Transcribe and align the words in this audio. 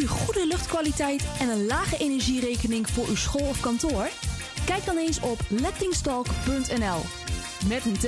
U 0.00 0.06
goede 0.06 0.46
luchtkwaliteit 0.46 1.24
en 1.40 1.48
een 1.48 1.66
lage 1.66 1.96
energierekening 1.96 2.90
voor 2.90 3.08
uw 3.08 3.16
school 3.16 3.48
of 3.48 3.60
kantoor? 3.60 4.08
Kijk 4.64 4.84
dan 4.84 4.96
eens 4.96 5.20
op 5.20 5.40
lettingstalk.nl. 5.48 7.00
Met 7.68 7.84
een 7.84 7.98
T. 7.98 8.06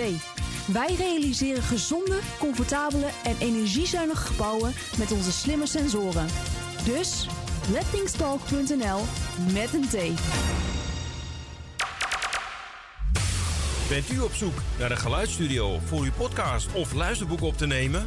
Wij 0.72 0.94
realiseren 0.94 1.62
gezonde, 1.62 2.18
comfortabele 2.38 3.06
en 3.24 3.36
energiezuinige 3.38 4.26
gebouwen 4.26 4.72
met 4.98 5.12
onze 5.12 5.32
slimme 5.32 5.66
sensoren. 5.66 6.26
Dus 6.84 7.26
lettingstalk.nl 7.72 9.00
met 9.52 9.74
een 9.74 9.88
T. 9.88 10.20
Bent 13.88 14.10
u 14.12 14.20
op 14.20 14.32
zoek 14.32 14.62
naar 14.78 14.90
een 14.90 14.98
geluidsstudio 14.98 15.78
voor 15.84 16.02
uw 16.02 16.12
podcast 16.16 16.72
of 16.72 16.92
luisterboek 16.92 17.42
op 17.42 17.56
te 17.56 17.66
nemen? 17.66 18.06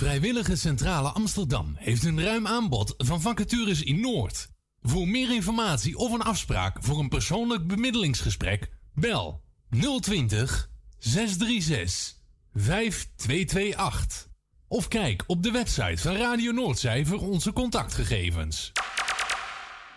Vrijwillige 0.00 0.56
Centrale 0.56 1.08
Amsterdam 1.08 1.74
heeft 1.76 2.04
een 2.04 2.22
ruim 2.22 2.46
aanbod 2.46 2.94
van 2.96 3.20
vacatures 3.20 3.82
in 3.82 4.00
Noord. 4.00 4.48
Voor 4.82 5.08
meer 5.08 5.34
informatie 5.34 5.96
of 5.96 6.12
een 6.12 6.22
afspraak 6.22 6.76
voor 6.80 6.98
een 6.98 7.08
persoonlijk 7.08 7.66
bemiddelingsgesprek, 7.66 8.70
bel 8.94 9.42
020 10.00 10.70
636 10.98 12.14
5228. 12.54 14.28
Of 14.68 14.88
kijk 14.88 15.24
op 15.26 15.42
de 15.42 15.50
website 15.50 16.02
van 16.02 16.16
Radio 16.16 16.52
Noordzij 16.52 17.04
onze 17.20 17.52
contactgegevens. 17.52 18.72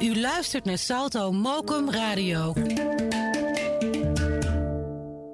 U 0.00 0.20
luistert 0.20 0.64
naar 0.64 0.78
Salto 0.78 1.32
Mokum 1.32 1.90
Radio. 1.90 2.52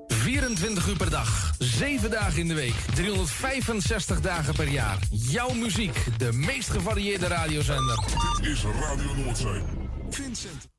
24 0.09 0.89
uur 0.89 0.97
per 0.97 1.11
dag, 1.11 1.55
7 1.59 2.11
dagen 2.11 2.41
in 2.41 2.49
de 2.49 2.55
week, 2.55 2.75
365 2.95 4.21
dagen 4.21 4.55
per 4.55 4.69
jaar. 4.69 4.99
Jouw 5.11 5.53
muziek, 5.55 6.19
de 6.19 6.33
meest 6.33 6.69
gevarieerde 6.71 7.27
radiozender. 7.27 8.05
Dit 8.41 8.51
is 8.51 8.63
Radio 8.63 9.15
Noordzee. 9.15 9.63
Vincent. 10.11 10.76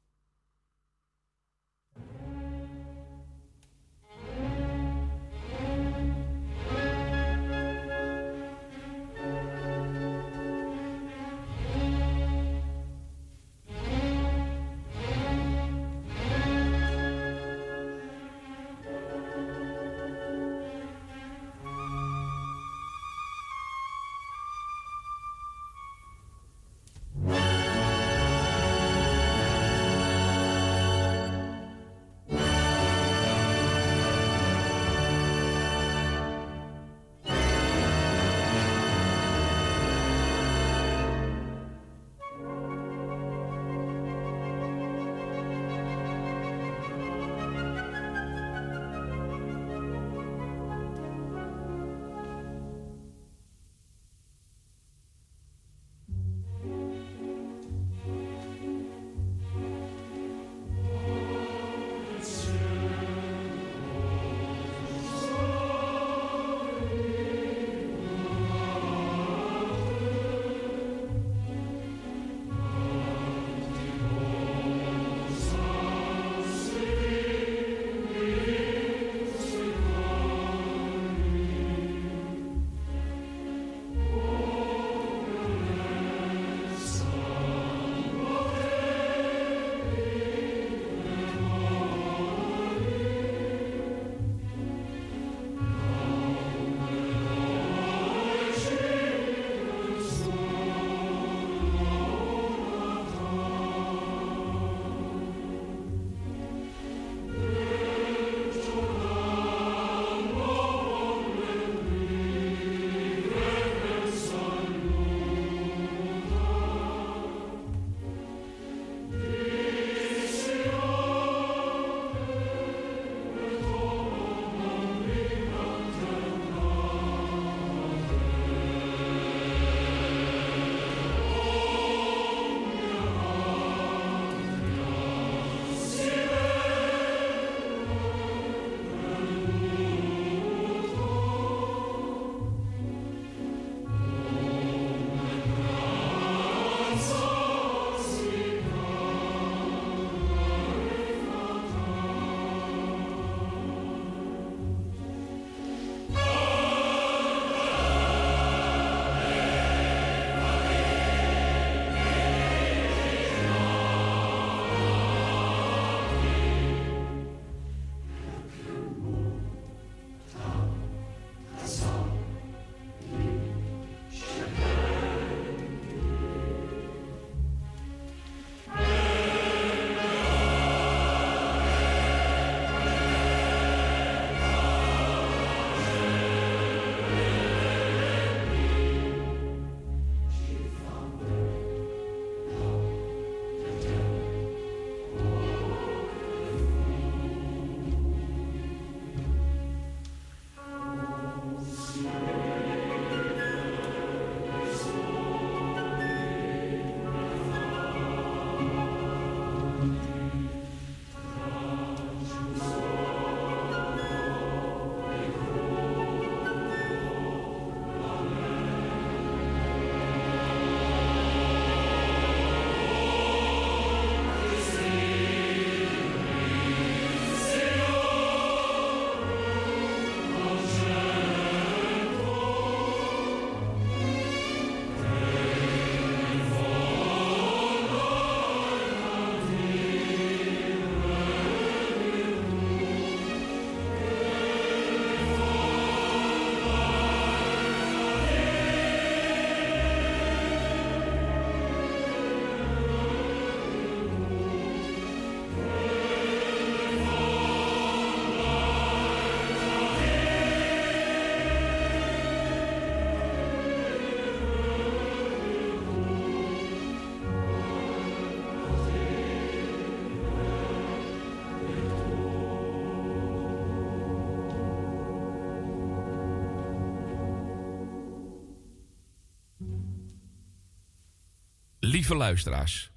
Lieve 281.88 282.16
luisteraars. 282.16 282.92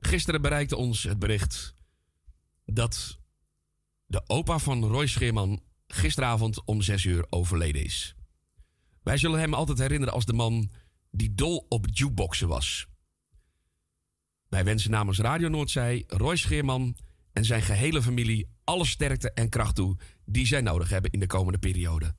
Gisteren 0.00 0.42
bereikte 0.42 0.76
ons 0.76 1.02
het 1.02 1.18
bericht 1.18 1.74
dat 2.64 3.18
de 4.06 4.22
opa 4.26 4.58
van 4.58 4.84
Roy 4.84 5.06
Scheerman 5.06 5.62
gisteravond 5.86 6.64
om 6.64 6.82
6 6.82 7.04
uur 7.04 7.26
overleden 7.30 7.84
is. 7.84 8.14
Wij 9.02 9.16
zullen 9.16 9.40
hem 9.40 9.54
altijd 9.54 9.78
herinneren 9.78 10.14
als 10.14 10.24
de 10.24 10.32
man 10.32 10.70
die 11.10 11.34
dol 11.34 11.66
op 11.68 11.86
jukeboxen 11.90 12.48
was. 12.48 12.86
Wij 14.48 14.64
wensen 14.64 14.90
namens 14.90 15.18
Radio 15.18 15.48
Noordzij 15.48 16.04
Roy 16.06 16.36
Scheerman 16.36 16.96
en 17.32 17.44
zijn 17.44 17.62
gehele 17.62 18.02
familie 18.02 18.48
alle 18.64 18.84
sterkte 18.84 19.32
en 19.32 19.48
kracht 19.48 19.74
toe 19.74 19.96
die 20.24 20.46
zij 20.46 20.60
nodig 20.60 20.88
hebben 20.88 21.10
in 21.10 21.20
de 21.20 21.26
komende 21.26 21.58
periode. 21.58 22.14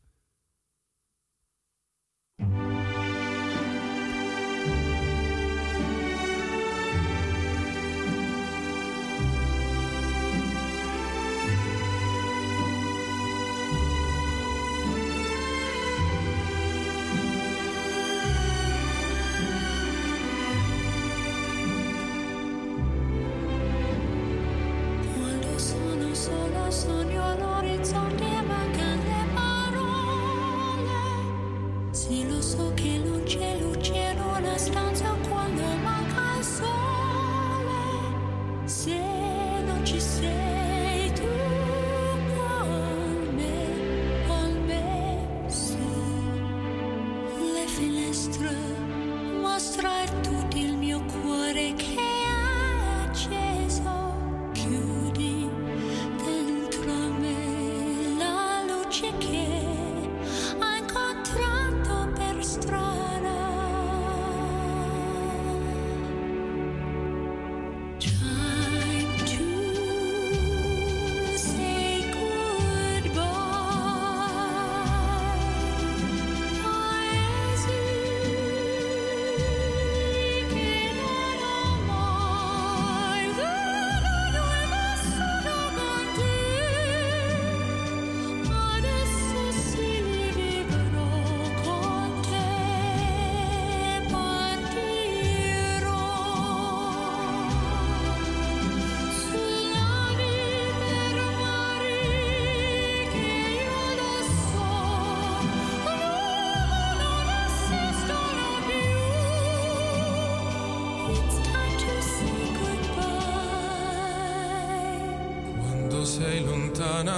Se 31.92 32.24
lo 32.24 32.42
so 32.42 32.72
che 32.76 33.02
non 33.04 33.24
c'è 33.24 33.58
luce 33.60 33.94
in 33.94 34.20
una 34.20 34.58
stanza 34.58 35.16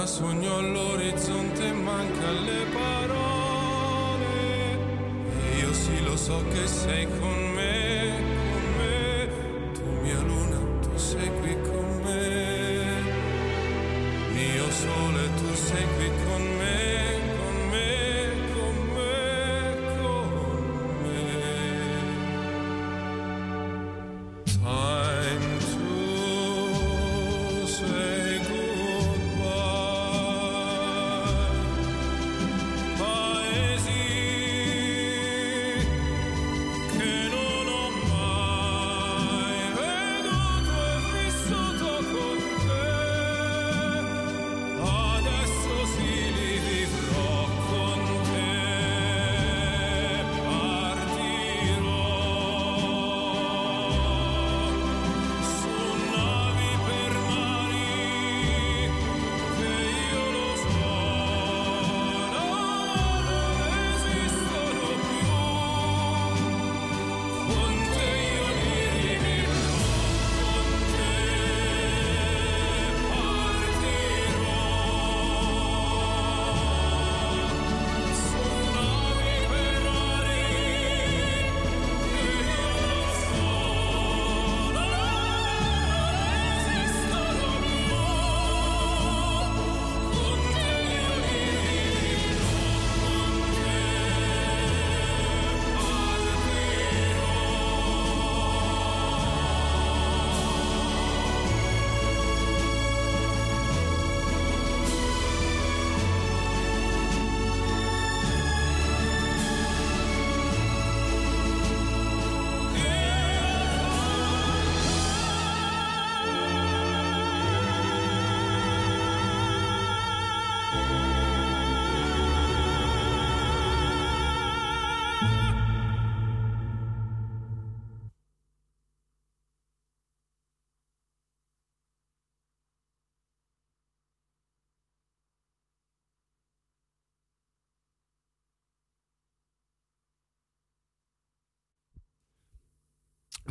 sogno 0.06 0.56
all'orizzonte 0.56 1.72
manca 1.72 2.30
le 2.30 2.67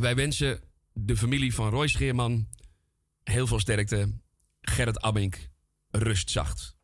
wij 0.08 0.16
wensen 0.16 0.60
de 0.92 1.16
familie 1.16 1.54
van 1.54 1.70
Roy 1.70 1.88
Scheerman 1.88 2.48
heel 3.22 3.46
veel 3.46 3.60
sterkte. 3.60 4.20
Gerrit 4.60 5.00
rust 5.90 6.30
zacht 6.30 6.77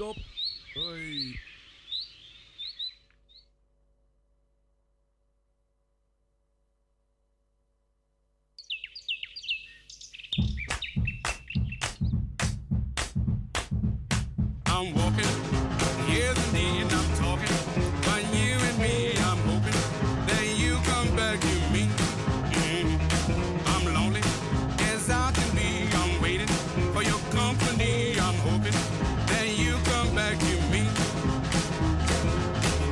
Stop. 0.00 0.16
I'm 14.66 14.94
walking, 14.94 15.24
yes 16.08 16.54
indeed, 16.54 17.09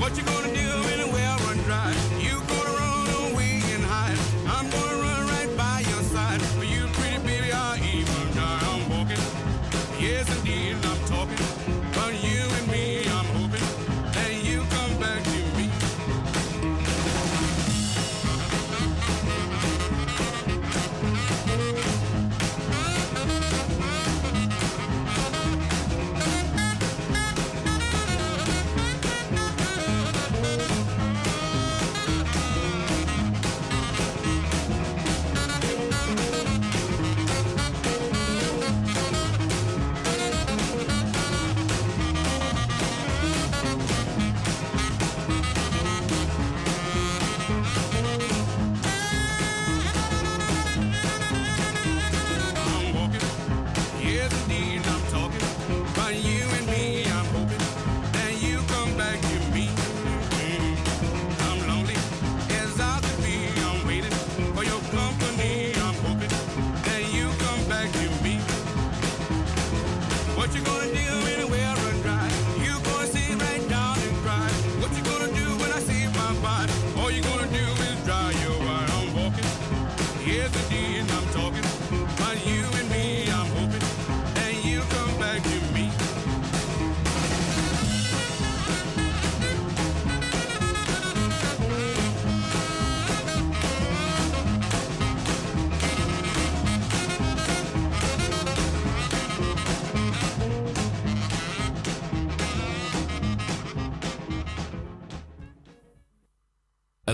What 0.09 0.17
you 0.17 0.25
gonna 0.25 0.55
do 0.55 0.98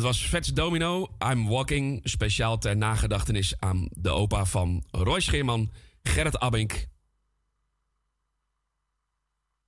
was 0.05 0.27
Vets 0.27 0.49
Domino, 0.49 1.17
I'm 1.31 1.49
Walking, 1.49 2.01
speciaal 2.03 2.59
ter 2.59 2.77
nagedachtenis 2.77 3.55
aan 3.59 3.89
de 3.91 4.11
opa 4.11 4.45
van 4.45 4.85
Roy 4.91 5.21
Scheerman, 5.21 5.71
Gerrit 6.03 6.39
Abink. 6.39 6.87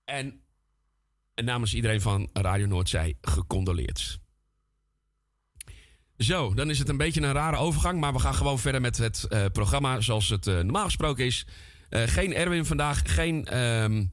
En 0.04 0.40
namens 1.34 1.74
iedereen 1.74 2.00
van 2.00 2.28
Radio 2.32 2.66
Noordzij 2.66 3.16
gecondoleerd. 3.20 4.18
Zo, 6.18 6.54
dan 6.54 6.70
is 6.70 6.78
het 6.78 6.88
een 6.88 6.96
beetje 6.96 7.22
een 7.22 7.32
rare 7.32 7.56
overgang, 7.56 8.00
maar 8.00 8.12
we 8.12 8.18
gaan 8.18 8.34
gewoon 8.34 8.58
verder 8.58 8.80
met 8.80 8.98
het 8.98 9.24
eh, 9.24 9.44
programma 9.52 10.00
zoals 10.00 10.28
het 10.28 10.46
eh, 10.46 10.54
normaal 10.54 10.84
gesproken 10.84 11.24
is. 11.24 11.46
Eh, 11.88 12.02
geen 12.06 12.34
Erwin 12.34 12.64
vandaag, 12.64 13.02
geen. 13.14 13.44
ehm, 13.44 14.04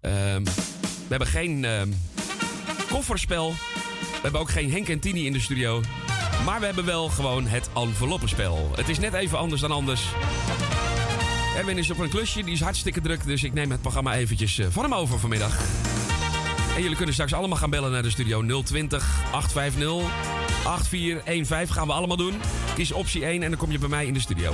ehm, 0.00 0.44
we 0.44 1.10
hebben 1.10 1.28
geen 1.28 1.64
ehm, 1.64 1.92
kofferspel. 2.88 3.54
We 4.14 4.20
hebben 4.22 4.40
ook 4.40 4.50
geen 4.50 4.70
Henk 4.70 4.88
en 4.88 4.98
Tini 4.98 5.26
in 5.26 5.32
de 5.32 5.40
studio. 5.40 5.82
Maar 6.44 6.60
we 6.60 6.66
hebben 6.66 6.84
wel 6.84 7.08
gewoon 7.08 7.46
het 7.46 7.68
enveloppenspel. 7.74 8.70
Het 8.76 8.88
is 8.88 8.98
net 8.98 9.12
even 9.12 9.38
anders 9.38 9.60
dan 9.60 9.70
anders. 9.70 10.02
Erwin 11.56 11.78
is 11.78 11.90
op 11.90 11.98
een 11.98 12.08
klusje, 12.08 12.42
die 12.42 12.52
is 12.52 12.60
hartstikke 12.60 13.00
druk. 13.00 13.24
Dus 13.24 13.42
ik 13.42 13.52
neem 13.52 13.70
het 13.70 13.80
programma 13.80 14.14
eventjes 14.14 14.58
eh, 14.58 14.66
van 14.70 14.82
hem 14.82 14.94
over 14.94 15.18
vanmiddag. 15.18 15.58
En 16.76 16.82
jullie 16.82 16.96
kunnen 16.96 17.14
straks 17.14 17.32
allemaal 17.32 17.58
gaan 17.58 17.70
bellen 17.70 17.90
naar 17.90 18.02
de 18.02 18.10
studio 18.10 18.62
020 18.62 19.24
850 19.32 20.10
8415. 20.64 21.74
Gaan 21.74 21.86
we 21.86 21.92
allemaal 21.92 22.16
doen. 22.16 22.34
Kies 22.74 22.92
optie 22.92 23.24
1 23.24 23.42
en 23.42 23.48
dan 23.48 23.58
kom 23.58 23.70
je 23.70 23.78
bij 23.78 23.88
mij 23.88 24.06
in 24.06 24.14
de 24.14 24.20
studio. 24.20 24.52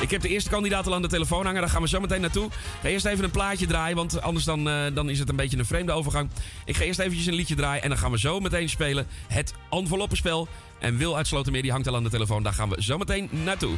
Ik 0.00 0.10
heb 0.10 0.22
de 0.22 0.28
eerste 0.28 0.50
kandidaat 0.50 0.86
al 0.86 0.94
aan 0.94 1.02
de 1.02 1.08
telefoon 1.08 1.44
hangen. 1.44 1.60
Daar 1.60 1.70
gaan 1.70 1.82
we 1.82 1.88
zo 1.88 2.00
meteen 2.00 2.20
naartoe. 2.20 2.50
Ga 2.82 2.88
eerst 2.88 3.06
even 3.06 3.24
een 3.24 3.30
plaatje 3.30 3.66
draaien, 3.66 3.96
want 3.96 4.20
anders 4.20 4.44
dan, 4.44 4.68
eh, 4.68 4.84
dan 4.94 5.10
is 5.10 5.18
het 5.18 5.28
een 5.28 5.36
beetje 5.36 5.58
een 5.58 5.66
vreemde 5.66 5.92
overgang. 5.92 6.30
Ik 6.64 6.76
ga 6.76 6.84
eerst 6.84 6.98
eventjes 6.98 7.26
een 7.26 7.34
liedje 7.34 7.54
draaien 7.54 7.82
en 7.82 7.88
dan 7.88 7.98
gaan 7.98 8.10
we 8.10 8.18
zo 8.18 8.40
meteen 8.40 8.68
spelen 8.68 9.06
het 9.28 9.54
enveloppenspel. 9.70 10.48
En 10.78 10.96
Wil 10.96 11.16
uit 11.16 11.26
Slotermeer, 11.26 11.62
die 11.62 11.70
hangt 11.70 11.88
al 11.88 11.96
aan 11.96 12.04
de 12.04 12.10
telefoon. 12.10 12.42
Daar 12.42 12.52
gaan 12.52 12.68
we 12.68 12.82
zo 12.82 12.98
meteen 12.98 13.28
naartoe. 13.44 13.76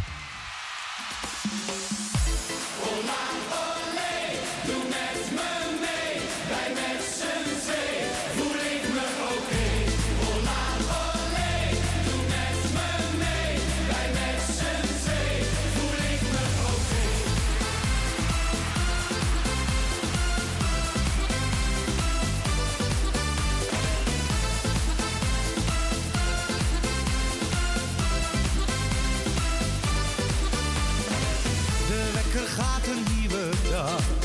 Nieuwe 33.80 34.19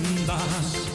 mijn 0.00 0.24
baas. 0.26 0.93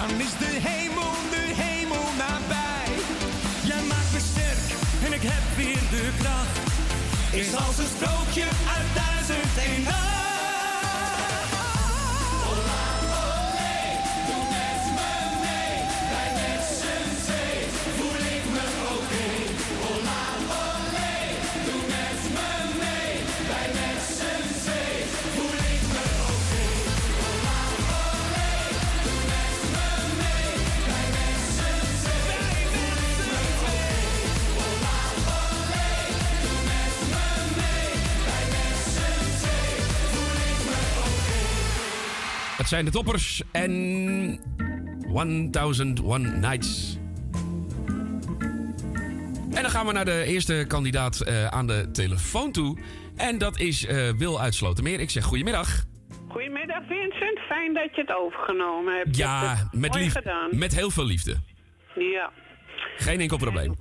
Hemel, 0.00 1.12
de 1.30 1.52
hemel 1.54 2.04
nabij. 2.18 2.92
Jij 3.62 3.82
maakt 3.82 4.12
me 4.12 4.20
sterk 4.32 4.78
en 5.04 5.12
ik 5.12 5.22
heb 5.22 5.56
weer 5.56 5.80
de 5.90 6.10
kracht. 6.18 6.58
Is 7.32 7.54
als 7.54 7.78
een 7.78 7.90
sprookje 7.96 8.44
uit 8.76 8.94
duizend 8.94 9.56
en 9.56 9.82
nacht. 9.82 10.23
Het 42.64 42.72
zijn 42.72 42.84
de 42.84 42.90
toppers 42.90 43.42
en 43.52 43.70
1001 45.50 46.40
Nights. 46.40 46.98
En 49.54 49.62
dan 49.62 49.70
gaan 49.70 49.86
we 49.86 49.92
naar 49.92 50.04
de 50.04 50.24
eerste 50.26 50.64
kandidaat 50.68 51.20
eh, 51.20 51.46
aan 51.46 51.66
de 51.66 51.90
telefoon 51.90 52.52
toe. 52.52 52.78
En 53.16 53.38
dat 53.38 53.58
is 53.60 53.86
eh, 53.86 54.10
Wil 54.16 54.40
uit 54.40 54.54
Slotermeer. 54.54 55.00
Ik 55.00 55.10
zeg 55.10 55.24
goedemiddag. 55.24 55.84
Goedemiddag 56.28 56.82
Vincent, 56.88 57.38
fijn 57.38 57.74
dat 57.74 57.94
je 57.94 58.00
het 58.00 58.14
overgenomen 58.14 58.96
hebt. 58.96 59.16
Ja, 59.16 59.68
met, 59.72 59.90
mooi 59.90 60.04
lief, 60.04 60.12
gedaan. 60.12 60.48
met 60.52 60.74
heel 60.74 60.90
veel 60.90 61.06
liefde. 61.06 61.36
Ja. 61.94 62.30
Geen 62.96 63.20
enkel 63.20 63.36
probleem. 63.36 63.74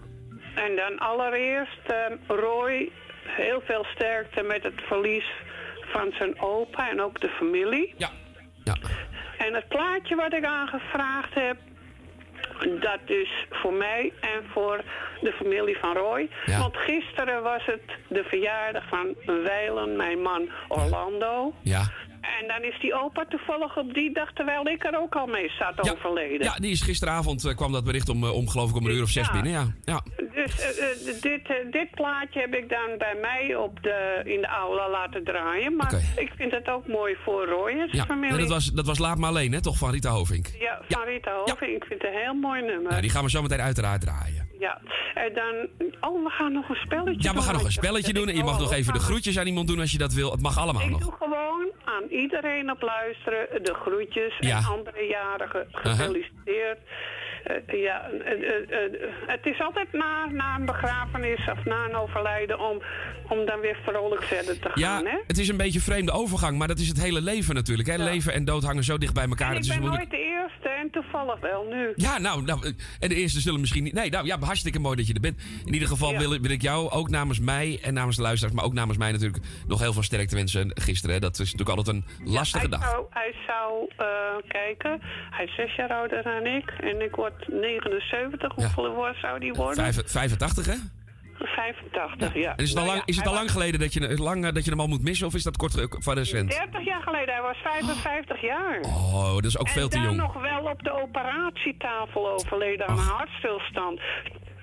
En 0.56 0.76
dan 0.76 1.00
allereerst 1.00 1.86
eh, 1.86 1.96
Roy, 2.28 2.92
heel 3.26 3.62
veel 3.66 3.86
sterkte 3.96 4.42
met 4.42 4.64
het 4.64 4.82
verlies 4.88 5.32
van 5.92 6.12
zijn 6.18 6.40
opa 6.42 6.90
en 6.90 7.02
ook 7.02 7.22
de 7.22 7.30
familie. 7.30 7.94
Ja. 7.98 8.10
En 9.38 9.54
het 9.54 9.68
plaatje 9.68 10.16
wat 10.16 10.34
ik 10.34 10.46
aangevraagd 10.46 11.34
heb, 11.34 11.58
dat 12.82 13.00
is 13.06 13.46
voor 13.50 13.74
mij 13.74 14.14
en 14.22 14.44
voor 14.52 14.84
de 15.22 15.32
familie 15.32 15.78
van 15.78 15.94
Roy. 15.94 16.30
Ja. 16.46 16.60
Want 16.60 16.78
gisteren 16.78 17.44
was 17.44 17.66
het 17.66 17.82
de 18.08 18.24
verjaardag 18.24 18.84
van 18.88 19.16
Weilen, 19.26 19.96
mijn 19.96 20.22
man 20.22 20.50
Orlando. 20.68 21.54
Ja. 21.62 21.84
En 22.42 22.48
dan 22.48 22.64
is 22.64 22.80
die 22.80 22.94
opa 22.94 23.26
toevallig 23.30 23.78
op 23.78 23.94
die 23.94 24.14
dag, 24.14 24.34
terwijl 24.34 24.68
ik 24.68 24.84
er 24.86 25.00
ook 25.02 25.16
al 25.16 25.26
mee 25.26 25.50
zat, 25.60 25.92
overleden. 25.92 26.44
Ja, 26.44 26.54
die 26.56 26.72
is 26.72 26.82
gisteravond 26.82 27.46
eh, 27.46 27.56
kwam 27.56 27.72
dat 27.72 27.84
bericht 27.84 28.10
om, 28.10 28.24
eh, 28.24 28.34
om 28.36 28.50
geloof 28.50 28.70
ik 28.70 28.76
om 28.76 28.86
een 28.86 28.92
uur 28.96 29.02
of 29.02 29.10
zes 29.10 29.28
Ja. 29.28 29.32
binnen. 29.34 29.52
Ja. 29.52 29.74
ja. 29.86 30.02
Dus 30.34 30.60
eh, 30.60 31.22
dit, 31.22 31.42
dit 31.72 31.92
plaatje 31.92 32.40
heb 32.40 32.54
ik 32.56 32.70
dan 32.70 32.98
bij 32.98 33.16
mij 33.22 33.56
op 33.56 33.84
de, 33.84 34.22
in 34.24 34.42
de 34.42 34.48
aula 34.48 34.90
laten 34.90 35.24
draaien. 35.24 35.76
Maar 35.76 35.94
ik 36.16 36.32
vind 36.38 36.52
het 36.52 36.70
ook 36.70 36.88
mooi 36.88 37.16
voor 37.24 37.46
Roy 37.46 37.70
en 37.70 37.78
zijn 37.78 37.90
Ja, 37.92 38.06
familie. 38.06 38.32
en 38.34 38.40
dat 38.40 38.50
was, 38.50 38.66
dat 38.72 38.86
was 38.86 39.00
Laat 39.00 39.18
maar 39.18 39.30
alleen, 39.30 39.52
hè, 39.54 39.62
toch, 39.62 39.78
van 39.78 39.92
Rita 39.92 40.10
Hovink? 40.10 40.48
Ja, 40.60 40.82
van 40.90 41.04
Rita 41.04 41.32
Hoving. 41.46 41.76
Ik 41.76 41.84
vind 41.84 42.02
het 42.02 42.12
een 42.14 42.20
heel 42.20 42.34
mooi 42.34 42.62
nummer. 42.62 42.90
Nou, 42.90 43.02
die 43.02 43.10
gaan 43.10 43.24
we 43.24 43.30
zo 43.30 43.42
meteen 43.42 43.62
uiteraard 43.62 44.02
draaien. 44.02 44.50
Ja, 44.64 44.82
en 45.14 45.34
dan... 45.34 45.54
Oh, 46.12 46.24
we 46.24 46.30
gaan 46.30 46.54
nog 46.54 46.70
een 46.70 46.76
spelletje 46.76 47.22
Ja, 47.22 47.30
we 47.30 47.36
doen. 47.36 47.44
gaan 47.44 47.54
nog 47.54 47.64
een 47.64 47.72
spelletje 47.72 48.14
doen. 48.14 48.28
En 48.30 48.36
je 48.36 48.44
mag 48.44 48.60
nog 48.60 48.74
even 48.74 48.94
de 48.94 49.00
groetjes 49.00 49.40
aan 49.40 49.48
iemand 49.48 49.68
doen 49.68 49.80
als 49.80 49.92
je 49.92 49.98
dat 49.98 50.14
wil. 50.14 50.32
Het 50.32 50.42
mag 50.42 50.58
allemaal 50.58 50.82
Ik 50.82 50.90
nog. 50.90 51.00
doe 51.00 51.14
gewoon 51.20 51.68
aan 51.84 52.04
iedereen 52.10 52.72
op 52.72 52.82
luisteren 52.82 53.64
de 53.64 53.74
groetjes 53.74 54.34
Ja. 54.40 54.58
en 54.58 54.64
andere 54.66 55.06
jarigen 55.08 55.68
gefeliciteerd. 55.72 56.78
Eh, 56.78 56.84
ja, 57.68 58.10
eh, 58.10 58.32
eh, 58.32 58.84
eh, 58.84 58.92
het 59.28 59.46
is 59.46 59.60
altijd 59.62 59.94
na, 59.94 60.26
na 60.26 60.56
een 60.56 60.66
begrafenis 60.66 61.48
of 61.52 61.66
na 61.66 61.86
een 61.86 61.96
overlijden 61.96 62.60
om, 62.60 62.82
om 63.30 63.46
dan 63.46 63.60
weer 63.60 63.78
vrolijk 63.86 64.24
verder 64.24 64.60
te 64.60 64.72
Ja, 64.74 64.96
gaan. 64.96 65.06
Hè? 65.06 65.18
het 65.28 65.38
is 65.38 65.48
een 65.48 65.58
beetje 65.58 65.80
een 65.80 65.86
vreemde 65.86 66.12
overgang, 66.12 66.58
maar 66.58 66.68
dat 66.68 66.80
is 66.80 66.88
het 66.88 67.02
hele 67.02 67.22
leven 67.22 67.56
natuurlijk. 67.56 67.90
Hè? 67.90 67.98
Leven 67.98 68.34
en 68.34 68.46
dood 68.46 68.64
hangen 68.64 68.84
zo 68.84 68.98
dicht 68.98 69.14
bij 69.14 69.28
elkaar. 69.28 69.48
En 69.48 69.54
dat 69.54 69.64
ik 69.66 69.70
is 69.70 69.78
ben 69.78 69.88
moeilijk. 69.88 70.12
nooit 70.12 70.22
de 70.22 70.28
eerste 70.28 70.70
en 70.70 70.90
toevallig 70.92 71.40
wel 71.40 71.66
nu. 71.70 71.92
Ja, 71.96 72.18
nou, 72.18 72.44
nou, 72.44 72.66
eh, 72.66 72.72
en 73.00 73.10
de 73.10 73.16
eerste 73.16 73.40
zullen 73.40 73.60
misschien 73.60 73.84
niet. 73.84 73.94
Nee, 73.94 74.10
nou 74.10 74.26
ja, 74.26 74.40
hartstikke 74.40 74.80
mooi 74.80 74.96
dat 74.96 75.08
je 75.08 75.14
er 75.14 75.20
bent. 75.20 75.42
In 75.66 75.74
ieder 75.74 75.88
geval 75.88 76.18
wil, 76.18 76.34
ik- 76.34 76.42
wil 76.42 76.52
ik 76.52 76.62
jou 76.62 76.90
ook 76.90 77.10
namens 77.10 77.40
mij 77.40 77.80
en 77.82 77.94
namens 77.94 78.16
de 78.16 78.22
luisteraars, 78.22 78.56
maar 78.56 78.66
ook 78.66 78.74
namens 78.74 78.98
mij 78.98 79.12
natuurlijk 79.12 79.44
nog 79.68 79.80
heel 79.80 79.94
veel 79.94 80.04
sterkte 80.04 80.36
wensen 80.36 80.72
gisteren. 80.74 81.16
Hè. 81.16 81.22
Dat 81.22 81.40
is 81.40 81.52
natuurlijk 81.52 81.78
altijd 81.78 81.96
een 81.98 82.06
lastige 82.34 82.68
hij 82.68 82.78
dag. 82.78 82.90
Zou, 82.90 83.06
hij 83.10 83.34
zou 83.48 83.88
eh, 83.98 84.08
kijken, 84.48 85.02
hij 85.32 85.46
is 85.46 85.56
zes 85.56 85.76
jaar 85.76 85.90
ouder 85.90 86.24
dan 86.24 86.46
ik 86.46 86.70
en 86.80 87.02
ik 87.02 87.16
word 87.16 87.33
79. 87.48 88.52
Hoeveel 88.56 88.94
wordt 88.94 89.20
zou 89.20 89.40
die 89.40 89.54
worden? 89.54 89.94
Vijf- 89.94 90.12
85, 90.12 90.66
hè? 90.66 90.76
85, 91.40 92.34
ja. 92.34 92.56
En 92.56 92.64
is 92.64 92.70
het 92.70 92.80
al 92.80 92.86
lang, 92.86 92.98
ja, 92.98 93.04
is 93.06 93.16
het 93.16 93.28
al 93.28 93.34
lang 93.34 93.52
geleden 93.52 93.80
dat 93.80 93.94
je, 93.94 94.18
lang, 94.18 94.46
eh, 94.46 94.54
dat 94.54 94.64
je 94.64 94.70
hem 94.70 94.80
al 94.80 94.88
moet 94.88 95.02
missen 95.04 95.28
of 95.28 95.34
is 95.34 95.44
dat 95.44 95.58
kort 95.58 95.78
eh, 95.78 95.86
van 95.90 96.14
recent? 96.14 96.50
30 96.52 96.86
jaar 96.86 97.02
geleden, 97.02 97.34
hij 97.34 97.42
was 97.44 97.58
55 97.58 98.42
jaar. 98.42 98.80
Oh, 98.82 99.34
dat 99.36 99.46
is 99.46 99.58
ook 99.58 99.68
en 99.68 99.74
veel 99.74 99.90
te 99.90 100.00
jong. 100.00 100.18
nog 100.18 100.34
wel 100.42 100.62
op 100.72 100.84
de 100.84 101.02
operatietafel 101.02 102.32
overleden 102.32 102.88
aan 102.88 102.98
hartstilstand. 102.98 104.00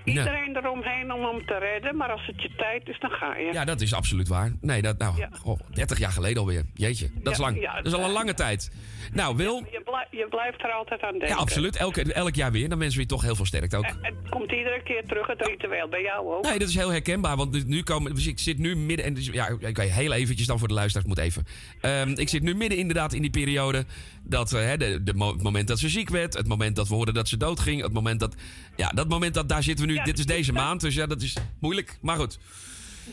Iedereen 0.05 0.57
eromheen 0.57 1.13
om 1.13 1.23
hem 1.25 1.47
te 1.47 1.59
redden, 1.59 1.97
maar 1.97 2.11
als 2.11 2.27
het 2.27 2.43
je 2.43 2.51
tijd 2.57 2.89
is, 2.89 2.99
dan 3.01 3.11
ga 3.11 3.37
je. 3.37 3.53
Ja, 3.53 3.65
dat 3.65 3.81
is 3.81 3.95
absoluut 3.95 4.29
waar. 4.29 4.53
Nee, 4.61 4.83
dat, 4.83 4.99
nou, 4.99 5.17
Ja. 5.17 5.29
goh, 5.33 5.61
30 5.73 5.99
jaar 5.99 6.11
geleden 6.13 6.39
alweer. 6.39 6.65
Jeetje, 6.75 7.11
dat 7.23 7.33
is 7.33 7.39
Ja, 7.39 7.45
lang. 7.45 7.61
ja, 7.61 7.75
dat 7.77 7.87
is 7.87 7.93
al 7.95 8.05
een 8.05 8.11
lange 8.11 8.35
tijd. 8.35 8.71
Nou, 9.13 9.37
Wil, 9.37 9.57
Je, 9.71 9.81
blij- 9.85 10.07
je 10.11 10.27
blijft 10.31 10.63
er 10.63 10.71
altijd 10.73 11.01
aan 11.03 11.11
denken. 11.11 11.29
ja, 11.29 11.35
absoluut. 11.35 11.77
Elk, 11.77 11.97
elk 11.97 12.35
jaar 12.35 12.53
weer. 12.53 12.69
Dan 12.69 12.79
wensen 12.79 12.97
we 12.97 13.03
je 13.03 13.09
toch 13.09 13.23
heel 13.23 13.35
veel 13.37 13.45
sterkte 13.47 13.77
ook. 13.77 13.87
Het 13.87 14.15
komt 14.31 14.53
iedere 14.53 14.83
keer 14.83 15.05
terug, 15.07 15.27
het 15.27 15.47
ritueel. 15.47 15.89
Bij 15.89 16.03
jou 16.03 16.35
ook. 16.35 16.43
Nee, 16.45 16.59
dat 16.59 16.69
is 16.69 16.75
heel 16.75 16.91
herkenbaar. 16.91 17.37
Want 17.37 17.67
nu- 17.67 17.83
komen. 17.83 18.15
Dus 18.15 18.27
ik 18.27 18.39
zit 18.39 18.59
nu 18.59 18.77
midden. 18.77 19.07
En 19.07 19.15
dus, 19.15 19.27
ja, 19.27 19.49
ik 19.59 19.75
kan 19.75 19.85
je 19.87 19.93
heel 19.93 20.13
eventjes 20.13 20.47
dan 20.47 20.59
voor 20.59 20.69
de 20.69 20.75
luisteraars 20.75 21.09
moet 21.09 21.19
even. 21.19 21.47
Ehm, 21.81 22.09
ik 22.17 22.29
zit 22.29 22.43
nu 22.43 22.55
midden 22.55 22.79
inderdaad 22.79 23.13
in 23.13 23.23
die 23.23 23.31
periode. 23.31 23.85
Dat 24.23 24.53
eh, 24.53 24.61
hè, 24.63 24.77
de, 24.77 25.03
de 25.03 25.15
mo- 25.15 25.33
het 25.33 25.43
moment 25.43 25.69
dat 25.69 25.79
ze 25.79 25.89
ziek 25.89 26.09
werd. 26.09 26.35
Het 26.35 26.47
moment 26.49 26.77
dat 26.77 26.89
we 26.89 26.95
hoorden 26.95 27.15
dat 27.15 27.29
ze 27.29 27.37
doodging. 27.37 27.83
Het 27.83 27.93
moment 27.93 28.21
dat. 28.21 28.35
Ja, 28.77 28.89
dat 28.89 29.09
moment 29.09 29.35
dat 29.35 29.49
daar 29.49 29.63
zitten 29.63 29.87
we 29.87 29.93
nu. 29.93 30.01
dit 30.05 30.19
is 30.19 30.27
deze 30.27 30.53
maand. 30.53 30.81
Dus 30.81 30.95
ja, 30.95 31.07
dat 31.07 31.23
is 31.23 31.37
moeilijk. 31.61 31.99
Maar 32.01 32.17
goed. 32.17 32.39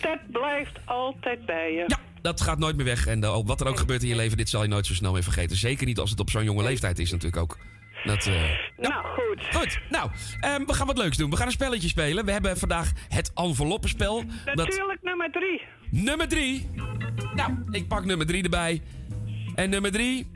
Dat 0.02 0.20
blijft 0.32 0.80
altijd 0.86 1.46
bij 1.46 1.72
je. 1.72 1.84
Ja, 1.88 2.00
dat 2.28 2.42
gaat 2.42 2.60
nooit 2.60 2.76
meer 2.76 2.86
weg. 2.86 3.08
En 3.08 3.24
eh, 3.24 3.40
wat 3.46 3.62
er 3.62 3.68
ook 3.68 3.78
gebeurt 3.80 4.02
in 4.04 4.08
je 4.08 4.16
leven, 4.16 4.38
dit 4.38 4.50
zal 4.50 4.62
je 4.62 4.68
nooit 4.68 4.86
zo 4.86 4.94
snel 4.94 5.12
meer 5.14 5.24
vergeten. 5.24 5.56
Zeker 5.58 5.86
niet 5.86 6.00
als 6.00 6.10
het 6.10 6.20
op 6.20 6.30
zo'n 6.30 6.44
jonge 6.44 6.64
leeftijd 6.64 7.00
is, 7.00 7.12
natuurlijk 7.12 7.42
ook. 7.42 7.58
Dat, 8.04 8.26
eh, 8.28 8.34
Nou, 8.78 9.06
goed. 9.06 9.56
Goed, 9.56 9.80
nou, 9.90 10.10
ehm, 10.40 10.66
we 10.66 10.74
gaan 10.74 10.88
wat 10.88 10.98
leuks 10.98 11.18
doen. 11.18 11.30
We 11.30 11.36
gaan 11.36 11.46
een 11.46 11.52
spelletje 11.52 11.88
spelen. 11.88 12.26
We 12.26 12.32
hebben 12.32 12.58
vandaag 12.58 12.92
het 13.08 13.32
enveloppenspel. 13.36 14.24
Dat- 14.46 14.56
Natuurlijk 14.56 15.00
nummer 15.02 15.32
drie. 15.32 15.62
Nummer 15.90 16.28
drie. 16.28 16.70
Nou, 17.36 17.52
ik 17.72 17.88
pak 17.88 18.06
nummer 18.06 18.26
drie 18.28 18.44
erbij. 18.44 18.82
En 19.56 19.70
nummer 19.70 19.92
drie. 19.92 20.28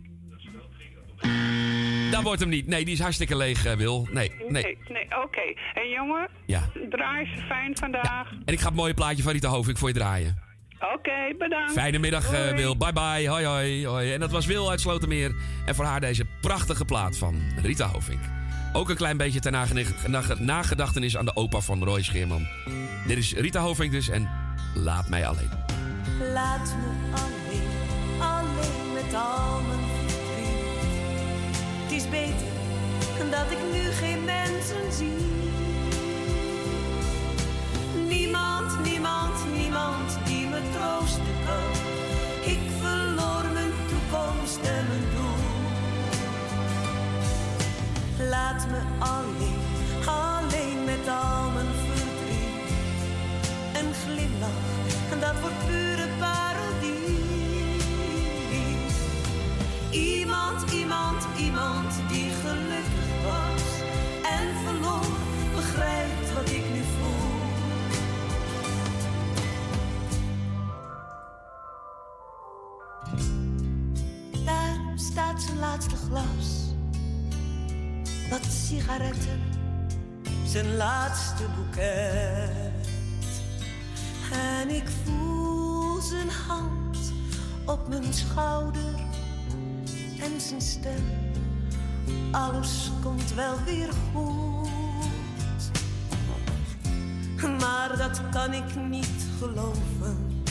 Dat 2.11 2.21
wordt 2.23 2.39
hem 2.39 2.49
niet. 2.49 2.67
Nee, 2.67 2.85
die 2.85 2.93
is 2.93 2.99
hartstikke 2.99 3.37
leeg, 3.37 3.65
eh, 3.65 3.73
Wil. 3.73 4.07
Nee, 4.11 4.31
nee. 4.47 4.63
Nee, 4.63 4.77
nee 4.89 5.05
oké. 5.23 5.41
En 5.73 5.89
jongen, 5.89 6.29
Ja. 6.45 6.69
draai 6.89 7.25
ze 7.25 7.41
fijn 7.41 7.77
vandaag. 7.77 8.31
En 8.45 8.53
ik 8.53 8.59
ga 8.59 8.65
het 8.67 8.75
mooie 8.75 8.93
plaatje 8.93 9.23
van 9.23 9.31
Rita 9.31 9.47
Hovink 9.49 9.77
voor 9.77 9.87
je 9.87 9.93
draaien. 9.93 10.49
Oké, 10.95 11.35
bedankt. 11.37 11.71
Fijne 11.71 11.99
middag, 11.99 12.31
eh. 12.33 12.55
Wil. 12.55 12.77
Bye 12.77 12.93
bye. 12.93 13.27
Hoi, 13.29 13.45
hoi, 13.45 13.87
hoi. 13.87 14.13
En 14.13 14.19
dat 14.19 14.31
was 14.31 14.45
Wil 14.45 14.69
uit 14.69 14.81
Slotermeer. 14.81 15.35
En 15.65 15.75
voor 15.75 15.85
haar 15.85 15.99
deze 15.99 16.25
prachtige 16.41 16.85
plaat 16.85 17.17
van 17.17 17.41
Rita 17.61 17.87
Hovink. 17.87 18.19
Ook 18.73 18.89
een 18.89 18.95
klein 18.95 19.17
beetje 19.17 19.39
ter 19.39 19.51
nage- 19.51 19.85
nage- 20.07 20.41
nagedachtenis 20.43 21.17
aan 21.17 21.25
de 21.25 21.35
opa 21.35 21.59
van 21.59 21.83
Roy 21.83 22.01
Scheerman. 22.03 22.47
Dit 23.07 23.17
is 23.17 23.33
Rita 23.33 23.59
Hovink 23.61 23.91
dus 23.91 24.09
en 24.09 24.29
Laat 24.75 25.09
mij 25.09 25.27
alleen. 25.27 25.49
Laat 26.33 26.75
me 26.79 27.15
alleen, 27.15 28.21
alleen 28.21 28.93
met 28.93 29.13
al 29.13 29.61
mijn 29.61 29.79
verdriet. 30.07 30.81
Het 31.83 31.91
is 31.91 32.09
beter 32.09 32.47
dat 33.31 33.51
ik 33.51 33.57
nu 33.73 33.91
geen 33.91 34.23
mensen 34.25 34.93
zie. 34.93 35.29
Niemand, 38.07 38.83
niemand, 38.83 39.53
niemand 39.55 40.17
die 40.25 40.40
troosten 40.73 41.35
kan. 41.45 41.71
Ik 42.53 42.59
verloor 42.81 43.45
mijn 43.53 43.73
toekomst 43.89 44.59
en 44.75 44.85
mijn 44.87 45.07
doel. 45.15 45.49
Laat 48.29 48.67
me 48.67 48.81
alleen, 48.99 49.61
alleen 50.05 50.83
met 50.85 51.07
al 51.07 51.49
mijn 51.49 51.73
verdriet. 51.85 52.69
Een 53.79 53.93
glimlach, 54.03 54.69
en 55.11 55.19
dat 55.19 55.39
wordt 55.41 55.65
pure 55.67 56.07
parodie. 56.19 57.19
Iemand, 59.89 60.71
iemand, 60.71 61.27
iemand 61.37 61.93
die 62.09 62.29
gelukkig 62.41 63.09
was. 63.23 63.61
staat 75.11 75.41
zijn 75.41 75.59
laatste 75.59 75.95
glas. 75.95 76.73
Wat 78.29 78.45
sigaretten, 78.45 79.41
zijn 80.45 80.75
laatste 80.75 81.43
boeket. 81.55 82.89
En 84.31 84.69
ik 84.69 84.89
voel 85.03 86.01
zijn 86.01 86.29
hand 86.47 86.97
op 87.65 87.87
mijn 87.87 88.13
schouder 88.13 88.95
en 90.19 90.41
zijn 90.41 90.61
stem. 90.61 91.03
Alles 92.31 92.91
komt 93.01 93.33
wel 93.33 93.55
weer 93.65 93.89
goed. 94.13 94.69
Maar 97.59 97.97
dat 97.97 98.21
kan 98.31 98.53
ik 98.53 98.75
niet 98.89 99.25
geloven, 99.39 100.43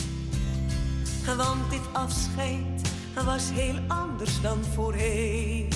want 1.37 1.69
dit 1.69 1.93
afscheid 1.93 2.90
was 3.13 3.49
heel 3.51 3.79
anders 3.87 4.41
dan 4.41 4.63
voorheen. 4.73 5.69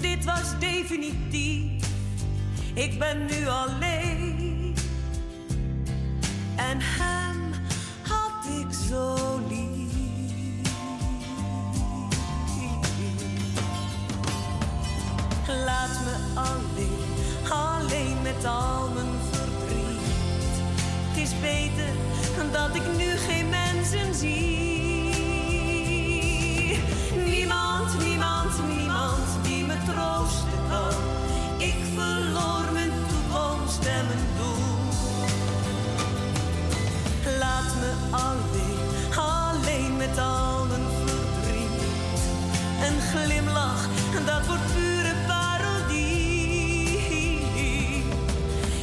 Dit 0.00 0.24
was 0.24 0.58
definitief. 0.58 1.86
Ik 2.74 2.98
ben 2.98 3.24
nu 3.24 3.46
alleen. 3.46 4.74
En 6.56 6.78
hem 6.80 7.52
had 8.02 8.60
ik 8.60 8.74
zo 8.88 9.16
lief. 9.48 9.76
Laat 15.64 16.00
me 16.04 16.16
alleen, 16.34 17.50
alleen 17.50 18.22
met 18.22 18.44
al 18.44 18.88
mijn 18.88 19.14
verdriet. 19.30 20.00
Het 21.08 21.16
is 21.16 21.40
beter 21.40 21.92
dat 22.52 22.74
ik 22.74 22.96
nu 22.96 23.16
geen 23.16 23.48
mensen 23.48 24.14
zie. 24.14 24.67
Verloor 31.98 32.72
mijn 32.72 32.92
toekomst 33.08 33.84
en 33.84 34.06
mijn 34.06 34.26
doel. 34.38 34.76
Laat 37.38 37.72
me 37.80 37.92
alleen, 38.10 38.86
alleen 39.16 39.96
met 39.96 40.18
al 40.18 40.66
mijn 40.66 40.86
verdriet. 41.04 41.80
Een 42.86 43.00
glimlach, 43.10 43.88
dat 44.26 44.46
wordt 44.46 44.72
pure 44.74 45.14
parodie. 45.26 47.00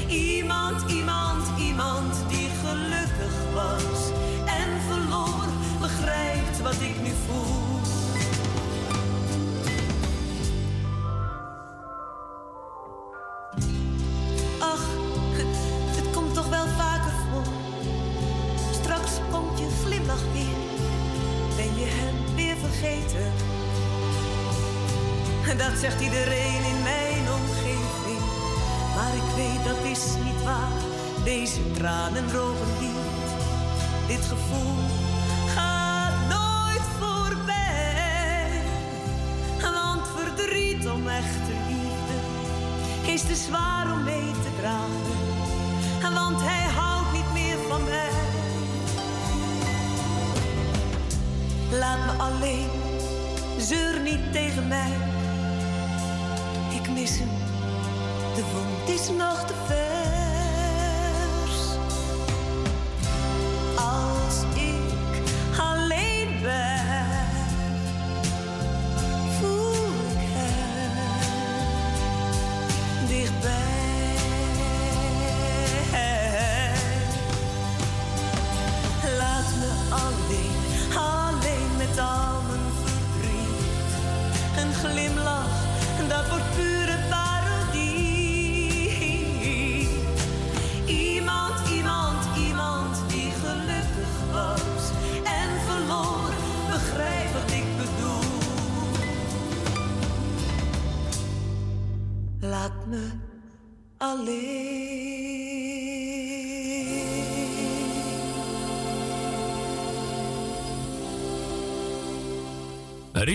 Iemand, 0.07 0.91
iemand, 0.91 1.43
iemand 1.59 2.13
die 2.27 2.49
gelukkig 2.63 3.35
was 3.53 4.11
en 4.45 4.69
verloor, 4.87 5.45
begrijpt 5.79 6.61
wat 6.61 6.81
ik 6.81 7.01
nu 7.01 7.13
voel. 7.27 7.64
Zegt 25.79 26.01
iedereen 26.01 26.63
in 26.63 26.83
mijn 26.83 27.25
omgeving. 27.33 28.21
Maar 28.95 29.15
ik 29.15 29.35
weet 29.35 29.63
dat 29.65 29.91
is 29.91 30.03
niet 30.23 30.43
waar. 30.43 30.81
Deze 31.23 31.71
tranen 31.71 32.27
drogen 32.27 32.67
niet. 32.79 33.27
Dit 34.07 34.25
gevoel 34.25 34.75
gaat 35.55 36.13
nooit 36.29 36.87
voorbij. 36.99 38.61
Want 39.61 40.07
verdriet 40.15 40.87
om 40.89 41.07
echte 41.07 41.53
liefde 41.67 42.17
is 43.13 43.21
te 43.21 43.35
zwaar 43.35 43.91
om 43.91 44.03
mee 44.03 44.31
te 44.31 44.49
dragen. 44.61 46.13
Want 46.13 46.41
hij 46.41 46.71
houdt 46.71 47.11
niet 47.13 47.33
meer 47.33 47.57
van 47.69 47.83
mij. 47.83 48.09
Laat 51.79 52.05
me 52.05 52.23
alleen, 52.23 52.69
zeur 53.57 53.99
niet 54.01 54.31
tegen 54.31 54.67
mij. 54.67 55.14
Ik 56.85 56.91
mis 56.91 57.19
hem, 57.19 57.29
de 58.35 58.43
wond 58.53 58.89
is 58.89 59.09
nog 59.09 59.45
te 59.45 59.53
vers. 59.67 59.94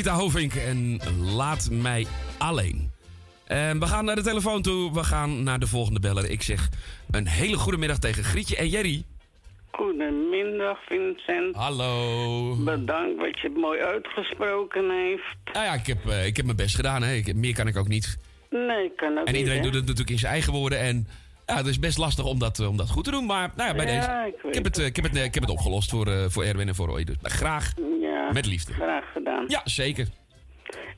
Rita 0.01 0.15
Hovink 0.15 0.55
en 0.55 1.01
Laat 1.35 1.69
mij 1.71 2.07
alleen. 2.39 2.91
En 3.45 3.79
we 3.79 3.87
gaan 3.87 4.05
naar 4.05 4.15
de 4.15 4.23
telefoon 4.23 4.63
toe. 4.63 4.93
We 4.95 5.05
gaan 5.05 5.43
naar 5.43 5.59
de 5.59 5.67
volgende 5.67 6.01
beller. 6.01 6.31
Ik 6.31 6.43
zeg 6.43 6.69
een 7.11 7.27
hele 7.27 7.57
goede 7.57 7.79
middag 7.79 7.99
tegen 7.99 8.25
Grietje 8.25 8.57
en 8.57 8.69
Jerry. 8.69 9.05
Goedemiddag, 9.71 10.79
Vincent. 10.87 11.57
Hallo. 11.57 12.57
Bedankt 12.57 13.21
wat 13.21 13.41
je 13.41 13.49
het 13.49 13.57
mooi 13.57 13.81
uitgesproken 13.81 14.91
heeft. 14.91 15.37
Nou 15.53 15.65
ja, 15.65 15.75
ik 15.75 15.87
heb, 15.87 16.07
eh, 16.07 16.27
ik 16.27 16.37
heb 16.37 16.45
mijn 16.45 16.57
best 16.57 16.75
gedaan. 16.75 17.03
Hè. 17.03 17.15
Ik, 17.15 17.35
meer 17.35 17.55
kan 17.55 17.67
ik 17.67 17.77
ook 17.77 17.89
niet. 17.89 18.19
Nee, 18.51 18.93
kan 18.97 19.19
ook 19.19 19.27
En 19.27 19.35
iedereen 19.35 19.63
niet, 19.63 19.73
doet 19.73 19.75
het 19.75 19.83
natuurlijk 19.83 20.11
in 20.11 20.19
zijn 20.19 20.33
eigen 20.33 20.53
woorden. 20.53 20.79
En 20.79 21.07
ja, 21.47 21.57
het 21.57 21.67
is 21.67 21.79
best 21.79 21.99
lastig 21.99 22.25
om 22.25 22.39
dat, 22.39 22.59
eh, 22.59 22.69
om 22.69 22.77
dat 22.77 22.91
goed 22.91 23.05
te 23.05 23.11
doen. 23.11 23.27
Maar 23.27 23.53
nou 23.57 23.69
ja, 23.69 23.85
bij 23.85 23.95
Ja, 23.95 24.25
deze. 24.25 24.37
ik 24.37 24.49
Ik, 24.49 24.55
heb 24.55 24.65
het, 24.65 24.79
eh, 24.79 24.87
ik, 24.87 24.97
heb 24.97 25.05
het, 25.05 25.17
ik 25.17 25.35
heb 25.35 25.43
het 25.43 25.53
opgelost 25.53 25.91
voor, 25.91 26.31
voor 26.31 26.45
Erwin 26.45 26.69
en 26.69 26.75
voor 26.75 26.87
Roy. 26.89 27.05
Dus 27.05 27.17
graag. 27.23 27.75
Ja, 28.31 28.37
Met 28.37 28.47
liefde. 28.47 28.73
Graag 28.73 29.13
gedaan. 29.13 29.45
Ja, 29.49 29.61
zeker. 29.65 30.07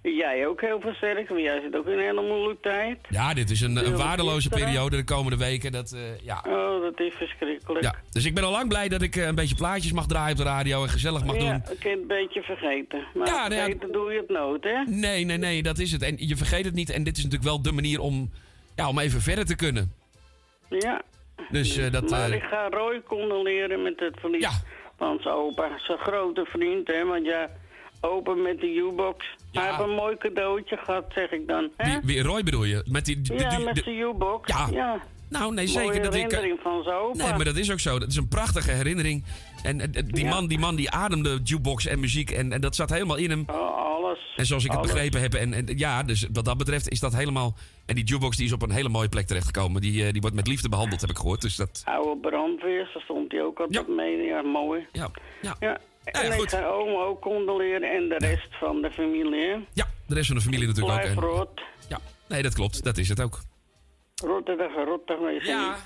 Jij 0.03 0.47
ook 0.47 0.61
heel 0.61 0.81
veel 0.81 0.95
sterk, 0.95 1.29
want 1.29 1.41
jij 1.41 1.61
zit 1.61 1.77
ook 1.77 1.87
in 1.87 1.93
een 1.93 2.05
hele 2.05 2.23
moeilijke 2.23 2.63
tijd. 2.63 2.99
Ja, 3.09 3.35
dit 3.35 3.51
is 3.51 3.61
een, 3.61 3.87
een 3.87 3.97
waardeloze 3.97 4.49
periode 4.49 4.97
de 4.97 5.05
komende 5.05 5.37
weken. 5.37 5.73
Dat, 5.73 5.93
eh, 5.93 6.25
ja. 6.25 6.45
Oh, 6.49 6.83
dat 6.83 7.01
is 7.01 7.15
verschrikkelijk. 7.15 7.85
Ja, 7.85 7.95
dus 8.11 8.25
ik 8.25 8.35
ben 8.35 8.45
al 8.45 8.51
lang 8.51 8.69
blij 8.69 8.89
dat 8.89 9.03
ik 9.03 9.17
eh, 9.17 9.27
een 9.27 9.35
beetje 9.35 9.55
plaatjes 9.55 9.93
mag 9.93 10.07
draaien 10.07 10.31
op 10.31 10.37
de 10.37 10.43
radio 10.43 10.83
en 10.83 10.89
gezellig 10.89 11.25
mag 11.25 11.37
ja, 11.37 11.41
doen. 11.41 11.55
ik 11.57 11.83
heb 11.83 11.93
het 11.93 12.01
een 12.01 12.07
beetje 12.07 12.43
vergeten. 12.43 13.05
Maar 13.15 13.27
Ja, 13.27 13.49
nou 13.49 13.55
ja, 13.55 13.63
vergeten 13.63 13.93
doe 13.93 14.13
je 14.13 14.19
het 14.19 14.29
nooit, 14.29 14.65
hè? 14.65 14.83
Nee, 14.87 15.25
nee, 15.25 15.39
nee, 15.39 15.63
dat 15.63 15.79
is 15.79 15.93
het. 15.93 16.03
En 16.03 16.15
je 16.19 16.37
vergeet 16.37 16.65
het 16.65 16.75
niet. 16.75 16.91
En 16.91 17.05
dit 17.05 17.17
is 17.17 17.25
natuurlijk 17.25 17.51
wel 17.51 17.63
de 17.63 17.73
manier 17.73 18.01
om, 18.01 18.31
ja, 18.77 18.89
om 18.89 18.99
even 18.99 19.21
verder 19.21 19.47
te 19.47 19.57
kunnen. 19.57 19.93
Ja. 20.69 21.03
Dus 21.51 21.77
eh, 21.77 21.93
dat... 21.93 22.11
maar 22.11 22.31
ik 22.31 22.43
ga 22.43 22.69
Roy 22.69 23.03
condoleren 23.03 23.83
met 23.83 24.01
het 24.01 24.21
verlies 24.21 24.49
van 25.03 25.19
zijn 25.21 25.35
opa. 25.35 25.69
Zijn 25.79 25.99
grote 25.99 26.45
vriend, 26.45 26.87
hè? 26.89 27.05
Want 27.05 27.25
ja, 27.27 27.51
opa 28.01 28.35
met 28.35 28.61
de 28.61 28.75
U-box. 28.75 29.27
Hij 29.53 29.67
heeft 29.67 29.81
een 29.81 29.95
mooi 29.95 30.17
cadeautje 30.17 30.77
gehad, 30.77 31.05
zeg 31.15 31.31
ik 31.31 31.49
dan. 31.49 31.71
Hè? 31.77 31.91
wie, 31.91 32.15
wie 32.15 32.23
Roy 32.23 32.43
bedoel 32.43 32.65
je? 32.65 32.83
Met 32.91 33.05
die, 33.05 33.21
ja, 33.37 33.59
met 33.59 33.75
de- 33.75 33.91
U-box. 33.97 34.49
Ja. 34.53 34.69
ja. 34.73 35.01
Nou, 35.29 35.55
nee, 35.55 35.67
Mooie 35.67 35.79
zeker. 35.87 36.03
Dat 36.03 36.15
ik, 36.15 36.21
herinnering 36.21 36.59
van 36.63 36.83
zijn 36.83 36.97
opa. 36.97 37.25
nee, 37.25 37.35
maar 37.37 37.45
dat 37.45 37.57
is 37.57 37.73
ook 37.73 37.81
zo. 37.81 37.99
Dat 37.99 38.09
is 38.09 38.17
een 38.17 38.29
prachtige 38.29 38.71
herinnering. 38.71 39.25
En 39.63 39.93
die, 40.07 40.25
man, 40.25 40.47
die 40.47 40.59
man 40.59 40.77
die 40.77 40.91
ademde 40.91 41.41
jukebox 41.45 41.87
en 41.87 42.01
muziek. 42.01 42.31
En, 42.31 42.53
en 42.53 42.61
dat 42.61 42.75
zat 42.75 42.91
helemaal 42.91 43.17
in 43.17 43.31
hem. 43.31 43.45
alles. 43.47 44.19
En 44.37 44.47
zoals 44.47 44.65
ik 44.65 44.71
het 44.71 44.81
begrepen 44.81 45.21
heb. 45.21 45.35
En, 45.35 45.55
en 45.55 45.79
ja, 45.79 46.03
dus 46.03 46.27
wat 46.33 46.45
dat 46.45 46.59
betreft 46.59 46.89
is 46.89 47.01
dat 47.01 47.15
helemaal... 47.15 47.55
En 47.87 47.95
die 47.95 48.05
jukebox 48.05 48.37
die 48.37 48.47
is 48.47 48.53
op 48.53 48.63
een 48.63 48.71
hele 48.71 48.89
mooie 48.89 49.09
plek 49.09 49.27
terechtgekomen. 49.27 49.81
Die, 49.81 50.07
eh, 50.07 50.13
die 50.13 50.21
wordt 50.21 50.37
met 50.37 50.47
liefde 50.47 50.69
behandeld, 50.69 51.01
heb 51.01 51.11
ik 51.11 51.17
gehoord. 51.17 51.41
Dus 51.41 51.57
dat... 51.57 51.83
Oude 51.85 52.29
brandweer, 52.29 52.91
daar 52.93 53.03
stond 53.03 53.33
hij 53.33 53.43
ook 53.43 53.61
altijd 53.61 53.89
mee. 53.89 54.17
Ja, 54.17 54.43
mooi. 54.43 54.87
Ja. 54.93 55.11
ja. 55.43 55.57
ja. 55.61 55.79
En 56.05 56.33
ik 56.43 56.49
ga 56.49 56.67
oma 56.67 57.03
ook 57.05 57.21
condoleren 57.21 57.91
en 57.91 58.09
de 58.09 58.17
rest 58.19 58.49
van 58.51 58.83
de 58.83 58.91
familie? 58.91 59.67
Ja, 59.73 59.87
de 60.07 60.15
rest 60.15 60.27
van 60.27 60.37
de 60.37 60.43
familie 60.43 60.67
natuurlijk 60.67 60.95
ook. 60.95 61.01
Blijf 61.01 61.17
En- 61.17 61.23
rot. 61.23 61.63
Ja, 61.89 61.99
nee, 62.29 62.43
dat 62.43 62.55
klopt. 62.55 62.85
Dat 62.85 62.99
is 62.99 63.09
het 63.09 63.21
ook. 63.21 63.41
Rottig, 64.25 64.57
rottig. 64.85 65.47
Ja. 65.47 65.77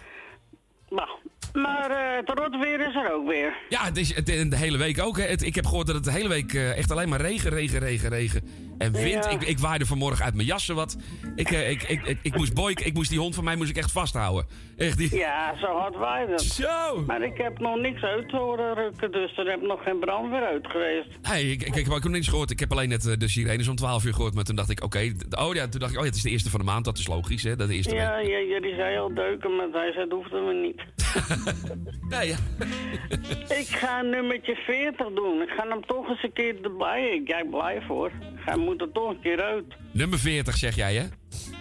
Maar, 0.89 1.09
maar 1.53 1.91
eh, 1.91 2.17
het 2.27 2.39
rotweer 2.39 2.89
is 2.89 2.95
er 2.95 3.13
ook 3.15 3.27
weer. 3.29 3.57
Ja, 3.69 3.85
het 3.85 3.97
is 3.97 4.15
het, 4.15 4.27
de 4.27 4.57
hele 4.57 4.79
week 4.79 5.01
ook. 5.01 5.17
Hè. 5.19 5.25
Het- 5.25 5.43
ik 5.43 5.55
heb 5.55 5.67
gehoord 5.67 5.87
dat 5.87 5.95
het 5.97 6.05
de 6.05 6.11
hele 6.11 6.29
week 6.29 6.55
eh, 6.55 6.77
echt 6.79 6.91
alleen 6.91 7.09
maar 7.09 7.21
regen, 7.21 7.51
regen, 7.51 7.79
regen, 7.79 8.09
regen. 8.09 8.43
En 8.79 8.93
wind. 8.93 9.25
Ja. 9.25 9.31
Ik, 9.31 9.43
ik 9.43 9.59
waaide 9.59 9.87
vanmorgen 9.87 10.25
uit 10.25 10.35
mijn 10.35 10.47
jassen 10.47 10.75
wat. 10.75 10.97
Ik, 11.37 11.51
eh, 11.51 11.71
ik, 11.71 11.83
ik, 11.83 12.07
ik, 12.07 12.19
ik 12.23 12.37
moest 12.37 12.55
boy, 12.55 12.71
ik 12.71 12.95
moest 12.95 13.11
die 13.11 13.19
hond 13.19 13.35
van 13.35 13.45
mij 13.45 13.57
moest 13.57 13.71
ik 13.71 13.77
echt 13.77 13.93
vasthouden. 13.93 14.47
Echt 14.77 14.99
die. 14.99 15.17
Ja, 15.17 15.55
zo 15.61 15.67
hard 15.67 16.29
het. 16.31 16.41
Zo! 16.41 17.03
Maar 17.07 17.23
ik 17.23 17.37
heb 17.37 17.59
nog 17.59 17.77
niks 17.81 18.03
uit 18.03 18.31
horen 18.31 18.75
rukken, 18.75 19.13
dus 19.13 19.37
er 19.37 19.51
heb 19.51 19.63
nog 19.63 19.83
geen 19.83 19.99
brandweer 19.99 20.43
uit 20.43 20.67
geweest. 20.67 21.09
Hey, 21.23 21.43
ik, 21.43 21.63
ik, 21.63 21.77
ik 21.77 21.85
heb 21.85 21.95
ook 21.95 22.03
nog 22.03 22.13
niks 22.13 22.29
gehoord. 22.29 22.51
Ik 22.51 22.61
heb 22.61 22.73
alleen 22.73 22.89
net 22.89 23.07
eh, 23.07 23.17
de 23.19 23.29
sirenes 23.29 23.69
om 23.69 23.77
12 23.77 24.05
uur 24.05 24.15
gehoord. 24.15 24.35
Maar 24.35 24.45
toen 24.45 24.57
dacht 24.57 24.71
ik, 24.71 24.85
oké. 24.85 25.13
oh 25.39 25.55
ja, 25.55 25.69
toen 25.69 25.81
dacht 25.81 25.93
ik, 25.93 25.99
oh 25.99 26.03
ja, 26.03 26.09
het 26.09 26.17
is 26.17 26.23
de 26.23 26.31
eerste 26.31 26.51
van 26.51 26.61
de 26.61 26.67
maand. 26.67 26.85
Dat 26.85 26.99
is 26.99 27.07
logisch, 27.07 27.43
hè? 27.43 27.57
Dat 27.57 27.69
de 27.69 27.75
eerste 27.75 27.95
Ja, 27.95 28.19
ja, 28.19 28.39
jullie 28.39 28.75
zei 28.75 28.99
al 28.99 29.15
deuken, 29.15 29.57
maar 29.57 29.69
hij 29.73 29.93
zei, 29.93 30.09
dat 30.09 30.19
hoefde 30.19 30.41
me 30.41 30.53
niet. 30.53 30.83
Nee, 32.09 32.29
ja. 32.33 32.37
ik 33.61 33.67
ga 33.67 34.03
nummertje 34.03 34.55
40 34.55 35.07
doen. 35.15 35.43
Ik 35.43 35.49
ga 35.49 35.69
hem 35.69 35.87
toch 35.87 36.09
eens 36.09 36.23
een 36.23 36.33
keer 36.33 36.57
erbij. 36.63 37.09
Ik 37.21 37.29
jij 37.29 37.45
blij 37.51 37.83
voor. 37.87 38.11
Hij 38.35 38.57
moet 38.57 38.81
er 38.81 38.93
toch 38.93 39.11
een 39.11 39.21
keer 39.21 39.43
uit. 39.43 39.65
Nummer 39.93 40.19
40 40.19 40.57
zeg 40.57 40.77
jij, 40.77 40.95
hè? 40.95 41.05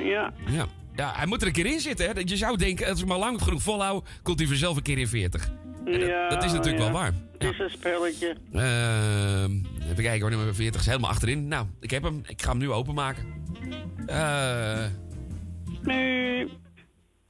Ja. 0.04 0.34
Ja. 0.48 0.66
Ja, 0.96 1.14
hij 1.16 1.26
moet 1.26 1.42
er 1.42 1.48
een 1.48 1.54
keer 1.54 1.66
in 1.66 1.80
zitten, 1.80 2.08
hè? 2.08 2.14
Dat 2.14 2.30
Je 2.30 2.38
zou 2.38 2.58
denken, 2.58 2.88
als 2.88 3.02
ik 3.02 3.08
maar 3.08 3.18
lang 3.18 3.42
genoeg 3.42 3.62
volhouden, 3.62 4.10
komt 4.24 4.40
hij 4.40 4.48
vanzelf 4.48 4.78
een 4.78 4.84
keer 4.84 4.98
in 4.98 5.08
40. 5.08 5.50
En 5.86 6.00
dat, 6.00 6.10
ja, 6.10 6.30
dat 6.30 6.44
is 6.44 6.52
natuurlijk 6.52 6.84
ja. 6.84 6.92
wel 6.92 7.02
waar. 7.02 7.14
Het 7.38 7.54
is 7.54 7.60
een 7.60 7.70
spelletje. 7.70 8.36
Ehm 8.54 9.52
even 9.84 10.04
kijken 10.04 10.22
hoor, 10.22 10.30
nummer 10.30 10.56
40 10.56 10.82
is 10.82 10.88
helemaal 10.88 11.10
achterin. 11.10 11.48
Nou, 11.48 11.68
ik 11.80 11.92
heb 11.92 12.04
hem. 12.04 12.22
Ik 12.28 12.42
ga 12.42 12.50
hem 12.50 12.58
nu 12.58 12.72
openmaken. 12.72 13.26
Eh 14.06 14.86
Nee. 15.82 16.48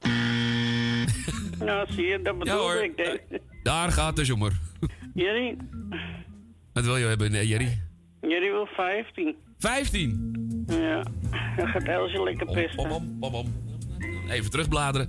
nou, 1.58 1.92
zie 1.92 2.06
je, 2.06 2.22
dat 2.22 2.38
bedoel 2.38 2.82
ik. 2.82 2.96
Denk. 2.96 3.20
daar 3.62 3.92
gaat 3.92 4.16
de 4.16 4.24
zoemer. 4.24 4.52
Jullie, 5.14 5.56
Wat 6.72 6.84
wil 6.84 6.96
je 6.96 7.06
hebben, 7.06 7.34
eh, 7.34 7.48
Jerry? 7.48 7.78
jullie 8.20 8.50
wil 8.50 8.66
15. 8.66 9.36
15. 9.58 10.45
Ja, 10.66 11.02
dan 11.56 11.66
gaat 11.66 11.82
Elsje 11.82 12.22
lekker 12.22 12.46
pesten. 12.46 13.14
Even 14.28 14.50
terugbladeren. 14.50 15.08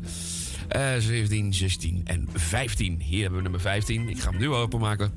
Eh 0.67 0.96
17, 0.98 1.54
16 1.54 2.02
en 2.04 2.28
15. 2.34 3.00
Hier 3.02 3.20
hebben 3.22 3.38
we 3.38 3.43
nummer 3.43 3.62
15. 3.62 4.10
Ik 4.10 4.20
ga 4.20 4.30
hem 4.30 4.39
nu 4.39 4.50
openmaken. 4.50 5.12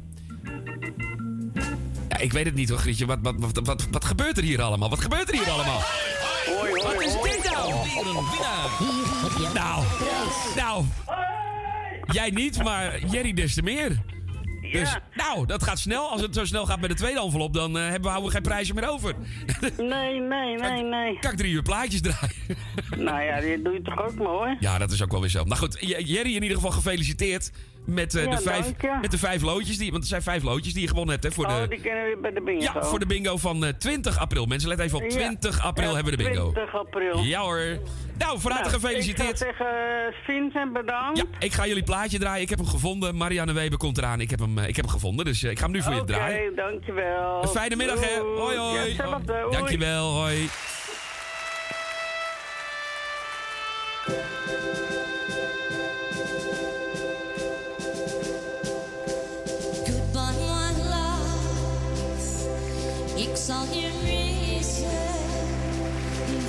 Ja, 2.09 2.19
ik 2.19 2.33
weet 2.33 2.45
het 2.45 2.55
niet 2.55 2.69
hoor, 2.69 2.79
Grietje. 2.79 3.07
Wat, 3.07 3.19
wat, 3.23 3.35
wat, 3.39 3.67
wat, 3.67 3.89
wat 3.91 4.05
gebeurt 4.05 4.37
er 4.37 4.43
hier 4.43 4.63
allemaal? 4.63 4.89
Wat 4.91 5.01
gebeurt 5.01 5.29
er 5.29 5.35
hier 5.35 5.51
allemaal? 5.51 5.81
Hoi, 6.47 6.71
hoi, 6.71 6.83
Wat 6.83 7.03
is 7.03 7.13
dit 7.13 7.53
nou? 7.53 7.73
Nou, 9.55 9.85
nou. 10.57 10.85
Jij 12.07 12.31
niet, 12.31 12.63
maar 12.63 13.07
Jerry 13.07 13.33
des 13.33 13.55
te 13.55 13.63
meer. 13.63 13.99
Dus, 14.73 14.97
nou, 15.15 15.47
dat 15.47 15.63
gaat 15.63 15.79
snel. 15.79 16.11
Als 16.11 16.21
het 16.21 16.35
zo 16.35 16.45
snel 16.45 16.67
gaat 16.67 16.81
met 16.81 16.91
de 16.91 16.97
tweede 16.97 17.21
envelop, 17.21 17.55
dan 17.55 17.77
eh, 17.79 17.83
hebben 17.83 18.03
we, 18.03 18.09
houden 18.09 18.29
we 18.29 18.35
geen 18.35 18.43
prijsje 18.43 18.75
meer 18.75 18.89
over. 18.89 19.15
Nee, 19.77 20.21
nee, 20.21 20.57
nee, 20.57 20.83
nee. 20.83 21.19
Kan 21.19 21.31
ik 21.31 21.37
drie 21.37 21.53
uur 21.53 21.63
plaatjes 21.63 22.01
draaien? 22.01 22.35
Nou 22.97 23.23
ja, 23.23 23.41
dit 23.41 23.65
doe 23.65 23.73
je 23.73 23.83
toch 23.83 24.03
ook 24.07 24.15
mooi? 24.15 24.57
Ja, 24.61 24.79
dat 24.79 24.91
is 24.91 25.03
ook 25.03 25.11
wel 25.11 25.21
weer 25.21 25.31
zo. 25.31 25.45
Nou 25.45 25.59
goed, 25.59 25.77
Jerry 25.81 26.35
in 26.35 26.43
ieder 26.43 26.57
geval 26.57 26.71
gefeliciteerd 26.71 27.51
met, 27.85 28.15
eh, 28.15 28.25
Ja, 28.25 28.31
de, 28.31 28.43
vijf, 28.43 28.77
dank 28.77 29.01
met 29.01 29.11
de 29.11 29.19
vijf 29.19 29.43
loodjes. 29.43 29.79
Die, 29.79 29.91
want 29.91 30.03
er 30.03 30.09
zijn 30.09 30.23
vijf 30.23 30.43
loodjes 30.43 30.73
die 30.73 30.83
je 30.83 30.89
gewonnen 30.89 31.13
hebt 31.13 31.25
hè, 31.25 31.31
voor, 31.33 31.45
Oh, 31.47 31.61
de, 31.61 31.69
die 31.69 31.81
kennen 31.81 32.05
we 32.05 32.19
bij 32.23 32.33
de 32.33 32.41
bingo. 32.41 32.63
ja, 32.63 32.83
voor 32.83 32.99
de 32.99 33.07
bingo 33.07 33.37
van 33.37 33.65
eh, 33.65 33.73
20 33.73 34.19
april. 34.19 34.47
Mensen, 34.47 34.69
let 34.69 34.79
even 34.79 34.97
op. 34.97 35.03
Ja. 35.03 35.09
20 35.09 35.63
april 35.65 35.89
Ja, 35.89 35.95
hebben 35.95 36.13
we 36.17 36.23
de 36.23 36.25
bingo. 36.31 36.53
20 36.53 36.75
april. 36.75 37.19
Ja 37.23 37.41
hoor. 37.41 37.79
Nou, 38.19 38.41
van 38.41 38.51
harte 38.51 38.69
Nou, 38.71 38.81
gefeliciteerd. 38.83 39.31
Ik 39.31 39.37
zou 39.37 39.51
zeggen, 39.57 39.67
eh, 39.67 40.15
Vincent, 40.25 40.73
bedankt. 40.73 41.19
Ja, 41.19 41.25
ik 41.39 41.53
ga 41.53 41.67
jullie 41.67 41.83
plaatje 41.83 42.19
draaien. 42.19 42.43
Ik 42.43 42.49
heb 42.49 42.59
hem 42.59 42.69
gevonden. 42.69 43.17
Marianne 43.17 43.53
Weber 43.53 43.79
komt 43.79 43.99
eraan. 43.99 44.21
Ik 44.21 44.31
heb 44.31 44.39
hem, 44.39 44.59
eh, 44.59 44.69
ik 44.69 44.77
heb 44.77 44.85
hem 44.85 44.95
gevonden, 44.95 45.25
dus 45.25 45.43
eh, 45.43 45.51
ik 45.51 45.59
ga 45.59 45.65
hem 45.65 45.73
nu 45.75 45.83
voor 45.83 45.93
je 45.95 46.01
Oké, 46.01 46.13
draaien. 46.13 46.57
dankjewel. 46.57 47.43
Een 47.43 47.49
fijne 47.49 47.77
middag, 47.77 48.01
hè. 48.01 48.21
Hoi, 48.21 48.57
hoi. 48.57 48.75
Ja, 48.75 48.83
hetzelfde. 48.85 49.33
Hoi. 49.33 49.53
Dankjewel, 49.57 50.13
hoi. 50.13 50.49
Ik 63.31 63.37
zal 63.37 63.65
je 63.65 63.91
missen, 64.03 64.89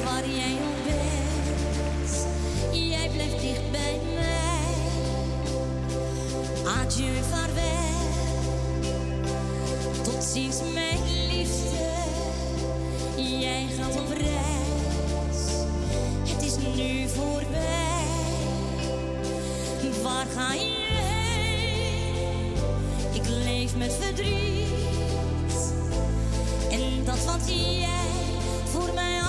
waar 0.04 0.30
jij 0.30 0.54
ook 0.54 0.84
bent. 0.84 2.26
Jij 2.72 3.10
blijft 3.10 3.42
dicht 3.42 3.72
bij 3.72 4.00
mij. 4.14 4.74
Adieu, 6.66 7.24
vaarwel. 7.30 8.00
Tot 10.04 10.24
ziens, 10.24 10.58
mijn 10.74 11.00
liefste. 11.28 11.90
Jij 13.16 13.68
gaat 13.78 14.00
op 14.00 14.10
reis. 14.18 15.42
Het 16.30 16.44
is 16.44 16.56
nu 16.76 17.08
voorbij. 17.08 18.06
Waar 20.04 20.26
ga 20.36 20.54
je 20.54 20.88
heen? 20.92 22.54
Ik 23.14 23.28
leef 23.28 23.76
met 23.76 23.94
verdriet. 24.00 24.71
Dat 27.06 27.26
wat 27.26 27.48
jij 27.48 28.08
voor 28.72 28.94
mij 28.94 29.21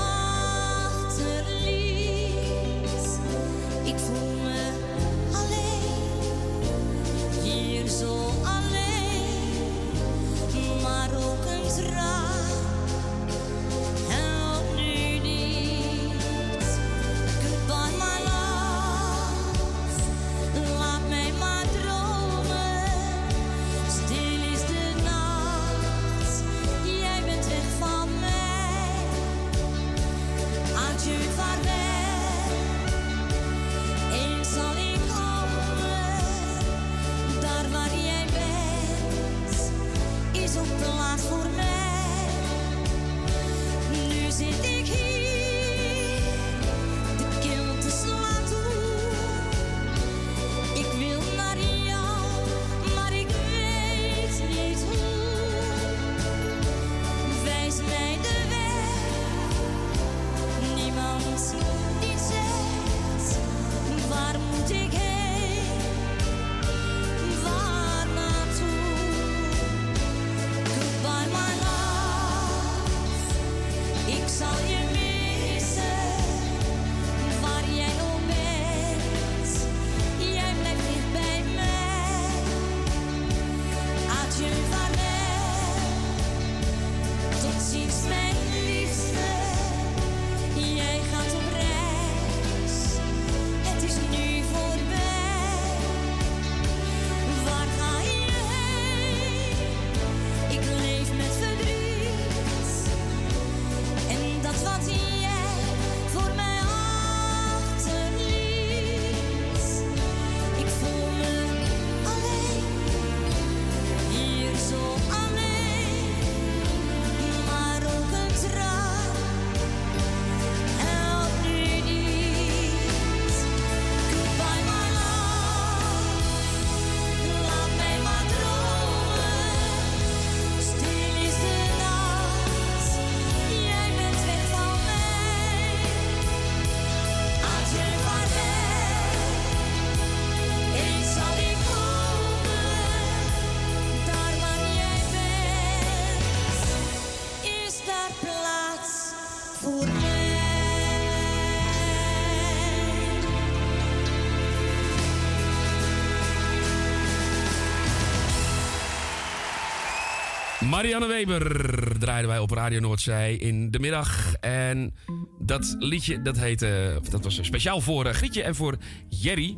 Marianne 160.72 161.06
Weber 161.06 161.98
draaiden 161.98 162.30
wij 162.30 162.38
op 162.38 162.50
Radio 162.50 162.80
Noordzij 162.80 163.34
in 163.34 163.70
de 163.70 163.78
middag. 163.78 164.34
En 164.34 164.94
dat 165.38 165.76
liedje, 165.78 166.22
dat 166.22 166.38
heette... 166.38 167.00
Dat 167.10 167.24
was 167.24 167.38
speciaal 167.42 167.80
voor 167.80 168.06
eh, 168.06 168.14
Grietje 168.14 168.42
en 168.42 168.54
voor 168.54 168.76
Jerry. 169.08 169.56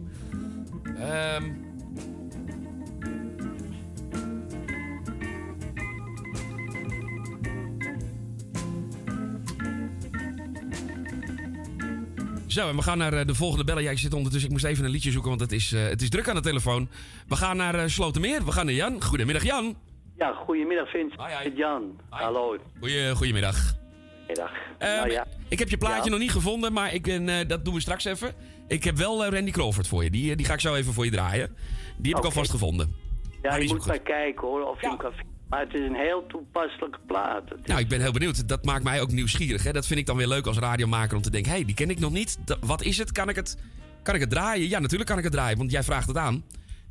Ehm 0.98 1.44
Zo, 12.46 12.68
en 12.68 12.76
we 12.76 12.82
gaan 12.82 12.98
naar 12.98 13.12
eh, 13.12 13.26
de 13.26 13.34
volgende 13.34 13.64
bellen. 13.64 13.82
Ja, 13.82 13.90
ik 13.90 13.98
zit 13.98 14.14
ondertussen, 14.14 14.48
ik 14.48 14.54
moest 14.56 14.64
even 14.64 14.84
een 14.84 14.90
liedje 14.90 15.10
zoeken, 15.10 15.28
want 15.28 15.40
het 15.40 15.52
is, 15.52 15.72
eh, 15.72 15.82
het 15.88 16.02
is 16.02 16.08
druk 16.08 16.28
aan 16.28 16.34
de 16.34 16.40
telefoon. 16.40 16.88
We 17.28 17.36
gaan 17.36 17.56
naar 17.56 17.74
uh. 17.74 17.84
We 17.84 18.52
gaan 18.52 18.66
naar 18.66 18.74
Jan. 18.74 19.02
Goedemiddag, 19.02 19.44
Jan. 19.44 19.76
Ja, 20.18 20.32
goedemiddag 20.32 20.90
Vince. 20.90 21.16
Met 21.44 21.56
Jan. 21.56 22.00
Hallo. 22.08 22.56
Goeie, 22.80 23.14
goedemiddag. 23.14 23.74
Middag. 24.26 24.50
Ehm, 24.78 24.96
nou 24.96 25.10
ja. 25.10 25.26
Ik 25.48 25.58
heb 25.58 25.68
je 25.68 25.76
plaatje 25.76 26.04
Ja. 26.04 26.10
nog 26.10 26.18
niet 26.18 26.30
gevonden, 26.30 26.72
maar 26.72 26.94
ik 26.94 27.02
ben, 27.02 27.28
eh, 27.28 27.48
dat 27.48 27.64
doen 27.64 27.74
we 27.74 27.80
straks 27.80 28.04
even. 28.04 28.34
Ik 28.68 28.84
heb 28.84 28.96
wel 28.96 29.24
eh, 29.24 29.32
Randy 29.32 29.50
Crawford 29.50 29.88
voor 29.88 30.04
je. 30.04 30.10
Die, 30.10 30.30
eh, 30.30 30.36
die 30.36 30.46
ga 30.46 30.52
ik 30.52 30.60
zo 30.60 30.74
even 30.74 30.92
voor 30.92 31.04
je 31.04 31.10
draaien. 31.10 31.56
Die 31.96 32.10
heb 32.10 32.18
ik 32.18 32.24
alvast 32.26 32.50
gevonden. 32.50 32.94
Ja, 33.42 33.56
je 33.56 33.66
moet 33.68 33.86
maar 33.86 33.98
kijken 33.98 34.46
hoor, 34.48 34.62
of 34.62 34.80
je 34.80 34.86
hem 34.88 34.96
kan 34.96 35.10
vinden. 35.12 35.32
Maar 35.48 35.60
het 35.60 35.74
is 35.74 35.80
een 35.80 35.94
heel 35.94 36.26
toepasselijke 36.26 36.98
plaat. 37.06 37.42
Is- 37.52 37.58
Nou, 37.66 37.80
ik 37.80 37.88
ben 37.88 38.00
heel 38.00 38.12
benieuwd. 38.12 38.48
Dat 38.48 38.64
maakt 38.64 38.84
mij 38.84 39.00
ook 39.00 39.10
nieuwsgierig. 39.10 39.62
Hè? 39.64 39.72
Dat 39.72 39.86
vind 39.86 40.00
ik 40.00 40.06
dan 40.06 40.16
weer 40.16 40.26
leuk 40.26 40.46
als 40.46 40.58
radiomaker 40.58 41.16
om 41.16 41.22
te 41.22 41.30
denken... 41.30 41.50
hé, 41.50 41.56
hey, 41.56 41.66
die 41.66 41.74
ken 41.74 41.90
ik 41.90 41.98
nog 41.98 42.12
niet. 42.12 42.38
Wat 42.60 42.82
is 42.82 42.98
het? 42.98 43.12
Kan 43.12 43.28
ik 43.28 43.36
het, 43.36 43.58
kan 44.02 44.14
ik 44.14 44.20
het 44.20 44.30
draaien? 44.30 44.68
Ja, 44.68 44.78
natuurlijk 44.78 45.08
kan 45.08 45.18
ik 45.18 45.24
het 45.24 45.32
draaien, 45.32 45.58
want 45.58 45.70
jij 45.70 45.82
vraagt 45.82 46.06
het 46.08 46.16
aan. 46.16 46.44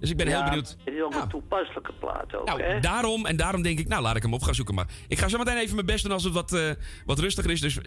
Dus 0.03 0.11
ik 0.11 0.17
ben 0.17 0.27
ja, 0.27 0.35
heel 0.39 0.43
benieuwd. 0.49 0.75
Het 0.83 0.93
is 0.93 1.01
ook 1.01 1.13
een 1.15 1.27
toepasselijke 1.29 1.93
plaat 1.99 2.35
ook, 2.35 2.45
Nou, 2.47 2.61
hè? 2.61 2.79
daarom 2.79 3.25
en 3.25 3.35
daarom 3.35 3.61
denk 3.61 3.79
ik, 3.79 3.87
nou, 3.87 4.01
laat 4.01 4.15
ik 4.15 4.21
hem 4.21 4.33
op 4.33 4.41
gaan 4.41 4.55
zoeken. 4.55 4.75
Maar 4.75 4.87
ik 5.07 5.17
ga 5.17 5.27
zo 5.27 5.37
meteen 5.37 5.57
even 5.57 5.75
mijn 5.75 5.85
best 5.87 6.03
doen 6.03 6.11
als 6.11 6.23
het 6.23 6.33
wat, 6.33 6.53
eh, 6.53 6.69
wat 7.05 7.19
rustiger 7.19 7.51
is. 7.51 7.61
Dus 7.61 7.79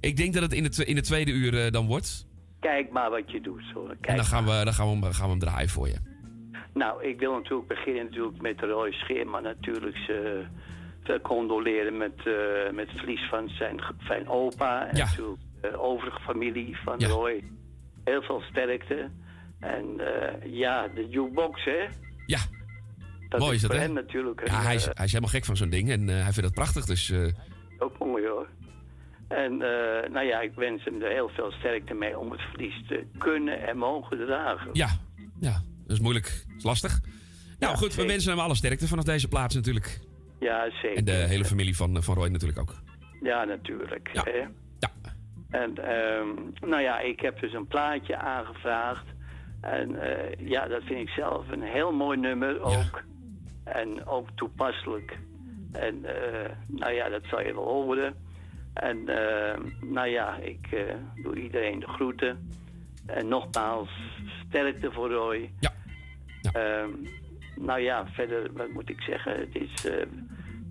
ik 0.00 0.16
denk 0.16 0.32
dat 0.34 0.42
het 0.42 0.52
in 0.52 0.64
het, 0.64 0.78
in 0.78 0.96
het 0.96 1.04
tweede 1.04 1.30
uur 1.30 1.64
eh, 1.64 1.70
dan 1.72 1.86
wordt. 1.86 2.26
Kijk 2.60 2.90
maar 2.90 3.10
wat 3.10 3.30
je 3.30 3.40
doet 3.40 3.62
hoor. 3.74 3.90
en 3.90 3.98
Kijk 4.00 4.16
dan 4.16 4.26
gaan, 4.26 4.44
we, 4.44 4.64
dan 4.64 4.72
gaan, 4.74 4.86
we, 5.00 5.04
hem- 5.06 5.12
gaan 5.12 5.24
we 5.24 5.30
hem 5.30 5.38
draaien 5.38 5.68
voor 5.68 5.88
je. 5.88 5.96
Nou, 6.74 7.04
ik 7.04 7.18
wil 7.18 7.32
natuurlijk 7.34 7.68
beginnen 7.68 8.04
natuurlijk 8.04 8.40
met 8.40 8.60
Roy 8.60 8.92
Scheerman 8.92 9.42
natuurlijk 9.42 9.96
ze 9.96 10.44
condoleren 11.22 11.96
met, 11.96 12.12
eh, 12.26 12.72
met 12.74 12.88
het 12.90 12.98
verlies 12.98 13.28
van 13.28 13.48
zijn, 13.48 13.80
zijn 14.06 14.28
opa. 14.28 14.86
En 14.86 14.96
natuurlijk 14.98 15.40
de 15.60 15.80
overige 15.80 16.20
familie 16.20 16.76
van 16.84 17.04
Roy. 17.04 17.44
Heel 18.04 18.22
veel 18.22 18.40
sterkte. 18.50 19.10
En 19.64 20.00
eh, 20.00 20.52
ja, 20.52 20.88
de 20.88 21.08
jukebox 21.08 21.64
hè. 21.64 21.86
Ja. 22.26 22.38
Dat 23.28 23.40
Mooi 23.40 23.54
is 23.54 23.62
dat, 23.62 23.72
hè? 23.72 23.78
hem 23.78 23.92
natuurlijk 23.92 24.40
een, 24.40 24.46
Ja, 24.46 24.62
hij 24.62 24.74
is, 24.74 24.84
hij 24.84 25.04
is 25.04 25.12
helemaal 25.12 25.30
gek 25.30 25.44
van 25.44 25.56
zo'n 25.56 25.70
ding 25.70 25.90
en 25.90 26.08
eh, 26.08 26.14
hij 26.14 26.32
vindt 26.32 26.44
het 26.44 26.54
prachtig. 26.54 26.84
Dus 26.84 27.10
eh, 27.10 27.26
Ook 27.78 27.98
mooi 27.98 28.26
hoor. 28.26 28.48
En 29.28 29.56
nou 30.12 30.26
ja, 30.26 30.40
ik 30.40 30.52
wens 30.54 30.84
hem 30.84 31.02
er 31.02 31.10
heel 31.10 31.28
veel 31.28 31.50
sterkte 31.50 31.94
mee 31.94 32.18
om 32.18 32.30
het 32.30 32.40
verlies 32.40 32.86
te 32.88 33.04
kunnen 33.18 33.66
en 33.66 33.76
mogen 33.76 34.26
dragen. 34.26 34.68
ja, 34.72 34.88
ja, 35.40 35.62
dat 35.86 35.96
is 35.96 36.00
moeilijk. 36.00 36.44
Dat 36.46 36.56
is 36.56 36.64
lastig. 36.64 37.00
Nou 37.58 37.76
goed, 37.76 37.94
we 37.94 38.06
wensen 38.06 38.30
hem 38.30 38.40
alle 38.40 38.54
sterkte 38.54 38.88
vanaf 38.88 39.04
deze 39.04 39.28
plaats 39.28 39.54
natuurlijk. 39.54 40.00
Ja, 40.40 40.70
zeker. 40.70 40.96
En 40.96 41.04
de 41.04 41.12
hele 41.12 41.44
familie 41.44 41.76
van, 41.76 42.02
van 42.02 42.14
Roy 42.14 42.28
natuurlijk 42.28 42.58
ook. 42.58 42.74
Ja, 43.22 43.44
natuurlijk. 43.44 44.10
Hè? 44.12 44.44
En 45.54 45.76
ehm, 45.76 46.28
nou 46.70 46.82
ja, 46.82 47.00
ik 47.00 47.20
heb 47.20 47.40
dus 47.40 47.52
een 47.52 47.66
plaatje 47.66 48.16
aangevraagd. 48.16 49.04
En 49.64 50.00
eh, 50.00 50.48
ja, 50.48 50.66
dat 50.66 50.82
vind 50.82 51.00
ik 51.00 51.08
zelf 51.08 51.48
een 51.50 51.62
heel 51.62 51.92
mooi 51.92 52.18
nummer 52.18 52.60
ook. 52.60 53.02
En 53.64 54.06
ook 54.06 54.28
toepasselijk. 54.34 55.18
En 55.72 56.04
eh, 56.04 56.50
nou 56.66 56.92
ja, 56.92 57.08
dat 57.08 57.22
zal 57.24 57.40
je 57.40 57.54
wel 57.54 57.64
horen. 57.64 58.14
En 58.74 59.08
eh, 59.08 59.60
nou 59.80 60.08
ja, 60.08 60.36
ik 60.36 60.84
doe 61.22 61.42
iedereen 61.42 61.80
de 61.80 61.88
groeten. 61.88 62.48
En 63.06 63.28
nogmaals, 63.28 63.88
sterkte 64.46 64.92
voor 64.92 65.10
Roy. 65.10 65.50
Ja. 65.60 65.72
Ehm, 66.52 66.90
nou 67.56 67.80
ja, 67.80 68.06
verder, 68.06 68.52
wat 68.52 68.68
moet 68.68 68.88
ik 68.88 69.00
zeggen? 69.00 69.40
Het 69.40 69.54
is, 69.54 69.88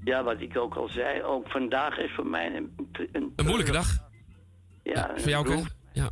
ja, 0.03 0.23
wat 0.23 0.41
ik 0.41 0.57
ook 0.57 0.75
al 0.75 0.87
zei, 0.87 1.23
ook 1.23 1.49
vandaag 1.49 1.97
is 1.97 2.11
voor 2.15 2.27
mij 2.27 2.55
een... 2.55 2.75
Een, 3.11 3.33
Een 3.35 3.45
moeilijke 3.45 3.71
dag. 3.71 3.87
Ja, 4.83 5.11
Voor 5.15 5.29
jou 5.29 5.47
ook, 5.47 5.65
Ja. 5.93 6.09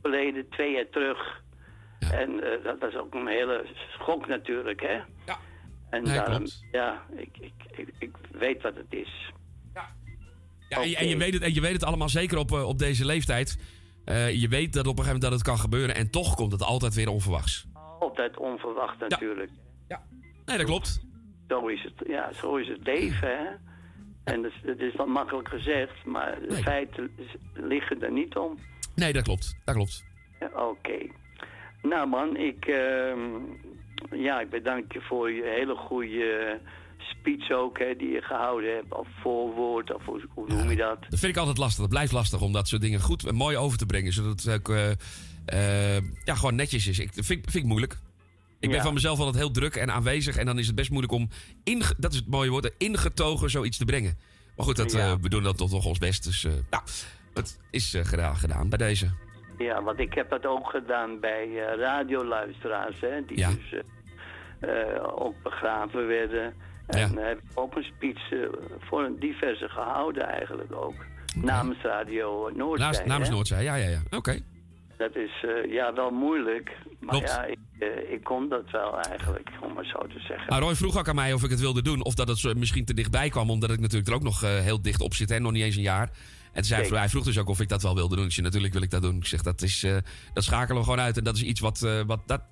Verleden, 0.00 0.48
twee 0.48 0.72
jaar 0.72 0.88
terug. 0.90 1.42
En 2.10 2.42
eh, 2.44 2.64
dat 2.64 2.78
was 2.78 2.94
ook 2.94 3.14
een 3.14 3.26
hele 3.26 3.66
schok 3.98 4.26
natuurlijk, 4.26 4.80
hè? 4.80 5.00
Ja. 5.26 5.38
En 5.90 6.02
Nee, 6.02 6.14
daarom, 6.14 6.36
klopt. 6.36 6.64
ja, 6.72 7.02
ik, 7.16 7.38
ik, 7.40 7.52
ik, 7.76 7.88
ik 7.98 8.10
weet 8.30 8.62
wat 8.62 8.74
het 8.76 8.86
is. 8.92 9.32
Ja, 10.68 10.80
en, 10.80 10.88
je, 10.88 10.96
en 10.96 11.08
je 11.08 11.16
weet 11.16 11.32
het, 11.32 11.42
en 11.42 11.54
je 11.54 11.60
weet 11.60 11.72
het 11.72 11.84
allemaal 11.84 12.08
zeker 12.08 12.38
op, 12.38 12.52
eh, 12.52 12.68
op 12.68 12.78
deze 12.78 13.04
leeftijd. 13.04 13.58
Eh, 14.04 14.40
je 14.40 14.48
weet 14.48 14.72
dat 14.72 14.86
op 14.86 14.98
een 14.98 15.04
gegeven 15.04 15.20
moment 15.20 15.22
dat 15.22 15.32
het 15.32 15.42
kan 15.42 15.58
gebeuren. 15.58 15.94
En 15.94 16.10
toch 16.10 16.34
komt 16.34 16.52
het 16.52 16.62
altijd 16.62 16.94
weer 16.94 17.08
onverwachts. 17.08 17.66
Altijd 18.00 18.36
onverwacht 18.36 18.98
natuurlijk. 18.98 19.50
Nee, 20.44 20.56
dat 20.56 20.66
klopt. 20.66 21.00
Zo 21.48 21.66
is 21.66 21.82
het, 21.82 22.08
ja, 22.08 22.32
zo 22.32 22.56
is 22.56 22.68
het 22.68 22.86
leven, 22.86 23.28
hè? 23.28 23.44
En 24.24 24.42
dat 24.42 24.50
is, 24.52 24.60
dat 24.64 24.78
is 24.78 24.94
wel 24.94 25.06
makkelijk 25.06 25.48
gezegd, 25.48 26.04
maar 26.04 26.38
de 26.48 26.54
feiten 26.54 27.10
liggen 27.54 28.02
er 28.02 28.12
niet 28.12 28.36
om. 28.36 28.58
Nee, 28.94 29.12
dat 29.12 29.22
klopt. 29.22 29.56
Dat 29.64 29.74
klopt. 29.74 30.04
Ja, 30.40 30.50
Oké. 30.68 30.98
Nou 31.82 32.08
man, 32.08 32.36
ik, 32.36 32.66
ehm, 32.66 33.20
ja, 34.22 34.40
ik 34.40 34.50
bedank 34.50 34.92
je 34.92 35.00
voor 35.00 35.30
je 35.30 35.42
hele 35.58 35.74
goede 35.76 36.60
speech 36.98 37.50
ook, 37.50 37.78
hè, 37.78 37.94
die 37.96 38.08
je 38.08 38.20
gehouden 38.22 38.74
hebt. 38.74 38.92
Of 38.94 39.06
voorwoord, 39.22 39.94
of 39.94 40.04
hoe, 40.04 40.22
hoe 40.34 40.46
noem 40.48 40.70
je 40.70 40.76
dat? 40.76 41.00
Dat 41.10 41.18
vind 41.18 41.32
ik 41.32 41.36
altijd 41.36 41.58
lastig. 41.58 41.80
Dat 41.80 41.88
blijft 41.88 42.12
lastig 42.12 42.40
om 42.40 42.52
dat 42.52 42.68
soort 42.68 42.82
dingen 42.82 43.00
goed 43.00 43.26
en 43.26 43.34
mooi 43.34 43.56
over 43.56 43.78
te 43.78 43.86
brengen. 43.86 44.12
Zodat 44.12 44.42
het 44.42 44.54
ook 44.54 44.68
eh, 44.68 44.90
eh, 45.96 46.02
ja, 46.24 46.34
gewoon 46.34 46.54
netjes 46.54 46.86
is. 46.86 46.98
Ik, 46.98 47.10
vind, 47.12 47.30
ik- 47.30 47.50
vind 47.50 47.54
ik 47.64 47.64
moeilijk. 47.64 47.92
Ik 48.60 48.68
ben 48.68 48.76
Ja. 48.78 48.84
van 48.84 48.94
mezelf 48.94 49.18
altijd 49.18 49.36
heel 49.36 49.50
druk 49.50 49.74
en 49.76 49.90
aanwezig. 49.92 50.36
En 50.36 50.46
dan 50.46 50.58
is 50.58 50.66
het 50.66 50.74
best 50.74 50.90
moeilijk 50.90 51.12
om, 51.12 51.28
inge- 51.64 51.94
dat 51.98 52.12
is 52.12 52.18
het 52.18 52.28
mooie 52.28 52.50
woord, 52.50 52.74
ingetogen 52.78 53.50
zoiets 53.50 53.78
te 53.78 53.84
brengen. 53.84 54.18
Maar 54.56 54.66
goed, 54.66 54.76
dat, 54.76 54.94
eh, 54.94 55.14
we 55.20 55.28
doen 55.28 55.42
dat 55.42 55.56
toch, 55.56 55.70
toch 55.70 55.86
ons 55.86 55.98
best. 55.98 56.24
Dus 56.24 56.42
nou, 56.70 56.82
het 57.34 57.60
is 57.70 57.96
gedaan, 58.02 58.36
gedaan 58.36 58.68
bij 58.68 58.78
deze. 58.78 59.10
Ja, 59.62 59.82
want 59.82 59.98
ik 59.98 60.14
heb 60.14 60.30
dat 60.30 60.46
ook 60.46 60.70
gedaan 60.70 61.20
bij 61.20 61.48
eh, 61.48 61.78
radioluisteraars, 61.78 63.00
hè, 63.00 63.24
die 63.26 63.38
Ja. 63.38 63.48
dus 63.50 63.72
eh, 63.72 63.80
eh, 64.96 65.22
ook 65.22 65.34
begraven 65.42 66.06
werden. 66.06 66.54
En 66.86 67.18
eh, 67.18 67.26
heb 67.26 67.38
ik 67.38 67.44
ook 67.54 67.76
een 67.76 67.82
speech 67.96 68.20
voor 68.78 69.04
een 69.04 69.18
diverse 69.18 69.68
gehouden 69.68 70.26
eigenlijk 70.28 70.72
ook. 70.74 70.94
Namens 71.34 71.82
Radio 71.82 72.50
Noordzij. 72.54 72.86
Naast, 72.86 73.04
namens. 73.04 73.30
Noordzij, 73.30 73.62
ja, 73.62 73.74
ja, 73.74 73.88
ja. 73.88 74.00
Oké. 74.10 74.38
Dat 74.96 75.16
is 75.16 75.44
ja, 75.68 75.94
wel 75.94 76.10
moeilijk. 76.10 76.76
Maar 77.00 77.10
Klopt. 77.10 77.28
ja, 77.30 77.44
ik, 77.44 77.58
ik 78.08 78.24
kon 78.24 78.48
dat 78.48 78.70
wel 78.70 79.00
eigenlijk, 79.00 79.48
om 79.62 79.72
maar 79.72 79.84
zo 79.84 79.98
te 79.98 80.18
zeggen. 80.18 80.46
Maar 80.48 80.60
Roy 80.60 80.74
vroeg 80.74 80.98
ook 80.98 81.08
aan 81.08 81.14
mij 81.14 81.32
of 81.32 81.42
ik 81.42 81.50
het 81.50 81.60
wilde 81.60 81.82
doen. 81.82 82.04
Of 82.04 82.14
dat 82.14 82.28
het 82.28 82.58
misschien 82.58 82.84
te 82.84 82.94
dichtbij 82.94 83.28
kwam. 83.28 83.50
Omdat 83.50 83.70
ik 83.70 83.80
natuurlijk 83.80 84.08
er 84.08 84.14
ook 84.14 84.22
nog 84.22 84.40
heel 84.40 84.82
dicht 84.82 85.00
op 85.00 85.14
zit. 85.14 85.30
En 85.30 85.42
nog 85.42 85.52
niet 85.52 85.62
eens 85.62 85.76
een 85.76 85.82
jaar. 85.82 86.10
En 86.52 86.64
zei 86.64 86.88
hij, 86.88 87.08
vroeg 87.08 87.24
dus 87.24 87.38
ook 87.38 87.48
of 87.48 87.60
ik 87.60 87.68
dat 87.68 87.82
wel 87.82 87.94
wilde 87.94 88.16
doen. 88.16 88.24
Ik 88.24 88.32
zei, 88.32 88.46
natuurlijk 88.46 88.72
wil 88.72 88.82
ik 88.82 88.90
dat 88.90 89.02
doen. 89.02 89.16
Ik 89.16 89.26
zeg, 89.26 89.42
dat, 89.42 89.62
is, 89.62 89.82
eh, 89.82 89.96
dat 90.34 90.44
schakelen 90.44 90.76
we 90.78 90.84
gewoon 90.84 91.00
uit. 91.00 91.16
En 91.16 91.24
dat 91.24 91.36
is 91.36 91.42
iets 91.42 91.60
wat... 91.60 91.82
eh, 91.82 92.00
wat 92.06 92.20
dat, 92.26 92.42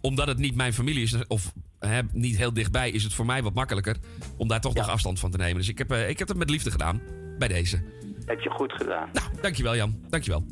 omdat 0.00 0.26
het 0.26 0.38
niet 0.38 0.54
mijn 0.54 0.74
familie 0.74 1.02
is, 1.02 1.26
of 1.26 1.52
hè, 1.78 2.00
niet 2.12 2.36
heel 2.36 2.52
dichtbij, 2.52 2.90
is 2.90 3.02
het 3.02 3.14
voor 3.14 3.26
mij 3.26 3.42
wat 3.42 3.54
makkelijker 3.54 3.96
om 4.36 4.48
daar 4.48 4.60
toch 4.60 4.74
nog 4.74 4.88
afstand 4.88 5.18
van 5.18 5.30
te 5.30 5.36
nemen. 5.36 5.56
Dus 5.56 5.68
ik 5.68 5.78
heb, 5.78 5.90
eh, 5.90 6.08
ik 6.08 6.18
heb 6.18 6.28
het 6.28 6.36
met 6.36 6.50
liefde 6.50 6.70
gedaan. 6.70 7.00
Bij 7.38 7.48
deze. 7.48 7.82
Heb 8.24 8.40
je 8.40 8.50
goed 8.50 8.72
gedaan. 8.72 9.08
Nou, 9.12 9.26
dankjewel 9.40 9.76
Jan. 9.76 9.98
Dankjewel. 10.08 10.44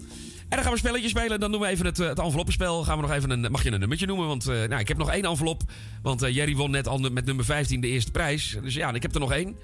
En 0.48 0.56
dan 0.56 0.62
gaan 0.62 0.72
we 0.72 0.78
spelletjes 0.78 1.10
spelen. 1.10 1.40
Dan 1.40 1.52
doen 1.52 1.60
we 1.60 1.66
even 1.66 1.86
het, 1.86 1.96
het 1.96 2.18
enveloppenspel. 2.18 2.84
Gaan 2.84 2.96
we 2.96 3.02
nog 3.02 3.12
even 3.12 3.30
een, 3.30 3.50
mag 3.50 3.62
je 3.62 3.70
een 3.70 3.80
nummertje 3.80 4.06
noemen? 4.06 4.26
Want 4.26 4.44
nou, 4.44 4.78
ik 4.78 4.88
heb 4.88 4.96
nog 4.96 5.10
één 5.10 5.24
envelop. 5.24 5.62
Want 6.02 6.20
Jerry 6.20 6.56
won 6.56 6.70
net 6.70 6.88
al 6.88 6.98
met 6.98 7.24
nummer 7.24 7.44
15 7.44 7.80
de 7.80 7.86
eerste 7.86 8.10
prijs. 8.10 8.56
Dus 8.62 8.74
ja, 8.74 8.92
ik 8.92 9.02
heb 9.02 9.14
er 9.14 9.20
nog 9.20 9.32
één. 9.32 9.56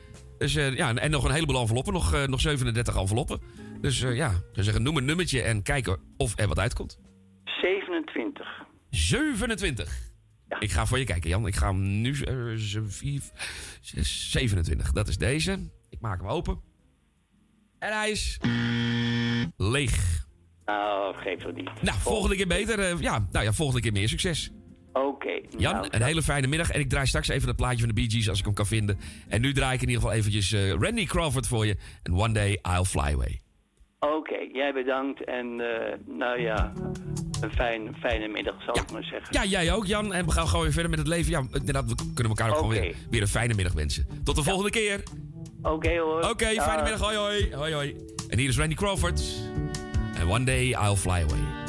Dus 0.45 0.55
eh, 0.55 0.77
ja, 0.77 0.95
en- 0.95 1.11
nog 1.11 1.25
een 1.25 1.33
heleboel 1.33 1.61
enveloppen. 1.61 1.93
Nog, 1.93 2.13
eh, 2.15 2.27
nog 2.27 2.41
37 2.41 2.97
enveloppen. 2.97 3.41
Dus 3.81 4.03
eh, 4.03 4.17
ja, 4.17 4.31
zou 4.31 4.65
zeggen, 4.65 4.83
noem 4.83 4.97
een 4.97 5.05
nummertje 5.05 5.43
en 5.43 5.63
kijken 5.63 5.99
of 6.17 6.39
er 6.39 6.49
wat 6.49 6.59
uitkomt. 6.59 6.99
27. 7.45 8.47
27. 8.91 10.13
Ik 10.59 10.71
ga 10.71 10.87
voor 10.87 10.99
je 10.99 11.05
kijken, 11.05 11.31
Jan. 11.31 11.47
Ik 11.47 11.57
ga 11.57 11.67
hem 11.67 12.01
nu... 12.01 12.13
eh, 12.21 12.53
zo 12.55 12.83
vier, 12.87 13.21
zes, 13.81 14.31
27. 14.31 14.93
Dat 14.93 15.09
is 15.09 15.17
deze. 15.19 15.71
Ik 15.91 16.01
maak 16.01 16.21
hem 16.21 16.29
open. 16.31 16.61
En 17.79 17.93
hij 17.93 18.11
is... 18.11 18.39
leeg. 19.57 20.27
Nou, 20.65 21.15
geef 21.17 21.43
het 21.43 21.55
niet. 21.57 21.83
Nou, 21.83 21.99
volgende 21.99 22.37
keer 22.37 22.47
beter. 22.47 23.03
ja, 23.03 23.27
nou 23.33 23.45
ja, 23.45 23.53
volgende 23.53 23.81
keer 23.83 23.93
meer 23.93 24.09
succes. 24.09 24.51
Oké. 24.95 25.41
Jan, 25.57 25.75
nou, 25.75 25.87
een 25.91 26.03
hele 26.03 26.23
fijne 26.23 26.47
middag. 26.47 26.71
En 26.71 26.81
ik 26.81 26.89
draai 26.89 27.07
straks 27.07 27.29
even 27.29 27.49
het 27.49 27.57
plaatje 27.57 27.79
van 27.79 27.89
de 27.89 27.95
Bee 27.95 28.11
Gees 28.11 28.29
als 28.29 28.39
ik 28.39 28.45
hem 28.45 28.55
kan 28.55 28.67
vinden. 28.67 28.99
En 29.29 29.41
nu 29.41 29.53
draai 29.53 29.75
ik 29.75 29.83
in 29.83 29.89
ieder 29.89 30.03
geval 30.03 30.17
eventjes 30.17 30.53
eh, 30.53 30.71
Randy 30.71 31.05
Crawford 31.07 31.47
voor 31.47 31.67
je. 31.67 31.77
En 32.03 32.15
One 32.15 32.33
Day 32.33 32.59
I'll 32.63 32.85
Fly 32.85 33.01
Away. 33.01 33.41
Oké, 33.99 34.37
jij 34.53 34.73
bedankt. 34.73 35.25
En 35.25 35.61
eh, 35.61 35.99
nou 36.07 36.41
ja, 36.41 36.73
een 37.41 37.51
fijn, 37.51 37.97
fijne 38.01 38.29
middag 38.29 38.63
zal 38.63 38.77
ik 38.77 38.93
maar 38.93 39.05
zeggen. 39.05 39.29
Ja, 39.31 39.45
jij 39.45 39.73
ook, 39.73 39.87
Jan. 39.87 40.13
En 40.13 40.25
we 40.25 40.33
gaan 40.33 40.49
gewoon 40.49 40.63
weer 40.63 40.73
verder 40.73 40.91
met 40.91 40.99
het 40.99 41.09
leven. 41.09 41.31
Ja, 41.31 41.43
inderdaad, 41.53 41.89
we 41.89 41.95
kunnen 42.15 42.33
elkaar 42.37 42.49
ook 42.49 42.57
gewoon 42.57 42.71
weer, 42.71 42.95
weer 43.11 43.21
een 43.21 43.29
fijne 43.29 43.55
middag 43.55 43.73
wensen. 43.73 44.07
Tot 44.25 44.37
de 44.37 44.43
volgende 44.43 44.71
keer. 44.71 45.03
Oké 45.63 45.99
hoor. 45.99 46.31
Oké, 46.31 46.47
fijne 46.47 46.83
middag. 46.83 47.01
Hoi, 47.01 47.17
hoi. 47.17 47.55
Hoi, 47.55 47.75
hoi. 47.75 47.97
En 48.29 48.39
hier 48.39 48.49
is 48.49 48.59
Randy 48.59 48.75
Crawford. 48.75 49.23
And 50.21 50.31
one 50.31 50.45
day 50.45 50.69
I'll 50.69 50.97
fly 50.97 51.23
away. 51.23 51.64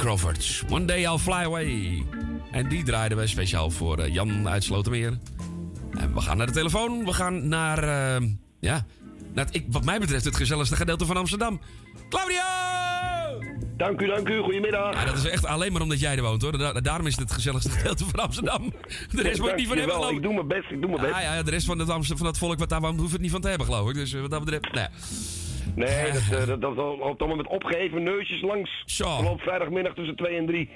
Crawford. 0.00 0.62
One 0.70 0.84
day 0.84 1.02
I'll 1.04 1.18
fly 1.18 1.44
away. 1.44 2.04
En 2.50 2.68
die 2.68 2.84
draaiden 2.84 3.18
we 3.18 3.26
speciaal 3.26 3.70
voor 3.70 3.98
eh, 3.98 4.14
Jan 4.14 4.48
uit 4.48 4.64
Slotermeer. 4.64 5.18
En 5.98 6.14
we 6.14 6.20
gaan 6.20 6.36
naar 6.36 6.46
de 6.46 6.52
telefoon. 6.52 7.04
We 7.04 7.12
gaan 7.12 7.48
naar, 7.48 7.78
eh, 7.82 8.22
ja, 8.60 8.86
naar 9.34 9.44
het, 9.44 9.54
ik, 9.54 9.64
wat 9.68 9.84
mij 9.84 9.98
betreft 9.98 10.24
het 10.24 10.36
gezelligste 10.36 10.76
gedeelte 10.76 11.06
van 11.06 11.16
Amsterdam. 11.16 11.60
Claudio! 12.08 12.40
Dank 13.76 14.00
u, 14.00 14.06
dank 14.06 14.28
u. 14.28 14.38
Goedemiddag. 14.38 14.92
Ja, 14.94 15.04
dat 15.04 15.16
is 15.16 15.28
echt 15.28 15.46
alleen 15.46 15.72
maar 15.72 15.82
omdat 15.82 16.00
jij 16.00 16.16
er 16.16 16.22
woont 16.22 16.42
hoor. 16.42 16.58
Da- 16.58 16.72
daarom 16.72 17.06
is 17.06 17.12
het 17.12 17.22
het 17.22 17.32
gezelligste 17.32 17.70
gedeelte 17.70 18.04
van 18.04 18.20
Amsterdam. 18.20 18.72
De 19.14 19.22
rest 19.22 19.38
wordt 19.38 19.56
niet 19.56 19.68
van 19.68 19.76
hebben 19.76 19.96
geloof 19.96 20.10
Ik 20.10 20.22
doe 20.22 20.34
mijn 20.34 20.48
best, 20.48 20.70
ik 20.70 20.80
doe 20.80 20.90
mijn 20.90 21.02
best. 21.02 21.14
Ja, 21.14 21.34
ja, 21.34 21.42
de 21.42 21.50
rest 21.50 21.66
van 21.66 21.78
het, 21.78 22.06
van 22.06 22.26
het 22.26 22.38
volk 22.38 22.58
wat 22.58 22.68
daar 22.68 22.80
woont 22.80 23.00
hoeft 23.00 23.12
het 23.12 23.20
niet 23.20 23.30
van 23.30 23.40
te 23.40 23.48
hebben 23.48 23.66
geloof 23.66 23.88
ik. 23.88 23.94
Dus 23.94 24.12
eh, 24.14 24.20
wat 24.20 24.30
dat 24.30 24.44
betreft, 24.44 24.72
nou 24.74 24.78
ja. 24.78 24.90
Nee, 25.74 26.12
dat, 26.12 26.22
eh, 26.40 26.46
dat, 26.46 26.60
dat 26.60 26.76
loopt 26.76 27.18
allemaal 27.20 27.36
met 27.36 27.46
opgeheven 27.48 28.02
neusjes 28.02 28.40
langs. 28.42 28.82
Zo. 28.86 29.22
Loopt 29.22 29.42
vrijdagmiddag 29.42 29.94
tussen 29.94 30.16
2 30.16 30.36
en 30.36 30.46
3. 30.46 30.70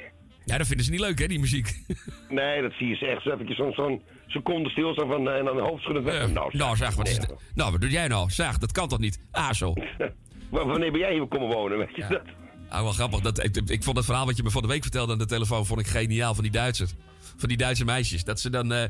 Ja, 0.45 0.59
dat 0.59 0.67
vinden 0.67 0.85
ze 0.85 0.91
niet 0.91 1.01
leuk 1.01 1.19
hè, 1.19 1.27
die 1.27 1.39
muziek. 1.39 1.75
Nee, 2.29 2.63
dat 2.63 2.73
zie 2.79 2.89
je 2.89 2.95
ze 2.97 3.07
echt 3.07 3.23
zo 3.23 3.31
eventjes 3.31 3.57
zo'n 3.57 3.73
zo'n 3.73 4.03
seconde 4.27 4.71
stilstaan 4.71 5.09
van, 5.09 5.29
eh, 5.29 5.39
en 5.39 5.45
dan 5.45 5.59
hoofdschudden 5.59 6.05
weg. 6.05 6.33
nou, 6.33 6.57
Nou 6.57 6.77
zeg, 6.77 6.95
wat 6.95 7.09
is 7.09 7.17
het? 7.17 7.35
Nou, 7.55 7.73
wat 7.73 7.81
doe 7.81 7.91
jij 7.91 8.09
nou? 8.09 8.31
Zeg, 8.31 8.59
dat 8.59 8.73
kan 8.73 8.89
toch 8.89 8.99
niet? 8.99 9.21
Zo. 9.53 9.73
w- 10.51 10.65
wanneer 10.65 10.91
ben 10.91 11.01
jij 11.01 11.13
hier 11.13 11.27
komen 11.27 11.49
wonen, 11.57 11.79
weet 11.79 11.97
je 11.97 12.07
dat? 12.09 12.23
Ah, 12.69 12.83
wel 12.83 12.93
grappig. 12.93 13.21
Dat, 13.21 13.45
ik, 13.45 13.57
ik 13.57 13.83
vond 13.83 13.97
het 13.97 14.07
verhaal 14.07 14.27
wat 14.27 14.37
je 14.37 14.43
me 14.43 14.51
van 14.51 14.63
de 14.63 14.69
week 14.69 14.83
vertelde 14.83 15.13
aan 15.13 15.19
de 15.19 15.27
telefoon 15.27 15.67
vond 15.67 15.81
ik 15.81 15.87
geniaal 15.87 16.35
van 16.35 16.43
die 16.43 16.53
Duitsers. 16.53 16.95
Van 17.37 17.49
die 17.49 17.59
Duitse 17.59 17.85
meisjes. 17.85 18.25
Dat 18.25 18.41
ze 18.41 18.51
dan... 18.51 18.73
eh, 18.73 18.89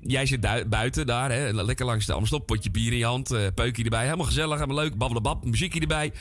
jij 0.00 0.26
zit 0.26 0.40
bui- 0.40 0.64
buiten 0.64 1.06
daar, 1.06 1.30
hè, 1.32 1.52
lekker 1.52 1.86
langs 1.86 2.06
de 2.06 2.12
Amstel. 2.12 2.38
Potje 2.38 2.70
bier 2.70 2.92
in 2.92 2.98
je 2.98 3.04
hand, 3.04 3.30
eh 3.30 3.46
peukje 3.54 3.84
erbij. 3.84 4.04
Helemaal 4.04 4.26
gezellig, 4.26 4.58
helemaal 4.58 4.82
leuk. 4.84 4.96
Babbelebab, 4.98 5.44
muziekje 5.44 5.80
erbij. 5.80 6.12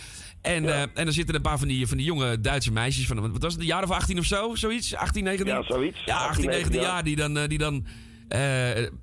En, 0.42 0.66
eh, 0.66 0.82
en 0.82 0.90
dan 0.94 1.12
zitten 1.12 1.28
er 1.28 1.36
een 1.36 1.42
paar 1.50 1.60
van 1.60 1.68
die, 1.68 1.88
van 1.88 1.98
die 1.98 2.06
jonge 2.06 2.40
Duitse 2.42 2.72
meisjes. 2.72 3.08
Van, 3.08 3.32
wat 3.32 3.42
was 3.42 3.52
het, 3.54 3.62
een 3.62 3.68
jaar 3.68 3.84
of 3.84 3.92
18 3.92 4.18
of 4.20 4.26
zo? 4.26 4.56
Zoiets? 4.56 4.96
18, 4.96 5.24
19? 5.24 5.56
Ja, 5.56 5.64
zoiets. 5.64 6.04
Ja, 6.06 6.18
18, 6.18 6.46
19 6.50 6.74
ja. 6.82 6.82
jaar. 6.88 7.04
Die 7.04 7.16
dan... 7.16 7.48
die 7.48 7.58
dan 7.58 7.86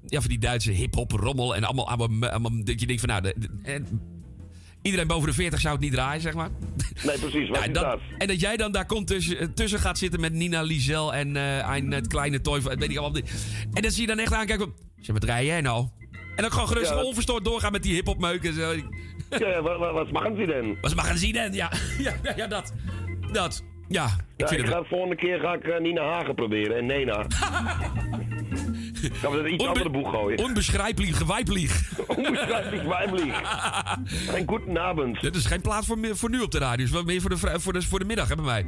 ja, 0.06 0.20
van 0.20 0.28
die 0.28 0.38
Duitse 0.38 0.70
hip-hop 0.72 1.10
rommel. 1.12 1.56
En 1.56 1.64
allemaal, 1.64 1.88
allemaal, 1.88 2.30
allemaal 2.30 2.64
dat 2.64 2.80
je 2.80 2.86
denkt 2.86 3.00
van, 3.00 3.10
nou, 3.10 3.22
de, 3.22 3.34
de- 3.62 3.82
iedereen 4.86 5.06
boven 5.06 5.28
de 5.28 5.34
40 5.34 5.60
zou 5.60 5.74
het 5.74 5.82
niet 5.82 5.92
draaien, 5.92 6.20
zeg 6.20 6.34
maar. 6.34 6.48
Nee, 7.04 7.18
precies. 7.18 7.48
Wat 7.48 7.58
Ja, 7.58 7.64
is 7.64 7.72
dat- 7.72 8.00
en 8.18 8.26
dat 8.26 8.40
jij 8.40 8.56
dan 8.56 8.72
daar 8.72 8.86
komt 8.86 9.06
tussen, 9.06 9.38
eh, 9.38 9.46
tussen 9.54 9.80
gaat 9.80 9.98
zitten 9.98 10.20
met 10.20 10.32
Nina 10.32 10.62
Liesel 10.62 11.14
en 11.14 11.36
eh 11.36 11.76
een 11.76 11.92
het 11.92 12.06
kleine 12.06 12.40
Teufel, 12.40 12.76
weet 12.76 12.90
ik 12.90 12.96
allemaal 12.98 13.20
niet. 13.20 13.34
En 13.74 13.82
dan 13.82 13.90
zie 13.90 14.00
je 14.00 14.06
dan 14.06 14.18
echt 14.18 14.32
aankijken 14.32 14.72
zeg, 15.00 15.14
wat 15.14 15.24
rij 15.24 15.44
jij 15.44 15.60
nou? 15.60 15.86
En 16.10 16.42
dan 16.42 16.52
gewoon 16.52 16.68
gerust 16.68 16.90
Ja, 16.90 17.02
onverstoord 17.02 17.44
doorgaan 17.44 17.72
met 17.72 17.82
die 17.82 17.94
hip-hop 17.94 18.18
meuk 18.18 18.44
en 18.44 18.52
zo. 18.54 18.72
Ja, 19.30 19.62
wat, 19.62 19.78
wat, 19.78 20.06
ze 20.36 20.46
dan? 20.46 20.76
Wat 20.80 20.94
mag 20.94 21.08
zien 21.18 21.32
dan? 21.34 21.52
Ja, 21.62 21.70
ja, 21.98 22.14
ja, 22.36 22.46
dat. 22.46 22.72
Dat. 23.32 23.64
Ja, 23.88 24.04
ik 24.04 24.10
Ja, 24.36 24.46
vind 24.48 24.60
ik 24.60 24.66
het... 24.66 24.74
ga 24.74 24.80
de 24.80 24.86
volgende 24.88 25.16
keer 25.16 25.40
ga 25.40 25.52
ik 25.54 25.64
eh, 25.64 25.80
Nina 25.80 26.02
Hagen 26.02 26.34
proberen 26.34 26.76
en 26.76 26.86
Nena. 26.86 27.26
Gaan 29.12 29.32
we 29.32 29.38
er 29.38 29.48
iets 29.48 29.64
andere 29.66 29.90
boeg 29.90 30.10
gooien? 30.10 30.38
Onbeschrijpelijk 30.38 31.16
gewijpelijk. 31.16 31.80
Onbeschrijpelijk 32.06 32.82
gewijpelijk. 32.82 33.34
Geen 34.32 34.48
goedenavond. 34.48 35.20
Dit 35.20 35.34
is 35.36 35.46
geen 35.46 35.60
plaats 35.60 35.86
voor, 35.86 35.98
voor 36.12 36.30
nu 36.30 36.40
op 36.40 36.50
de 36.50 36.58
radio. 36.58 36.76
Het 36.76 36.86
is 36.86 36.90
wel 36.90 37.02
meer 37.02 37.20
voor 37.20 37.30
de, 37.30 37.36
voor 37.60 37.72
de, 37.72 37.82
voor 37.82 37.98
de 37.98 38.04
middag, 38.04 38.28
hè, 38.28 38.34
bij 38.34 38.44
mij. 38.44 38.66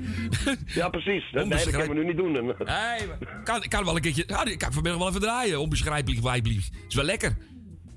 Ja, 0.66 0.88
precies. 0.88 1.24
Dat, 1.32 1.46
nee, 1.46 1.64
dat 1.64 1.70
kunnen 1.70 1.88
we 1.88 1.94
nu 1.94 2.04
niet 2.04 2.16
doen. 2.16 2.32
Nee, 2.32 2.54
kan, 3.44 3.60
kan 3.68 3.84
wel 3.84 3.96
een 3.96 4.02
keertje... 4.02 4.24
Ja, 4.26 4.42
kan 4.42 4.52
ik 4.52 4.66
vanmiddag 4.70 4.98
wel 4.98 5.08
even 5.08 5.20
draaien. 5.20 5.60
Onbeschrijpelijk 5.60 6.20
gewijpelijk. 6.20 6.60
is 6.88 6.94
wel 6.94 7.04
lekker. 7.04 7.36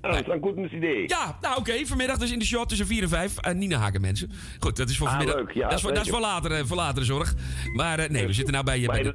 dat 0.00 0.14
is 0.14 0.22
een 0.26 0.40
goed 0.42 0.72
idee. 0.72 1.08
Ja, 1.08 1.38
nou 1.40 1.56
oké. 1.58 1.86
Vanmiddag 1.86 2.18
dus 2.18 2.30
in 2.32 2.38
de 2.38 2.44
shot 2.44 2.68
tussen 2.68 2.86
4 2.86 3.02
en 3.02 3.08
5. 3.08 3.38
En 3.38 3.58
Nina 3.58 3.78
Haken, 3.78 4.00
mensen. 4.00 4.30
Goed, 4.58 4.76
dat 4.76 4.88
is 4.88 4.96
voor 4.96 5.06
Ah, 5.06 5.12
vanmiddag. 5.12 5.40
leuk, 5.42 5.54
ja, 5.54 5.68
dat, 5.68 5.72
is 5.72 5.80
voor, 5.82 5.94
dat 5.94 6.04
is 6.04 6.10
voor, 6.10 6.20
later, 6.20 6.52
eh, 6.52 6.64
voor 6.64 6.76
latere 6.76 7.04
zorg. 7.04 7.34
Maar 7.72 7.98
eh, 7.98 8.10
nee, 8.10 8.26
we 8.26 8.32
zitten 8.32 8.52
nou 8.52 8.64
bij, 8.64 8.80
eh, 8.80 8.86
bij, 8.86 9.02
de, 9.02 9.14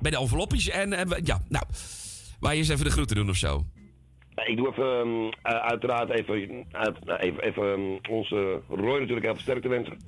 bij 0.00 0.10
de 0.10 0.16
envelopjes. 0.18 0.68
En 0.68 0.92
eh, 0.92 1.18
ja, 1.24 1.40
nou. 1.48 1.64
Wij 2.40 2.56
eens 2.56 2.68
even 2.68 2.84
de 2.84 2.90
groeten 2.90 3.16
doen 3.16 3.28
of 3.28 3.36
zo. 3.36 3.64
Ja, 4.34 4.46
Ik 4.46 4.56
doe 4.56 4.68
even, 4.68 5.00
ehm, 5.00 5.32
eh, 5.42 5.60
uiteraard 5.60 6.10
even, 6.10 6.66
uit, 6.72 7.04
nou, 7.04 7.18
even, 7.18 7.42
even 7.42 7.72
ehm, 7.72 8.12
onze 8.14 8.60
Roy 8.68 8.98
natuurlijk 8.98 9.22
heel 9.22 9.34
veel 9.34 9.42
sterkte 9.42 9.68
wensen. 9.68 9.98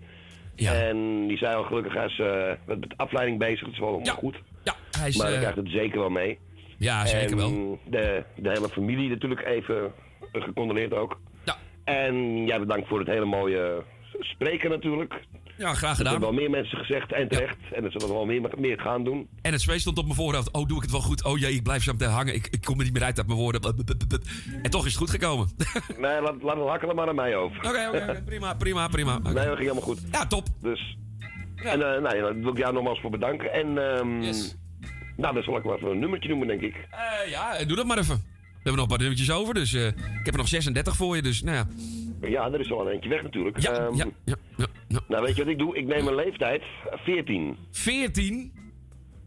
Ja. 0.55 0.73
En 0.73 1.27
die 1.27 1.39
zei 1.39 1.55
al 1.57 1.65
gelukkig, 1.65 1.93
hij 1.95 2.07
is 2.07 2.19
eh, 2.19 2.53
met, 2.67 2.95
afleiding 2.97 3.39
bezig. 3.39 3.61
Dat 3.61 3.73
is 3.73 3.79
wel 3.79 4.01
goed. 4.05 4.43
Ja, 4.63 4.75
hij 4.99 5.09
is... 5.09 5.17
maar 5.17 5.27
hij 5.27 5.35
eh, 5.35 5.41
krijgt 5.41 5.59
het 5.59 5.71
zeker 5.71 5.99
wel 5.99 6.11
mee. 6.11 6.39
ja, 6.79 7.07
zeker 7.07 7.31
en 7.31 7.37
wel. 7.37 7.79
De, 7.85 8.25
de 8.37 8.49
hele 8.49 8.69
familie 8.69 9.09
natuurlijk 9.09 9.47
even 9.47 9.93
gecondoleerd 10.33 10.95
ook. 10.95 11.21
Ja. 11.45 11.57
En 11.85 12.47
jij 12.47 12.61
bedankt 12.61 12.89
voor 12.89 12.99
het 12.99 13.09
hele 13.09 13.25
mooie 13.25 13.83
spreken 14.21 14.71
natuurlijk. 14.71 15.21
Ja, 15.59 15.75
graag 15.75 15.97
gedaan. 15.97 16.13
hebben 16.13 16.31
wel 16.31 16.41
meer 16.41 16.51
mensen 16.51 16.79
gezegd 16.79 17.13
en 17.13 17.29
terecht. 17.29 17.57
En 17.73 17.83
dat 17.83 17.93
zullen 17.93 18.09
we 18.09 18.15
wel 18.15 18.25
meer, 18.25 18.51
meer 18.59 18.81
gaan 18.81 19.05
doen. 19.05 19.29
En 19.43 19.53
het 19.53 19.61
zweet 19.61 19.81
stond 19.81 19.99
op 19.99 20.05
mijn 20.05 20.17
voorhoofd. 20.17 20.53
Oh, 20.53 20.67
doe 20.67 20.77
ik 20.77 20.83
het 20.83 20.91
wel 20.91 21.01
goed? 21.01 21.25
Oh 21.25 21.39
jee, 21.39 21.55
ik 21.55 21.63
blijf 21.63 21.83
zo 21.83 21.93
meteen 21.93 22.09
hangen. 22.09 22.35
Ik, 22.35 22.49
ik 22.51 22.61
kom 22.61 22.79
er 22.79 22.85
niet 22.85 22.93
meer 22.93 23.03
uit 23.03 23.19
uit 23.19 23.27
mijn 23.27 23.39
woorden. 23.39 23.61
En 24.63 24.71
toch 24.71 24.87
is 24.87 24.93
het 24.93 25.01
goed 25.01 25.11
gekomen. 25.11 25.49
Nee, 25.99 26.21
laat, 26.21 26.43
laat 26.43 26.57
het 26.57 26.69
hakkelen 26.69 26.97
maar 26.97 27.09
aan 27.09 27.15
mij 27.15 27.37
over. 27.37 27.57
Oké, 27.57 27.89
oké, 27.89 28.07
oké. 28.11 28.23
prima, 28.25 28.55
prima, 28.55 28.89
prima. 28.89 29.19
Nee, 29.19 29.35
dat 29.35 29.45
ging 29.45 29.59
helemaal 29.59 29.83
goed. 29.83 30.01
Ja, 30.13 30.27
top. 30.27 30.47
Dus. 30.61 30.97
En 31.57 31.95
eh 31.95 32.03
nou, 32.03 32.17
ja, 32.17 32.23
daar 32.23 32.39
wil 32.41 32.53
ik 32.53 32.59
jou 32.59 32.75
nogmaals 32.75 33.01
voor 33.01 33.11
bedanken. 33.11 33.53
En 33.53 33.79
ehm 33.79 34.21
nou, 35.17 35.35
dan 35.35 35.43
zal 35.43 35.57
ik 35.57 35.63
wel 35.63 35.77
even 35.77 35.91
een 35.91 35.99
nummertje 35.99 36.29
noemen, 36.29 36.47
denk 36.47 36.61
ik. 36.61 36.75
Eh, 36.91 37.31
ja, 37.31 37.65
doe 37.65 37.77
dat 37.77 37.87
maar 37.87 37.99
even. 37.99 38.23
We 38.63 38.69
hebben 38.69 38.83
nog 38.83 38.83
een 38.83 38.89
paar 38.89 38.99
nummertjes 38.99 39.31
over, 39.31 39.55
dus 39.55 39.73
eh, 39.75 39.87
ik 39.87 39.95
heb 40.25 40.35
er 40.35 40.37
nog 40.39 40.49
36 40.49 40.97
voor 40.97 41.17
je. 41.17 41.23
Dus 41.23 41.43
nou 41.43 41.57
ja. 41.57 41.67
Ja, 42.29 42.45
er 42.53 42.61
is 42.61 42.69
wel 42.69 42.81
een 42.87 42.93
eentje 42.93 43.09
weg 43.09 43.23
natuurlijk. 43.23 43.61
Ja, 43.61 43.73
Ehm, 43.73 43.95
ja, 43.97 44.05
ja, 44.25 44.35
ja, 44.57 44.67
ja. 44.89 45.01
Nou, 45.09 45.23
weet 45.25 45.37
je 45.37 45.43
wat 45.43 45.53
ik 45.53 45.59
doe? 45.59 45.77
Ik 45.77 45.87
neem 45.87 46.07
een 46.07 46.15
leeftijd, 46.15 46.63
14. 47.05 47.57
14? 47.71 48.53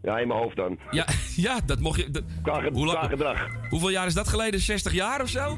Ja, 0.02 0.18
in 0.18 0.28
mijn 0.28 0.40
hoofd 0.40 0.56
dan. 0.56 0.78
Ja, 0.92 1.06
ja 1.48 1.60
dat 1.66 1.80
mocht 1.80 2.00
je. 2.00 2.12
dat- 2.12 2.24
Qua, 2.42 2.62
ge- 2.62 2.70
Hoe 2.74 2.86
lang- 2.86 3.10
gedrag. 3.10 3.48
hoeveel 3.70 3.90
jaar 3.90 4.06
is 4.08 4.14
dat 4.14 4.28
geleden? 4.28 4.60
60 4.60 4.94
jaar 4.94 5.22
of 5.22 5.30
zo? 5.30 5.58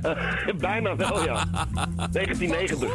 Bijna 0.58 0.96
wel, 0.96 1.24
ja. 1.24 1.44
1990. 2.12 2.88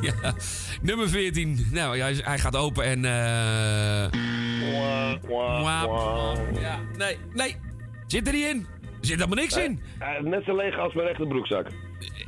ja. 0.00 0.34
Nummer 0.82 1.08
14. 1.08 1.66
Nou, 1.70 1.98
hij, 1.98 2.14
hij 2.24 2.38
gaat 2.38 2.56
open 2.56 2.84
en. 2.84 3.04
eh 3.04 4.10
Waap. 4.12 4.12
Ja, 6.60 6.78
nee, 6.96 7.16
nee. 7.32 7.56
Zit 8.06 8.26
er 8.26 8.32
niet 8.32 8.46
in. 8.46 8.66
Er 9.00 9.08
zit 9.08 9.16
helemaal 9.16 9.36
niks 9.44 9.56
in. 9.56 9.80
Net 10.22 10.44
zo 10.44 10.56
leeg 10.56 10.78
als 10.78 10.94
mijn 10.94 11.06
rechterbroekzak. 11.06 11.66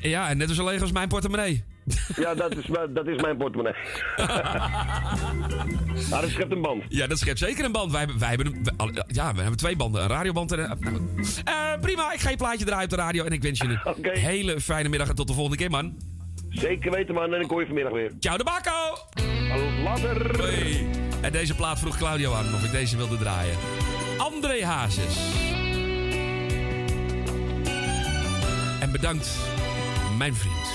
Ja, 0.00 0.28
en 0.28 0.36
net 0.36 0.50
zo 0.50 0.64
leeg 0.68 0.80
als 0.80 0.92
mijn 0.92 1.08
portemonnee. 1.08 1.64
Ja, 2.16 2.34
dat 2.34 2.56
is, 2.56 2.66
mijn- 2.66 2.94
dat 2.94 3.06
is 3.06 3.22
mijn 3.22 3.36
portemonnee. 3.36 3.74
dat 6.10 6.28
schept 6.30 6.52
een 6.52 6.62
band. 6.62 6.82
Ja, 6.88 7.06
dat 7.06 7.18
schept 7.18 7.38
zeker 7.38 7.64
een 7.64 7.72
band. 7.72 7.90
Wij, 7.90 8.00
hebben- 8.00 8.18
wij 8.18 8.28
hebben, 8.28 8.64
ja, 9.06 9.32
we 9.34 9.40
hebben 9.40 9.58
twee 9.58 9.76
banden. 9.76 10.02
Een 10.02 10.08
radioband 10.08 10.52
en 10.52 10.58
een... 10.58 10.78
nou, 11.44 11.72
eh, 11.74 11.80
prima, 11.80 12.12
ik 12.12 12.20
ga 12.20 12.30
je 12.30 12.36
plaatje 12.36 12.64
draaien 12.64 12.84
op 12.84 12.90
de 12.90 12.96
radio. 12.96 13.24
En 13.24 13.32
ik 13.32 13.42
wens 13.42 13.58
je 13.60 13.64
een 14.12 14.18
hele 14.18 14.60
fijne 14.60 14.88
middag 14.88 15.08
en 15.08 15.14
tot 15.14 15.26
de 15.28 15.32
volgende 15.34 15.56
keer, 15.58 15.70
man. 15.70 15.96
Zeker 16.54 16.90
weten, 16.90 17.14
man. 17.14 17.34
En 17.34 17.40
ik 17.40 17.50
hoor 17.50 17.60
je 17.60 17.66
vanmiddag 17.66 17.92
weer. 17.92 18.12
Ciao 18.18 18.36
de 18.36 18.44
Baco! 18.44 18.98
Later! 19.84 20.40
Hoi. 20.40 20.90
En 21.20 21.32
deze 21.32 21.54
plaat 21.54 21.78
vroeg 21.78 21.96
Claudio 21.96 22.32
aan 22.32 22.54
of 22.54 22.64
ik 22.64 22.70
deze 22.70 22.96
wilde 22.96 23.18
draaien. 23.18 23.56
André 24.18 24.64
Hazes. 24.64 25.16
En 28.80 28.92
bedankt, 28.92 29.36
mijn 30.18 30.34
vriend. 30.34 30.72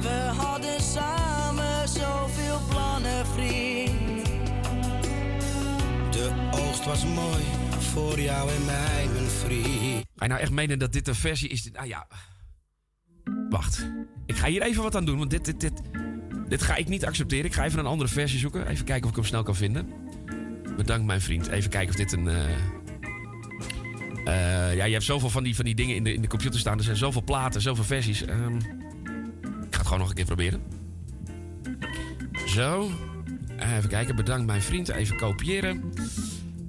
We 0.00 0.30
hadden 0.36 0.80
samen 0.80 1.88
zoveel 1.88 2.60
plannen, 2.68 3.26
vriend. 3.26 4.26
De 6.12 6.48
oogst 6.50 6.84
was 6.84 7.04
mooi 7.04 7.42
voor 7.78 8.20
jou 8.20 8.50
en 8.50 8.64
mij, 8.64 9.06
mijn 9.12 9.28
vriend. 9.28 10.04
Ga 10.16 10.24
je 10.24 10.28
nou 10.28 10.40
echt 10.40 10.50
menen 10.50 10.78
dat 10.78 10.92
dit 10.92 11.08
een 11.08 11.14
versie 11.14 11.48
is? 11.48 11.70
Ah 11.74 11.86
ja. 11.86 12.06
Wacht. 13.50 13.86
Ik 14.26 14.36
ga 14.36 14.46
hier 14.48 14.62
even 14.62 14.82
wat 14.82 14.96
aan 14.96 15.04
doen, 15.04 15.18
want 15.18 15.30
dit, 15.30 15.44
dit, 15.44 15.60
dit, 15.60 15.72
dit 16.48 16.62
ga 16.62 16.76
ik 16.76 16.88
niet 16.88 17.04
accepteren. 17.04 17.44
Ik 17.44 17.54
ga 17.54 17.64
even 17.64 17.78
een 17.78 17.86
andere 17.86 18.10
versie 18.10 18.38
zoeken. 18.38 18.66
Even 18.68 18.84
kijken 18.84 19.04
of 19.04 19.10
ik 19.10 19.16
hem 19.16 19.24
snel 19.24 19.42
kan 19.42 19.56
vinden. 19.56 19.86
Bedankt, 20.76 21.06
mijn 21.06 21.20
vriend. 21.20 21.46
Even 21.48 21.70
kijken 21.70 21.88
of 21.90 21.96
dit 21.96 22.12
een. 22.12 22.28
eh, 22.28 22.44
eh, 24.24 24.76
ja, 24.76 24.84
je 24.84 24.92
hebt 24.92 25.04
zoveel 25.04 25.30
van 25.30 25.42
die, 25.42 25.54
van 25.56 25.64
die 25.64 25.74
dingen 25.74 25.94
in 25.96 26.04
de, 26.04 26.14
in 26.14 26.20
de 26.22 26.28
computer 26.28 26.60
staan. 26.60 26.78
Er 26.78 26.84
zijn 26.84 26.96
zoveel 26.96 27.22
platen, 27.22 27.60
zoveel 27.60 27.84
versies. 27.84 28.24
Ehm, 28.24 28.56
ik 28.56 29.74
ga 29.74 29.78
het 29.78 29.82
gewoon 29.82 29.98
nog 29.98 30.08
een 30.08 30.14
keer 30.14 30.24
proberen. 30.24 30.62
Zo. 32.46 32.90
Even 33.76 33.88
kijken. 33.88 34.16
Bedankt, 34.16 34.46
mijn 34.46 34.62
vriend. 34.62 34.88
Even 34.88 35.16
kopiëren. 35.16 35.92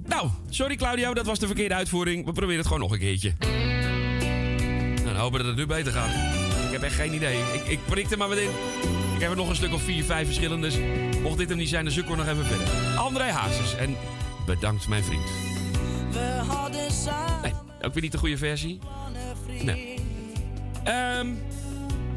Nou, 0.06 0.28
sorry 0.48 0.76
Claudio, 0.76 1.14
dat 1.14 1.26
was 1.26 1.38
de 1.38 1.46
verkeerde 1.46 1.74
uitvoering. 1.74 2.24
We 2.24 2.32
proberen 2.32 2.56
het 2.58 2.66
gewoon 2.66 2.82
nog 2.82 2.92
een 2.92 2.98
keertje. 2.98 3.32
Nou, 3.38 5.04
dan 5.04 5.16
hopen 5.16 5.38
dat 5.38 5.48
het 5.48 5.56
nu 5.56 5.66
beter 5.66 5.92
gaat. 5.92 6.39
Ik 6.80 6.86
heb 6.86 6.94
echt 6.98 7.08
geen 7.08 7.14
idee. 7.14 7.38
Ik, 7.52 7.66
ik 7.66 7.78
prik 7.86 8.10
er 8.10 8.18
maar 8.18 8.38
in. 8.38 8.50
Ik 9.14 9.20
heb 9.20 9.30
er 9.30 9.36
nog 9.36 9.48
een 9.48 9.56
stuk 9.56 9.72
of 9.72 9.82
vier, 9.82 10.04
vijf 10.04 10.26
verschillende. 10.26 10.68
Dus 10.68 10.78
mocht 11.22 11.38
dit 11.38 11.48
hem 11.48 11.58
niet 11.58 11.68
zijn, 11.68 11.84
dan 11.84 11.92
zoeken 11.92 12.12
we 12.12 12.18
nog 12.18 12.28
even 12.28 12.44
verder. 12.44 12.96
André 12.96 13.24
Hazes. 13.24 13.74
En 13.74 13.96
bedankt, 14.46 14.88
mijn 14.88 15.04
vriend. 15.04 15.24
We 16.10 16.40
hadden 16.46 16.90
samen 16.92 17.42
Nee, 17.42 17.52
ook 17.82 17.92
weer 17.92 18.02
niet 18.02 18.12
de 18.12 18.18
goede 18.18 18.36
versie. 18.36 18.78
Nee. 19.62 19.98
Ehm, 20.84 21.26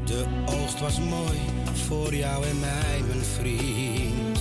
De 0.04 0.24
oogst 0.46 0.80
was 0.80 1.00
mooi 1.00 1.38
voor 1.86 2.14
jou 2.14 2.44
en 2.46 2.60
mij, 2.60 3.00
mijn 3.08 3.24
vriend. 3.24 4.38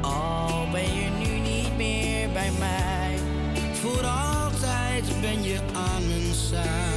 Al 0.00 0.68
ben 0.72 0.94
je 0.94 1.08
nu 1.18 1.38
niet 1.38 1.76
meer 1.76 2.30
bij 2.32 2.50
mij. 2.58 3.18
Voor 3.72 4.04
altijd 4.04 5.20
ben 5.20 5.42
je 5.42 5.58
aan 5.72 6.06
mijn 6.08 6.34
zij. 6.34 6.95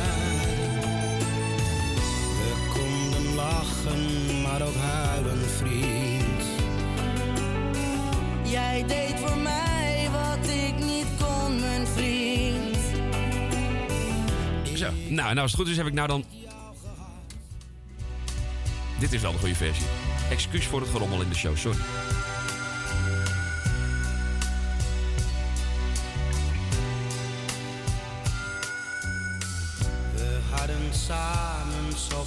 Lachen, 3.59 4.41
maar 4.41 4.61
ook 4.61 4.75
huilen, 4.75 5.49
vriend. 5.49 6.43
Jij 8.43 8.83
deed 8.87 9.19
voor 9.19 9.37
mij 9.37 10.09
wat 10.11 10.49
ik 10.49 10.85
niet 10.85 11.07
kon, 11.19 11.59
mijn 11.59 11.87
vriend. 11.87 12.77
zo. 14.77 14.91
Nou, 15.09 15.29
en 15.29 15.37
als 15.37 15.51
het 15.51 15.59
goed 15.59 15.69
is, 15.69 15.77
heb 15.77 15.87
ik 15.87 15.93
nou 15.93 16.07
dan... 16.07 16.23
Dit 18.99 19.13
is 19.13 19.21
wel 19.21 19.31
de 19.31 19.37
goede 19.37 19.55
versie. 19.55 19.85
Excuus 20.29 20.65
voor 20.65 20.81
het 20.81 20.89
gerommel 20.89 21.21
in 21.21 21.29
de 21.29 21.35
show, 21.35 21.57
sorry. 21.57 21.79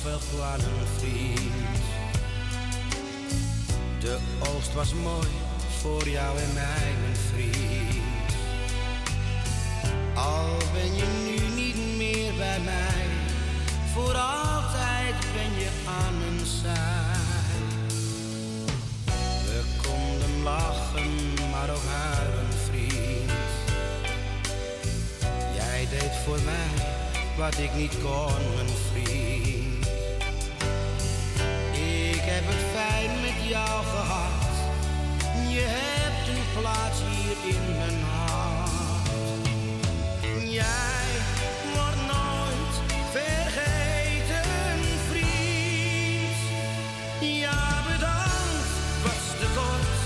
Vriend. 0.03 1.83
De 4.01 4.19
oogst 4.39 4.75
was 4.75 4.95
mooi 4.95 5.29
voor 5.81 6.09
jou 6.09 6.39
en 6.39 6.53
mij, 6.55 6.93
mijn 7.01 7.17
vriend. 7.33 8.33
Al 10.15 10.57
ben 10.73 10.95
je 10.95 11.05
nu 11.25 11.63
niet 11.63 11.97
meer 11.97 12.33
bij 12.37 12.61
mij, 12.61 13.07
voor 13.95 14.15
altijd 14.15 15.15
ben 15.35 15.61
je 15.61 15.69
aan 15.87 16.19
mijn 16.19 16.47
zij. 16.47 17.61
We 19.45 19.63
konden 19.87 20.43
lachen, 20.43 21.35
maar 21.51 21.71
ook 21.71 21.87
huilen, 21.89 22.53
vriend. 22.71 23.31
Jij 25.57 25.87
deed 25.91 26.17
voor 26.25 26.39
mij 26.45 26.87
wat 27.37 27.59
ik 27.59 27.75
niet 27.75 27.95
kon, 28.03 28.55
mijn 28.55 28.69
vriend. 28.93 29.32
Heb 32.33 32.45
het 32.47 32.65
fijn 32.77 33.21
met 33.21 33.39
jou 33.49 33.85
gehad. 33.95 34.53
Je 35.55 35.65
hebt 35.79 36.27
een 36.33 36.45
plaats 36.61 36.99
hier 37.11 37.39
in 37.55 37.65
mijn 37.79 38.01
hart. 38.03 39.09
Jij 40.61 41.09
wordt 41.75 42.03
nooit 42.15 42.75
vergeten, 43.17 44.79
vriend. 45.09 46.39
Ja, 47.45 47.61
bedankt, 47.91 48.73
was 49.05 49.25
te 49.41 49.49
kort, 49.59 49.99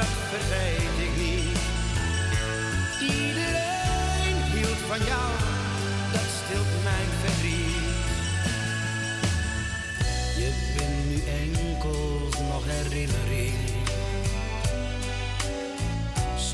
dat 0.00 0.14
vergeet 0.32 0.96
ik 1.06 1.12
niet. 1.24 1.58
Iedereen 3.16 4.36
hield 4.52 4.82
van 4.90 5.00
jou, 5.10 5.33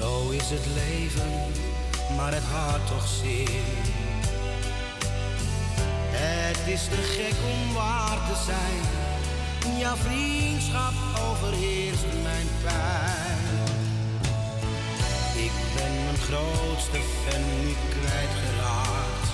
Zo 0.01 0.31
is 0.31 0.51
het 0.51 0.67
leven, 0.75 1.33
maar 2.17 2.33
het 2.35 2.43
hart 2.43 2.87
toch 2.87 3.09
zin. 3.23 3.65
Het 6.11 6.67
is 6.75 6.85
te 6.85 7.03
gek 7.17 7.37
om 7.55 7.75
waar 7.75 8.19
te 8.29 8.37
zijn. 8.47 8.83
Jouw 9.79 9.97
vriendschap 9.97 10.93
overheerst 11.31 12.05
mijn 12.23 12.49
pijn. 12.63 13.49
Ik 15.47 15.53
ben 15.77 15.93
mijn 16.05 16.21
grootste 16.29 17.01
fan 17.23 17.43
nu 17.61 17.75
kwijtgeraakt. 17.95 19.29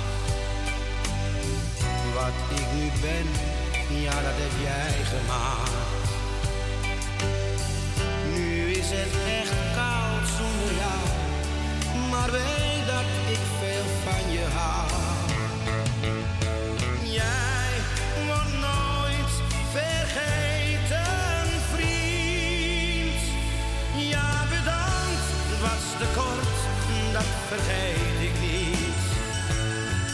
Wat 2.14 2.58
ik 2.58 2.66
nu 2.78 2.86
ben, 3.00 3.28
ja 4.02 4.14
dat 4.26 4.36
heb 4.42 4.54
jij 4.68 5.04
gemaakt. 5.14 6.08
Nu 8.34 8.70
is 8.70 8.90
het 8.90 9.14
echt 9.40 9.75
maar 12.16 12.30
weet 12.30 12.86
dat 12.86 13.08
ik 13.34 13.42
veel 13.60 13.86
van 14.04 14.32
je 14.32 14.44
hou. 14.58 14.90
Jij 17.18 17.70
wordt 18.26 18.54
nooit 18.68 19.32
vergeten, 19.76 21.46
vriend. 21.72 23.22
Ja, 24.12 24.30
bedankt, 24.54 25.26
was 25.64 25.84
te 26.00 26.08
kort, 26.18 26.56
dat 27.12 27.30
vergeet 27.50 28.18
ik 28.28 28.36
niet. 28.48 29.02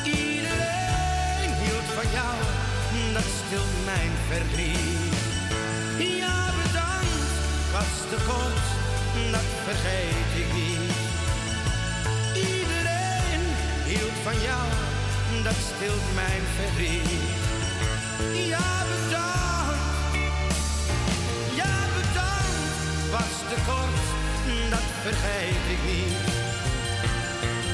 Iedereen 0.05 1.51
hield 1.63 1.89
van 1.99 2.09
jou, 2.19 2.37
dat 3.13 3.29
stilt 3.41 3.77
mijn 3.85 4.13
verdriet. 4.29 5.17
Ja, 6.21 6.39
bedankt, 6.63 7.33
was 7.75 7.95
te 8.11 8.19
kort, 8.31 8.67
dat 9.35 9.49
vergeet 9.67 10.31
ik 10.43 10.53
niet. 10.55 10.91
Van 14.33 14.43
jou, 14.43 14.68
dat 15.43 15.55
stilt 15.74 16.14
mijn 16.14 16.43
verdriet. 16.57 17.11
Ja, 18.49 18.70
bedankt, 18.91 20.16
ja, 21.61 21.74
bedankt, 21.97 23.11
was 23.11 23.35
te 23.51 23.59
kort, 23.68 24.05
dat 24.70 24.89
vergeet 25.03 25.64
ik 25.74 25.80
niet. 25.93 26.16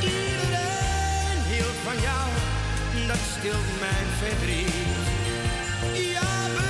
Iedereen 0.00 1.38
hield 1.52 1.78
van 1.84 1.98
jou, 2.08 2.28
dat 3.06 3.22
stilt 3.38 3.70
mijn 3.80 4.08
verdriet. 4.22 5.06
Ja, 6.14 6.30
bedankt, 6.46 6.67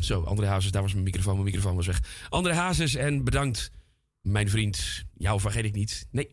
Zo, 0.00 0.22
André 0.22 0.46
Hazes, 0.46 0.70
daar 0.70 0.82
was 0.82 0.92
mijn 0.92 1.04
microfoon. 1.04 1.32
Mijn 1.32 1.44
microfoon 1.44 1.76
was 1.76 1.86
weg. 1.86 2.00
André 2.28 2.54
Hazes 2.54 2.94
en 2.94 3.24
bedankt, 3.24 3.70
mijn 4.20 4.50
vriend. 4.50 5.04
Jou 5.16 5.40
vergeet 5.40 5.64
ik 5.64 5.74
niet. 5.74 6.06
Nee. 6.10 6.30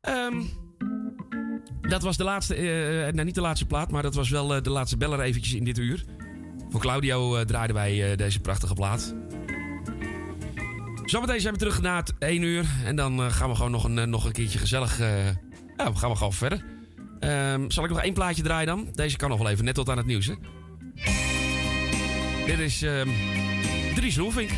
Ehm, 0.00 0.42
dat 1.80 2.02
was 2.02 2.16
de 2.16 2.24
laatste, 2.24 2.54
eh, 2.54 3.12
nou 3.12 3.24
niet 3.24 3.34
de 3.34 3.40
laatste 3.40 3.66
plaat, 3.66 3.90
maar 3.90 4.02
dat 4.02 4.14
was 4.14 4.28
wel 4.30 4.54
eh, 4.54 4.62
de 4.62 4.70
laatste 4.70 4.96
beller 4.96 5.20
eventjes 5.20 5.54
in 5.54 5.64
dit 5.64 5.78
uur. 5.78 6.04
Voor 6.68 6.80
Claudio 6.80 7.36
eh, 7.36 7.44
draaiden 7.44 7.76
wij 7.76 8.10
eh, 8.10 8.16
deze 8.16 8.40
prachtige 8.40 8.74
plaat. 8.74 9.14
Zometeen 11.04 11.40
zijn 11.40 11.52
we 11.52 11.58
terug 11.58 11.80
na 11.80 11.96
het 11.96 12.12
1 12.18 12.42
uur. 12.42 12.64
En 12.84 12.96
dan 12.96 13.22
eh, 13.22 13.32
gaan 13.32 13.48
we 13.48 13.54
gewoon 13.54 13.70
nog 13.70 13.84
een, 13.84 13.98
eh, 13.98 14.06
nog 14.06 14.24
een 14.24 14.32
keertje 14.32 14.58
gezellig... 14.58 15.00
eh, 15.00 15.28
we 15.76 15.96
gaan 15.96 16.10
we 16.10 16.16
gewoon 16.16 16.32
verder. 16.32 16.64
Ehm, 17.20 17.70
zal 17.70 17.84
ik 17.84 17.90
nog 17.90 18.00
één 18.02 18.14
plaatje 18.14 18.42
draaien 18.42 18.66
dan? 18.66 18.88
Deze 18.92 19.16
kan 19.16 19.28
nog 19.28 19.38
wel 19.38 19.48
even, 19.48 19.64
net 19.64 19.74
tot 19.74 19.88
aan 19.88 19.96
het 19.96 20.06
nieuws, 20.06 20.26
hè? 20.26 20.34
Dit 22.50 22.58
is 22.58 22.82
ehm 22.82 23.08
Dries 23.94 24.16
Roelvink. 24.16 24.50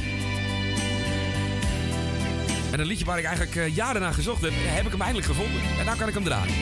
En 2.70 2.80
een 2.80 2.86
liedje 2.86 3.04
waar 3.04 3.18
ik 3.18 3.24
eigenlijk 3.24 3.56
eh, 3.56 3.76
jaren 3.76 4.00
naar 4.00 4.14
gezocht 4.14 4.42
heb, 4.42 4.52
heb 4.54 4.84
ik 4.84 4.90
hem 4.90 5.00
eindelijk 5.00 5.26
gevonden. 5.26 5.60
En 5.78 5.84
nou 5.84 5.98
kan 5.98 6.08
ik 6.08 6.14
hem 6.14 6.24
draaien. 6.24 6.54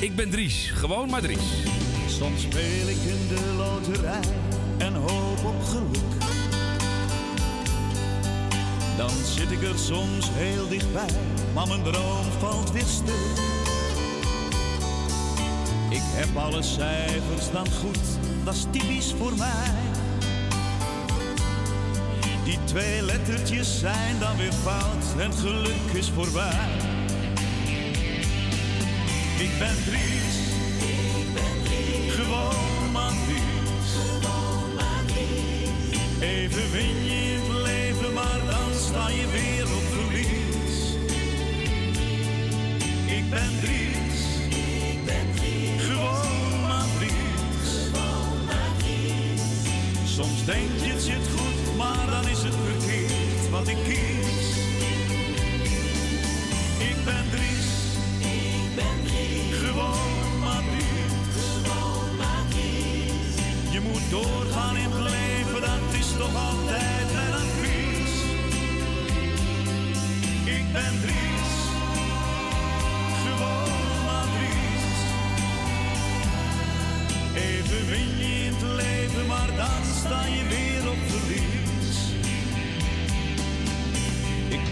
Ik 0.00 0.16
ben 0.16 0.30
Dries, 0.30 0.70
gewoon 0.74 1.10
maar 1.10 1.20
Dries. 1.20 1.62
Soms 2.06 2.42
speel 2.42 2.88
ik 2.88 2.96
in 2.96 3.28
de 3.28 3.54
loterij 3.56 4.20
en 4.78 4.94
hoop 4.94 5.44
op 5.44 5.62
geluk. 5.62 6.22
Dan 8.96 9.10
zit 9.24 9.50
ik 9.50 9.62
er 9.62 9.78
soms 9.78 10.28
heel 10.32 10.68
dichtbij, 10.68 11.10
maar 11.54 11.66
mijn 11.68 11.82
droom 11.82 12.24
valt 12.38 12.72
weer 12.72 12.86
stil. 12.86 13.14
Ik 15.90 16.02
heb 16.02 16.36
alle 16.36 16.62
cijfers 16.62 17.50
dan 17.52 17.66
goed, 17.70 18.18
dat 18.44 18.54
is 18.54 18.66
typisch 18.70 19.14
voor 19.18 19.36
mij. 19.36 20.02
Die 22.44 22.58
twee 22.64 23.02
lettertjes 23.02 23.78
zijn 23.78 24.18
dan 24.18 24.36
weer 24.36 24.52
fout 24.52 25.04
en 25.18 25.32
geluk 25.32 25.92
is 25.92 26.10
voorbij. 26.10 26.68
Ik 29.38 29.58
ben 29.58 29.76
Dries, 29.84 30.36
gewoon 32.08 32.92
maar 32.92 33.12
Dries. 33.26 33.92
Even 36.20 36.70
win 36.70 37.04
je 37.04 37.38
het 37.38 37.62
leven, 37.62 38.12
maar 38.12 38.40
dan 38.50 38.74
sta 38.74 39.08
je 39.08 39.26
weer 39.32 39.64
op 39.64 39.82
verlies. 39.92 40.96
Ik 43.06 43.30
ben 43.30 43.60
Dries, 43.60 44.22
gewoon 45.78 46.60
maar 46.66 46.86
Dries. 46.98 47.90
Soms 50.04 50.44
denk 50.44 50.70
je 50.84 50.92
het 50.92 51.02
zit 51.02 51.33
wat 53.64 53.72
ik 53.72 53.84
kies. 53.84 54.56
Ik 56.78 57.04
ben 57.04 57.24
Dries, 57.30 57.96
gewoon 59.50 60.38
maar 60.40 60.62
Dries. 60.70 61.12
Je 63.70 63.80
moet 63.80 64.10
doorgaan 64.10 64.76
in 64.76 64.90
het 64.90 65.00
leven, 65.00 65.60
dat 65.60 65.98
is 65.98 66.12
toch 66.18 66.34
altijd 66.50 67.12
mijn 67.12 67.32
advies. 67.32 68.14
Ik 70.44 70.72
ben 70.72 71.00
Dries, 71.00 71.52
gewoon 73.24 74.04
maar 74.06 74.26
Dries. 74.36 74.98
Even 77.34 77.86
win 77.90 78.16
je 78.18 78.44
in 78.44 78.52
het 78.54 78.62
leven, 78.62 79.26
maar 79.26 79.50
dan 79.56 79.94
sta 79.96 80.24
je 80.26 80.42
weer 80.48 80.90
op 80.90 80.98
verlies. 81.06 81.23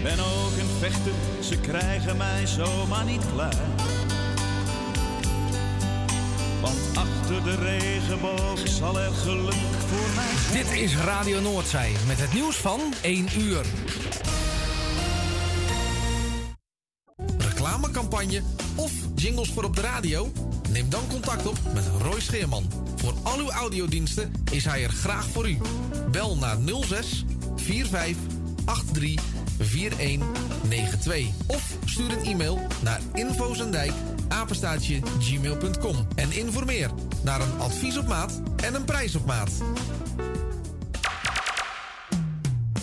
Ben 0.03 0.19
ook 0.19 0.57
een 0.59 0.69
vechter, 0.79 1.11
ze 1.41 1.57
krijgen 1.57 2.17
mij 2.17 2.47
zomaar 2.47 3.05
niet 3.05 3.21
klein. 3.33 3.57
Want 6.61 6.77
achter 6.93 7.43
de 7.43 7.55
regenboog 7.55 8.67
zal 8.67 8.99
er 8.99 9.11
geluk 9.11 9.53
voor 9.87 10.15
mij 10.15 10.31
zijn. 10.51 10.65
Dit 10.65 10.81
is 10.81 10.97
Radio 10.97 11.41
Noordzij 11.41 11.91
met 12.07 12.19
het 12.19 12.33
nieuws 12.33 12.55
van 12.55 12.79
1 13.01 13.27
uur. 13.37 13.65
Reclamecampagne 17.37 18.41
of 18.75 18.91
jingles 19.15 19.49
voor 19.49 19.63
op 19.63 19.75
de 19.75 19.81
radio? 19.81 20.31
Neem 20.69 20.89
dan 20.89 21.07
contact 21.09 21.45
op 21.45 21.57
met 21.73 21.83
Roy 22.01 22.19
Scheerman. 22.19 22.71
Voor 22.95 23.13
al 23.23 23.39
uw 23.39 23.51
audiodiensten 23.51 24.33
is 24.51 24.65
hij 24.65 24.83
er 24.83 24.89
graag 24.89 25.27
voor 25.27 25.49
u. 25.49 25.57
Bel 26.11 26.37
naar 26.37 26.57
06 26.81 27.25
45 27.55 28.17
83 28.93 29.32
4192 29.59 31.27
of 31.47 31.77
stuur 31.85 32.11
een 32.11 32.25
e-mail 32.25 32.67
naar 32.81 32.99
infozendijk 33.13 33.91
apenstaatje 34.27 34.99
gmail.com 35.19 36.07
en 36.15 36.31
informeer 36.31 36.89
naar 37.23 37.41
een 37.41 37.59
advies 37.59 37.97
op 37.97 38.07
maat 38.07 38.41
en 38.63 38.73
een 38.73 38.85
prijs 38.85 39.15
op 39.15 39.25
maat. 39.25 39.51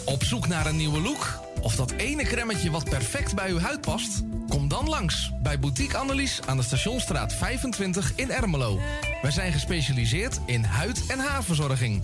Op 0.05 0.25
zoek 0.25 0.49
naar 0.49 0.67
een 0.67 0.77
nieuwe 0.77 1.01
look? 1.01 1.39
Of 1.61 1.77
dat 1.77 1.91
ene 1.91 2.23
kremmetje 2.23 2.71
wat 2.71 2.85
perfect 2.85 3.35
bij 3.35 3.51
uw 3.51 3.59
huid 3.59 3.81
past? 3.81 4.23
Kom 4.49 4.69
dan 4.69 4.89
langs 4.89 5.33
bij 5.43 5.59
Boutique 5.59 5.97
Annelies 5.97 6.41
aan 6.47 6.57
de 6.57 6.63
Stationstraat 6.63 7.33
25 7.33 8.13
in 8.15 8.31
Ermelo. 8.31 8.79
Wij 9.23 9.31
zijn 9.31 9.53
gespecialiseerd 9.53 10.41
in 10.47 10.65
huid- 10.65 11.07
en 11.07 11.19
haarverzorging. 11.19 12.03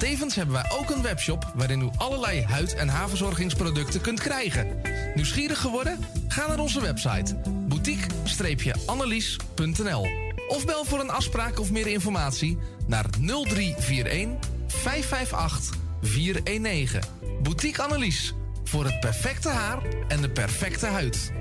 Tevens 0.00 0.34
hebben 0.34 0.54
wij 0.54 0.70
ook 0.78 0.90
een 0.90 1.02
webshop 1.02 1.52
waarin 1.54 1.80
u 1.80 1.88
allerlei 1.96 2.42
huid- 2.42 2.74
en 2.74 2.88
haarverzorgingsproducten 2.88 4.00
kunt 4.00 4.20
krijgen. 4.20 4.80
Nieuwsgierig 5.14 5.60
geworden? 5.60 5.98
Ga 6.28 6.46
naar 6.46 6.58
onze 6.58 6.80
website 6.80 7.36
boutique-annelies.nl 7.68 10.08
of 10.48 10.66
bel 10.66 10.84
voor 10.84 11.00
een 11.00 11.10
afspraak 11.10 11.60
of 11.60 11.70
meer 11.70 11.86
informatie 11.86 12.58
naar 12.86 13.06
0341 13.20 14.50
558 14.66 15.76
419. 16.02 17.00
Boutique 17.42 17.82
Annelies 17.82 18.34
voor 18.64 18.84
het 18.84 19.00
perfecte 19.00 19.48
haar 19.48 19.82
en 20.08 20.20
de 20.20 20.30
perfecte 20.30 20.86
huid. 20.86 21.32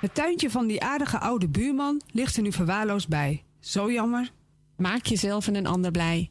Het 0.00 0.14
tuintje 0.14 0.50
van 0.50 0.66
die 0.66 0.82
aardige 0.82 1.18
oude 1.18 1.48
buurman 1.48 2.02
ligt 2.10 2.36
er 2.36 2.42
nu 2.42 2.52
verwaarloosd 2.52 3.08
bij. 3.08 3.44
Zo 3.60 3.92
jammer. 3.92 4.32
Maak 4.76 5.06
jezelf 5.06 5.46
en 5.46 5.54
een 5.54 5.66
ander 5.66 5.90
blij. 5.90 6.30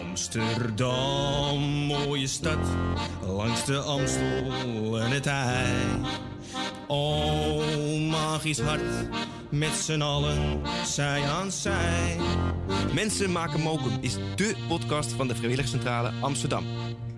Amsterdam, 0.00 1.60
mooie 1.86 2.26
stad, 2.26 2.58
langs 3.26 3.64
de 3.64 3.78
Amstel 3.78 5.00
en 5.00 5.10
het 5.10 5.26
IJ. 5.26 5.66
O, 6.86 7.62
magisch 7.98 8.60
hart, 8.60 9.08
met 9.50 9.70
z'n 9.70 10.00
allen, 10.00 10.60
zij 10.86 11.22
aan 11.22 11.50
zij. 11.50 12.16
Mensen 12.94 13.32
maken 13.32 13.60
mokum 13.60 13.98
is 14.00 14.16
dé 14.36 14.54
podcast 14.68 15.12
van 15.12 15.28
de 15.28 15.34
Vrijwilligcentrale 15.34 16.12
Amsterdam. 16.20 16.64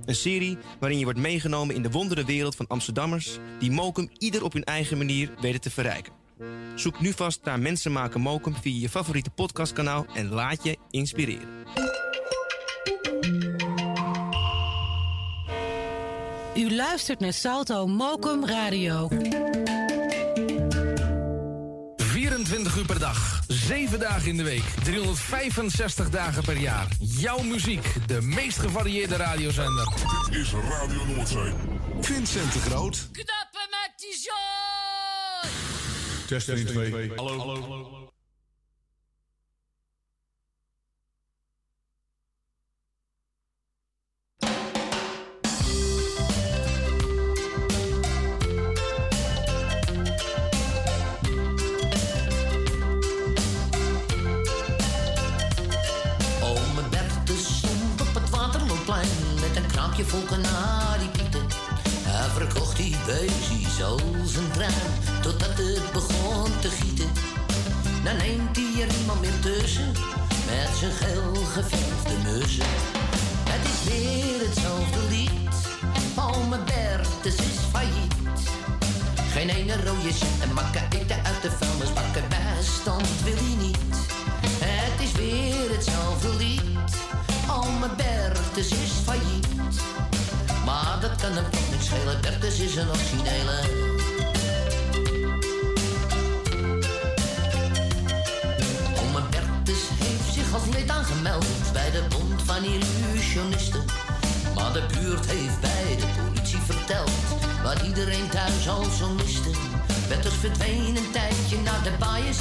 Een 0.04 0.14
serie 0.14 0.58
waarin 0.80 0.98
je 0.98 1.04
wordt 1.04 1.18
meegenomen 1.18 1.74
in 1.74 1.82
de 1.82 1.90
wondere 1.90 2.24
wereld 2.24 2.56
van 2.56 2.66
Amsterdammers... 2.66 3.38
die 3.58 3.70
mokum 3.70 4.10
ieder 4.18 4.44
op 4.44 4.52
hun 4.52 4.64
eigen 4.64 4.98
manier 4.98 5.30
weten 5.40 5.60
te 5.60 5.70
verrijken. 5.70 6.12
Zoek 6.74 7.00
nu 7.00 7.12
vast 7.12 7.40
naar 7.44 7.58
Mensen 7.58 7.92
maken 7.92 8.20
mokum 8.20 8.54
via 8.54 8.80
je 8.80 8.88
favoriete 8.88 9.30
podcastkanaal... 9.30 10.06
en 10.14 10.28
laat 10.28 10.64
je 10.64 10.76
inspireren. 10.90 11.48
U 16.56 16.74
luistert 16.74 17.20
naar 17.20 17.32
Salto 17.32 17.86
Mokum 17.86 18.46
Radio. 18.46 19.08
24 21.96 22.76
uur 22.76 22.84
per 22.84 22.98
dag, 22.98 23.40
7 23.48 23.98
dagen 23.98 24.28
in 24.28 24.36
de 24.36 24.42
week, 24.42 24.64
365 24.84 26.10
dagen 26.10 26.42
per 26.42 26.56
jaar. 26.56 26.88
Jouw 26.98 27.42
muziek, 27.42 27.94
de 28.06 28.22
meest 28.22 28.58
gevarieerde 28.58 29.16
radiozender. 29.16 29.88
Dit 30.30 30.40
is 30.40 30.52
Radio 30.52 31.04
Noordzee. 31.04 31.52
Vincent 32.00 32.52
de 32.52 32.58
Groot. 32.58 33.08
Knappen 33.12 33.68
met 33.70 33.92
die 33.96 34.18
zooi! 34.20 35.52
Testing 36.26 36.68
2. 36.68 37.12
Hallo. 37.16 37.42
Ome 37.42 38.03
met 60.04 60.12
een 60.12 60.28
kraampje 60.28 60.40
vol 60.40 60.42
kanariepieten. 60.42 61.46
Hij 62.02 62.30
verkocht 62.30 62.76
die 62.76 62.96
beestjes 63.06 63.82
als 63.82 64.34
een 64.36 64.50
trein 64.52 64.92
totdat 65.22 65.56
het 65.56 65.92
begon 65.92 66.60
te 66.60 66.68
gieten. 66.68 67.10
Dan 68.04 68.16
neemt 68.16 68.56
hij 68.56 68.82
er 68.82 68.94
iemand 69.00 69.20
meer 69.20 69.38
tussen 69.40 69.92
met 70.46 70.76
zijn 70.78 70.92
geel 70.92 71.34
geverfde 71.34 72.16
neuzen. 72.24 72.66
Het 73.50 73.64
is 73.72 73.92
weer 73.92 74.46
hetzelfde 74.46 75.00
lied, 75.10 75.54
Ome 76.16 76.58
Bertus 76.64 77.36
is 77.36 77.58
failliet. 77.72 78.14
Geen 79.32 79.48
ene 79.48 79.76
rode 79.84 80.12
cent 80.12 80.40
en 80.42 80.52
makken 80.54 80.86
eten 80.90 81.24
uit 81.24 81.42
de 81.42 81.50
vuilnisbakken 81.50 82.28
bijstand 82.28 83.06
wil 83.24 83.36
hij 83.36 83.56
niet. 83.66 83.96
Het 84.64 85.00
is 85.06 85.12
weer 85.12 85.70
hetzelfde 85.76 86.36
lied. 86.36 87.23
Ome 87.54 87.88
Bertus 87.96 88.68
is 88.68 88.92
failliet. 89.04 89.46
Maar 90.64 90.98
dat 91.00 91.16
kan 91.20 91.32
hem 91.32 91.50
toch 91.50 91.70
niks 91.70 91.84
schelen. 91.84 92.20
Bertus 92.20 92.58
is 92.58 92.76
een 92.76 92.88
originele. 92.88 93.58
Ome 99.02 99.22
Bertus 99.30 99.82
heeft 100.02 100.32
zich 100.32 100.54
als 100.54 100.62
lid 100.74 100.90
aangemeld 100.90 101.46
bij 101.72 101.90
de 101.90 102.02
Bond 102.08 102.42
van 102.42 102.64
Illusionisten. 102.64 103.84
Maar 104.54 104.72
de 104.72 104.82
buurt 104.92 105.26
heeft 105.26 105.60
bij 105.60 105.96
de 105.96 106.06
politie 106.22 106.58
verteld 106.58 107.10
wat 107.62 107.82
iedereen 107.82 108.28
thuis 108.28 108.68
al 108.68 108.84
zo 108.98 109.08
miste. 109.08 109.50
Bertus 110.08 110.34
verdween 110.34 110.96
een 110.96 111.10
tijdje 111.12 111.56
naar 111.64 111.82
de 111.82 111.92
bias. 111.98 112.38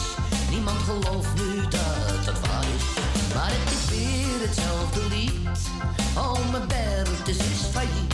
Niemand 0.49 0.81
gelooft 0.81 1.33
nu 1.35 1.61
dat 1.61 2.25
dat 2.25 2.39
waar 2.39 2.65
is. 2.75 2.85
Maar 3.33 3.51
het 3.51 3.71
is 3.71 3.97
weer 3.97 4.22
hetzelfde 4.43 5.01
lied. 5.09 5.59
Ome 6.17 6.59
Bertus 6.67 7.37
is 7.37 7.61
failliet. 7.71 8.13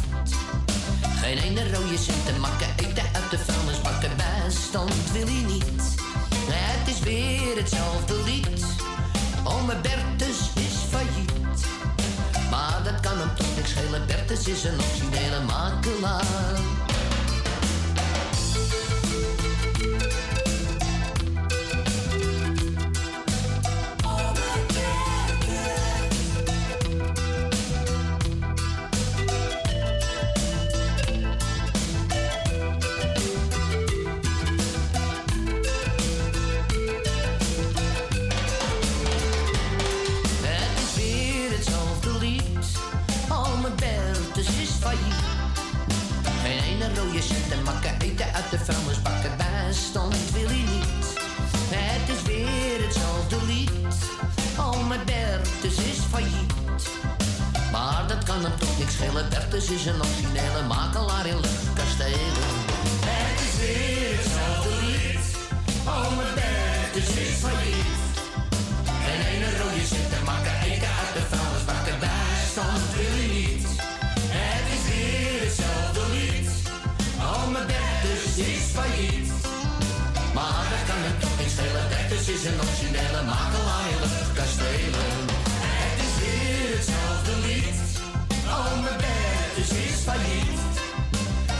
Geen 1.21 1.37
ene 1.37 1.63
rode 1.73 1.97
cent 1.97 2.25
te 2.25 2.33
makken, 2.39 2.67
eten 2.75 3.03
uit 3.13 3.29
de 3.31 3.37
vuilnisbakken. 3.37 4.11
Bijstand 4.17 5.11
wil 5.11 5.25
hij 5.25 5.43
niet. 5.53 5.83
Het 6.51 6.87
is 6.87 6.99
weer 6.99 7.55
hetzelfde 7.57 8.15
lied. 8.25 8.63
Ome 9.43 9.75
Bertus 9.81 10.39
is 10.53 10.75
failliet. 10.89 11.65
Maar 12.49 12.79
dat 12.83 12.99
kan 12.99 13.17
hem 13.19 13.35
toch 13.35 13.55
niks 13.55 13.69
schelen. 13.69 14.05
Bertus 14.07 14.47
is 14.47 14.63
een 14.63 14.79
originele 14.79 15.41
makelaar. 15.45 16.88
De 48.49 48.57
de 48.57 49.01
bakken 49.03 49.37
bij 49.37 49.73
stond, 49.73 50.31
wil 50.33 50.47
hij 50.47 50.65
niet. 50.73 51.05
Het 51.69 52.17
is 52.17 52.23
weer 52.23 52.83
hetzelfde 52.85 53.45
lied. 53.45 53.95
Al 54.57 54.83
mijn 54.83 55.05
Bertus 55.05 55.77
is 55.77 55.99
failliet. 56.09 56.53
Maar 57.71 58.07
dat 58.07 58.23
kan 58.23 58.41
hem 58.43 58.57
toch 58.59 58.77
niks 58.77 58.93
schelen. 58.93 59.29
Bertus 59.29 59.69
is 59.69 59.85
een 59.85 60.01
originele 60.01 60.61
makelaar 60.67 61.25
in 61.25 61.39
luchtkastelen. 61.39 62.47
Het 63.05 63.39
is 63.47 63.55
weer 63.61 64.17
hetzelfde 64.17 64.73
lied. 64.85 65.25
Al 65.85 66.11
mijn 66.15 66.33
Bertus 66.39 67.09
is 67.15 67.33
failliet. 67.43 68.01
En 69.11 69.19
een 69.31 69.57
rode 69.59 69.85
zin 69.85 70.08
is 82.39 82.45
een 82.45 82.61
originele 82.67 83.21
makelaar 83.31 83.85
in 83.93 83.99
luchtkastelen. 83.99 85.15
Het 85.75 85.97
is 86.05 86.13
weer 86.23 86.69
hetzelfde 86.75 87.33
lied. 87.45 87.79
Oh, 88.55 88.73
mijn 88.83 88.97
Bertus 89.03 89.71
is 89.85 89.97
failliet. 90.07 90.59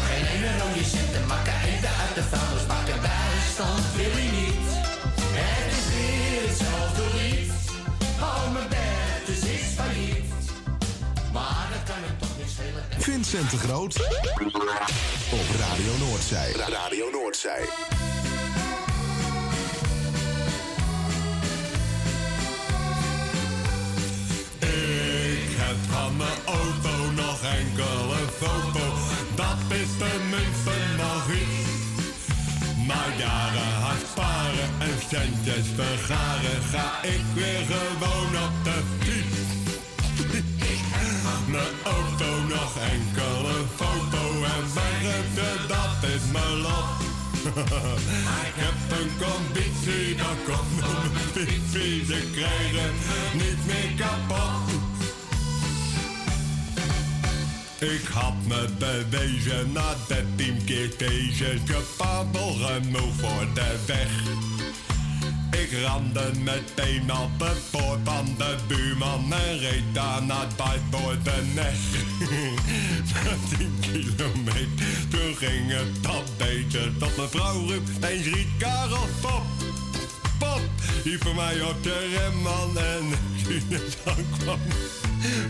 Geen 0.07 0.25
ene 0.33 0.51
rode 0.59 0.85
cent 0.93 1.11
te 1.15 1.21
maken, 1.31 1.55
eten 1.71 1.93
uit 2.03 2.15
de 2.19 2.25
vuilnisbakken. 2.31 2.99
Bijstand 3.07 3.83
wil 3.97 4.13
hij 4.19 4.29
niet. 4.39 4.67
Het 5.39 5.69
is 5.79 5.87
weer 5.95 6.41
hetzelfde 6.47 7.05
lied. 7.17 7.51
Oh, 8.27 8.45
mijn 8.53 8.69
Bertus 8.73 9.41
is 9.55 9.67
failliet. 9.77 10.27
Maar 11.35 11.65
dat 11.73 11.83
kan 11.89 11.99
hem 12.05 12.15
toch 12.23 12.35
niet 12.39 12.51
schelen. 12.55 12.83
Vincent 13.09 13.49
de 13.53 13.59
Groot. 13.65 13.95
Op 15.39 15.47
Radio 15.63 15.93
Noordzij. 16.05 16.49
Radio 16.77 17.05
Noordzij. 17.17 17.63
Heb 25.69 25.91
van 25.91 26.17
mijn 26.17 26.39
auto 26.45 26.93
nog 27.23 27.39
enkele 27.59 28.21
foto. 28.41 28.85
Dat 29.35 29.61
is 29.81 29.91
tenminste 30.03 30.75
nog 31.03 31.23
iets. 31.43 31.69
Na 32.87 33.01
jaren 33.23 33.73
hard 33.83 34.05
sparen 34.11 34.69
en 34.87 34.97
centjes 35.09 35.67
vergaren 35.79 36.61
ga 36.73 36.87
ik 37.15 37.23
weer 37.33 37.63
gewoon 37.71 38.31
op 38.45 38.55
de 38.67 38.77
fiets. 38.99 39.47
Mijn 41.53 41.75
auto 41.83 42.29
nog 42.55 42.73
enkele 42.95 43.57
foto 43.75 44.23
en 44.55 44.65
bergen, 44.73 45.67
dat 45.67 46.09
is 46.13 46.23
mijn 46.31 46.57
lot. 46.65 46.89
ik 48.49 48.55
heb 48.65 48.79
een 48.99 49.11
conditie, 49.25 50.15
dat 50.15 50.39
komt 50.47 50.79
om 50.91 51.11
mijn 51.13 51.29
fietsie, 51.33 52.05
ze 52.05 52.19
krijgen 52.35 52.93
niet 53.33 53.65
meer 53.65 53.91
kapot. 53.97 54.88
Ik 57.79 58.07
had 58.11 58.33
me 58.47 58.67
bewezen 58.77 59.71
na 59.71 59.95
13 60.07 60.63
keer 60.65 60.89
deze 60.97 61.57
kapabel 61.65 62.53
genoeg 62.53 63.13
voor 63.15 63.47
de 63.53 63.77
weg. 63.85 64.11
Ik 65.61 65.81
rande 65.83 66.31
meteen 66.43 67.11
op 67.11 67.39
het 67.39 67.57
poort 67.71 67.99
van 68.03 68.25
de 68.37 68.55
buurman 68.67 69.33
en 69.33 69.59
reed 69.59 69.83
daarna 69.93 70.47
bij 70.57 70.79
door 70.89 71.15
de 71.23 71.51
nek. 71.53 71.75
Na 73.13 73.57
10 73.57 73.77
kilometer, 73.79 75.09
toen 75.09 75.35
ging 75.35 75.71
het 75.71 76.03
dat 76.03 76.37
beter. 76.37 76.97
Tot 76.97 77.17
mijn 77.17 77.29
vrouw 77.29 77.67
riep, 77.67 77.87
eens 78.03 78.25
riet 78.25 78.47
Karel, 78.57 79.07
pop, 79.21 79.43
pop. 80.39 80.61
Die 81.03 81.17
voor 81.19 81.35
mij 81.35 81.61
op 81.61 81.83
de 81.83 82.17
remman 82.17 82.77
en 82.77 83.09
toen 83.43 83.63
het 83.69 83.97
aankwam, 84.05 84.59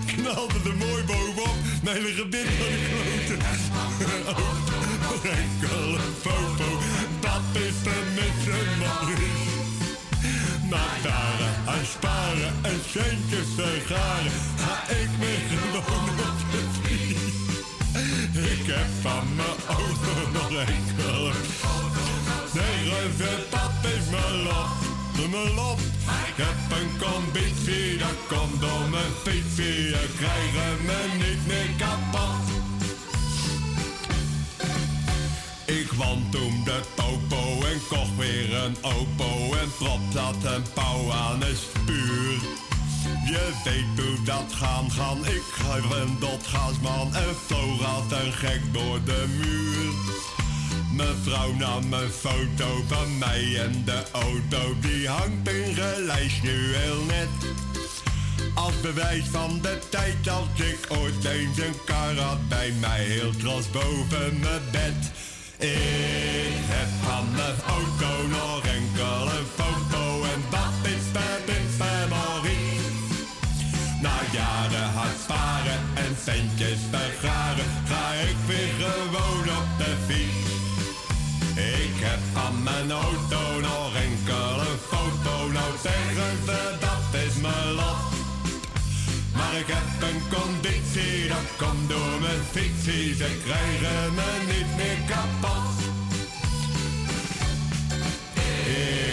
knalde 0.05 0.59
er 0.69 0.75
mooi 0.75 1.03
bovenop. 1.03 1.55
Mijn 1.83 2.01
gebit 2.01 2.47
van 2.59 2.67
de 2.67 2.87
kloten. 2.89 3.39
Oh, 4.29 4.69
enkele 5.23 5.99
popo, 6.23 6.69
dat 7.19 7.61
is 7.63 7.75
tenminste 7.83 8.57
nog 8.79 9.09
iets. 9.09 9.47
Na 10.69 10.85
jaren 11.03 11.53
aan 11.65 11.85
sparen 11.85 12.53
en 12.61 12.79
centjes 12.91 13.55
te 13.55 13.81
garen, 13.87 14.31
ga 14.57 14.93
ik 14.93 15.09
weer 15.19 15.59
gewoon 15.71 16.09
op 16.09 16.39
de 16.51 16.63
fiets. 16.81 17.37
Ik 18.33 18.65
heb 18.65 18.87
van 19.01 19.35
mijn 19.35 19.59
auto 19.67 20.31
nog 20.33 20.49
enkele. 20.49 21.31
Negen, 22.53 23.43
dat 23.49 23.91
is 23.91 24.09
mijn 24.09 24.43
lot, 24.43 24.88
Ik 25.19 26.35
heb 26.35 26.79
een 26.79 26.91
conditie, 26.97 27.97
dat 27.97 28.19
komt 28.27 28.61
door 28.61 28.89
mijn 28.89 29.13
fietsie. 29.23 29.83
Je 29.83 30.07
krijgen 30.17 30.85
me 30.85 30.99
niet 31.17 31.47
meer 31.47 31.69
kapot. 31.77 32.59
Ik 35.65 35.89
de 36.65 36.79
popo 36.95 37.65
en 37.65 37.81
kocht 37.87 38.15
weer 38.17 38.55
een 38.55 38.75
opo 38.81 39.53
en 39.53 39.71
prop 39.77 39.99
zat 40.13 40.53
een 40.53 40.63
pauw 40.73 41.11
aan 41.11 41.41
een 41.41 41.55
spuur. 41.55 42.39
Je 43.25 43.51
weet 43.63 44.05
hoe 44.05 44.25
dat 44.25 44.53
gaan, 44.53 44.91
gaan. 44.91 45.25
Ik 45.25 45.43
ga 45.51 45.75
een 45.75 46.17
dotgasman 46.19 47.15
en 47.15 47.35
vloog 47.47 47.95
als 47.95 48.11
een 48.11 48.33
gek 48.33 48.61
door 48.73 49.03
de 49.05 49.25
muur. 49.37 50.28
Mijn 50.99 51.15
vrouw 51.23 51.53
nam 51.53 51.93
een 51.93 52.09
foto 52.09 52.83
van 52.87 53.17
mij 53.17 53.59
en 53.59 53.83
de 53.85 54.03
auto 54.11 54.75
die 54.79 55.07
hangt 55.07 55.49
in 55.49 55.75
gelijst 55.75 56.43
nu 56.43 56.75
heel 56.75 57.03
net. 57.03 57.53
Als 58.55 58.81
bewijs 58.81 59.23
van 59.31 59.59
de 59.61 59.79
tijd 59.89 60.29
als 60.29 60.47
ik 60.55 60.79
ooit 60.89 61.25
eens 61.25 61.57
een 61.57 61.75
kar 61.85 62.15
had 62.15 62.47
bij 62.47 62.73
mij 62.79 63.03
heel 63.03 63.31
trots 63.37 63.71
boven 63.71 64.39
mijn 64.39 64.61
bed. 64.71 65.11
Ik 65.57 66.59
heb 66.73 66.89
van 67.03 67.25
mijn 67.35 67.55
auto 67.67 68.27
nog 68.27 68.65
enkel 68.65 69.21
een 69.37 69.47
foto 69.55 70.23
en 70.23 70.41
dat 70.49 70.91
is 70.91 71.05
nog 72.09 72.45
iets. 72.45 73.21
Na 74.01 74.17
jaren 74.31 74.89
hard 74.93 75.19
sparen 75.23 75.79
en 75.93 76.15
centjes 76.23 76.79
vergaren 76.91 77.38
zeggen 85.83 86.37
ze 86.45 86.59
dat 86.79 87.21
is 87.25 87.35
mijn 87.41 87.71
lot. 87.71 88.01
Maar 89.35 89.53
ik 89.63 89.67
heb 89.67 90.09
een 90.09 90.21
conditie, 90.37 91.27
dat 91.27 91.49
komt 91.57 91.89
door 91.89 92.15
mijn 92.21 92.43
fictie. 92.51 93.15
Ze 93.15 93.29
krijgen 93.45 94.13
me 94.17 94.29
niet 94.53 94.71
meer 94.79 94.99
kapot. 95.11 95.77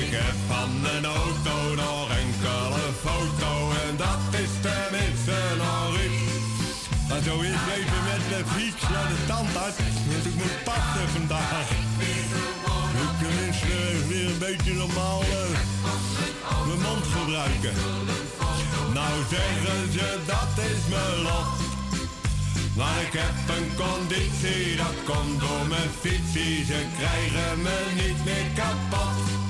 Ik 0.05 0.11
heb 0.21 0.37
van 0.51 0.71
een 0.95 1.05
auto 1.05 1.57
nog 1.75 2.09
enkele 2.25 2.87
foto 3.05 3.51
en 3.87 3.97
dat 3.97 4.41
is 4.43 4.53
tenminste 4.67 5.39
nog 5.63 5.93
iets. 6.07 6.81
Maar 7.09 7.23
zo 7.23 7.35
is 7.41 7.63
even 7.77 8.03
met 8.11 8.23
de 8.33 8.43
fiets 8.55 8.83
naar 8.95 9.09
de 9.13 9.21
tandarts, 9.27 9.79
want 10.09 10.25
ik 10.31 10.35
moet 10.35 10.57
passen 10.65 11.09
vandaag. 11.17 11.71
Ik 11.71 11.87
tenminste 13.19 14.09
weer 14.09 14.27
een 14.27 14.39
beetje 14.39 14.75
normaal 14.75 15.23
mijn 16.67 16.81
mond 16.81 17.05
gebruiken. 17.17 17.75
Nou 18.95 19.15
zeggen 19.31 19.93
ze 19.93 20.19
dat 20.27 20.65
is 20.65 20.81
mijn 20.91 21.23
lot. 21.23 21.49
Maar 22.77 23.01
ik 23.03 23.13
heb 23.13 23.57
een 23.57 23.69
conditie, 23.85 24.77
dat 24.77 24.97
komt 25.05 25.41
door 25.41 25.67
mijn 25.69 25.91
fietsie. 26.01 26.65
Ze 26.65 26.87
krijgen 26.99 27.63
me 27.63 27.79
niet 27.95 28.25
meer 28.25 28.47
kapot. 28.55 29.45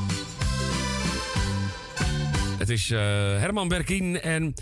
Het 2.59 2.69
is 2.69 2.91
eh, 2.91 2.99
Herman 3.39 3.69
Berkien 3.69 4.21
en 4.21 4.55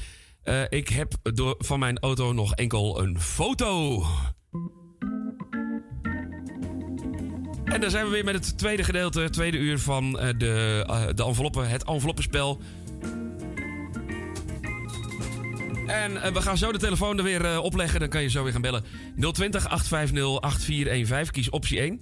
eh, 0.42 0.62
ik 0.68 0.88
heb 0.88 1.12
door, 1.22 1.54
van 1.58 1.78
mijn 1.78 1.98
auto 1.98 2.32
nog 2.32 2.54
enkel 2.54 3.00
een 3.02 3.20
foto. 3.20 4.02
En 7.74 7.80
dan 7.80 7.90
zijn 7.90 8.04
we 8.04 8.10
weer 8.10 8.24
met 8.24 8.34
het 8.34 8.58
tweede 8.58 8.84
gedeelte, 8.84 9.20
het 9.20 9.32
tweede 9.32 9.58
uur 9.58 9.78
van 9.78 10.18
eh, 10.18 10.28
de, 10.38 10.84
eh, 10.86 11.06
de 11.14 11.24
enveloppen, 11.24 11.68
het 11.68 11.84
enveloppenspel. 11.84 12.60
En 15.86 16.22
eh, 16.22 16.32
we 16.32 16.40
gaan 16.40 16.58
zo 16.58 16.72
de 16.72 16.78
telefoon 16.78 17.18
er 17.18 17.24
weer 17.24 17.60
opleggen. 17.60 18.00
Dan 18.00 18.08
kan 18.08 18.22
je 18.22 18.28
zo 18.28 18.42
weer 18.42 18.52
gaan 18.52 18.60
bellen. 18.60 18.84
020 19.32 19.68
850 19.68 20.40
8415. 20.40 21.32
Kies 21.32 21.50
optie 21.50 21.80
1. 21.80 22.00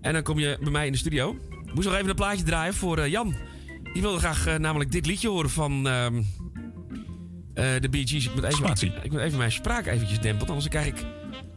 En 0.00 0.12
dan 0.12 0.22
kom 0.22 0.38
je 0.38 0.58
bij 0.60 0.70
mij 0.70 0.86
in 0.86 0.92
de 0.92 0.98
studio. 0.98 1.36
Ik 1.64 1.74
moest 1.74 1.86
nog 1.86 1.96
even 1.96 2.08
een 2.08 2.14
plaatje 2.14 2.44
draaien 2.44 2.74
voor 2.74 3.08
Jan. 3.08 3.36
Die 3.92 4.02
wilde 4.02 4.18
graag 4.18 4.58
namelijk 4.58 4.92
dit 4.92 5.06
liedje 5.06 5.28
horen 5.28 5.50
van 5.50 5.88
ehm, 5.88 6.22
eh, 7.54 7.80
de 7.80 7.88
Bee 7.88 8.06
Gees. 8.06 8.26
Ik 8.26 8.34
moet, 8.34 8.44
even, 8.44 9.04
ik 9.04 9.10
moet 9.10 9.20
even 9.20 9.38
mijn 9.38 9.52
spraak 9.52 9.86
eventjes 9.86 10.20
dempen. 10.20 10.46
Anders 10.48 10.68
krijg 10.68 10.86
ik 10.86 11.04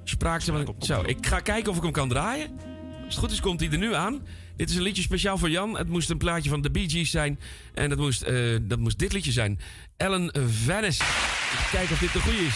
spraak. 0.03 0.41
Zo, 0.79 1.01
ik 1.05 1.25
ga 1.25 1.39
kijken 1.39 1.71
of 1.71 1.77
ik 1.77 1.83
hem 1.83 1.91
kan 1.91 2.09
draaien. 2.09 2.70
Als 3.11 3.19
het 3.19 3.29
goed 3.29 3.39
is, 3.39 3.45
komt 3.45 3.59
hij 3.59 3.69
er 3.69 3.77
nu 3.77 3.95
aan. 3.95 4.21
Dit 4.55 4.69
is 4.69 4.75
een 4.75 4.81
liedje 4.81 5.01
speciaal 5.01 5.37
voor 5.37 5.49
Jan. 5.49 5.77
Het 5.77 5.87
moest 5.89 6.09
een 6.09 6.17
plaatje 6.17 6.49
van 6.49 6.61
de 6.61 6.71
Bee 6.71 6.89
Gees 6.89 7.11
zijn. 7.11 7.39
En 7.73 7.89
dat 7.89 7.97
moest, 7.97 8.21
eh, 8.21 8.57
dat 8.61 8.79
moest 8.79 8.99
dit 8.99 9.13
liedje 9.13 9.31
zijn. 9.31 9.59
Ellen 9.97 10.31
Venice. 10.47 11.03
Even 11.03 11.69
kijken 11.71 11.93
of 11.93 11.99
dit 11.99 12.13
de 12.13 12.19
goede 12.19 12.37
is. 12.37 12.55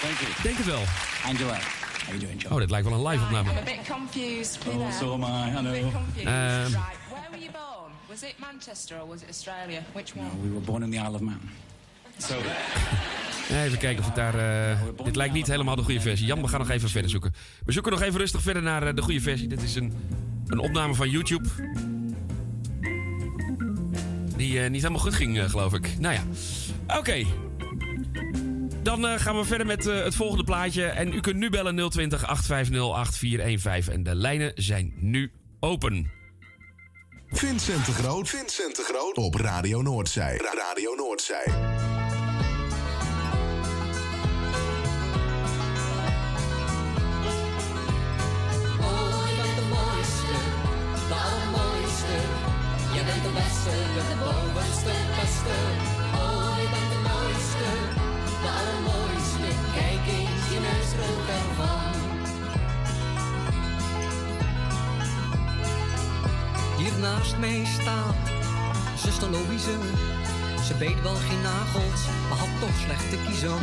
Thank 0.00 0.18
you. 0.20 0.32
Denk 0.42 0.56
het 0.56 0.66
wel. 0.66 0.82
Angela, 1.24 1.52
how 1.52 2.08
you 2.08 2.18
doing, 2.18 2.42
John? 2.42 2.54
Oh, 2.54 2.60
dit 2.60 2.70
lijkt 2.70 2.88
wel 2.88 2.98
een 2.98 3.06
live 3.06 3.24
opname. 3.24 3.50
I'm 3.50 3.56
a 3.56 3.62
bit 3.62 3.80
confused. 3.90 4.58
Oh, 4.66 4.92
so 4.92 5.12
am 5.12 5.22
I, 5.22 5.58
I 5.58 5.60
know. 5.60 5.92
confused. 5.92 6.26
Um, 6.26 6.32
right, 6.32 6.74
where 7.08 7.28
were 7.30 7.38
you 7.38 7.50
born? 7.52 7.92
Was 8.08 8.22
it 8.22 8.34
Manchester 8.38 9.00
or 9.00 9.08
was 9.08 9.22
it 9.22 9.28
Australia? 9.28 9.82
Which 9.92 10.14
one? 10.14 10.30
We 10.42 10.50
were 10.50 10.64
born 10.64 10.82
in 10.82 10.90
the 10.90 10.98
Isle 10.98 11.14
of 11.14 11.20
Man. 11.20 11.40
So, 12.18 12.34
Even 13.64 13.78
kijken 13.78 13.98
of 13.98 14.06
het 14.06 14.14
daar... 14.14 14.34
eh, 14.70 14.78
dit 15.04 15.16
lijkt 15.16 15.34
niet 15.34 15.46
helemaal 15.46 15.76
de 15.76 15.82
goede 15.82 16.00
versie. 16.00 16.26
Jan, 16.26 16.42
we 16.42 16.48
gaan 16.48 16.60
nog 16.60 16.70
even 16.70 16.88
verder 16.88 17.10
zoeken. 17.10 17.34
We 17.64 17.72
zoeken 17.72 17.92
nog 17.92 18.02
even 18.02 18.18
rustig 18.20 18.42
verder 18.42 18.62
naar 18.62 18.86
eh, 18.86 18.94
de 18.94 19.02
goede 19.02 19.20
versie. 19.20 19.48
Dit 19.48 19.62
is 19.62 19.74
een, 19.74 19.92
een 20.46 20.58
opname 20.58 20.94
van 20.94 21.10
YouTube. 21.10 21.48
Die 24.36 24.60
eh, 24.62 24.70
niet 24.70 24.80
helemaal 24.82 25.02
goed 25.02 25.14
ging, 25.14 25.50
geloof 25.50 25.74
ik. 25.74 25.98
Nou 25.98 26.14
ja, 26.14 26.22
oké. 26.98 27.24
Dan 28.82 29.06
eh, 29.06 29.18
gaan 29.20 29.36
we 29.38 29.44
verder 29.44 29.66
met 29.66 29.84
het 29.84 30.14
volgende 30.14 30.44
plaatje. 30.44 30.84
En 30.84 31.12
u 31.12 31.20
kunt 31.20 31.36
nu 31.36 31.50
bellen 31.50 31.90
020 31.90 32.24
850 32.26 32.80
8415. 32.94 33.92
En 33.92 34.02
de 34.02 34.14
lijnen 34.14 34.52
zijn 34.54 34.92
nu 34.96 35.32
open. 35.60 36.10
Vincent 37.28 37.86
de 37.86 37.92
Groot. 37.92 38.28
Vincent 38.28 38.76
de 38.76 38.82
Groot. 38.82 39.16
Op 39.16 39.34
Radio 39.34 39.82
Noordzij. 39.82 40.36
Ra- 40.36 40.54
Radio 40.68 40.94
Noordzij. 40.94 41.44
Je 53.04 53.10
bent 53.10 53.22
de 53.22 53.32
beste, 53.42 53.70
de 54.10 54.16
bovenste, 54.24 54.94
beste. 55.20 55.56
Oh, 56.22 56.54
je 56.62 56.68
bent 56.74 56.90
de 56.94 57.00
mooiste, 57.08 57.70
de 58.42 58.50
allermooiste. 58.58 59.48
Kijk 59.78 60.04
eens, 60.18 60.44
je 60.52 60.60
neus 60.68 60.90
rolt 61.00 61.28
ervan. 61.38 61.92
Hier 66.78 66.98
naast 67.00 67.36
mij 67.38 67.64
staat 67.80 68.14
zuster 68.96 69.30
Louise. 69.30 69.76
Ze 70.66 70.74
beet 70.74 71.02
wel 71.02 71.14
geen 71.14 71.42
nagels, 71.42 72.02
maar 72.28 72.38
had 72.38 72.60
toch 72.60 72.76
slecht 72.84 73.10
te 73.10 73.18
kiezen. 73.26 73.58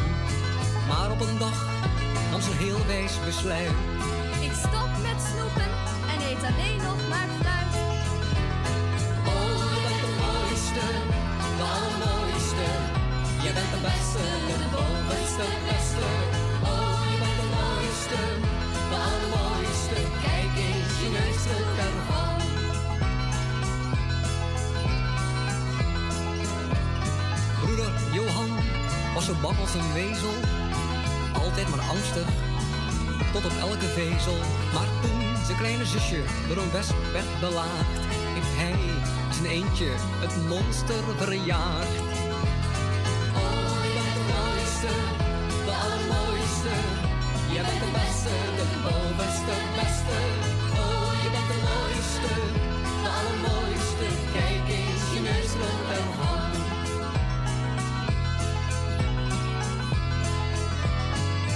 Maar 0.87 1.11
op 1.11 1.21
een 1.21 1.37
dag 1.37 1.67
nam 2.31 2.41
ze 2.41 2.51
heel 2.51 2.85
wijs 2.87 3.13
besluit. 3.25 3.75
Ik 4.41 4.53
stop 4.53 4.91
met 5.01 5.19
snoepen 5.29 5.71
en 6.11 6.17
eet 6.29 6.43
alleen 6.51 6.77
nog 6.77 7.07
maar 7.09 7.27
fruit. 7.39 7.61
Je 13.51 13.57
bent 13.57 13.71
de 13.71 13.81
beste, 13.89 14.23
de 14.63 14.67
bovenste, 14.75 15.45
beste. 15.67 16.07
Oh, 16.71 17.01
je 17.11 17.17
bent 17.23 17.37
de 17.41 17.47
mooiste, 17.55 18.19
de 18.89 18.97
allermooiste. 19.07 19.97
Kijk 20.25 20.53
eens, 20.67 20.93
je 21.03 21.09
neus 21.17 21.43
rolt 21.51 21.77
ervan. 21.87 22.37
Broeder 27.61 27.91
Johan 28.13 28.51
was 29.13 29.25
zo 29.25 29.33
bang 29.41 29.57
als 29.59 29.73
een 29.73 29.93
wezel. 29.93 30.35
Altijd 31.43 31.69
maar 31.69 31.85
angstig, 31.95 32.27
tot 33.33 33.45
op 33.45 33.55
elke 33.59 33.87
vezel. 33.99 34.37
Maar 34.73 34.89
toen 35.01 35.45
zijn 35.45 35.57
kleine 35.57 35.85
zusje 35.85 36.21
door 36.47 36.57
een 36.57 36.71
wesp 36.71 36.95
werd 37.11 37.39
belaagd, 37.39 37.99
heeft 38.35 38.55
hij 38.61 38.79
zijn 39.33 39.45
eentje 39.45 39.89
het 40.23 40.47
monster 40.47 41.03
verjaagd. 41.17 42.10
De 44.87 45.73
allermooiste. 45.83 46.73
Je 47.53 47.61
bent 47.67 47.79
de 47.85 47.91
beste, 47.99 48.33
de 48.59 48.65
bovenste, 48.83 49.55
beste. 49.79 50.17
Oh, 50.83 51.11
je 51.23 51.29
bent 51.35 51.47
de 51.53 51.59
mooiste, 51.69 52.33
de 53.03 53.09
allermooiste. 53.17 54.07
Kijk 54.37 54.65
eens, 54.79 55.03
je 55.13 55.19
neus 55.29 55.51
rolt 55.61 55.89
ervan. 55.97 56.51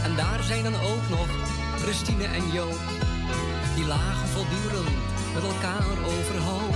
En 0.03 0.15
daar 0.15 0.43
zijn 0.43 0.63
dan 0.63 0.75
ook 0.75 1.09
nog 1.09 1.27
Christine 1.81 2.23
en 2.23 2.51
Joop. 2.51 2.83
Die 3.75 3.85
lagen 3.85 4.27
voortdurend 4.27 4.97
met 5.33 5.43
elkaar 5.43 5.95
overhoop. 6.13 6.75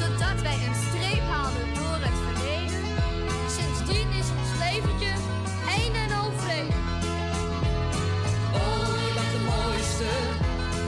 Totdat 0.00 0.42
wij 0.42 0.58
een 0.66 0.78
streep 0.88 1.26
haalden 1.28 1.74
door 1.74 1.98
het 2.06 2.23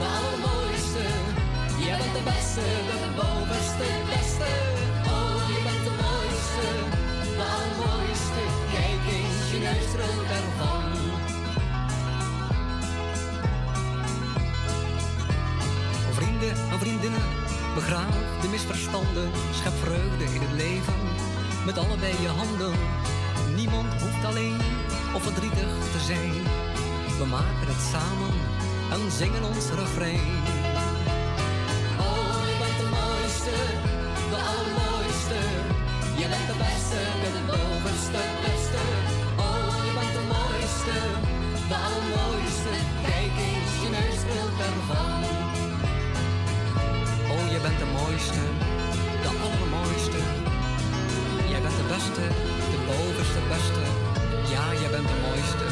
de 0.01 0.06
allermooiste. 0.16 1.05
Je 1.84 1.93
bent 2.01 2.14
de 2.18 2.22
beste, 2.30 2.66
de 3.02 3.10
bovenste, 3.20 3.88
beste. 4.12 4.51
Oh, 5.14 5.38
je 5.52 5.60
bent 5.66 5.82
de 5.88 5.94
mooiste, 6.05 6.66
de 7.38 7.44
allermooiste. 7.55 8.43
Kijk 8.74 9.02
eens, 9.16 9.44
je 9.52 9.59
neus 9.66 9.90
rolt 10.01 10.30
ervan. 10.40 10.84
Vrienden 16.18 16.55
en 16.72 16.78
vriendinnen, 16.78 17.26
begraaf 17.74 18.16
de 18.40 18.48
misverstanden. 18.48 19.30
Schep 19.52 19.76
vreugde 19.84 20.24
in 20.34 20.40
het 20.40 20.52
leven 20.64 20.94
met 21.64 21.78
allebei 21.78 22.14
je 22.20 22.28
handen. 22.28 22.74
Niemand 23.55 24.02
hoeft 24.02 24.24
alleen 24.24 24.60
of 25.14 25.22
verdrietig 25.22 25.68
te 25.93 26.01
zijn. 26.06 26.32
We 27.18 27.24
maken 27.24 27.66
het 27.72 27.82
samen 27.93 28.56
en 28.90 29.10
zingen 29.10 29.44
ons 29.44 29.66
refrein. 29.80 30.26
Oh, 32.06 32.38
je 32.50 32.56
bent 32.62 32.78
de 32.82 32.88
mooiste, 32.98 33.56
de 34.32 34.38
allermooiste. 34.50 35.40
Je 36.20 36.26
bent 36.32 36.46
de 36.50 36.56
beste, 36.64 37.00
de 37.36 37.42
bovenste, 37.50 38.22
beste. 38.44 38.82
Oh, 39.46 39.74
je 39.86 39.92
bent 39.98 40.12
de 40.18 40.24
mooiste, 40.34 40.96
de 41.70 41.76
allermooiste. 41.86 42.74
Kijk 43.08 43.34
eens, 43.48 43.72
je 43.82 43.88
neus 43.96 44.20
rolt 44.30 44.58
ervan. 44.70 45.22
Oh, 47.32 47.44
je 47.54 47.58
bent 47.64 47.78
de 47.82 47.88
mooiste, 47.98 48.42
de 49.24 49.30
allermooiste. 49.46 50.20
Jij 51.52 51.60
bent 51.64 51.78
de 51.82 51.86
beste, 51.94 52.24
de 52.72 52.78
bovenste 52.88 53.40
beste. 53.52 53.84
Ja, 54.54 54.64
jij 54.80 54.90
bent 54.94 55.08
de 55.12 55.18
mooiste, 55.26 55.66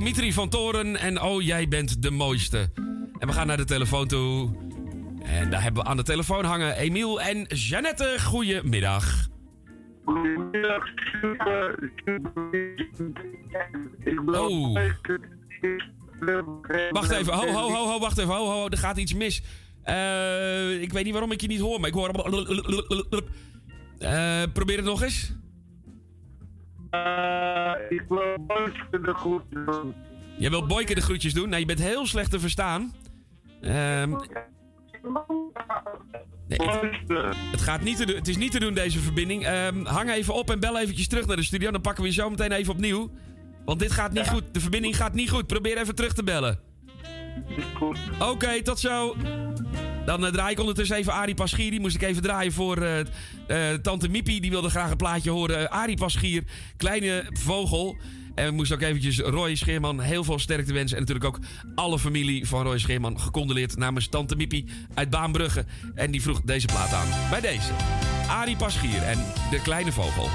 Dimitri 0.00 0.32
van 0.32 0.48
Toren 0.48 0.96
en 0.96 1.22
oh, 1.22 1.42
jij 1.42 1.68
bent 1.68 2.02
de 2.02 2.10
mooiste. 2.10 2.70
En 3.18 3.26
we 3.26 3.32
gaan 3.32 3.46
naar 3.46 3.56
de 3.56 3.64
telefoon 3.64 4.06
toe. 4.06 4.56
En 5.22 5.50
daar 5.50 5.62
hebben 5.62 5.82
we 5.82 5.88
aan 5.88 5.96
de 5.96 6.02
telefoon 6.02 6.44
hangen 6.44 6.76
Emiel 6.76 7.20
en 7.20 7.42
Jeannette. 7.42 8.16
Goedemiddag. 8.20 9.28
Goedemiddag, 10.04 10.84
super, 11.20 11.92
Ik 14.04 14.24
ben 14.24 14.40
Oh. 14.40 14.80
Wacht 16.90 17.10
even, 17.10 17.32
ho, 17.32 17.46
ho, 17.46 17.70
ho, 17.70 17.86
ho, 17.86 17.98
wacht 17.98 18.18
even, 18.18 18.34
ho, 18.34 18.46
ho, 18.46 18.68
er 18.68 18.78
gaat 18.78 18.98
iets 18.98 19.14
mis. 19.14 19.42
Eh, 19.82 20.82
ik 20.82 20.92
weet 20.92 21.04
niet 21.04 21.12
waarom 21.12 21.32
ik 21.32 21.40
je 21.40 21.46
niet 21.46 21.60
hoor, 21.60 21.80
maar 21.80 21.88
ik 21.88 21.94
hoor... 21.94 22.08
Eh, 23.98 24.42
probeer 24.52 24.76
het 24.76 24.84
nog 24.84 25.02
eens. 25.02 25.39
Eh, 26.90 27.72
ik 27.88 28.04
wil 28.08 28.36
Boyke 28.46 29.00
de 29.02 29.14
groeten 29.14 29.64
doen. 29.66 29.94
Jij 30.38 30.50
wilt 30.50 30.68
Boyke 30.68 30.94
de 30.94 31.00
groetjes 31.00 31.34
doen? 31.34 31.48
Nou, 31.48 31.60
je 31.60 31.66
bent 31.66 31.78
heel 31.78 32.06
slecht 32.06 32.30
te 32.30 32.40
verstaan. 32.40 32.92
Ehm, 33.60 34.10
nee, 36.48 36.58
het, 36.58 37.36
het 37.50 37.60
gaat 37.60 37.80
niet 37.80 37.96
te 37.96 38.06
doen, 38.06 38.16
het 38.16 38.28
is 38.28 38.36
niet 38.36 38.50
te 38.50 38.60
doen, 38.60 38.74
deze 38.74 38.98
verbinding. 38.98 39.44
Ehm, 39.44 39.84
hang 39.84 40.10
even 40.10 40.34
op 40.34 40.50
en 40.50 40.60
bel 40.60 40.78
eventjes 40.78 41.08
terug 41.08 41.26
naar 41.26 41.36
de 41.36 41.42
studio. 41.42 41.70
Dan 41.70 41.80
pakken 41.80 42.02
we 42.02 42.08
je 42.08 42.14
zo 42.14 42.30
meteen 42.30 42.52
even 42.52 42.72
opnieuw. 42.72 43.10
Want 43.64 43.78
dit 43.78 43.92
gaat 43.92 44.12
niet 44.12 44.28
goed. 44.28 44.54
De 44.54 44.60
verbinding 44.60 44.96
gaat 44.96 45.14
niet 45.14 45.30
goed. 45.30 45.46
Probeer 45.46 45.78
even 45.78 45.94
terug 45.94 46.12
te 46.12 46.24
bellen. 46.24 46.58
Oké, 48.18 48.62
tot 48.62 48.78
zo. 48.78 49.16
Dan 50.10 50.26
eh, 50.26 50.32
draai 50.32 50.52
ik 50.52 50.60
ondertussen 50.60 50.96
even 50.96 51.12
Arie 51.12 51.34
Paschier. 51.34 51.70
Die 51.70 51.80
moest 51.80 51.94
ik 51.94 52.02
even 52.02 52.22
draaien 52.22 52.52
voor 52.52 52.76
eh, 52.82 53.00
eh, 53.00 53.80
Tante 53.80 54.08
Miepie. 54.08 54.40
Die 54.40 54.50
wilde 54.50 54.70
graag 54.70 54.90
een 54.90 54.96
plaatje 54.96 55.30
horen. 55.30 55.70
Arie 55.70 55.96
Paschier, 55.96 56.42
kleine 56.76 57.24
vogel. 57.32 57.96
En 58.34 58.46
we 58.46 58.52
moesten 58.52 58.76
ook 58.76 58.82
eventjes 58.82 59.18
Roy 59.18 59.54
Scheerman 59.54 60.00
heel 60.00 60.24
veel 60.24 60.38
sterkte 60.38 60.72
wensen. 60.72 60.96
En 60.96 61.02
natuurlijk 61.02 61.34
ook 61.34 61.38
alle 61.74 61.98
familie 61.98 62.46
van 62.46 62.62
Roy 62.62 62.78
Scheerman 62.78 63.20
gecondoleerd 63.20 63.76
namens 63.76 64.08
Tante 64.08 64.36
Miepie 64.36 64.66
uit 64.94 65.10
Baanbrugge. 65.10 65.64
En 65.94 66.10
die 66.10 66.22
vroeg 66.22 66.40
deze 66.40 66.66
plaat 66.66 66.92
aan. 66.92 67.08
Bij 67.30 67.40
deze. 67.40 67.72
Arie 68.28 68.56
Paschier 68.56 69.02
en 69.02 69.18
De 69.50 69.62
Kleine 69.62 69.92
Vogel. 69.92 70.28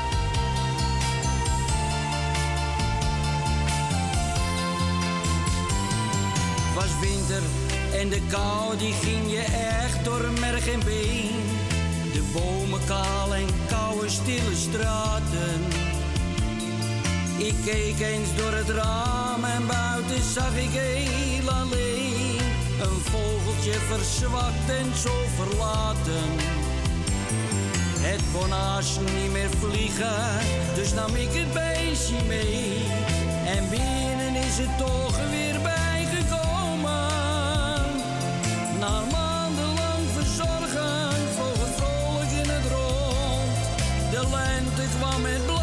Was 6.76 7.00
winter 7.00 7.65
en 8.00 8.10
de 8.10 8.22
kou 8.28 8.78
die 8.78 8.94
ging 8.94 9.32
je 9.32 9.44
echt 9.82 10.04
door 10.04 10.26
merg 10.40 10.68
en 10.68 10.80
been. 10.80 11.44
De 12.14 12.24
bomen 12.34 12.86
kaal 12.86 13.36
en 13.36 13.48
koude 13.68 14.10
stille 14.10 14.56
straten. 14.56 15.62
Ik 17.38 17.56
keek 17.66 18.00
eens 18.00 18.36
door 18.38 18.54
het 18.54 18.70
raam 18.70 19.44
en 19.44 19.68
buiten 19.68 20.24
zag 20.34 20.56
ik 20.56 20.72
heel 20.72 21.50
alleen. 21.50 22.40
Een 22.82 23.00
vogeltje 23.12 23.72
verzwakt 23.72 24.70
en 24.70 24.90
zo 25.04 25.14
verlaten. 25.36 26.30
Het 28.00 28.22
kon 28.34 28.50
niet 29.16 29.32
meer 29.32 29.50
vliegen, 29.60 30.40
dus 30.76 30.94
nam 30.94 31.16
ik 31.16 31.30
het 31.32 31.54
beestje 31.54 32.24
mee. 32.28 32.84
En 33.46 33.70
binnen 33.70 34.36
is 34.36 34.58
het 34.58 34.78
toch 34.78 35.30
weer 35.30 35.45
Na 38.86 39.04
maandenlang 39.12 40.04
verzorgen 40.14 41.10
het 41.60 41.76
vrolijk 41.76 42.32
in 42.32 42.50
het 42.50 42.66
rond. 42.72 43.58
De 44.12 44.22
lente 44.30 44.98
kwam 44.98 45.22
met 45.22 45.55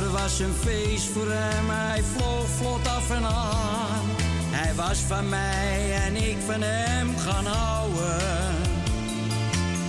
zomer 0.00 0.20
was 0.20 0.38
een 0.38 0.54
feest 0.60 1.06
voor 1.12 1.30
hem, 1.30 1.70
hij 1.70 2.02
vloog 2.02 2.48
vlot 2.48 2.88
af 2.88 3.10
en 3.10 3.24
aan. 3.24 4.04
Hij 4.50 4.74
was 4.74 4.98
van 4.98 5.28
mij 5.28 5.92
en 6.06 6.16
ik 6.16 6.36
van 6.46 6.62
hem 6.62 7.16
gaan 7.16 7.46
houden. 7.46 8.54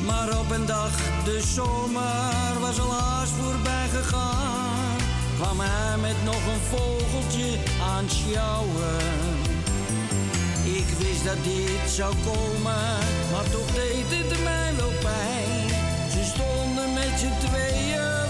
Maar 0.05 0.39
op 0.39 0.51
een 0.51 0.65
dag, 0.65 0.91
de 1.23 1.41
zomer 1.53 2.59
was 2.59 2.79
al 2.79 2.91
haast 2.91 3.31
voorbij 3.31 3.87
gegaan. 3.93 4.97
Kwam 5.35 5.59
hij 5.59 5.97
met 5.97 6.23
nog 6.23 6.45
een 6.53 6.63
vogeltje 6.69 7.57
aan 7.95 8.09
sjouwen. 8.09 8.99
Ik 10.63 10.87
wist 10.97 11.25
dat 11.25 11.43
dit 11.43 11.89
zou 11.89 12.13
komen, 12.25 12.97
maar 13.31 13.47
toch 13.51 13.71
deed 13.73 14.05
het 14.09 14.43
mij 14.43 14.71
wel 14.77 14.93
pijn. 15.01 15.69
Ze 16.11 16.23
stonden 16.33 16.93
met 16.93 17.19
z'n 17.19 17.47
tweeën 17.47 18.20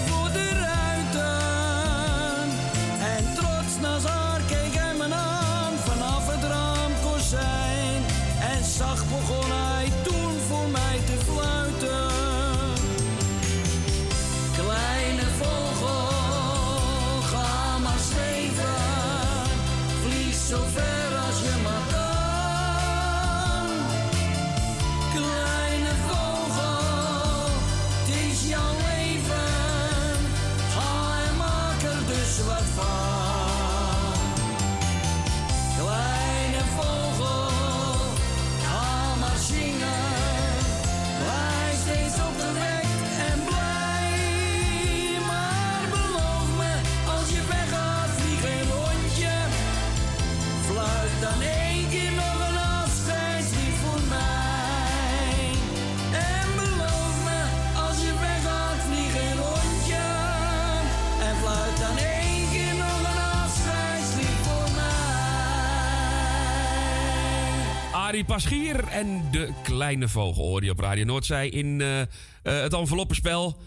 Arie 68.12 68.24
Paschier 68.24 68.84
en 68.88 69.30
de 69.30 69.52
kleine 69.62 70.08
vogel 70.08 70.44
hoor 70.44 70.64
je 70.64 70.70
op 70.70 70.78
Radio 70.78 71.04
Noordzij 71.04 71.48
in 71.48 71.80
eh, 71.80 72.02
het 72.42 72.72
enveloppenspel. 72.72 73.62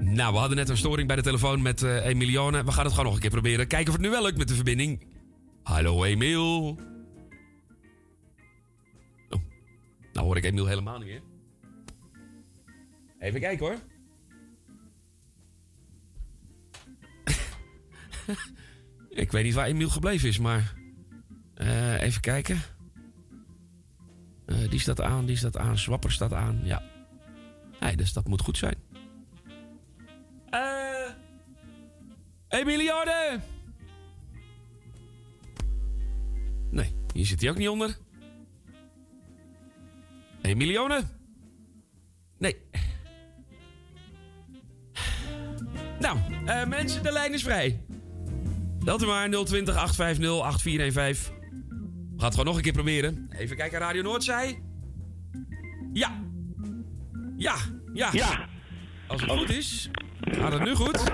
Nou, 0.00 0.32
we 0.32 0.38
hadden 0.38 0.56
net 0.56 0.68
een 0.68 0.76
storing 0.76 1.06
bij 1.06 1.16
de 1.16 1.22
telefoon 1.22 1.62
met 1.62 1.82
Emilione. 1.82 2.64
We 2.64 2.72
gaan 2.72 2.84
het 2.84 2.90
gewoon 2.90 3.04
nog 3.04 3.14
een 3.14 3.20
keer 3.20 3.30
proberen. 3.30 3.66
Kijken 3.66 3.88
of 3.88 3.92
het 3.92 4.02
nu 4.02 4.10
wel 4.10 4.22
lukt 4.22 4.38
met 4.38 4.48
de 4.48 4.54
verbinding. 4.54 5.06
Hallo 5.62 6.04
Emiel. 6.04 6.78
Oh, 9.28 9.42
nou 10.12 10.26
hoor 10.26 10.36
ik 10.36 10.44
Emiel 10.44 10.66
helemaal 10.66 10.98
niet 10.98 11.08
meer. 11.08 11.22
Even 13.18 13.40
kijken 13.40 13.66
hoor. 13.66 13.76
ik 19.22 19.32
weet 19.32 19.44
niet 19.44 19.54
waar 19.54 19.66
Emiel 19.66 19.88
gebleven 19.88 20.28
is, 20.28 20.38
maar... 20.38 20.74
even 22.00 22.20
kijken. 22.20 22.62
Eh, 24.52 24.70
die 24.70 24.80
staat 24.80 25.00
aan, 25.00 25.26
die 25.26 25.36
staat 25.36 25.56
aan. 25.56 25.78
Swapper 25.78 26.12
staat 26.12 26.32
aan, 26.32 26.60
ja. 26.64 26.82
Nee, 27.80 27.96
dus 27.96 28.12
dat 28.12 28.28
moet 28.28 28.40
goed 28.40 28.58
zijn. 28.58 28.76
Eh... 30.50 31.10
Emilione! 32.48 33.40
Nee, 36.70 36.94
hier 37.12 37.26
zit 37.26 37.40
hij 37.40 37.50
ook 37.50 37.56
niet 37.56 37.68
onder. 37.68 37.98
Emilione? 40.42 41.02
Nee. 42.38 42.56
Nou, 46.00 46.18
eh, 46.46 46.66
mensen, 46.66 47.02
de 47.02 47.12
lijn 47.12 47.32
is 47.32 47.42
vrij. 47.42 47.80
Belt 48.84 49.02
u 49.02 49.06
maar 49.06 49.30
020 49.30 49.76
850 49.76 50.40
8415. 50.40 51.41
Het 52.24 52.30
gewoon 52.30 52.46
nog 52.46 52.56
een 52.56 52.62
keer 52.62 52.72
proberen. 52.72 53.28
Even 53.30 53.56
kijken, 53.56 53.78
Radio 53.78 54.02
Noordzij. 54.02 54.62
Ja. 55.92 56.20
Ja, 57.36 57.54
ja. 57.92 58.08
Ja. 58.12 58.48
Als 59.06 59.20
het 59.20 59.30
goed 59.30 59.50
is, 59.50 59.90
gaat 60.20 60.52
het 60.52 60.64
nu 60.64 60.74
goed? 60.74 61.12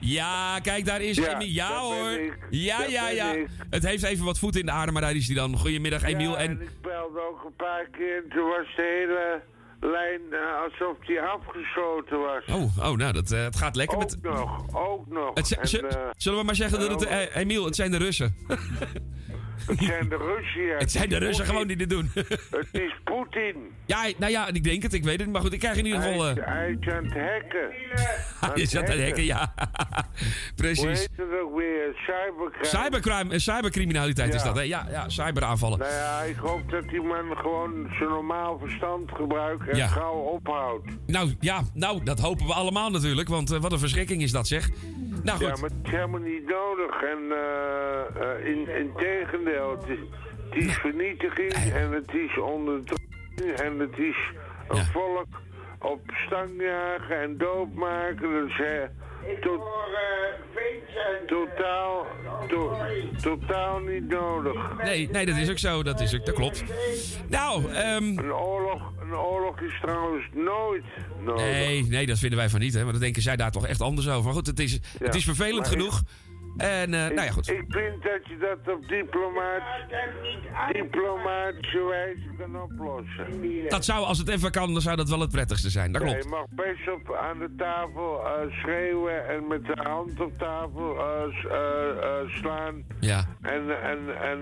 Ja, 0.00 0.58
kijk, 0.60 0.84
daar 0.84 1.00
is 1.00 1.16
Ja, 1.16 1.34
Emiel. 1.34 1.48
Ja 1.48 1.80
hoor. 1.80 2.36
Ja, 2.50 2.78
Dat 2.78 2.90
ja, 2.90 3.08
ja. 3.08 3.34
Het 3.70 3.86
heeft 3.86 4.02
even 4.02 4.24
wat 4.24 4.38
voet 4.38 4.56
in 4.56 4.66
de 4.66 4.72
aarde, 4.72 4.92
maar 4.92 5.02
daar 5.02 5.14
is 5.14 5.26
hij 5.26 5.36
dan. 5.36 5.58
Goedemiddag, 5.58 6.02
Emiel. 6.02 6.30
Ja, 6.30 6.36
en 6.36 6.50
en 6.50 6.60
ik 6.60 6.80
belde 6.82 7.20
ook 7.30 7.44
een 7.44 7.56
paar 7.56 7.88
keer 7.92 8.16
en 8.16 8.28
toen 8.28 8.48
was 8.48 8.74
de 8.76 8.82
hele 8.82 9.42
lijn 9.80 10.20
eh, 10.30 10.62
alsof 10.62 11.06
die 11.06 11.20
afgeschoten 11.20 12.18
was. 12.18 12.44
Oh, 12.46 12.90
oh 12.90 12.96
nou, 12.96 13.12
dat, 13.12 13.30
eh, 13.30 13.44
het 13.44 13.56
gaat 13.56 13.76
lekker 13.76 13.96
ook 13.96 14.02
met... 14.02 14.22
nog, 14.22 14.76
ook 14.76 15.06
nog. 15.06 15.30
Het, 15.34 15.52
En, 15.52 15.90
eh, 15.90 16.10
zullen 16.16 16.38
we 16.38 16.44
maar 16.44 16.54
zeggen 16.54 16.80
dat 16.80 17.00
het... 17.00 17.30
Emiel, 17.34 17.64
het 17.64 17.76
zijn 17.76 17.90
de 17.90 17.98
Russen. 17.98 18.36
Het 19.66 19.78
zijn 19.82 20.08
de 20.08 20.16
Russen. 20.16 20.76
Het 20.78 20.90
zijn 20.92 21.08
de 21.08 21.14
is 21.14 21.20
Russen 21.22 21.46
gewoon 21.46 21.66
die 21.66 21.76
dit 21.76 21.90
doen. 21.90 22.10
Het 22.14 22.68
is 22.72 22.94
Poetin. 23.04 23.56
ja, 23.86 24.06
nou 24.18 24.32
ja, 24.32 24.48
ik 24.48 24.64
denk 24.64 24.82
het, 24.82 24.92
ik 24.92 25.04
weet 25.04 25.20
het. 25.20 25.32
Maar 25.32 25.40
goed, 25.40 25.52
ik 25.52 25.58
krijg 25.58 25.76
in 25.76 25.86
ieder 25.86 26.00
geval... 26.02 26.22
Hij, 26.24 26.32
is- 26.32 26.44
hij 26.44 26.76
is 26.80 26.88
aan 26.88 27.04
het 27.04 27.12
hacken. 27.14 27.70
je 28.60 28.66
zat 28.66 28.82
aan 28.90 28.90
het 28.98 29.02
hacken, 29.06 29.24
ja. 29.24 29.52
Hoe 29.56 30.04
Precies. 30.56 30.84
heet 30.98 31.10
het 31.16 31.40
ook 31.42 31.56
weer? 31.56 31.94
Cybercrime. 31.94 32.64
Cybercrime, 32.82 33.32
eh, 33.32 33.38
cybercriminaliteit 33.38 34.34
is 34.34 34.42
dat, 34.42 34.56
hè? 34.56 34.62
Ja, 34.62 34.86
ja, 34.90 35.08
cyberaanvallen. 35.08 35.78
Nou 35.78 35.90
ja, 35.92 36.20
ik 36.20 36.36
hoop 36.36 36.70
dat 36.70 36.88
die 36.88 37.02
man 37.02 37.36
gewoon 37.36 37.86
zijn 37.98 38.08
normaal 38.08 38.58
verstand 38.58 39.10
gebruikt 39.12 39.68
en 39.68 39.76
Ja. 39.76 39.86
gauw 39.86 40.14
ophoudt. 40.14 40.84
Nou, 41.06 41.34
ja, 41.40 41.62
nou, 41.74 42.04
dat 42.04 42.18
hopen 42.20 42.46
we 42.46 42.52
allemaal 42.52 42.90
natuurlijk. 42.90 43.28
Want 43.28 43.50
eh, 43.52 43.60
wat 43.60 43.72
een 43.72 43.78
verschrikking 43.78 44.22
is 44.22 44.32
dat, 44.32 44.46
zeg. 44.46 44.68
Nou 45.22 45.38
goed. 45.38 45.46
Ja, 45.46 45.54
maar 45.60 45.70
het 45.70 45.78
is 45.84 45.90
helemaal 45.90 46.20
niet 46.20 46.46
nodig. 46.48 47.02
En 47.02 47.18
eh, 47.30 48.46
in, 48.50 48.68
in 48.78 48.90
tegendeel, 49.46 49.70
het 49.80 49.88
is, 49.88 49.98
het 50.50 50.64
is 50.64 50.74
vernietiging 50.76 51.52
en 51.74 51.92
het 51.92 52.14
is 52.14 52.38
onderdrukking 52.38 53.52
en 53.62 53.78
het 53.78 53.98
is 53.98 54.16
een 54.68 54.84
volk 54.84 55.26
op 55.78 56.00
stang 56.26 56.50
jagen 56.62 57.20
en 57.22 57.38
doodmaken. 57.38 58.30
Dus 58.46 58.60
eh, 58.60 58.82
to- 59.40 59.64
totaal, 61.26 62.06
to- 62.48 62.76
totaal 63.22 63.78
niet 63.78 64.08
nodig. 64.08 64.82
Nee, 64.82 65.08
nee, 65.10 65.26
dat 65.26 65.36
is 65.36 65.50
ook 65.50 65.58
zo. 65.58 65.82
Dat, 65.82 66.00
is 66.00 66.14
ook, 66.14 66.26
dat 66.26 66.34
klopt. 66.34 66.64
Nou, 67.28 67.72
ehm 67.72 68.18
Een 68.18 68.32
oorlog, 68.32 68.92
een 69.00 69.14
oorlog 69.16 69.60
is 69.60 69.78
trouwens 69.80 70.24
nooit 70.34 70.84
nodig. 71.24 71.42
Nee, 71.44 71.82
nee, 71.82 72.06
dat 72.06 72.18
vinden 72.18 72.38
wij 72.38 72.48
van 72.48 72.60
niet, 72.60 72.74
hè. 72.74 72.82
Maar 72.82 72.92
dan 72.92 73.00
denken 73.00 73.22
zij 73.22 73.36
daar 73.36 73.50
toch 73.50 73.66
echt 73.66 73.80
anders 73.80 74.08
over. 74.08 74.24
Maar 74.24 74.32
goed, 74.32 74.46
het 74.46 74.60
is, 74.60 74.78
het 74.98 75.14
is 75.14 75.24
vervelend 75.24 75.68
genoeg. 75.68 76.02
En, 76.56 76.94
eh, 76.94 77.00
nou 77.00 77.14
ja, 77.14 77.30
goed. 77.30 77.48
Ik 77.50 77.64
vind 77.68 78.02
dat 78.02 78.26
je 78.26 78.36
dat 78.38 78.74
op 78.74 78.88
diplomaat, 78.88 79.62
diplomatische 80.72 81.84
wijze 81.84 82.28
kan 82.38 82.62
oplossen. 82.62 83.68
Dat 83.68 83.84
zou, 83.84 84.04
als 84.04 84.18
het 84.18 84.28
even 84.28 84.50
kan, 84.50 84.72
dan 84.72 84.82
zou 84.82 84.96
dat 84.96 85.08
wel 85.08 85.20
het 85.20 85.30
prettigste 85.30 85.70
zijn. 85.70 85.92
Dat 85.92 86.02
Ja, 86.02 86.08
klopt. 86.08 86.24
je 86.24 86.30
mag 86.30 86.46
best 86.50 86.90
op, 86.94 87.14
aan 87.14 87.38
de 87.38 87.54
tafel 87.56 88.26
eh, 88.26 88.52
schreeuwen 88.60 89.28
en 89.28 89.46
met 89.48 89.64
de 89.66 89.76
hand 89.82 90.20
op 90.20 90.38
tafel 90.38 90.98
eh, 90.98 92.28
slaan. 92.28 92.84
Ja. 93.00 93.24
En, 93.42 93.82
en, 93.82 93.98
en 94.22 94.40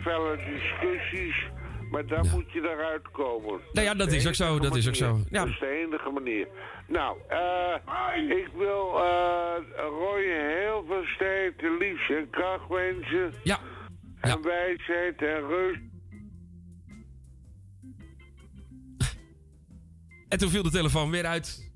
felle 0.00 0.36
discussies. 0.36 1.48
Maar 1.94 2.06
dan 2.06 2.28
moet 2.30 2.52
je 2.52 2.60
eruit 2.60 3.10
komen. 3.10 3.60
Nou 3.72 3.86
ja, 3.86 3.94
dat 3.94 4.12
is 4.12 4.26
ook 4.26 4.34
zo, 4.34 4.58
dat 4.58 4.76
is 4.76 4.88
ook 4.88 4.94
zo. 4.94 5.20
Ja. 5.30 5.44
Dat 5.44 5.48
is 5.48 5.58
de 5.58 5.86
enige 5.86 6.10
manier. 6.10 6.48
Nou, 6.88 7.18
eh, 7.28 8.38
ik 8.38 8.48
wil 8.56 9.04
eh 9.04 9.54
Roy 9.76 10.22
heel 10.22 10.84
veel 10.86 11.04
sterkte, 11.04 11.76
liefde 11.78 12.14
en 12.14 12.30
kracht 12.30 12.68
wensen. 12.68 13.34
Ja. 13.42 13.58
En 14.20 14.42
wijsheid 14.42 15.22
en 15.22 15.46
rust. 15.48 15.80
En 20.28 20.38
toen 20.38 20.50
viel 20.50 20.62
de 20.62 20.70
telefoon 20.70 21.10
weer 21.10 21.26
uit. 21.26 21.72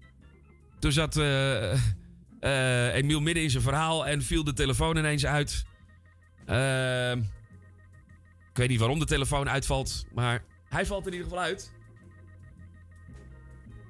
Toen 0.78 0.92
zat 0.92 1.16
eh, 1.16 1.72
eh, 2.40 2.94
Emiel 2.94 3.20
midden 3.20 3.42
in 3.42 3.50
zijn 3.50 3.62
verhaal 3.62 4.06
en 4.06 4.22
viel 4.22 4.44
de 4.44 4.52
telefoon 4.52 4.96
ineens 4.96 5.26
uit. 5.26 5.66
Ehm, 6.46 7.20
weet 8.58 8.68
niet 8.68 8.78
waarom 8.78 8.98
de 8.98 9.04
telefoon 9.04 9.48
uitvalt, 9.48 10.04
maar 10.14 10.44
hij 10.68 10.86
valt 10.86 11.06
in 11.06 11.12
ieder 11.12 11.28
geval 11.28 11.42
uit. 11.42 11.72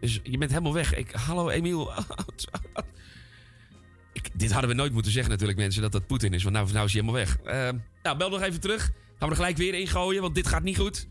Dus 0.00 0.20
je 0.22 0.38
bent 0.38 0.50
helemaal 0.50 0.72
weg. 0.72 0.94
Ik, 0.94 1.10
hallo 1.10 1.48
Emiel. 1.48 1.92
ik, 4.12 4.30
dit 4.34 4.52
hadden 4.52 4.70
we 4.70 4.76
nooit 4.76 4.92
moeten 4.92 5.12
zeggen 5.12 5.30
natuurlijk 5.30 5.58
mensen, 5.58 5.82
dat 5.82 5.92
dat 5.92 6.06
Poetin 6.06 6.32
is. 6.32 6.42
Want 6.42 6.54
nou, 6.54 6.72
nou 6.72 6.86
is 6.86 6.92
hij 6.92 7.02
helemaal 7.02 7.24
weg. 7.24 7.38
Ehm, 7.38 7.78
nou, 8.02 8.16
bel 8.16 8.30
nog 8.30 8.42
even 8.42 8.60
terug. 8.60 8.82
Gaan 8.84 9.28
we 9.28 9.34
er 9.34 9.34
gelijk 9.34 9.56
weer 9.56 9.74
in 9.74 9.86
gooien, 9.86 10.22
want 10.22 10.34
dit 10.34 10.46
gaat 10.46 10.62
niet 10.62 10.78
goed. 10.78 11.08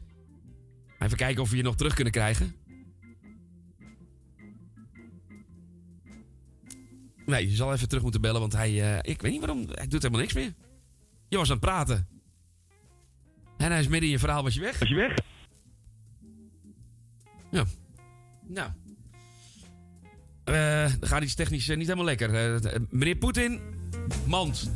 Even 0.99 1.17
kijken 1.17 1.41
of 1.41 1.49
we 1.49 1.57
je 1.57 1.63
nog 1.63 1.75
terug 1.75 1.93
kunnen 1.93 2.13
krijgen. 2.13 2.55
Nee, 7.25 7.49
je 7.49 7.55
zal 7.55 7.73
even 7.73 7.87
terug 7.87 8.03
moeten 8.03 8.21
bellen, 8.21 8.39
want 8.39 8.53
hij... 8.53 8.97
eh, 8.97 9.11
ik 9.11 9.21
weet 9.21 9.31
niet 9.31 9.39
waarom, 9.39 9.65
hij 9.71 9.87
doet 9.87 10.01
helemaal 10.01 10.21
niks 10.21 10.33
meer. 10.33 10.53
Je 11.27 11.37
was 11.37 11.47
aan 11.47 11.55
het 11.55 11.65
praten. 11.65 12.16
En 13.57 13.71
hij 13.71 13.79
is 13.79 13.87
midden 13.87 14.09
in 14.09 14.15
je 14.15 14.19
verhaal, 14.19 14.43
was 14.43 14.53
je 14.53 14.61
weg? 14.61 14.79
Was 14.79 14.89
je 14.89 14.95
weg? 14.95 15.13
Ja. 17.51 17.65
Nou. 18.47 18.69
Dan 20.99 21.09
gaat 21.09 21.23
iets 21.23 21.35
technisch 21.35 21.69
eh, 21.69 21.77
niet 21.77 21.85
helemaal 21.85 22.05
lekker. 22.05 22.55
Eh, 22.63 22.79
meneer 22.89 23.15
Poetin, 23.15 23.59
mand. 24.25 24.71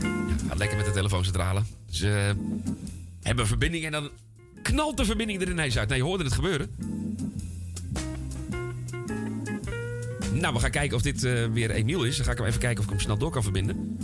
Ja, 0.00 0.48
gaat 0.48 0.58
lekker 0.58 0.76
met 0.76 0.86
de 0.86 0.92
telefooncentrale. 0.92 1.62
Ze 1.90 2.34
hebben 3.22 3.46
verbinding 3.46 3.84
en 3.84 3.92
dan 3.92 4.10
knalt 4.62 4.96
de 4.96 5.04
verbinding 5.04 5.42
er 5.42 5.50
ineens 5.50 5.78
uit. 5.78 5.88
Nee, 5.88 5.98
je 5.98 6.04
hoorde 6.04 6.24
het 6.24 6.32
gebeuren. 6.32 6.70
Nou, 10.40 10.54
we 10.54 10.60
gaan 10.60 10.70
kijken 10.70 10.96
of 10.96 11.02
dit 11.02 11.24
eh, 11.24 11.44
weer 11.52 11.70
Emiel 11.70 12.04
is. 12.04 12.16
Dan 12.16 12.24
ga 12.24 12.32
ik 12.32 12.38
hem 12.38 12.46
even 12.46 12.60
kijken 12.60 12.78
of 12.78 12.84
ik 12.84 12.90
hem 12.90 13.00
snel 13.00 13.16
door 13.16 13.30
kan 13.30 13.42
verbinden. 13.42 13.98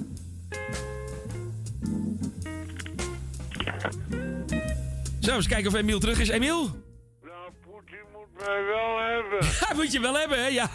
Zo, 5.20 5.34
eens 5.34 5.48
kijken 5.48 5.70
of 5.70 5.74
Emiel 5.74 5.98
terug 5.98 6.20
is. 6.20 6.28
Emiel? 6.28 6.70
Mij 8.46 8.64
wel 8.64 8.98
hebben. 8.98 9.48
Hij 9.66 9.76
moet 9.76 9.92
je 9.92 10.00
wel 10.00 10.14
hebben, 10.14 10.38
hè? 10.42 10.46
Ja. 10.46 10.70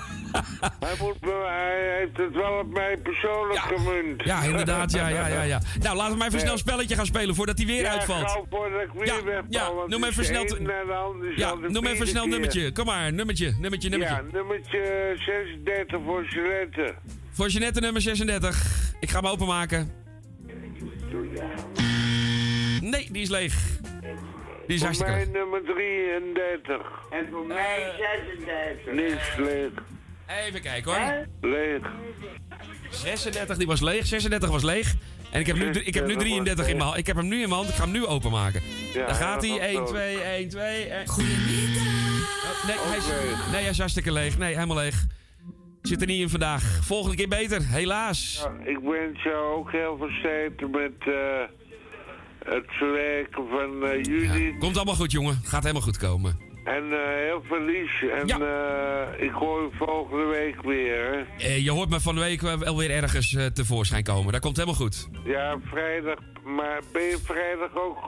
Hij, 0.80 0.96
moet 1.00 1.16
hij 1.46 1.98
heeft 2.00 2.18
het 2.18 2.34
wel 2.36 2.60
op 2.60 2.74
mij 2.74 2.98
persoonlijk 2.98 3.60
gemunt. 3.60 4.24
Ja, 4.24 4.42
inderdaad. 4.42 4.92
Ja, 4.92 5.08
ja, 5.08 5.28
ja, 5.28 5.42
ja. 5.42 5.62
Nou, 5.82 5.96
laten 5.96 6.12
we 6.12 6.18
maar 6.18 6.28
even 6.28 6.40
snel 6.40 6.52
een 6.52 6.58
spelletje 6.58 6.96
gaan 6.96 7.06
spelen 7.06 7.36
voordat 7.36 7.58
hij 7.58 7.68
weer 7.68 7.82
ja, 7.82 7.92
uitvalt. 7.92 8.32
gauw 8.32 8.46
voordat 8.50 8.82
ik 8.82 8.90
weer 8.94 9.06
Ja, 9.06 9.24
wegval, 9.24 9.46
ja, 9.50 9.72
noem 9.88 10.04
even 10.04 10.26
snel 10.26 10.46
Ja, 11.36 11.54
noem 11.56 11.86
even 11.86 12.08
snel 12.08 12.22
keer. 12.22 12.32
nummertje. 12.32 12.72
Kom 12.72 12.86
maar, 12.86 13.14
nummertje, 13.14 13.56
nummertje, 13.60 13.90
nummertje. 13.90 14.16
Ja, 14.16 14.32
nummertje 14.32 15.14
36 15.26 16.00
voor 16.06 16.26
Jeanette. 16.26 16.94
Voor 17.32 17.50
Jeanette 17.50 17.80
nummer 17.80 18.02
36. 18.02 18.66
Ik 19.00 19.10
ga 19.10 19.20
hem 19.20 19.30
openmaken. 19.30 19.92
Nee, 22.82 23.10
die 23.12 23.22
is 23.22 23.30
leeg. 23.30 23.56
Die 24.68 24.76
is 24.76 24.82
Voor 24.82 24.86
hartstikke 24.86 25.12
mij 25.14 25.26
leeg. 25.26 25.34
nummer 25.34 25.62
33. 25.64 26.82
En 27.10 27.28
voor 27.32 27.46
mij 27.46 27.94
36. 28.86 28.94
Niks 28.94 29.36
leeg. 29.38 29.70
Even 30.48 30.62
kijken 30.62 30.92
hoor. 30.92 31.28
Leeg. 31.52 31.82
36, 32.90 33.58
die 33.58 33.68
was 33.68 33.82
leeg. 33.82 34.06
36 34.06 34.50
was 34.50 34.64
leeg. 34.64 34.94
En 35.32 35.40
ik 35.40 35.48
heb 35.48 35.56
nu, 35.56 35.70
ik 35.72 35.94
heb 35.94 36.06
nu 36.08 36.16
33 36.16 36.68
in 36.68 36.72
mijn 36.76 36.86
hand. 36.88 36.98
Ik 37.00 37.08
heb 37.08 37.16
hem 37.16 37.28
nu 37.28 37.34
in 37.42 37.50
mijn 37.50 37.52
hand. 37.54 37.70
Ik 37.70 37.76
ga 37.76 37.84
hem 37.84 37.92
nu 37.92 38.06
openmaken. 38.06 38.62
Ja, 38.94 39.06
Daar 39.06 39.16
gaat 39.16 39.42
hij. 39.42 39.52
gaat 39.52 39.60
1, 39.60 39.76
zo. 39.76 39.84
2, 39.94 40.18
1, 40.20 40.50
2. 40.50 41.08
Goedemiddag. 41.08 41.84
nee, 42.68 42.76
hij 42.78 42.98
is, 42.98 43.08
nee, 43.52 43.62
hij 43.62 43.70
is 43.70 43.78
hartstikke 43.78 44.12
leeg. 44.12 44.38
Nee, 44.38 44.54
helemaal 44.54 44.76
leeg. 44.78 45.06
Zit 45.82 46.02
er 46.02 46.08
niet 46.08 46.22
in 46.22 46.30
vandaag. 46.30 46.64
Volgende 46.86 47.16
keer 47.16 47.28
beter. 47.28 47.62
Helaas. 47.68 48.42
Ja, 48.44 48.66
ik 48.72 48.80
wens 48.84 49.24
jou 49.24 49.56
ook 49.58 49.72
heel 49.72 49.98
veel 49.98 50.10
sterkte 50.20 50.68
met 50.68 50.92
eh, 51.14 51.67
het 52.50 52.66
verwerken 52.68 53.44
van 53.50 53.86
eh 53.90 54.04
Judith. 54.04 54.60
Komt 54.60 54.76
allemaal 54.76 54.96
goed, 54.96 55.12
jongen. 55.12 55.40
Gaat 55.44 55.62
helemaal 55.62 55.82
goed 55.82 55.98
komen. 55.98 56.46
En 56.64 56.84
eh, 56.92 57.00
heel 57.28 57.42
veel 57.44 57.62
liefs. 57.62 58.02
En 58.02 58.30
eh, 58.30 59.26
ik 59.26 59.32
hoor 59.32 59.62
je 59.62 59.70
volgende 59.78 60.26
week 60.26 60.62
weer. 60.62 61.28
Eh, 61.38 61.64
je 61.64 61.72
hoort 61.72 61.90
me 61.90 62.00
van 62.00 62.16
de 62.16 62.22
week 62.22 62.42
wel 62.42 62.78
weer 62.78 62.92
ergens 62.92 63.38
tevoorschijn 63.54 64.04
komen. 64.04 64.32
Dat 64.32 64.42
komt 64.42 64.56
helemaal 64.58 64.80
goed. 64.80 65.10
Ja, 65.26 65.58
vrijdag. 65.66 66.18
Maar 66.44 66.82
ben 66.94 67.02
je 67.04 67.18
vrijdag 67.24 67.76
ook 67.76 68.06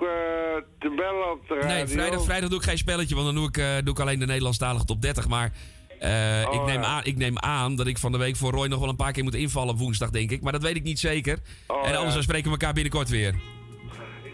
te 0.79 0.93
bellen 0.95 1.31
op 1.31 1.47
de 1.47 1.53
radio? 1.53 1.67
Nee, 1.67 1.87
vrijdag, 1.87 2.23
vrijdag 2.23 2.49
doe 2.49 2.57
ik 2.59 2.65
geen 2.65 2.77
spelletje, 2.77 3.15
want 3.15 3.27
dan 3.27 3.35
doe 3.35 3.47
ik, 3.47 3.85
doe 3.85 3.93
ik 3.93 3.99
alleen 3.99 4.19
de 4.19 4.25
Nederlandstalige 4.25 4.85
top 4.85 5.01
30. 5.01 5.27
Maar 5.27 5.51
eh, 5.99 6.41
ik, 6.41 6.47
Oh, 6.47 6.65
neem 6.65 6.81
ja. 6.81 6.87
aan, 6.87 7.03
ik 7.03 7.17
neem 7.17 7.39
aan 7.39 7.75
dat 7.75 7.87
ik 7.87 7.97
van 7.97 8.11
de 8.11 8.17
week 8.17 8.35
voor 8.35 8.51
Roy 8.51 8.67
nog 8.67 8.79
wel 8.79 8.89
een 8.89 8.95
paar 8.95 9.11
keer 9.11 9.23
moet 9.23 9.35
invallen 9.35 9.73
op 9.73 9.79
woensdag, 9.79 10.09
denk 10.09 10.31
ik. 10.31 10.41
Maar 10.41 10.51
dat 10.51 10.61
weet 10.61 10.75
ik 10.75 10.83
niet 10.83 10.99
zeker. 10.99 11.37
Oh, 11.67 11.77
en 11.77 11.83
anders 11.83 12.07
ja. 12.07 12.13
dan 12.13 12.23
spreken 12.23 12.45
we 12.45 12.51
elkaar 12.51 12.73
binnenkort 12.73 13.09
weer. 13.09 13.35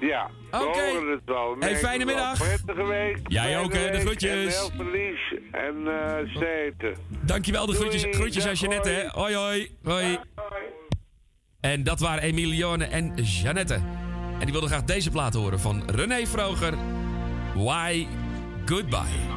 Ja, 0.05 0.29
we 0.51 0.57
Oké. 0.57 0.79
horen 0.79 1.11
het 1.11 1.21
wel. 1.25 1.55
Hey, 1.59 1.75
fijne 1.77 2.05
middag. 2.05 2.37
Prettige 2.37 2.83
week. 2.83 3.17
Jij 3.27 3.59
ook, 3.59 3.73
hè. 3.73 3.91
De 3.91 3.99
groetjes. 3.99 4.31
En 4.31 4.61
heel 4.61 4.69
veel 4.77 4.91
liefs 4.91 5.33
en 5.51 5.87
eh. 5.87 6.95
Dankjewel, 7.25 7.65
de 7.65 7.71
Doei, 7.73 7.87
groetjes, 7.89 8.15
groetjes 8.15 8.47
aan 8.47 8.53
Jeannette. 8.53 8.89
hè. 8.89 9.07
Hoi, 9.07 9.35
hoi. 9.35 9.69
Hoi. 9.83 10.19
En 11.59 11.83
dat 11.83 11.99
waren 11.99 12.23
Emilione 12.23 12.85
en 12.85 13.13
Jeannette. 13.15 13.73
En 14.33 14.39
die 14.39 14.51
wilden 14.51 14.69
graag 14.69 14.83
deze 14.83 15.09
plaat 15.11 15.33
horen 15.33 15.59
van 15.59 15.83
René 15.89 16.25
Vroger. 16.25 16.73
Why 17.55 18.07
Goodbye. 18.65 19.33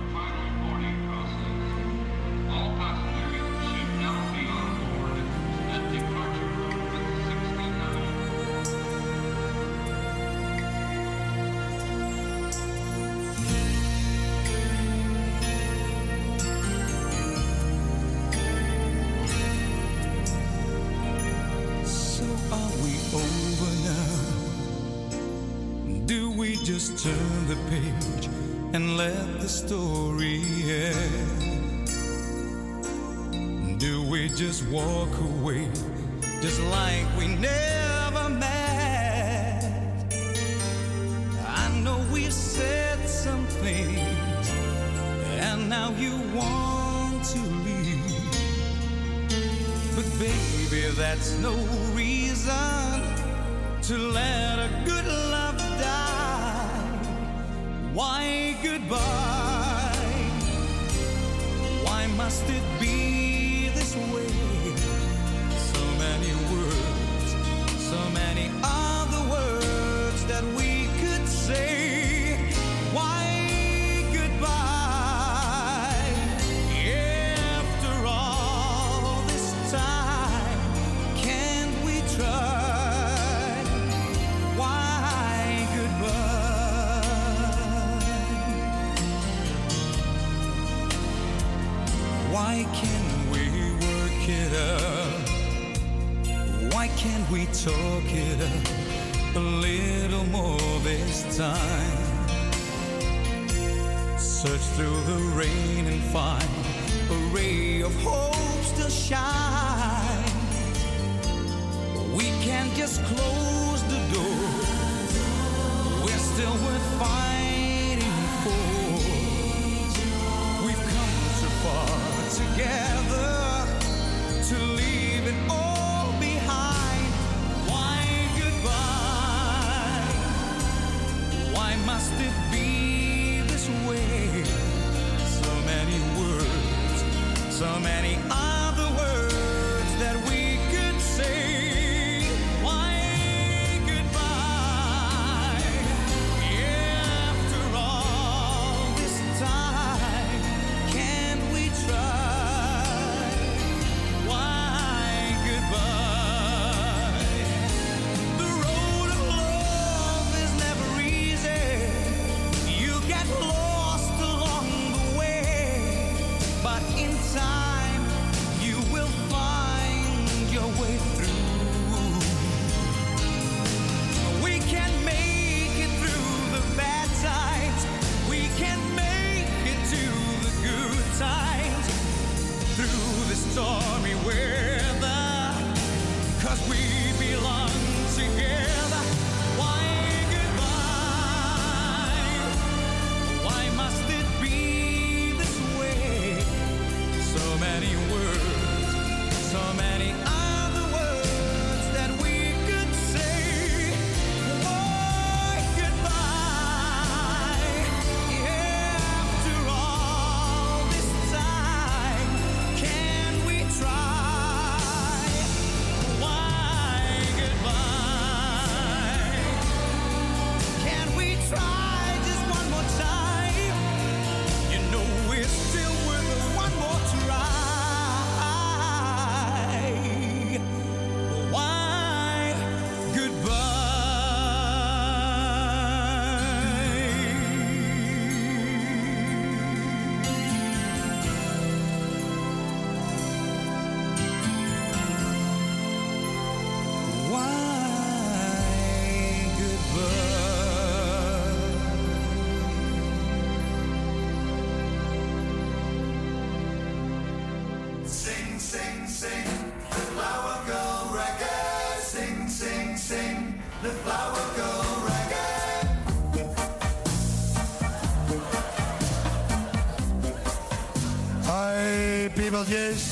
Pimatjes. 272.59 273.03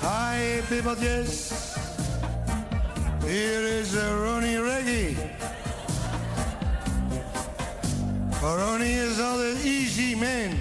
Hi 0.00 0.62
Pimatjes. 0.68 1.50
Hier 3.24 3.78
is 3.80 3.94
eh, 3.94 4.24
Ronnie 4.24 4.62
Reggie. 4.62 5.16
Oh, 8.42 8.54
Ronnie 8.56 8.94
is 8.94 9.20
altijd 9.20 9.64
easy 9.64 10.14
man. 10.14 10.56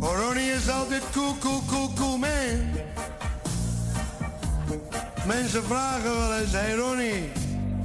Oh, 0.00 0.16
Ronnie 0.16 0.52
is 0.52 0.68
altijd 0.68 1.02
cool, 1.12 1.36
cool, 1.40 1.90
cool, 1.96 2.18
man. 2.18 2.70
Mensen 5.26 5.64
vragen 5.64 6.16
wel 6.16 6.34
eens, 6.34 6.52
hey 6.52 6.74
Ronnie, 6.74 7.32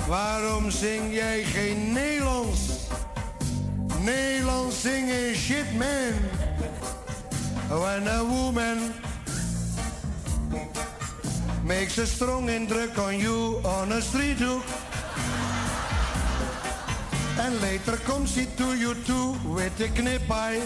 waarom 0.08 0.72
zing 0.72 1.14
jij 1.14 1.44
geen 1.44 1.92
Nederlands? 1.94 2.60
Nederlands 4.04 4.82
zingen 4.82 5.36
shit 5.36 5.78
man. 5.78 6.33
When 7.70 8.08
a 8.08 8.24
woman 8.24 8.94
makes 11.64 11.98
a 11.98 12.06
strong 12.06 12.48
indruk 12.48 12.98
on 12.98 13.20
you 13.20 13.62
on 13.64 13.92
a 13.92 14.02
street, 14.02 14.42
And 17.40 17.62
later 17.62 17.98
comes 17.98 18.36
she 18.36 18.46
to 18.58 18.76
you 18.76 18.94
too 19.06 19.36
with 19.46 19.80
a 19.82 19.90
knip-eye. 20.02 20.62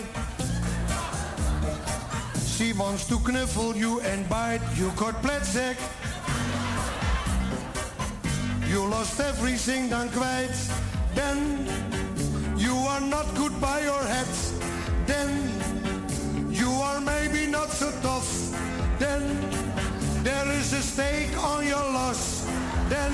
She 2.57 2.73
wants 2.73 3.07
to 3.07 3.19
knuffle 3.19 3.75
you 3.75 4.01
and 4.01 4.27
bite 4.27 4.61
you 4.75 4.91
got 4.95 5.21
pletzek. 5.21 5.77
You 8.67 8.85
lost 8.85 9.19
everything 9.19 9.89
then 9.89 10.09
quite 10.09 10.51
Then 11.15 11.65
you 12.57 12.73
are 12.73 13.01
not 13.01 13.25
good 13.35 13.59
by 13.61 13.81
your 13.81 14.03
heads. 14.03 14.56
Not 17.67 17.75
so 17.75 17.91
tough, 18.01 18.99
then 18.99 19.21
there 20.23 20.47
is 20.59 20.73
a 20.73 20.81
stake 20.81 21.35
on 21.43 21.65
your 21.65 21.85
loss, 21.91 22.45
then 22.87 23.11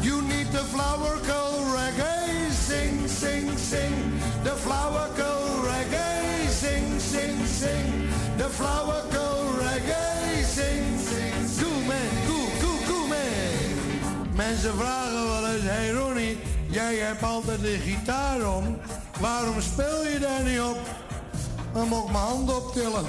you 0.00 0.22
need 0.22 0.46
the 0.48 0.64
flower 0.72 1.18
girl 1.26 1.52
reggae, 1.76 2.50
sing, 2.50 3.06
sing, 3.06 3.56
sing, 3.56 3.94
the 4.42 4.56
flower 4.64 5.08
girl 5.16 5.64
reggae, 5.68 6.48
sing, 6.48 6.98
sing, 6.98 7.44
sing, 7.46 8.08
the 8.38 8.48
flower 8.48 9.02
girl 9.10 9.44
reggae, 9.60 10.42
sing, 10.44 10.98
sing. 10.98 11.34
Cool 11.60 11.80
man, 11.90 12.10
cool, 12.26 12.48
cool, 12.60 12.78
cool 12.86 13.06
man. 13.08 14.34
Mensen 14.34 14.74
vragen 14.76 15.24
wel 15.28 15.46
eens, 15.48 15.64
hey 15.64 15.90
Ronnie, 15.90 16.38
jij 16.66 16.94
hebt 16.96 17.22
altijd 17.22 17.60
de 17.60 17.78
gitaar 17.84 18.56
om, 18.56 18.78
waarom 19.20 19.60
speel 19.60 20.06
je 20.06 20.18
daar 20.18 20.42
niet 20.42 20.60
op? 20.60 20.78
Dan 21.72 21.88
moet 21.88 22.04
ik 22.04 22.10
mijn 22.10 22.24
handen 22.24 22.56
optillen. 22.56 23.04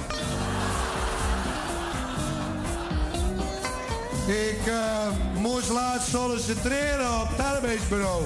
Ik 4.26 4.66
eh, 4.66 5.06
moest 5.34 5.68
laatst 5.68 6.08
solliciteren 6.08 7.20
op 7.20 7.28
het 7.28 7.46
arbeidsbureau. 7.46 8.24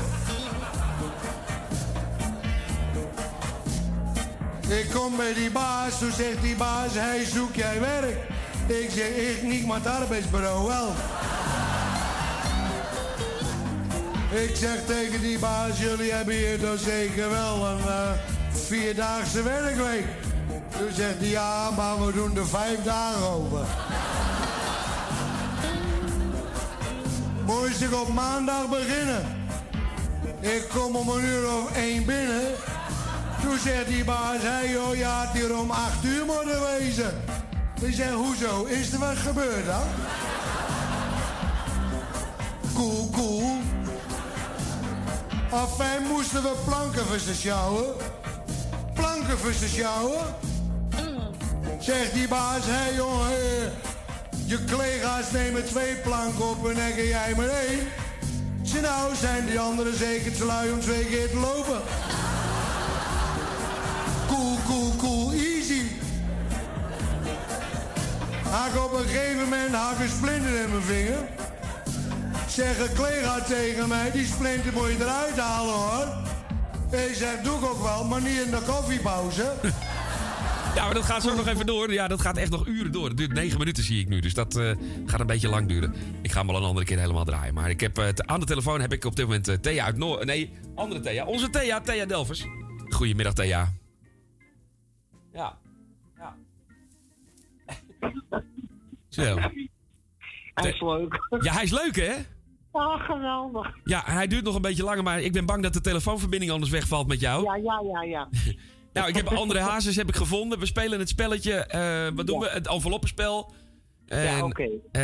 Ik 4.69 4.91
kom 4.95 5.17
bij 5.17 5.35
die 5.35 5.51
baas, 5.51 5.99
toen 5.99 6.13
zegt 6.13 6.43
die 6.43 6.57
baas, 6.57 6.93
hey, 6.93 7.25
zoek 7.25 7.55
jij 7.55 7.81
werk? 7.81 8.17
Ik 8.67 8.91
zeg, 8.91 9.09
ik 9.09 9.43
niet, 9.43 9.67
maar 9.67 9.79
het 9.79 9.87
arbeidsbureau 9.87 10.67
wel. 10.67 10.93
Ik 14.43 14.57
zeg 14.57 14.85
tegen 14.87 15.21
die 15.21 15.39
baas, 15.39 15.79
jullie 15.79 16.13
hebben 16.13 16.35
hier 16.35 16.61
toch 16.61 16.79
zeker 16.79 17.31
wel 17.31 17.67
een 17.67 17.87
eh, 17.87 18.11
vierdaagse 18.53 19.43
werkweek. 19.43 20.05
Toen 20.77 20.93
zegt 20.95 21.19
hij, 21.19 21.29
ja, 21.29 21.71
maar 21.71 22.07
we 22.07 22.13
doen 22.13 22.37
er 22.37 22.47
vijf 22.47 22.83
dagen 22.83 23.27
over. 23.29 23.67
Moest 27.45 27.81
ik 27.81 27.95
op 27.95 28.13
maandag 28.13 28.69
beginnen. 28.69 29.37
Ik 30.41 30.69
kom 30.75 30.97
om 30.97 31.09
een 31.09 31.25
uur 31.25 31.53
of 31.53 31.77
één 31.77 32.05
binnen. 32.05 32.55
Toen 33.43 33.59
zegt 33.59 33.87
die 33.87 34.05
baas, 34.05 34.41
hé 34.41 34.61
joh, 34.61 34.95
je 34.97 35.05
had 35.05 35.33
hier 35.33 35.59
om 35.59 35.71
acht 35.71 36.05
uur 36.05 36.25
moeten 36.25 36.61
wezen. 36.79 37.23
Ik 37.81 37.95
zeg, 37.95 38.13
hoezo? 38.13 38.65
Is 38.65 38.93
er 38.93 38.99
wat 38.99 39.17
gebeurd 39.17 39.67
dan? 39.67 39.87
Cool, 42.75 43.11
cool. 43.13 43.57
Afijn 45.51 46.03
moesten 46.03 46.43
we 46.43 46.55
planken 46.65 47.07
voor 47.07 47.35
sjouwen. 47.35 47.85
Planken 48.95 49.39
voor 49.39 49.53
sjouwen. 49.53 50.27
Zegt 51.79 52.13
die 52.13 52.29
baas, 52.29 52.65
hé 52.65 52.97
jongen, 52.97 53.31
eh, 53.31 53.71
je 54.47 54.65
collega's 54.65 55.31
nemen 55.31 55.65
twee 55.65 55.95
planken 55.95 56.49
op 56.49 56.69
en 56.69 56.75
dan 56.75 57.05
jij 57.05 57.35
maar 57.37 57.49
één. 57.49 57.89
Ze 58.63 58.81
nou 58.81 59.15
zijn 59.15 59.47
die 59.47 59.61
anderen 59.61 59.99
zeker 59.99 60.33
te 60.33 60.45
lui 60.45 60.71
om 60.71 60.81
twee 60.81 61.05
keer 61.05 61.31
te 61.31 61.37
lopen. 61.37 61.81
Cool, 64.27 64.59
cool, 64.67 64.93
cool, 64.97 65.33
easy. 65.33 65.83
Hak 68.51 68.85
op 68.85 68.93
een 68.93 69.09
gegeven 69.09 69.39
moment 69.39 69.75
hak 69.75 69.99
een 69.99 70.09
splinter 70.09 70.61
in 70.61 70.71
mijn 70.71 70.83
vinger. 70.83 71.19
Zeg 72.49 72.79
een 72.79 72.95
collega 72.97 73.41
tegen 73.41 73.89
mij, 73.89 74.11
die 74.11 74.27
splinter 74.27 74.73
moet 74.73 74.89
je 74.89 74.97
eruit 75.01 75.39
halen 75.39 75.75
hoor. 75.75 76.07
Zeg, 77.15 77.41
doe 77.43 77.57
ik 77.59 77.65
ook 77.65 77.83
wel, 77.83 78.05
maar 78.05 78.21
niet 78.21 78.41
in 78.41 78.51
de 78.51 78.61
koffiepauze. 78.67 79.53
Ja, 80.79 80.85
maar 80.85 80.95
dat 80.95 81.05
gaat 81.05 81.23
zo 81.23 81.35
nog 81.35 81.47
even 81.47 81.67
door. 81.67 81.93
Ja, 81.93 82.09
dat 82.09 82.21
gaat 82.21 82.37
echt 82.37 82.51
nog 82.51 82.67
uren 82.67 82.93
door. 82.93 83.09
Het 83.09 83.17
duurt 83.17 83.33
negen 83.33 83.59
minuten, 83.59 83.83
zie 83.83 84.01
ik 84.01 84.09
nu. 84.09 84.21
Dus 84.21 84.35
dat 84.35 84.57
eh, 84.57 84.73
gaat 85.07 85.21
een 85.21 85.27
beetje 85.27 85.49
lang 85.49 85.69
duren. 85.69 85.95
Ik 86.23 86.33
ga 86.33 86.39
hem 86.39 86.47
wel 86.47 86.57
een 86.57 86.63
andere 86.63 86.87
keer 86.87 86.99
helemaal 86.99 87.25
draaien. 87.25 87.55
Maar 87.55 87.71
ik 87.71 87.81
heb, 87.81 87.99
eh, 87.99 88.09
aan 88.17 88.41
de 88.41 88.47
telefoon 88.47 88.81
heb 88.81 88.93
ik 88.93 89.05
op 89.05 89.17
dit 89.17 89.25
moment 89.27 89.49
eh, 89.49 89.55
Thea 89.55 89.85
uit 89.85 89.97
Noord... 89.97 90.25
Nee, 90.25 90.53
andere 90.75 91.01
Thea. 91.01 91.25
Onze 91.25 91.51
Thea, 91.51 91.81
Thea 91.81 92.07
Delvers. 92.07 92.47
Goedemiddag, 92.89 93.33
Thea. 93.33 93.73
Ja. 95.33 95.59
Ja. 96.17 96.37
Zo. 99.09 99.37
Hij 100.55 100.71
is 100.71 100.81
leuk. 100.81 101.29
Ja, 101.41 101.53
hij 101.53 101.63
is 101.63 101.71
leuk, 101.71 101.97
hè? 101.97 102.15
Ah, 102.73 103.05
geweldig. 103.05 103.77
Ja, 103.85 104.03
hij 104.05 104.27
duurt 104.27 104.45
nog 104.45 104.55
een 104.55 104.63
beetje 104.63 104.85
langer, 104.85 105.03
maar 105.03 105.21
ik 105.21 105.33
ben 105.33 105.47
bang 105.47 105.63
dat 105.63 105.73
de 105.73 105.81
telefoonverbinding 105.81 106.51
anders 106.51 106.71
wegvalt 106.71 107.07
met 107.07 107.21
jou. 107.21 107.45
Ja, 107.45 107.57
ja, 107.57 107.83
ja, 107.93 108.03
ja. 108.03 108.29
Nou, 108.99 109.09
ik 109.09 109.17
heb 109.17 109.29
André 109.29 109.61
Hazes 109.61 109.97
heb 109.97 110.09
ik 110.09 110.17
gevonden. 110.17 110.59
We 110.59 110.67
spelen 110.67 110.99
het 110.99 111.09
spelletje. 111.09 111.53
eh, 111.55 112.09
wat 112.15 112.27
doen 112.27 112.39
we? 112.41 112.49
Het 112.49 112.67
enveloppenspel. 112.67 113.53
En, 114.07 114.23
Ja, 114.23 114.45
oké. 114.45 114.63
eh, 114.93 115.03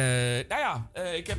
nou 0.49 0.61
ja, 0.61 0.91
eh, 0.93 1.17
ik 1.17 1.27
heb 1.27 1.39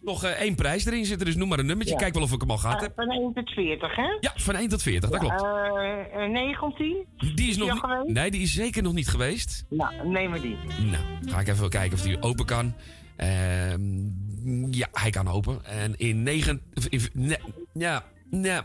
nog 0.00 0.24
één 0.24 0.54
prijs 0.54 0.84
erin 0.84 1.04
zitten, 1.04 1.26
dus 1.26 1.36
noem 1.36 1.48
maar 1.48 1.58
een 1.58 1.66
nummertje. 1.66 1.94
Ja. 1.94 2.00
Kijk 2.00 2.14
wel 2.14 2.22
of 2.22 2.32
ik 2.32 2.40
hem 2.40 2.50
al 2.50 2.58
gehad 2.58 2.80
heb. 2.80 2.92
Van 2.96 3.10
1 3.10 3.32
tot 3.34 3.50
40, 3.50 3.96
hè? 3.96 4.16
Ja, 4.20 4.32
van 4.36 4.54
1 4.56 4.68
tot 4.68 4.82
40, 4.82 5.10
dat 5.10 5.18
klopt. 5.20 5.42
Eh, 5.42 6.24
eh, 6.24 6.30
19? 6.30 7.06
Die 7.34 7.50
is 7.50 7.56
nog 7.56 7.72
niet, 7.72 7.80
geweest? 7.80 8.08
nee, 8.08 8.30
die 8.30 8.40
is 8.42 8.54
zeker 8.54 8.82
nog 8.82 8.92
niet 8.92 9.08
geweest. 9.08 9.64
Nou, 9.68 10.08
neem 10.08 10.30
maar 10.30 10.40
die. 10.40 10.56
Nou, 10.90 11.04
ga 11.26 11.40
ik 11.40 11.48
even 11.48 11.68
kijken 11.70 11.98
of 11.98 12.02
die 12.04 12.22
open 12.22 12.44
kan. 12.46 12.74
Ehm, 13.16 14.72
ja, 14.74 14.88
hij 14.92 15.10
kan 15.10 15.28
open. 15.28 15.64
En 15.64 15.94
in 15.98 16.22
9... 16.22 16.62
in- 16.88 17.00
Nee, 17.12 17.38
ja, 17.72 18.04
nee. 18.30 18.60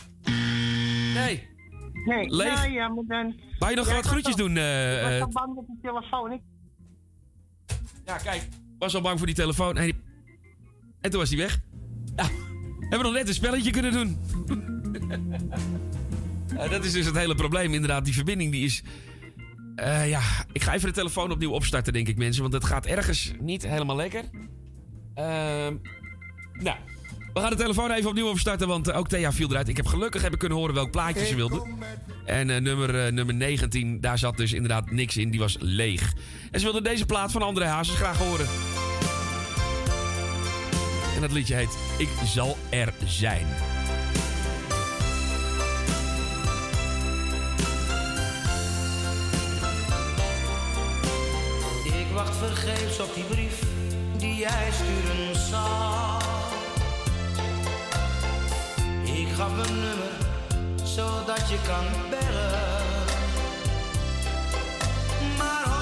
Nee. 1.14 1.48
Nee, 2.06 2.30
Leeg. 2.36 2.48
Ja, 2.53 2.64
ja, 2.65 2.88
maar 2.88 3.03
dan... 3.07 3.36
Wou 3.60 3.72
je 3.72 3.77
nog 3.77 3.94
wat 3.94 4.06
groetjes 4.06 4.36
doen? 4.36 4.57
eh, 4.57 4.95
Ik 4.95 5.02
was 5.03 5.11
eh, 5.14 5.22
al 5.22 5.30
bang 5.30 5.56
met 5.56 5.65
die 5.68 5.77
telefoon. 5.82 6.32
Ik... 6.32 6.41
Ja, 8.06 8.18
kijk. 8.18 8.48
Was 8.80 8.95
al 8.95 9.02
bang 9.02 9.18
voor 9.18 9.27
die 9.27 9.36
telefoon. 9.36 9.77
En, 9.77 9.84
die- 9.84 10.03
en 11.02 11.10
toen 11.11 11.19
was 11.19 11.30
hij 11.30 11.38
weg. 11.38 11.60
Ja, 12.15 12.23
hebben 12.80 12.98
we 12.98 13.03
nog 13.03 13.14
net 13.14 13.27
een 13.27 13.34
spelletje 13.34 13.72
kunnen 13.72 13.91
doen. 13.91 14.18
Ja, 16.57 16.68
dat 16.76 16.86
is 16.86 16.91
dus 16.91 17.06
het 17.06 17.15
hele 17.18 17.36
probleem. 17.36 17.73
Inderdaad, 17.73 18.06
die 18.06 18.14
verbinding 18.14 18.52
die 18.52 18.65
is... 18.65 18.84
Eh, 19.76 20.10
ja, 20.10 20.22
ik 20.52 20.61
ga 20.64 20.73
even 20.73 20.88
de 20.88 20.94
telefoon 20.94 21.32
opnieuw 21.32 21.52
opstarten, 21.52 21.94
denk 21.94 22.07
ik, 22.07 22.18
mensen. 22.18 22.41
Want 22.41 22.53
het 22.53 22.64
gaat 22.65 22.86
ergens 22.86 23.32
niet 23.40 23.68
helemaal 23.68 23.95
lekker. 23.95 24.23
Ehm, 25.14 25.76
nou, 26.53 26.77
we 27.35 27.41
gaan 27.41 27.49
de 27.49 27.55
telefoon 27.55 27.91
even 27.91 28.09
opnieuw 28.09 28.29
opstarten, 28.29 28.67
want 28.67 28.87
eh, 28.87 28.97
ook 28.97 29.07
Thea 29.07 29.31
viel 29.31 29.49
eruit. 29.49 29.67
Ik 29.67 29.77
heb 29.77 29.87
gelukkig 29.87 30.21
hebben 30.21 30.39
kunnen 30.39 30.57
horen 30.57 30.75
welk 30.75 30.91
plaatje 30.91 31.25
ze 31.25 31.35
wilde. 31.35 31.65
En 32.25 32.49
eh, 32.49 32.61
nummer, 32.61 33.05
eh, 33.05 33.11
nummer 33.11 33.35
19, 33.35 34.01
daar 34.01 34.17
zat 34.17 34.37
dus 34.37 34.53
inderdaad 34.53 34.91
niks 34.91 35.17
in. 35.17 35.29
Die 35.29 35.39
was 35.39 35.57
leeg. 35.59 36.13
En 36.51 36.59
ze 36.59 36.65
wilde 36.65 36.81
deze 36.81 37.05
plaat 37.05 37.31
van 37.31 37.41
André 37.41 37.65
Hazes 37.65 37.95
graag 37.95 38.17
horen. 38.17 38.45
En 41.15 41.21
dat 41.21 41.31
liedje 41.31 41.55
heet 41.55 41.77
Ik 41.97 42.09
zal 42.25 42.57
er 42.69 42.93
zijn. 43.05 43.47
Ik 51.83 52.07
wacht 52.13 52.35
vergeefs 52.35 52.99
op 52.99 53.15
die 53.15 53.23
brief 53.23 53.61
die 54.17 54.35
jij 54.35 54.71
sturen 54.71 55.35
zal. 55.49 56.24
Gaf 59.35 59.67
een 59.67 59.73
nummer 59.73 60.13
zodat 60.83 61.49
je 61.49 61.57
kan 61.67 61.85
bellen. 62.09 62.83
Maar 65.37 65.74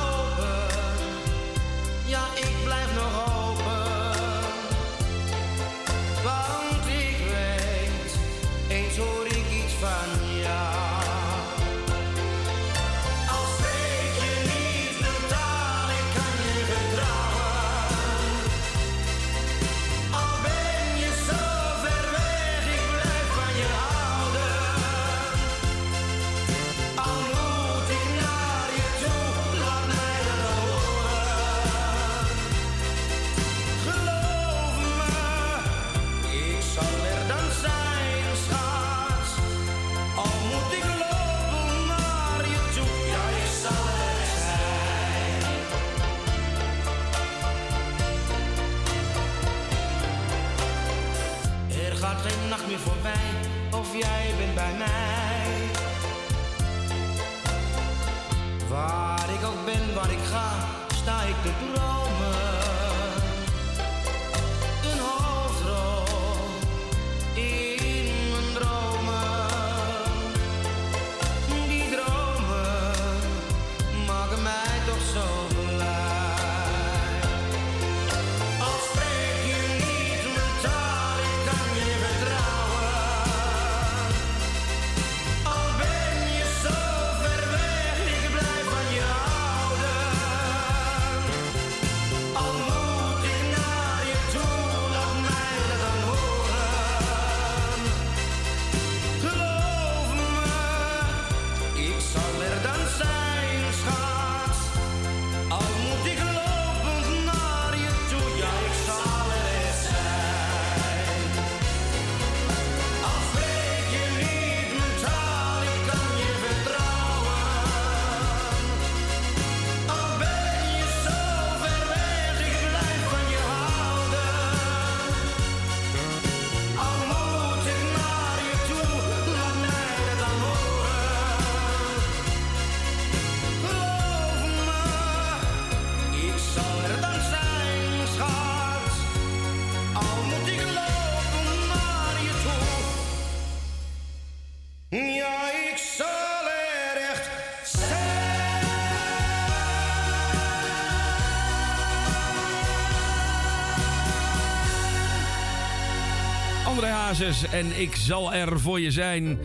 Hazes 157.13 157.45
en 157.45 157.79
ik 157.79 157.95
zal 157.95 158.33
er 158.33 158.59
voor 158.59 158.79
je 158.79 158.91
zijn. 158.91 159.39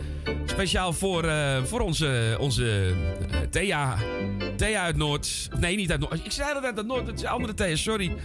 Speciaal 0.45 0.93
voor, 0.93 1.23
eh, 1.23 1.63
voor 1.63 1.79
onze, 1.79 2.37
onze 2.39 2.93
eh, 3.31 3.37
Thea. 3.49 3.97
Thea 4.55 4.81
uit 4.81 4.95
Noord. 4.95 5.49
Nee, 5.59 5.75
niet 5.75 5.91
uit 5.91 5.99
Noord. 5.99 6.25
Ik 6.25 6.31
zei 6.31 6.53
dat 6.53 6.63
uit 6.63 6.87
Noord. 6.87 7.07
Het 7.07 7.19
is 7.19 7.25
andere 7.25 7.53
Thea, 7.53 7.75
sorry. 7.75 8.15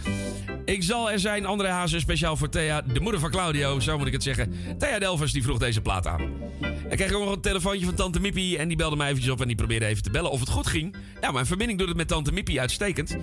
Ik 0.65 0.83
zal 0.83 1.11
er 1.11 1.19
zijn, 1.19 1.45
André 1.45 1.67
Hazes, 1.67 2.01
speciaal 2.01 2.37
voor 2.37 2.49
Thea, 2.49 2.81
de 2.81 2.99
moeder 2.99 3.19
van 3.19 3.31
Claudio, 3.31 3.79
zo 3.79 3.97
moet 3.97 4.07
ik 4.07 4.13
het 4.13 4.23
zeggen. 4.23 4.53
Thea 4.77 4.99
Delvers, 4.99 5.31
die 5.31 5.43
vroeg 5.43 5.57
deze 5.57 5.81
plaat 5.81 6.07
aan. 6.07 6.21
Ik 6.89 6.97
kreeg 6.97 7.13
ook 7.13 7.23
nog 7.23 7.33
een 7.33 7.41
telefoontje 7.41 7.85
van 7.85 7.95
Tante 7.95 8.19
Mippie 8.19 8.57
en 8.57 8.67
die 8.67 8.77
belde 8.77 8.95
mij 8.95 9.07
eventjes 9.07 9.33
op 9.33 9.41
en 9.41 9.47
die 9.47 9.55
probeerde 9.55 9.85
even 9.85 10.03
te 10.03 10.09
bellen 10.09 10.31
of 10.31 10.39
het 10.39 10.49
goed 10.49 10.67
ging. 10.67 10.95
Ja, 11.21 11.31
mijn 11.31 11.45
verbinding 11.45 11.79
doet 11.79 11.87
het 11.87 11.97
met 11.97 12.07
Tante 12.07 12.31
Mippie 12.31 12.59
uitstekend. 12.59 13.17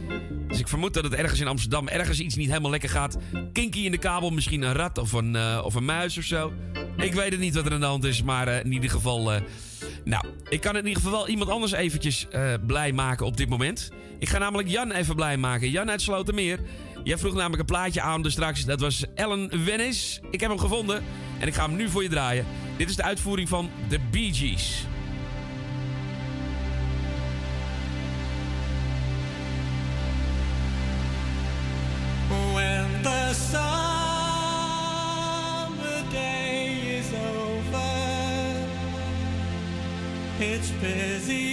Dus 0.53 0.61
ik 0.61 0.69
vermoed 0.69 0.95
dat 0.95 1.05
het 1.05 1.15
ergens 1.15 1.41
in 1.41 1.47
Amsterdam 1.47 1.89
ergens 1.89 2.21
iets 2.21 2.35
niet 2.35 2.49
helemaal 2.49 2.71
lekker 2.71 2.89
gaat. 2.89 3.17
Kinky 3.53 3.79
in 3.79 3.91
de 3.91 3.99
kabel, 3.99 4.31
misschien 4.31 4.63
een 4.63 4.73
rat 4.73 4.99
of 4.99 5.13
een, 5.13 5.37
eh, 5.37 5.61
of 5.65 5.75
een 5.75 5.85
muis 5.85 6.19
of 6.19 6.25
zo. 6.25 6.53
Ik 6.97 7.15
weet 7.15 7.31
het 7.31 7.41
niet 7.41 7.55
wat 7.55 7.67
er 7.67 7.73
aan 7.73 7.81
de 7.81 7.87
hand 7.87 8.05
is, 8.05 8.23
maar 8.23 8.49
eh, 8.49 8.65
in 8.65 8.73
ieder 8.73 8.91
geval... 8.91 9.33
eh, 9.33 9.41
nou, 10.05 10.25
ik 10.49 10.61
kan 10.61 10.77
in 10.77 10.87
ieder 10.87 11.03
geval 11.03 11.19
wel 11.19 11.29
iemand 11.29 11.51
anders 11.51 11.73
eventjes 11.73 12.27
blij 12.67 12.93
maken 12.93 13.27
op 13.27 13.37
dit 13.37 13.49
moment. 13.49 13.91
Ik 14.19 14.29
ga 14.29 14.39
namelijk 14.39 14.69
Jan 14.69 14.91
even 14.91 15.15
blij 15.15 15.37
maken. 15.37 15.71
Jan 15.71 15.91
uit 15.91 16.03
Slotermeer. 16.03 16.61
Jij 17.05 17.19
vroeg 17.19 17.35
namelijk 17.35 17.61
een 17.61 17.67
plaatje 17.67 18.01
aan 18.01 18.23
dus 18.23 18.33
straks. 18.33 18.65
Dat 18.65 18.81
was 18.81 19.05
Ellen 19.15 19.65
Wennis. 19.65 20.21
Ik 20.31 20.41
heb 20.41 20.51
hem 20.51 20.59
gevonden 20.59 21.03
en 21.39 21.47
ik 21.47 21.55
ga 21.55 21.67
hem 21.67 21.77
nu 21.77 21.89
voor 21.89 22.03
je 22.03 22.09
draaien. 22.09 22.47
Dit 22.77 22.89
is 22.89 22.97
de 22.97 23.03
uitvoering 23.03 23.49
van 23.49 23.71
The 23.89 23.99
Bee 24.11 24.35
Gees. 24.35 24.85
Busy 40.83 41.52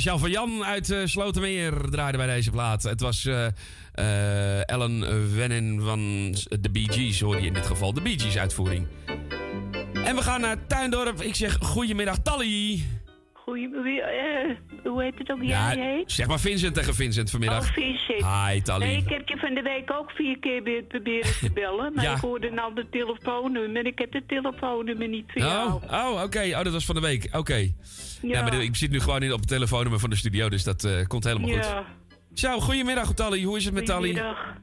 Speciaal 0.00 0.18
voor 0.18 0.30
Jan 0.30 0.64
uit 0.64 0.90
eh, 0.90 0.98
Slotermeer 1.04 1.72
draaide 1.90 2.18
bij 2.18 2.26
deze 2.26 2.50
plaat. 2.50 2.82
Het 2.82 3.00
was 3.00 3.26
eh, 3.26 4.70
Ellen 4.70 5.36
Wennen 5.36 5.80
van 5.82 6.00
de 6.60 6.70
Bee 6.72 6.92
Gees, 6.92 7.20
hoor 7.20 7.40
je 7.40 7.46
in 7.46 7.52
dit 7.52 7.66
geval. 7.66 7.92
De 7.94 8.00
Bee 8.00 8.18
Gees 8.18 8.38
uitvoering. 8.38 8.86
En 10.04 10.16
we 10.16 10.22
gaan 10.22 10.40
naar 10.40 10.66
Tuindorp. 10.66 11.22
Ik 11.22 11.34
zeg 11.34 11.58
goedemiddag, 11.60 12.18
Tally. 12.18 12.80
Hoe 13.32 13.58
heet 15.10 15.18
het 15.28 15.30
ook? 15.30 15.42
Ja, 15.42 15.74
Jij 15.74 15.94
heet? 15.96 16.12
zeg 16.12 16.26
maar 16.26 16.40
Vincent 16.40 16.74
tegen 16.74 16.94
Vincent 16.94 17.30
vanmiddag. 17.30 17.68
Oh, 17.68 17.72
Vincent. 17.72 18.24
Hi, 18.48 18.60
Tally. 18.62 18.86
Nee, 18.86 18.96
ik 18.96 19.08
heb 19.08 19.28
je 19.28 19.36
van 19.36 19.54
de 19.54 19.62
week 19.62 19.92
ook 19.92 20.10
vier 20.10 20.38
keer 20.38 20.82
proberen 20.88 21.32
te 21.40 21.50
bellen. 21.54 21.92
Maar 21.94 22.04
Ja. 22.10 22.14
ik 22.14 22.20
hoorde 22.20 22.60
al 22.62 22.74
de 22.74 22.86
telefoonnummer. 22.90 23.86
Ik 23.86 23.98
heb 23.98 24.12
de 24.12 24.22
telefoonnummer 24.26 25.08
niet 25.08 25.24
voor 25.32 25.42
jou. 25.42 25.68
Oh, 25.72 25.92
oh 26.14 26.22
oké. 26.22 26.42
Oh, 26.56 26.62
dat 26.62 26.72
was 26.72 26.84
van 26.84 26.94
de 26.94 27.00
week. 27.00 27.28
Oké. 27.32 27.54
Ja. 27.56 27.68
Ja. 28.22 28.42
maar 28.42 28.62
ik 28.62 28.76
zit 28.76 28.90
nu 28.90 29.00
gewoon 29.00 29.22
in 29.22 29.32
op 29.32 29.38
het 29.38 29.48
telefoonnummer 29.48 30.00
van 30.00 30.10
de 30.10 30.16
studio, 30.16 30.48
dus 30.48 30.64
dat 30.64 30.84
eh, 30.84 31.06
komt 31.06 31.24
helemaal 31.24 31.48
goed. 31.50 31.64
Ja. 31.64 31.84
Zo, 32.34 32.58
goedemiddag 32.60 33.14
Tally. 33.14 33.42
Hoe 33.42 33.56
is 33.56 33.64
het 33.64 33.74
met 33.74 33.86
Tally? 33.86 34.08
Goedemiddag. 34.08 34.54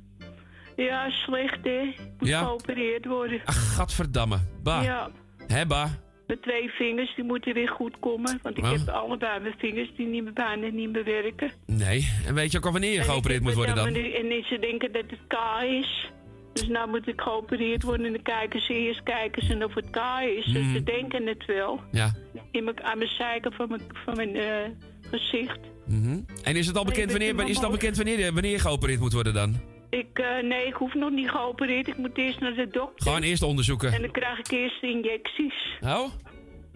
Ja, 0.76 1.10
slecht 1.10 1.60
hè. 1.64 1.94
Moet 2.20 2.28
Ja? 2.28 2.40
geopereerd 2.44 3.06
worden. 3.06 3.42
Ach, 3.46 3.76
gadverdamme. 3.76 4.38
Bah. 4.64 4.84
Ja. 4.84 5.10
Hè, 5.48 5.66
bah. 5.66 5.90
Mijn 6.28 6.40
twee 6.40 6.70
vingers 6.70 7.16
die 7.16 7.24
moeten 7.24 7.54
weer 7.54 7.70
goed 7.70 8.00
komen. 8.00 8.40
Want 8.42 8.58
ik 8.58 8.64
Oh. 8.64 8.72
heb 8.72 8.88
allebei 8.90 9.40
mijn 9.40 9.54
vingers 9.58 9.90
die 9.96 10.08
niet 10.08 10.24
meer 10.24 10.34
bijna 10.34 10.68
niet 10.68 10.92
meer 10.92 11.04
werken. 11.04 11.52
Nee. 11.66 12.08
En 12.26 12.34
weet 12.34 12.52
je 12.52 12.58
ook 12.58 12.66
al 12.66 12.72
wanneer 12.72 12.92
je 12.94 13.02
geopereerd 13.02 13.42
moet 13.42 13.54
worden 13.54 13.76
dan? 13.76 13.92
nu- 13.94 14.12
En 14.12 14.44
ze 14.46 14.58
denken 14.60 14.92
dat 14.92 15.04
het 15.08 15.20
K 15.28 15.36
is. 15.64 16.10
Dus 16.54 16.68
nou 16.68 16.90
moet 16.90 17.08
ik 17.08 17.22
geopereerd 17.22 17.84
worden 17.84 18.06
en 18.06 18.12
dan 18.12 18.22
kijken 18.22 18.62
ze 18.62 18.74
eerst 18.74 19.04
kijken 19.04 19.46
ze 19.46 19.64
of 19.66 19.74
het 19.74 19.90
K 19.90 19.98
is. 20.38 20.46
Dus 20.46 20.72
ze 20.74 20.84
denken 20.84 21.28
het 21.28 21.46
wel. 21.46 21.80
Ja. 21.92 22.12
In 22.52 22.64
mijn, 22.64 22.84
aan 22.84 22.98
mijn 22.98 23.10
zijkant 23.10 23.56
van 23.56 23.68
mijn, 23.70 23.82
van 24.06 24.16
mijn 24.16 24.36
eh, 24.36 24.70
gezicht. 25.12 25.60
Mhm. 25.86 26.20
En 26.44 26.56
is 26.56 26.68
het 26.68 26.78
al 26.78 26.86
bekend 26.86 27.12
wanneer, 27.12 27.48
is 27.48 27.56
het 27.56 27.66
al 27.66 27.72
bekend 27.72 27.96
wanneer, 27.98 28.34
wanneer 28.34 28.52
je 28.52 28.60
geopereerd 28.60 29.00
moet 29.00 29.14
worden 29.14 29.34
dan? 29.34 29.56
Ik, 29.90 30.20
eh, 30.20 30.44
nee, 30.44 30.66
ik 30.68 30.74
hoef 30.74 30.94
nog 30.94 31.12
niet 31.12 31.30
geopereerd. 31.30 31.88
Ik 31.88 31.98
moet 31.98 32.18
eerst 32.18 32.40
naar 32.40 32.54
de 32.54 32.68
dokter. 32.68 33.06
Gewoon 33.08 33.22
eerst 33.24 33.44
onderzoeken. 33.44 33.94
En 33.94 34.02
dan 34.02 34.12
krijg 34.12 34.40
ik 34.40 34.52
eerst 34.52 34.82
de 34.82 34.88
injecties. 34.88 35.78
Oh? 35.82 36.06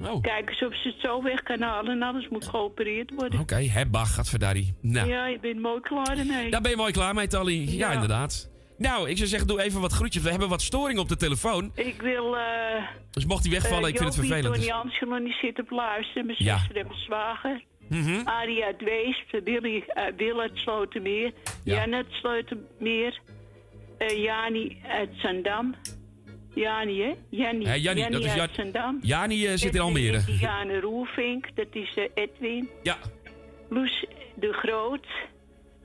Oh. 0.04 0.22
Kijken 0.22 0.56
ze 0.56 0.66
of 0.68 0.76
ze 0.82 0.88
het 0.88 1.00
zo 1.00 1.24
weg 1.24 1.44
kan 1.44 1.62
halen 1.62 1.92
en 1.92 2.02
alles 2.02 2.28
moet 2.30 2.48
geopereerd 2.48 3.12
worden. 3.16 3.40
Oké, 3.40 3.56
hè, 3.56 3.86
bah, 3.86 4.06
gadverdari. 4.06 4.74
Nou, 4.82 5.08
Ja, 5.10 5.26
je 5.28 5.40
bent 5.40 5.60
mooi 5.62 5.82
klaar 5.82 6.18
ermee. 6.18 6.50
daar 6.52 6.62
ben 6.62 6.72
je 6.72 6.78
mooi 6.78 6.92
klaar 6.92 7.14
mee, 7.14 7.28
Tally. 7.28 7.64
Ja, 7.70 7.88
Ja. 7.88 7.92
inderdaad. 7.92 8.50
Nou, 8.78 9.10
ik 9.10 9.18
zou 9.18 9.30
zeggen, 9.30 9.48
doe 9.48 9.62
even 9.62 9.82
wat 9.82 9.92
groetjes. 9.92 10.24
We 10.24 10.30
hebben 10.30 10.50
wat 10.50 10.62
storing 10.62 11.00
op 11.00 11.10
de 11.10 11.16
telefoon. 11.16 11.72
Ik 11.76 12.02
wil... 12.02 12.38
eh 12.38 12.42
Dus 13.12 13.26
mocht 13.26 13.44
die 13.44 13.52
wegvallen, 13.52 13.90
ik 13.90 13.98
vind 13.98 14.16
het 14.16 14.26
vervelend. 14.28 14.44
Tony 14.46 14.58
Dus- 14.58 14.72
Angelo, 14.72 15.20
die 15.24 15.34
zit 15.42 15.60
op 15.60 15.70
luisteren. 15.70 16.26
Mijn 16.26 16.38
Ja. 16.44 16.58
zuster 16.58 16.78
en 16.78 16.88
mijn 16.88 17.00
zwager. 17.00 17.64
Mhm. 17.92 18.22
Arie 18.28 18.64
uit 18.66 18.82
Weesp, 18.84 19.40
Willy, 19.44 19.76
uh, 19.96 20.04
Wil 20.18 20.40
uit 20.42 20.52
Slotermeer. 20.54 21.32
Ja. 21.64 21.76
Jan 21.76 21.94
uit 21.94 22.06
Slotermeer. 22.10 23.20
eh 23.98 24.24
Jani 24.24 24.82
uit 24.88 25.10
Zandam. 25.16 25.76
Jani, 26.54 27.02
hè? 27.02 27.14
Jani, 27.30 28.10
dat 28.10 28.24
is 28.24 28.38
uit 28.38 28.54
Zandam. 28.54 29.00
Jani 29.02 29.46
eh, 29.48 29.54
zit 29.56 29.76
in 29.76 29.82
Almere. 29.82 30.18
en 30.18 30.24
Diane 30.26 30.80
Roelvink, 30.80 31.56
dat 31.56 31.68
is 31.72 31.94
eh, 31.96 32.04
Edwin. 32.14 32.70
Ja. 32.84 32.98
Loes 33.70 34.06
de 34.36 34.54
Groot. 34.54 35.08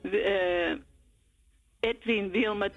Eh, 0.01 0.71
Edwin 1.79 2.31
Wilma 2.31 2.69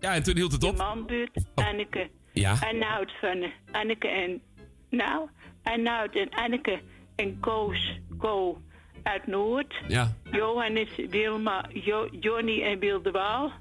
Ja, 0.00 0.14
en 0.14 0.22
toen 0.22 0.36
hield 0.36 0.52
het 0.52 0.64
op. 0.64 0.76
Manbuurt, 0.76 1.30
Anneke. 1.54 2.10
Ja. 2.32 2.56
Arnoud 2.60 3.12
van 3.20 3.42
eh, 3.42 3.50
Anneke 3.72 4.08
en... 4.08 4.42
Nou, 4.90 5.28
en 5.62 5.82
Anneke 6.30 6.80
en 7.16 7.40
Koos, 7.40 7.98
Ko 8.18 8.58
uit 9.02 9.26
Noord. 9.26 9.74
Ja. 9.88 10.12
Johannes, 10.32 10.88
Wilma, 11.10 11.64
jo, 11.72 12.08
Johnny 12.20 12.62
en 12.62 12.78
Wilde 12.78 13.10
Waal. 13.10 13.52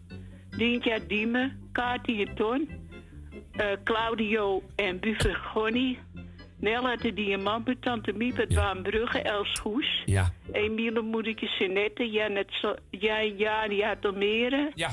Dientja 0.57 0.97
Diemen, 1.07 1.69
Kati 1.71 2.23
en 2.23 2.35
Ton. 2.35 2.69
eh, 3.51 3.65
Claudio 3.83 4.63
en 4.75 4.99
Buffer 4.99 5.35
Gonny. 5.35 5.99
Nella 6.59 6.95
de 6.95 7.13
Diamant, 7.13 7.81
Tante 7.81 8.13
Miep 8.13 8.37
uit 8.37 8.55
Baanbrugge, 8.55 9.19
Els 9.21 9.59
Goes. 9.59 10.03
Ja. 10.05 10.31
Emiele 10.51 11.01
Moedertje 11.01 11.47
Senette, 11.47 12.09
Janet, 12.09 12.47
So- 12.51 12.75
Jan 12.89 13.81
uit 13.83 14.05
Almere. 14.05 14.71
Ja. 14.75 14.89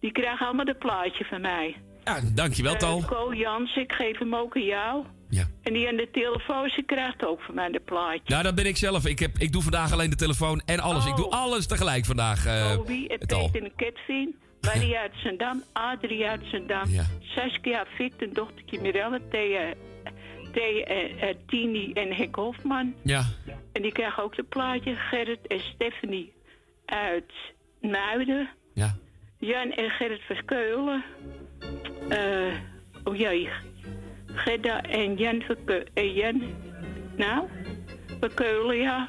Die 0.00 0.12
krijgen 0.12 0.46
allemaal 0.46 0.66
een 0.68 0.78
plaatje 0.78 1.24
van 1.24 1.40
mij. 1.40 1.76
Ja, 2.04 2.20
dankjewel, 2.34 2.72
Eh, 2.72 2.78
Tal. 2.78 3.02
Co 3.04 3.34
Jans, 3.34 3.76
ik 3.76 3.92
geef 3.92 4.18
hem 4.18 4.34
ook 4.34 4.56
aan 4.56 4.62
jou. 4.64 5.04
Ja. 5.28 5.48
En 5.62 5.72
die 5.72 5.88
aan 5.88 5.96
de 5.96 6.08
telefoon, 6.12 6.68
ze 6.68 6.82
krijgt 6.86 7.24
ook 7.26 7.40
van 7.40 7.54
mij 7.54 7.66
een 7.66 7.80
plaatje. 7.84 8.20
Nou, 8.24 8.42
dat 8.42 8.54
ben 8.54 8.66
ik 8.66 8.76
zelf. 8.76 9.06
Ik, 9.06 9.18
heb, 9.18 9.38
ik 9.38 9.52
doe 9.52 9.62
vandaag 9.62 9.92
alleen 9.92 10.10
de 10.10 10.16
telefoon 10.16 10.62
en 10.64 10.80
alles. 10.80 11.06
Ik 11.06 11.16
doe 11.16 11.30
alles 11.30 11.66
tegelijk 11.66 12.04
vandaag. 12.04 12.46
eh 12.46 12.72
Toby 12.72 13.06
en. 13.06 13.18
Peter 13.18 13.62
en 13.62 13.72
Ketvin. 13.76 14.34
Maria 14.60 15.00
uit 15.00 15.12
Zandam, 15.24 15.62
Adrie 15.72 16.26
uit 16.26 16.40
Zandam. 16.52 16.88
Ja. 16.88 17.04
Saskia 17.20 17.86
Fit, 17.94 18.12
een 18.18 18.32
dochtertje 18.32 18.80
Mirelle. 18.80 19.20
Thea, 19.30 19.72
Thea 20.52 20.84
eh, 20.84 21.28
eh, 21.28 21.36
Tini 21.46 21.92
en 21.92 22.12
Henk 22.14 22.34
Hofman. 22.34 22.94
Ja. 23.02 23.24
En 23.72 23.82
die 23.82 23.92
krijgen 23.92 24.22
ook 24.22 24.36
een 24.36 24.48
plaatje. 24.48 24.94
Gerrit 24.94 25.46
en 25.46 25.60
Stephanie 25.60 26.32
uit 26.86 27.32
Muiden. 27.80 28.48
Ja. 28.74 28.96
Jan 29.38 29.70
en 29.72 29.90
Gerrit 29.90 30.20
Verkeulen. 30.20 31.04
Eh 32.08 32.54
oh 33.04 33.16
jee. 33.16 33.48
Gerda 34.36 34.82
en 34.82 35.14
Jan. 35.14 35.42
En 35.94 36.12
Jan, 36.12 36.42
nou, 37.16 37.44
Verkeulen, 38.20 38.76
ja. 38.76 39.08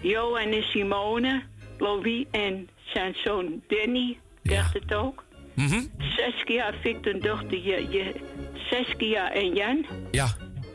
Johan 0.00 0.52
en 0.52 0.62
Simone. 0.62 1.42
Louis 1.78 2.24
en 2.30 2.68
zijn 2.84 3.14
zoon 3.14 3.62
Danny. 3.68 4.18
Krijgt 4.42 4.74
het 4.74 4.94
ook. 4.94 5.24
Mhm. 5.54 5.80
Saskia, 5.98 6.72
Victor, 6.80 7.20
dochter, 7.20 7.58
je, 7.58 7.86
je, 7.90 8.14
Saskia 8.54 9.32
en 9.32 9.54
Jan. 9.54 9.86
Ja. 10.10 10.28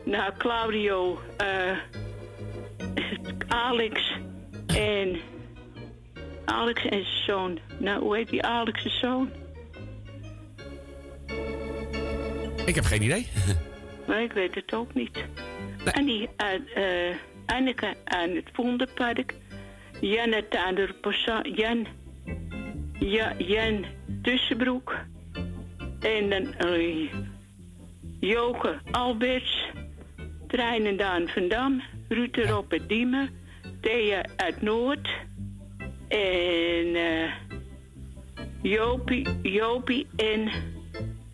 Nou, 0.04 0.32
Claudio, 0.38 1.20
eh, 1.36 1.78
Alex 3.48 4.12
en... 4.66 5.20
Alex 6.44 6.84
en 6.84 6.90
zijn 6.90 7.24
zoon. 7.26 7.58
Nou, 7.78 8.02
hoe 8.02 8.16
heet 8.16 8.28
die 8.28 8.42
Alex' 8.42 8.98
zoon? 9.00 9.30
Ik 12.66 12.74
heb 12.74 12.84
geen 12.84 13.02
idee. 13.02 13.26
Maar 14.06 14.22
ik 14.22 14.32
weet 14.32 14.54
het 14.54 14.74
ook 14.74 14.94
niet. 14.94 15.24
En 15.84 16.04
die 16.04 16.28
eh 16.74 17.16
Anneke 17.46 17.94
aan 18.04 18.30
het 18.30 18.48
Vondenpark. 18.52 19.34
Janet 20.00 20.56
aan 20.56 20.74
de 20.74 20.94
Posa- 21.00 21.44
Jan, 21.54 21.86
ja, 22.98 23.34
Jan 23.38 23.84
Tussenbroek. 24.22 24.94
En 26.00 26.30
dan 26.30 26.54
eh, 26.54 27.12
Joke 28.20 28.78
Alberts. 28.90 29.66
Treinen 30.48 30.96
Daan 30.96 31.28
van 31.28 31.48
Dam. 31.48 31.82
Ruud 32.08 32.36
erop 32.36 32.78
Diemen. 32.86 33.30
Thea 33.80 34.24
uit 34.36 34.62
Noord. 34.62 35.08
En 36.08 36.96
Jopie, 38.62 39.26
Jopie 39.42 40.06
en 40.16 40.50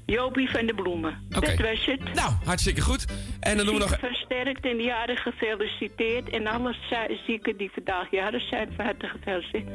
Jopie 0.06 0.50
van 0.50 0.66
de 0.66 0.74
Bloemen. 0.74 1.18
Dat 1.28 1.44
was 1.44 1.84
het. 1.86 2.14
Nou, 2.14 2.32
hartstikke 2.44 2.80
goed. 2.80 3.04
En 3.40 3.56
dan 3.56 3.66
doen 3.66 3.74
we 3.74 3.80
nog... 3.80 3.96
Versterkt 3.98 4.64
en 4.66 4.76
de 4.76 4.82
jaren 4.82 5.16
gefeliciteerd. 5.16 6.30
En 6.30 6.46
alle 6.46 6.74
zi- 6.90 7.20
zieken 7.26 7.56
die 7.56 7.70
vandaag 7.74 8.10
jaren 8.10 8.40
zijn, 8.48 8.72
van 8.76 8.84
harte 8.84 9.06
gefeliciteerd. 9.06 9.68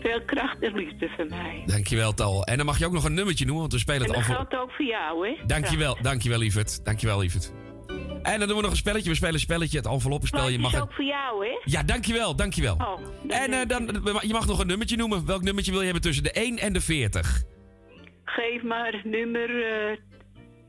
Veel 0.00 0.20
kracht 0.26 0.62
en 0.62 0.74
liefde 0.74 1.08
van 1.16 1.28
mij. 1.28 1.62
Dankjewel, 1.66 2.14
Tal. 2.14 2.44
En 2.44 2.56
dan 2.56 2.66
mag 2.66 2.78
je 2.78 2.86
ook 2.86 2.92
nog 2.92 3.04
een 3.04 3.14
nummertje 3.14 3.44
noemen, 3.44 3.60
want 3.62 3.72
we 3.72 3.78
spelen 3.78 4.00
En 4.00 4.06
het 4.06 4.14
dat 4.16 4.22
al 4.28 4.34
voor... 4.36 4.46
geldt 4.46 4.62
ook 4.62 4.76
voor 4.76 4.84
jou, 4.84 5.28
hè? 5.28 5.46
Dankjewel, 5.46 5.96
dankjewel, 6.02 6.38
lieverd. 6.38 6.84
Dankjewel, 6.84 7.18
lieverd. 7.20 7.52
En 8.22 8.38
dan 8.38 8.48
doen 8.48 8.56
we 8.56 8.62
nog 8.62 8.70
een 8.70 8.76
spelletje. 8.76 9.08
We 9.10 9.16
spelen 9.16 9.34
een 9.34 9.40
spelletje, 9.40 9.76
het 9.76 9.86
enveloppenspel. 9.86 10.46
Je 10.46 10.52
Het 10.52 10.60
mag 10.60 10.72
is 10.74 10.80
ook 10.80 10.92
voor 10.92 11.04
jou, 11.04 11.46
hè? 11.46 11.60
Ja, 11.64 11.82
dankjewel, 11.82 12.36
dankjewel. 12.36 12.74
Oh, 12.74 13.00
en 13.28 13.52
eh, 13.52 13.66
dan, 13.66 14.00
je 14.20 14.32
mag 14.32 14.46
nog 14.46 14.58
een 14.58 14.66
nummertje 14.66 14.96
noemen. 14.96 15.26
Welk 15.26 15.42
nummertje 15.42 15.70
wil 15.70 15.80
je 15.80 15.86
hebben 15.86 16.02
tussen 16.02 16.22
de 16.24 16.32
1 16.32 16.58
en 16.58 16.72
de 16.72 16.80
40? 16.80 17.42
Geef 18.34 18.62
maar 18.62 19.00
nummer 19.04 19.50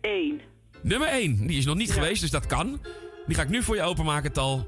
1. 0.01 0.41
Nummer 0.81 1.07
1, 1.07 1.47
die 1.47 1.57
is 1.57 1.65
nog 1.65 1.75
niet 1.75 1.91
geweest, 1.91 2.21
dus 2.21 2.31
dat 2.31 2.45
kan. 2.45 2.81
Die 3.25 3.35
ga 3.35 3.41
ik 3.41 3.49
nu 3.49 3.63
voor 3.63 3.75
je 3.75 3.81
openmaken, 3.81 4.31
Tal. 4.33 4.67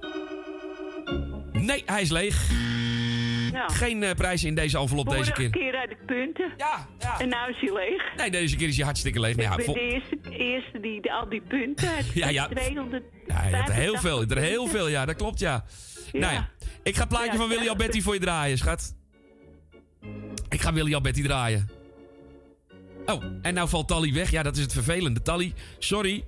Nee, 1.51 1.83
hij 1.85 2.01
is 2.01 2.09
leeg. 2.09 2.49
Ja. 3.51 3.67
Geen 3.67 4.03
eh, 4.03 4.11
prijzen 4.15 4.47
in 4.47 4.55
deze 4.55 4.77
envelop 4.77 5.09
deze 5.09 5.31
keer. 5.31 5.49
keer 5.49 5.75
had 5.79 5.89
ik 5.89 6.05
punten. 6.05 6.51
Ja, 6.57 6.87
ja. 6.99 7.19
En 7.19 7.29
nou 7.29 7.49
is 7.51 7.57
hij 7.59 7.73
leeg. 7.73 8.15
Nee, 8.17 8.31
deze 8.31 8.55
keer 8.55 8.67
is 8.67 8.75
hij 8.75 8.85
hartstikke 8.85 9.19
leeg. 9.19 9.35
Nou, 9.35 9.47
ja, 9.47 9.51
ik 9.51 9.57
ben 9.57 9.65
vol- 9.65 9.73
de 9.73 9.79
eerste, 9.81 10.17
eerste 10.29 10.79
die 10.79 11.01
de- 11.01 11.11
al 11.13 11.29
die 11.29 11.41
punten 11.41 11.87
had. 11.95 12.05
Ja, 12.13 12.29
ja. 12.29 12.47
200. 12.47 13.03
ja, 13.27 13.47
je 13.47 13.55
er 13.55 13.71
heel 13.73 13.97
veel. 13.97 14.23
Er 14.23 14.37
heel 14.37 14.67
veel, 14.67 14.87
ja, 14.87 15.05
dat 15.05 15.15
klopt, 15.15 15.39
ja. 15.39 15.65
Nou 16.11 16.33
ja, 16.33 16.49
ik 16.83 16.93
ga 16.95 16.99
het 16.99 17.09
plaatje 17.09 17.31
Ja, 17.31 17.37
van 17.37 17.47
Willy. 17.49 17.67
Alberti 17.67 18.01
voor 18.01 18.13
je 18.13 18.19
draaien, 18.19 18.57
schat. 18.57 18.95
Ik 20.49 20.61
ga 20.61 20.73
Willy 20.73 20.93
Alberti 20.93 21.21
draaien. 21.23 21.69
Oh, 23.07 23.23
en 23.41 23.53
nou 23.53 23.69
valt 23.69 23.87
Tally 23.87 24.13
weg. 24.13 24.31
Ja, 24.31 24.43
dat 24.43 24.55
is 24.55 24.61
het 24.61 24.73
vervelende. 24.73 25.21
Tally, 25.21 25.53
sorry. 25.79 26.23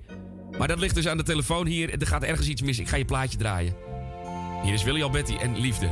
Maar 0.58 0.68
dat 0.68 0.78
ligt 0.78 0.94
dus 0.94 1.08
aan 1.08 1.16
de 1.16 1.22
telefoon 1.22 1.66
hier. 1.66 2.00
Er 2.00 2.06
gaat 2.06 2.22
ergens 2.22 2.48
iets 2.48 2.62
mis. 2.62 2.78
Ik 2.78 2.88
ga 2.88 2.96
je 2.96 3.04
plaatje 3.04 3.38
draaien. 3.38 3.74
Hier 4.62 4.72
is 4.72 4.82
Willy 4.82 5.02
Alberti 5.02 5.36
en 5.36 5.60
Liefde. 5.60 5.90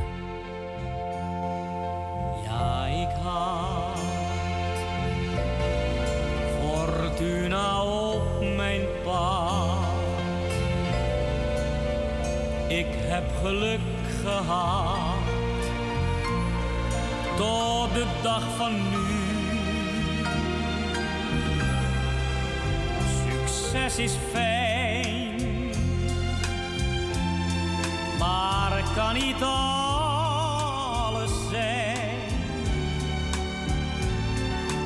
Ja, 2.43 2.85
ik 2.85 3.23
had 3.23 3.99
fortuna 6.59 7.83
op 7.83 8.55
mijn 8.55 8.81
pad. 9.03 9.77
Ik 12.67 12.87
heb 12.89 13.23
geluk 13.41 13.79
gehad 14.23 15.17
tot 17.37 17.93
de 17.93 18.05
dag 18.21 18.43
van 18.57 18.73
nu. 18.73 19.18
Is 23.73 24.15
fijn, 24.31 25.41
maar 28.19 28.83
kan 28.95 29.13
niet 29.13 29.41
alles 29.41 31.31
zijn. 31.49 32.17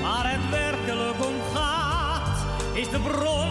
Waar 0.02 0.32
het 0.32 0.50
werkelijk 0.50 1.26
om 1.26 1.36
gaat, 1.54 2.46
is 2.74 2.90
de 2.90 3.00
bron 3.00 3.50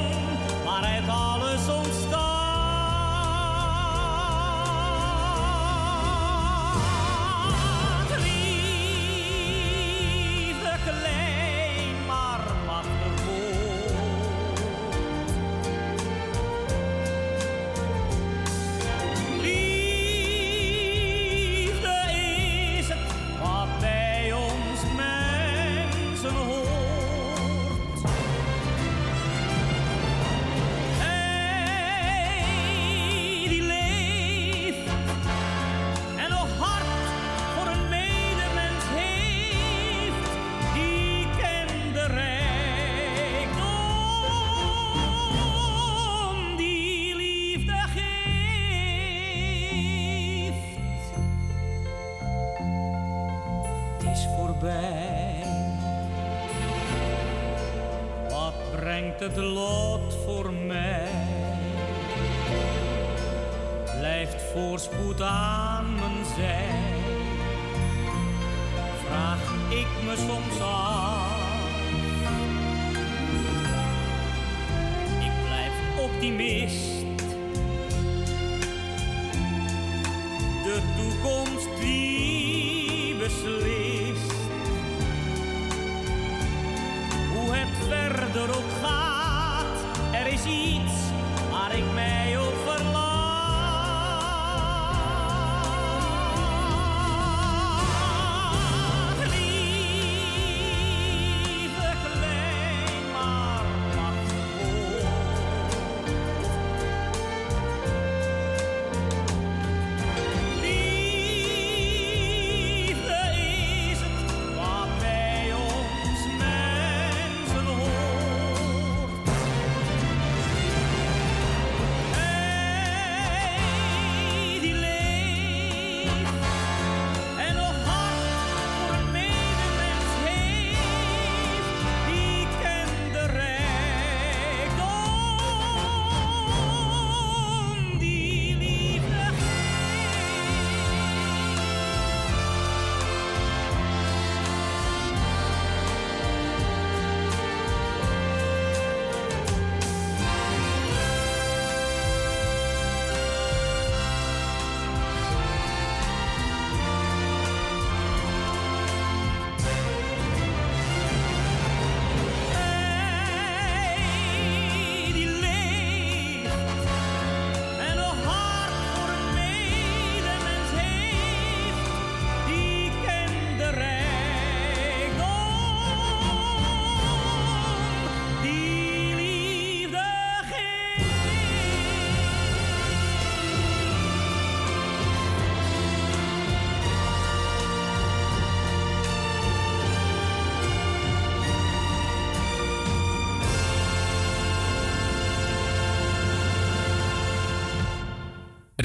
waaruit 0.64 1.08
alles 1.08 1.68
ontstaat. 1.68 2.11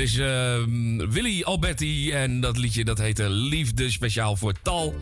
Is 0.08 0.18
eh, 0.18 0.64
Willy 1.10 1.44
Alberti 1.44 2.12
en 2.12 2.40
dat 2.40 2.58
liedje 2.58 2.86
dat 2.86 2.98
heette 2.98 3.30
Liefde 3.30 3.92
speciaal 3.92 4.36
voor 4.36 4.54
Tal. 4.62 4.96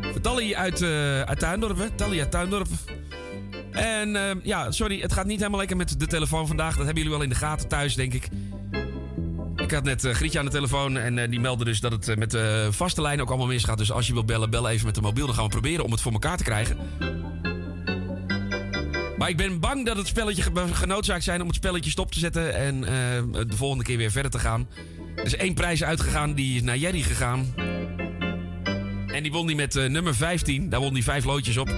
Voor 0.00 0.20
Tally 0.20 0.54
uit, 0.54 0.82
eh 0.82 1.20
uit 1.20 1.38
Tuindorp? 1.38 1.90
Tally 1.96 2.18
uit 2.18 2.30
Tuindorp. 2.30 2.68
En 3.70 4.16
eh, 4.16 4.30
ja, 4.42 4.70
sorry, 4.70 5.00
het 5.00 5.12
gaat 5.12 5.26
niet 5.26 5.38
helemaal 5.38 5.58
lekker 5.58 5.76
met 5.76 6.00
de 6.00 6.06
telefoon 6.06 6.46
vandaag. 6.46 6.76
Dat 6.76 6.84
hebben 6.84 7.02
jullie 7.02 7.10
wel 7.10 7.22
in 7.22 7.28
de 7.28 7.34
gaten 7.34 7.68
thuis, 7.68 7.94
denk 7.94 8.14
ik. 8.14 8.28
Ik 9.56 9.70
had 9.70 9.84
net 9.84 10.04
eh, 10.04 10.14
Grietje 10.14 10.38
aan 10.38 10.44
de 10.44 10.50
telefoon 10.50 10.96
en 10.96 11.18
eh, 11.18 11.30
die 11.30 11.40
meldde 11.40 11.64
dus 11.64 11.80
dat 11.80 11.92
het 11.92 12.18
met 12.18 12.30
de 12.30 12.68
vaste 12.70 13.02
lijn 13.02 13.20
ook 13.20 13.28
allemaal 13.28 13.46
misgaat. 13.46 13.78
Dus 13.78 13.92
als 13.92 14.06
je 14.06 14.12
wilt 14.12 14.26
bellen, 14.26 14.50
bel 14.50 14.68
even 14.68 14.86
met 14.86 14.94
de 14.94 15.00
mobiel. 15.00 15.26
Dan 15.26 15.34
gaan 15.34 15.44
we 15.44 15.50
proberen 15.50 15.84
om 15.84 15.90
het 15.90 16.00
voor 16.00 16.12
elkaar 16.12 16.36
te 16.36 16.44
krijgen. 16.44 16.76
Maar 19.18 19.28
ik 19.28 19.36
ben 19.36 19.60
bang 19.60 19.86
dat 19.86 19.96
het 19.96 20.06
spelletje 20.06 20.42
ge- 20.42 20.74
genoodzaakt 20.74 21.24
zijn 21.24 21.40
om 21.40 21.46
het 21.46 21.56
spelletje 21.56 21.90
stop 21.90 22.12
te 22.12 22.18
zetten. 22.18 22.54
En 22.54 22.84
eh, 22.84 22.90
de 23.48 23.56
volgende 23.56 23.84
keer 23.84 23.96
weer 23.96 24.10
verder 24.10 24.30
te 24.30 24.38
gaan. 24.38 24.68
Er 25.16 25.24
is 25.24 25.36
één 25.36 25.54
prijs 25.54 25.84
uitgegaan, 25.84 26.34
die 26.34 26.56
is 26.56 26.62
naar 26.62 26.76
Jerry 26.76 27.00
gegaan. 27.02 27.54
En 29.06 29.22
die 29.22 29.32
won 29.32 29.46
die 29.46 29.56
met 29.56 29.76
eh, 29.76 29.88
nummer 29.88 30.14
15. 30.14 30.68
Daar 30.68 30.80
won 30.80 30.94
die 30.94 31.02
vijf 31.02 31.24
loodjes 31.24 31.56
op. 31.56 31.74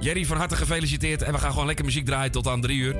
Jerry, 0.00 0.24
van 0.24 0.36
harte 0.36 0.56
gefeliciteerd. 0.56 1.22
En 1.22 1.32
we 1.32 1.38
gaan 1.38 1.50
gewoon 1.50 1.66
lekker 1.66 1.84
muziek 1.84 2.04
draaien 2.06 2.30
tot 2.32 2.46
aan 2.46 2.60
drie 2.60 2.78
uur. 2.78 2.96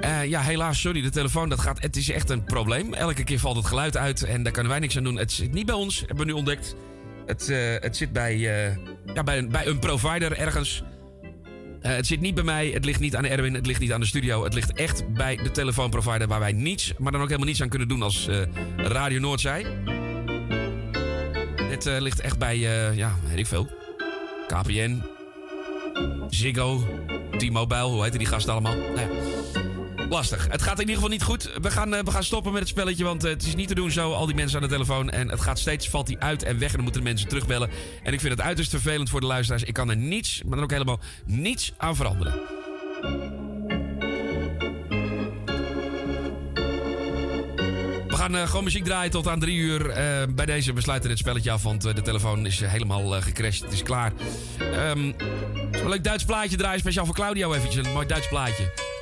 Eh, 0.00 0.24
ja, 0.24 0.40
helaas, 0.40 0.80
sorry, 0.80 1.02
de 1.02 1.10
telefoon, 1.10 1.48
dat 1.48 1.60
gaat, 1.60 1.80
het 1.82 1.96
is 1.96 2.10
echt 2.10 2.30
een 2.30 2.44
probleem. 2.44 2.94
Elke 2.94 3.24
keer 3.24 3.38
valt 3.38 3.56
het 3.56 3.66
geluid 3.66 3.96
uit 3.96 4.22
en 4.22 4.42
daar 4.42 4.52
kunnen 4.52 4.70
wij 4.70 4.80
niks 4.80 4.96
aan 4.96 5.04
doen. 5.04 5.16
Het 5.18 5.32
zit 5.32 5.52
niet 5.52 5.66
bij 5.66 5.74
ons, 5.74 5.98
hebben 6.00 6.16
we 6.16 6.24
nu 6.24 6.32
ontdekt. 6.32 6.74
Het, 7.26 7.46
het 7.80 7.96
zit 7.96 8.12
bij, 8.12 8.36
ja, 9.14 9.22
bij, 9.24 9.46
bij 9.46 9.66
een 9.66 9.78
provider 9.78 10.38
ergens. 10.38 10.82
Eh, 11.80 11.94
het 11.94 12.06
zit 12.06 12.20
niet 12.20 12.34
bij 12.34 12.44
mij, 12.44 12.68
het 12.68 12.84
ligt 12.84 13.00
niet 13.00 13.16
aan 13.16 13.24
Erwin, 13.24 13.54
het 13.54 13.66
ligt 13.66 13.80
niet 13.80 13.92
aan 13.92 14.00
de 14.00 14.06
studio. 14.06 14.44
Het 14.44 14.54
ligt 14.54 14.72
echt 14.72 15.12
bij 15.12 15.36
de 15.36 15.50
telefoonprovider 15.50 16.28
waar 16.28 16.40
wij 16.40 16.52
niets, 16.52 16.92
maar 16.98 17.12
dan 17.12 17.20
ook 17.20 17.26
helemaal 17.26 17.48
niets 17.48 17.62
aan 17.62 17.68
kunnen 17.68 17.88
doen 17.88 18.02
als 18.02 18.28
eh, 18.28 18.42
Radio 18.76 19.20
Noordzij. 19.20 19.66
Het 21.62 21.86
eh, 21.86 22.00
ligt 22.00 22.20
echt 22.20 22.38
bij, 22.38 22.58
ja, 22.94 23.14
weet 23.28 23.38
ik 23.38 23.46
veel. 23.46 23.68
KPN, 24.46 25.02
Ziggo, 26.28 26.84
T-Mobile, 27.36 27.82
hoe 27.82 28.02
heet 28.02 28.18
die 28.18 28.26
gasten 28.26 28.52
allemaal? 28.52 28.76
Nou 28.76 29.00
ja. 29.00 29.39
Lastig. 30.10 30.46
Het 30.50 30.62
gaat 30.62 30.74
in 30.74 30.80
ieder 30.80 30.94
geval 30.94 31.10
niet 31.10 31.22
goed. 31.22 31.50
We 31.62 31.70
gaan, 31.70 31.94
eh, 31.94 32.02
we 32.04 32.10
gaan 32.10 32.24
stoppen 32.24 32.52
met 32.52 32.60
het 32.60 32.70
spelletje, 32.70 33.04
want 33.04 33.24
eh, 33.24 33.30
het 33.30 33.42
is 33.42 33.54
niet 33.54 33.68
te 33.68 33.74
doen 33.74 33.90
zo. 33.90 34.12
Al 34.12 34.26
die 34.26 34.34
mensen 34.34 34.56
aan 34.56 34.68
de 34.68 34.72
telefoon. 34.72 35.10
En 35.10 35.28
het 35.28 35.40
gaat 35.40 35.58
steeds, 35.58 35.88
valt 35.88 36.08
hij 36.08 36.16
uit 36.18 36.42
en 36.42 36.58
weg. 36.58 36.68
En 36.68 36.74
dan 36.74 36.82
moeten 36.82 37.02
de 37.02 37.08
mensen 37.08 37.28
terugbellen. 37.28 37.70
En 38.02 38.12
ik 38.12 38.20
vind 38.20 38.32
het 38.32 38.42
uiterst 38.42 38.70
vervelend 38.70 39.10
voor 39.10 39.20
de 39.20 39.26
luisteraars. 39.26 39.62
Ik 39.62 39.74
kan 39.74 39.90
er 39.90 39.96
niets, 39.96 40.42
maar 40.42 40.54
dan 40.54 40.62
ook 40.62 40.70
helemaal 40.70 41.00
niets 41.24 41.72
aan 41.76 41.96
veranderen. 41.96 42.32
We 48.08 48.16
gaan 48.16 48.36
eh, 48.36 48.46
gewoon 48.46 48.64
muziek 48.64 48.84
draaien 48.84 49.10
tot 49.10 49.28
aan 49.28 49.40
drie 49.40 49.56
uur. 49.56 49.82
Bij 50.34 50.46
deze 50.46 50.72
besluiten 50.72 51.08
dit 51.08 51.18
spelletje 51.18 51.50
af, 51.50 51.62
want 51.62 51.82
de 51.82 52.02
telefoon 52.02 52.46
is 52.46 52.60
helemaal 52.60 53.10
gecrashed. 53.22 53.62
Het 53.62 53.72
is 53.72 53.82
klaar. 53.82 54.12
Ehm, 54.58 55.12
een 55.70 55.88
leuk 55.88 56.04
Duits 56.04 56.24
plaatje 56.24 56.56
draaien, 56.56 56.80
speciaal 56.80 57.06
voor 57.06 57.14
Claudio 57.14 57.52
eventjes. 57.52 57.86
Een 57.86 57.92
mooi 57.92 58.06
Duits 58.06 58.28
plaatje. 58.28 58.98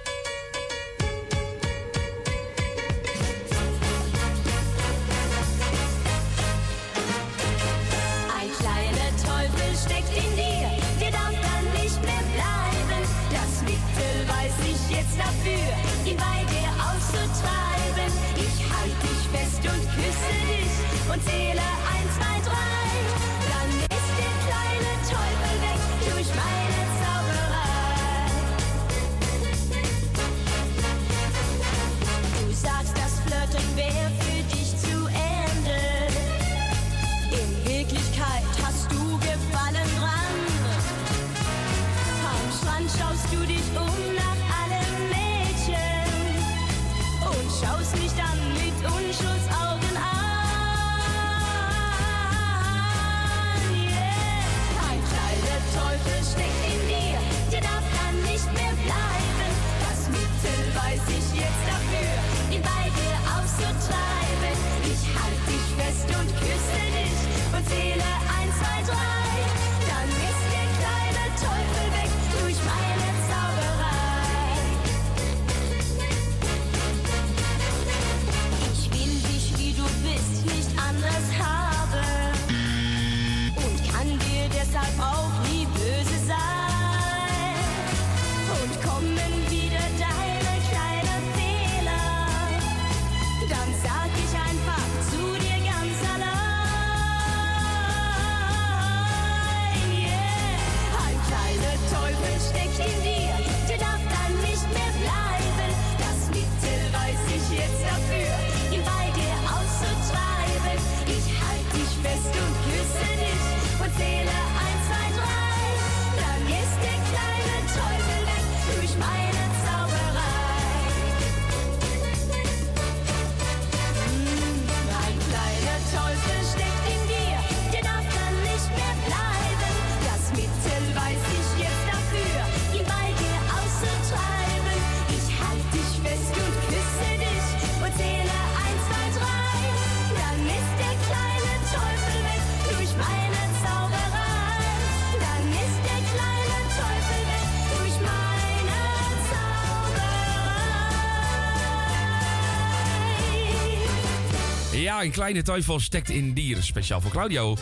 Een 155.02 155.10
kleine 155.10 155.42
teufel 155.42 155.80
stekt 155.80 156.10
in 156.10 156.32
dier. 156.32 156.62
Speciaal 156.62 157.00
voor 157.00 157.10
Claudio. 157.10 157.56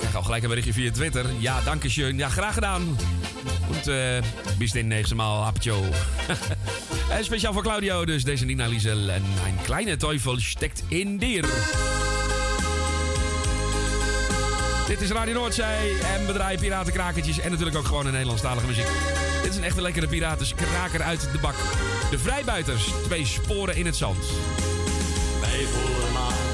Ik 0.00 0.14
al 0.14 0.22
gelijk 0.22 0.42
een 0.42 0.48
berichtje 0.48 0.72
via 0.72 0.90
Twitter. 0.90 1.26
Ja, 1.38 1.60
danke 1.60 1.88
schön. 1.88 2.16
Ja, 2.16 2.28
graag 2.28 2.54
gedaan. 2.54 2.96
Und 3.68 3.86
uh, 3.86 4.22
bis 4.58 4.72
den 4.72 4.88
nächsten 4.88 5.16
Mal. 5.16 5.42
Hapjo. 5.42 5.84
en 7.16 7.24
speciaal 7.24 7.52
voor 7.52 7.62
Claudio 7.62 8.04
dus 8.04 8.24
deze 8.24 8.44
Nina 8.44 8.66
Liesel. 8.66 9.10
En 9.10 9.22
een 9.22 9.62
kleine 9.62 9.96
teufel 9.96 10.40
stekt 10.40 10.82
in 10.88 11.18
dier. 11.18 11.44
Dit 14.86 15.00
is 15.00 15.10
Radio 15.10 15.34
Noordzee 15.34 15.98
en 15.98 16.26
draaien 16.26 16.60
piratenkrakertjes 16.60 17.38
en 17.38 17.50
natuurlijk 17.50 17.76
ook 17.76 17.86
gewoon 17.86 18.06
een 18.06 18.12
Nederlandstalige 18.12 18.66
muziek. 18.66 18.88
Dit 19.42 19.50
is 19.50 19.56
een 19.56 19.64
echte 19.64 19.82
lekkere 19.82 20.06
piratenskraker 20.06 21.02
uit 21.02 21.28
de 21.32 21.38
bak. 21.38 21.54
De 22.10 22.18
Vrijbuiters, 22.18 22.84
twee 23.04 23.26
sporen 23.26 23.76
in 23.76 23.86
het 23.86 23.96
zand. 23.96 24.24
Bij 25.54 25.66
volle 25.66 26.12
maan 26.12 26.32
en 26.32 26.53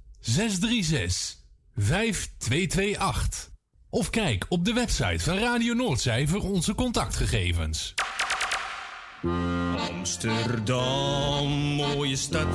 636 0.21 1.37
5228. 1.75 3.49
Of 3.89 4.09
kijk 4.09 4.45
op 4.49 4.65
de 4.65 4.73
website 4.73 5.23
van 5.23 5.37
Radio 5.37 5.73
Noordzij 5.73 6.27
voor 6.27 6.41
onze 6.41 6.75
contactgegevens. 6.75 7.93
Amsterdam, 9.89 11.49
mooie 11.75 12.15
stad, 12.15 12.47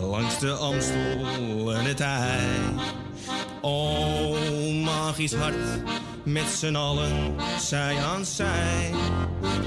langs 0.00 0.38
de 0.38 0.50
Amstel 0.52 1.74
en 1.74 1.84
het 1.84 2.00
IJ. 2.00 2.48
O, 3.60 4.36
magisch 4.82 5.34
hart, 5.34 5.82
met 6.24 6.44
z'n 6.44 6.74
allen, 6.74 7.34
zij 7.60 7.96
aan 7.96 8.24
zij. 8.24 8.90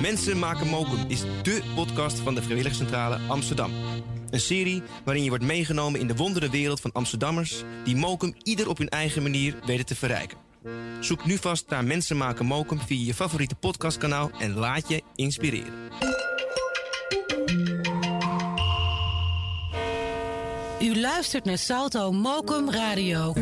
Mensen 0.02 0.40
maken 0.40 0.68
mokum 0.68 1.06
is 1.08 1.24
dé 1.44 1.62
podcast 1.76 2.20
van 2.20 2.36
de 2.36 2.42
Vrijwilligcentrale 2.42 3.20
Amsterdam. 3.28 3.72
Een 4.30 4.40
serie 4.40 4.84
waarin 5.06 5.24
je 5.24 5.30
wordt 5.30 5.44
meegenomen 5.44 6.00
in 6.00 6.08
de 6.08 6.16
wondere 6.16 6.50
wereld 6.50 6.82
van 6.82 6.92
Amsterdammers... 6.92 7.64
die 7.84 7.96
mokum 7.96 8.36
ieder 8.44 8.70
op 8.70 8.78
hun 8.78 8.90
eigen 8.90 9.22
manier 9.22 9.56
weten 9.66 9.86
te 9.86 9.96
verrijken. 9.96 10.38
Zoek 11.00 11.26
nu 11.26 11.38
vast 11.38 11.70
naar 11.70 11.84
Mensen 11.84 12.18
maken 12.18 12.46
mokum 12.46 12.80
via 12.80 13.06
je 13.06 13.14
favoriete 13.14 13.56
podcastkanaal... 13.56 14.32
en 14.40 14.54
laat 14.54 14.90
je 14.90 15.02
inspireren. 15.16 15.74
U 20.82 21.00
luistert 21.00 21.46
naar 21.46 21.58
Salto 21.58 22.12
Mokum 22.12 22.72
Radio. 22.72 23.34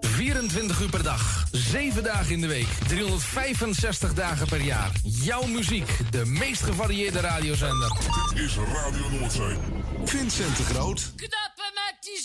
24 0.00 0.80
uur 0.80 0.88
per 0.88 1.02
dag, 1.02 1.44
7 1.52 2.02
dagen 2.02 2.32
in 2.32 2.40
de 2.40 2.46
week, 2.46 2.68
365 2.88 4.14
dagen 4.14 4.46
per 4.46 4.60
jaar. 4.60 4.90
Jouw 5.02 5.46
muziek, 5.46 5.98
de 6.10 6.24
meest 6.26 6.62
gevarieerde 6.62 7.20
radiozender. 7.20 7.92
Dit 8.34 8.44
is 8.44 8.56
Radio 8.56 9.10
Noordzee. 9.10 9.56
Vincent 10.04 10.56
de 10.56 10.62
Groot. 10.62 11.12
Knappen 11.16 11.72
met 11.74 11.96
die 12.00 12.20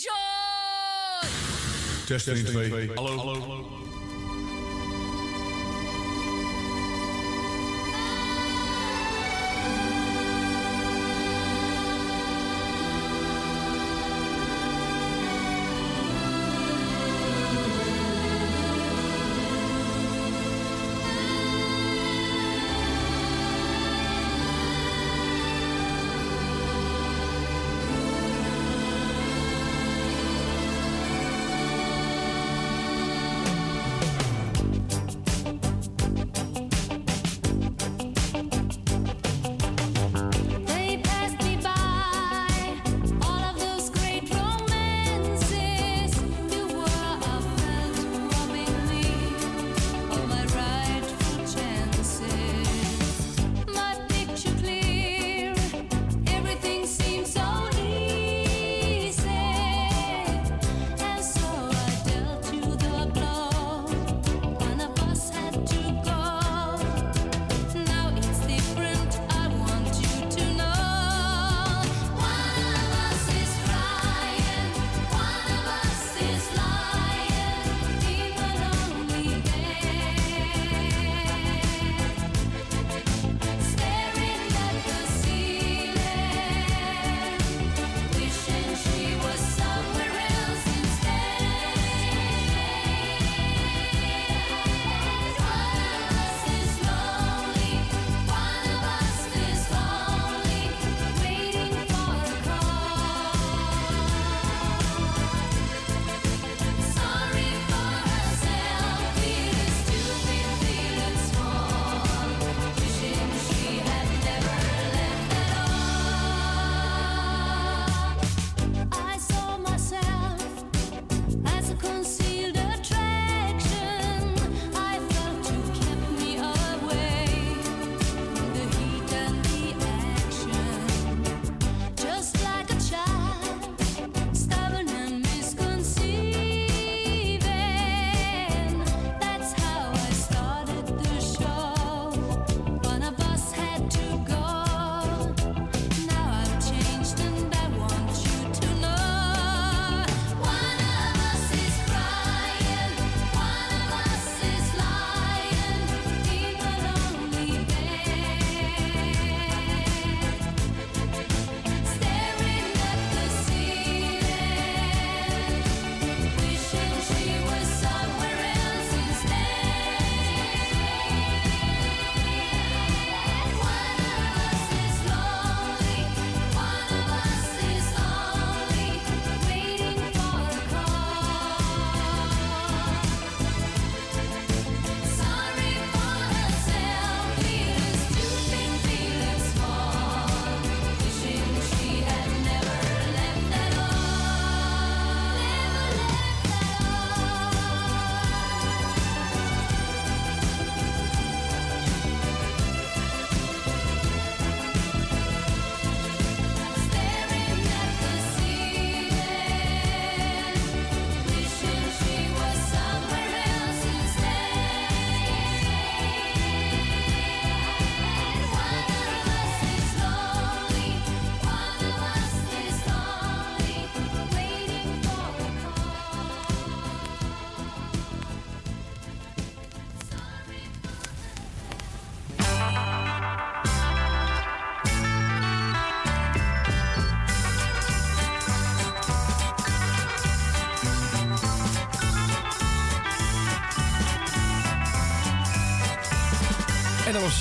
2. 2.45 2.91
Hallo. 2.95 3.17
Hallo. 3.17 3.39
Hallo. 3.39 3.82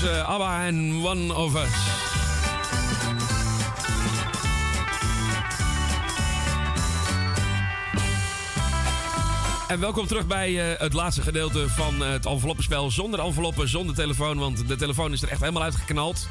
Eh, 0.03 0.29
ABBA 0.29 0.67
en 0.67 1.05
One 1.05 1.35
of 1.35 1.55
Us. 1.55 1.71
En 9.69 9.81
welkom 9.81 10.07
terug 10.07 10.27
bij 10.27 10.73
eh, 10.73 10.81
het 10.81 10.93
laatste 10.93 11.23
gedeelte 11.23 11.69
van 11.69 12.03
uh, 12.03 12.11
het 12.11 12.27
enveloppenspel. 12.27 12.91
Zonder 12.91 13.21
enveloppen, 13.21 13.69
zonder 13.69 13.95
telefoon, 13.95 14.39
want 14.39 14.69
de 14.69 14.77
telefoon 14.77 15.13
is 15.13 15.23
er 15.23 15.29
echt 15.29 15.41
helemaal 15.41 15.63
uitgeknald. 15.63 16.29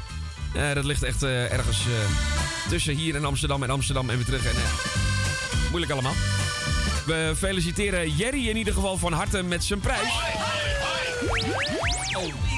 dat 0.74 0.84
ligt 0.84 1.02
echt 1.02 1.22
ergens 1.22 1.78
tussen 2.68 2.94
hier 2.94 3.14
in 3.14 3.24
Amsterdam 3.24 3.62
en 3.62 3.70
Amsterdam 3.70 4.10
en 4.10 4.16
weer 4.16 4.24
terug. 4.24 4.44
En, 4.44 4.56
moeilijk 5.68 5.92
allemaal. 5.92 6.14
We 7.06 7.32
feliciteren 7.36 8.10
Jerry 8.16 8.48
in 8.48 8.56
ieder 8.56 8.74
geval 8.74 8.96
van 8.96 9.12
harte 9.12 9.42
met 9.42 9.64
zijn 9.64 9.80
prijs 9.80 10.41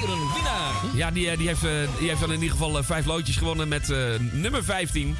een 0.03 0.33
winnaar. 0.33 0.73
Ja, 0.93 1.11
die, 1.11 1.29
eh, 1.29 1.37
die, 1.37 1.47
heeft, 1.47 1.63
eh, 1.63 1.97
die 1.99 2.07
heeft 2.07 2.19
dan 2.19 2.31
in 2.31 2.41
ieder 2.41 2.57
geval 2.57 2.77
eh, 2.77 2.83
vijf 2.83 3.05
loodjes 3.05 3.37
gewonnen 3.37 3.67
met 3.67 3.87
nummer 4.31 4.63
15. 4.63 5.15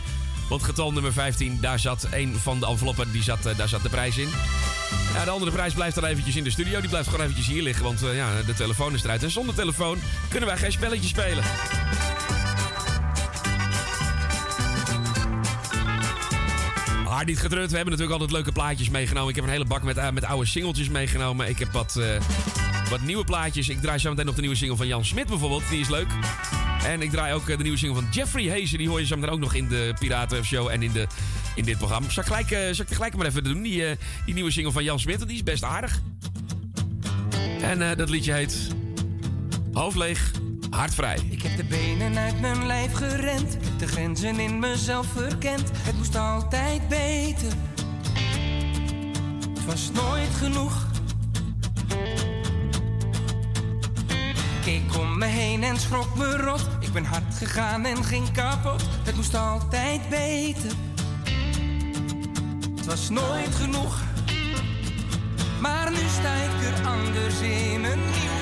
Want 0.49 0.64
getal 0.64 0.91
nummer 0.91 1.14
15, 1.14 1.57
daar 1.61 1.80
zat 1.80 2.07
een 2.11 2.35
van 2.41 2.60
de 2.60 2.65
enveloppen, 2.65 3.11
die 3.11 3.23
zat, 3.23 3.43
daar 3.57 3.68
zat 3.68 3.81
de 3.81 3.89
prijs 3.89 4.18
in. 4.18 4.30
Ja, 5.14 5.23
de 5.23 5.30
andere 5.30 5.52
prijs 5.52 5.73
blijft 5.73 5.95
dan 5.95 6.06
eventjes 6.06 6.35
in 6.35 6.43
de 6.43 6.49
studio. 6.49 6.80
Die 6.80 6.89
blijft 6.89 7.10
gewoon 7.10 7.22
eventjes 7.26 7.47
hier 7.47 7.61
liggen, 7.61 7.84
want 7.84 7.99
ja, 8.14 8.41
de 8.45 8.53
telefoon 8.53 8.93
is 8.93 9.03
eruit. 9.03 9.23
En 9.23 9.31
zonder 9.31 9.56
telefoon 9.56 9.97
kunnen 10.30 10.49
wij 10.49 10.57
geen 10.57 10.72
spelletje 10.72 11.07
spelen. 11.07 11.43
Maar 17.03 17.26
niet 17.26 17.39
getreurd, 17.39 17.69
we 17.69 17.76
hebben 17.76 17.93
natuurlijk 17.93 18.22
altijd 18.22 18.31
leuke 18.31 18.52
plaatjes 18.52 18.89
meegenomen. 18.89 19.30
Ik 19.30 19.35
heb 19.35 19.43
een 19.43 19.52
hele 19.52 19.65
bak 19.65 19.84
met, 19.84 20.14
met 20.14 20.26
oude 20.26 20.47
singeltjes 20.47 20.89
meegenomen. 20.89 21.49
Ik 21.49 21.60
heb 21.60 21.72
wat 21.72 21.99
wat 22.90 23.02
nieuwe 23.02 23.24
plaatjes. 23.24 23.70
Ik 23.70 23.82
draai 23.82 23.99
zo 23.99 24.10
meteen 24.10 24.26
nog 24.26 24.36
de 24.36 24.41
nieuwe 24.41 24.56
single 24.56 24.78
van 24.78 24.88
Jan 24.88 25.06
Smit 25.06 25.28
bijvoorbeeld. 25.28 25.70
Die 25.70 25.80
is 25.80 25.90
leuk. 25.90 26.07
En 26.86 27.02
ik 27.02 27.12
draai 27.12 27.34
ook 27.34 27.49
eh, 27.49 27.57
de 27.57 27.64
nieuwe 27.64 27.78
single 27.78 28.02
van 28.02 28.10
Jeffrey 28.12 28.49
Hazen. 28.49 28.78
Die 28.78 28.90
hoor 28.90 28.99
je 28.99 29.06
zo 29.06 29.16
meteen 29.16 29.34
ook 29.34 29.40
nog 29.40 29.53
in 29.53 29.68
de 29.68 29.94
Piraten 29.99 30.45
Show 30.45 30.68
en 30.68 30.84
in, 30.84 30.91
de, 30.91 31.07
in 31.56 31.64
dit 31.64 31.78
programma. 31.78 32.10
Zal 32.10 32.24
ik, 32.24 32.30
gelijk, 32.30 32.52
eh, 32.52 32.74
zal 32.74 32.86
ik 32.88 32.94
gelijk 32.94 33.16
maar 33.16 33.26
even 33.26 33.44
doen? 33.44 33.62
Die, 33.62 33.86
eh, 33.86 33.98
die 34.26 34.34
nieuwe 34.34 34.52
single 34.52 34.72
van 34.72 34.84
Jan 34.84 34.99
Smit, 34.99 35.28
die 35.28 35.36
is 35.36 35.44
best 35.44 35.64
aardig. 35.64 36.02
En 37.62 37.98
dat 37.98 38.10
liedje 38.10 38.34
heet 38.34 38.68
Hoofd 39.74 39.98
leeg, 39.98 40.32
hart 40.70 40.94
vrij. 40.94 41.20
Ik 41.30 41.41
heb 41.41 41.57
de 41.57 41.64
benen 41.64 42.18
uit 42.18 42.41
mijn 42.41 42.66
lijf 42.66 42.94
gerend. 42.94 43.57
De 43.78 43.88
grenzen 43.88 44.40
in 44.40 44.60
mezelf 44.60 45.07
verkend. 45.07 45.72
Het 45.78 45.98
moest 45.98 46.16
altijd 46.16 46.88
beter. 46.88 47.52
Het 49.53 49.66
was 49.66 49.91
nooit 49.91 50.36
genoeg. 50.38 50.94
Me 55.15 55.25
heen 55.25 55.63
en 55.63 55.79
schrok 55.79 56.15
me 56.15 56.37
rot. 56.37 56.67
Ik 56.79 56.93
ben 56.93 57.05
hard 57.05 57.33
gegaan 57.33 57.85
en 57.85 58.03
ging 58.03 58.31
kapot. 58.31 58.83
Het 59.03 59.15
moest 59.15 59.35
altijd 59.35 60.09
beter. 60.09 60.71
Het 62.75 62.85
was 62.85 63.09
nooit 63.09 63.55
genoeg. 63.55 64.01
Maar 65.61 65.91
nu 65.91 66.07
sta 66.19 66.33
ik 66.33 66.63
er 66.67 66.87
anders 66.87 67.39
in. 67.41 67.83
Een 67.83 67.99
nieuwe 67.99 68.35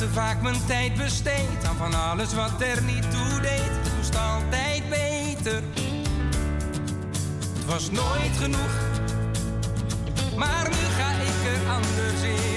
te 0.00 0.08
vaak 0.08 0.42
mijn 0.42 0.66
tijd 0.66 0.94
besteed 0.94 1.64
aan 1.68 1.76
van 1.76 1.94
alles 1.94 2.34
wat 2.34 2.60
er 2.60 2.82
niet 2.82 3.10
toe 3.10 3.40
deed. 3.40 3.70
Het 3.82 3.96
moest 3.96 4.16
altijd 4.16 4.82
beter. 4.88 5.62
Het 7.54 7.66
was 7.66 7.90
nooit 7.90 8.36
genoeg. 8.36 8.70
Maar 10.36 10.68
nu 10.68 10.76
ga 10.96 11.10
ik 11.10 11.52
er 11.52 11.70
anders 11.70 12.22
in. 12.22 12.49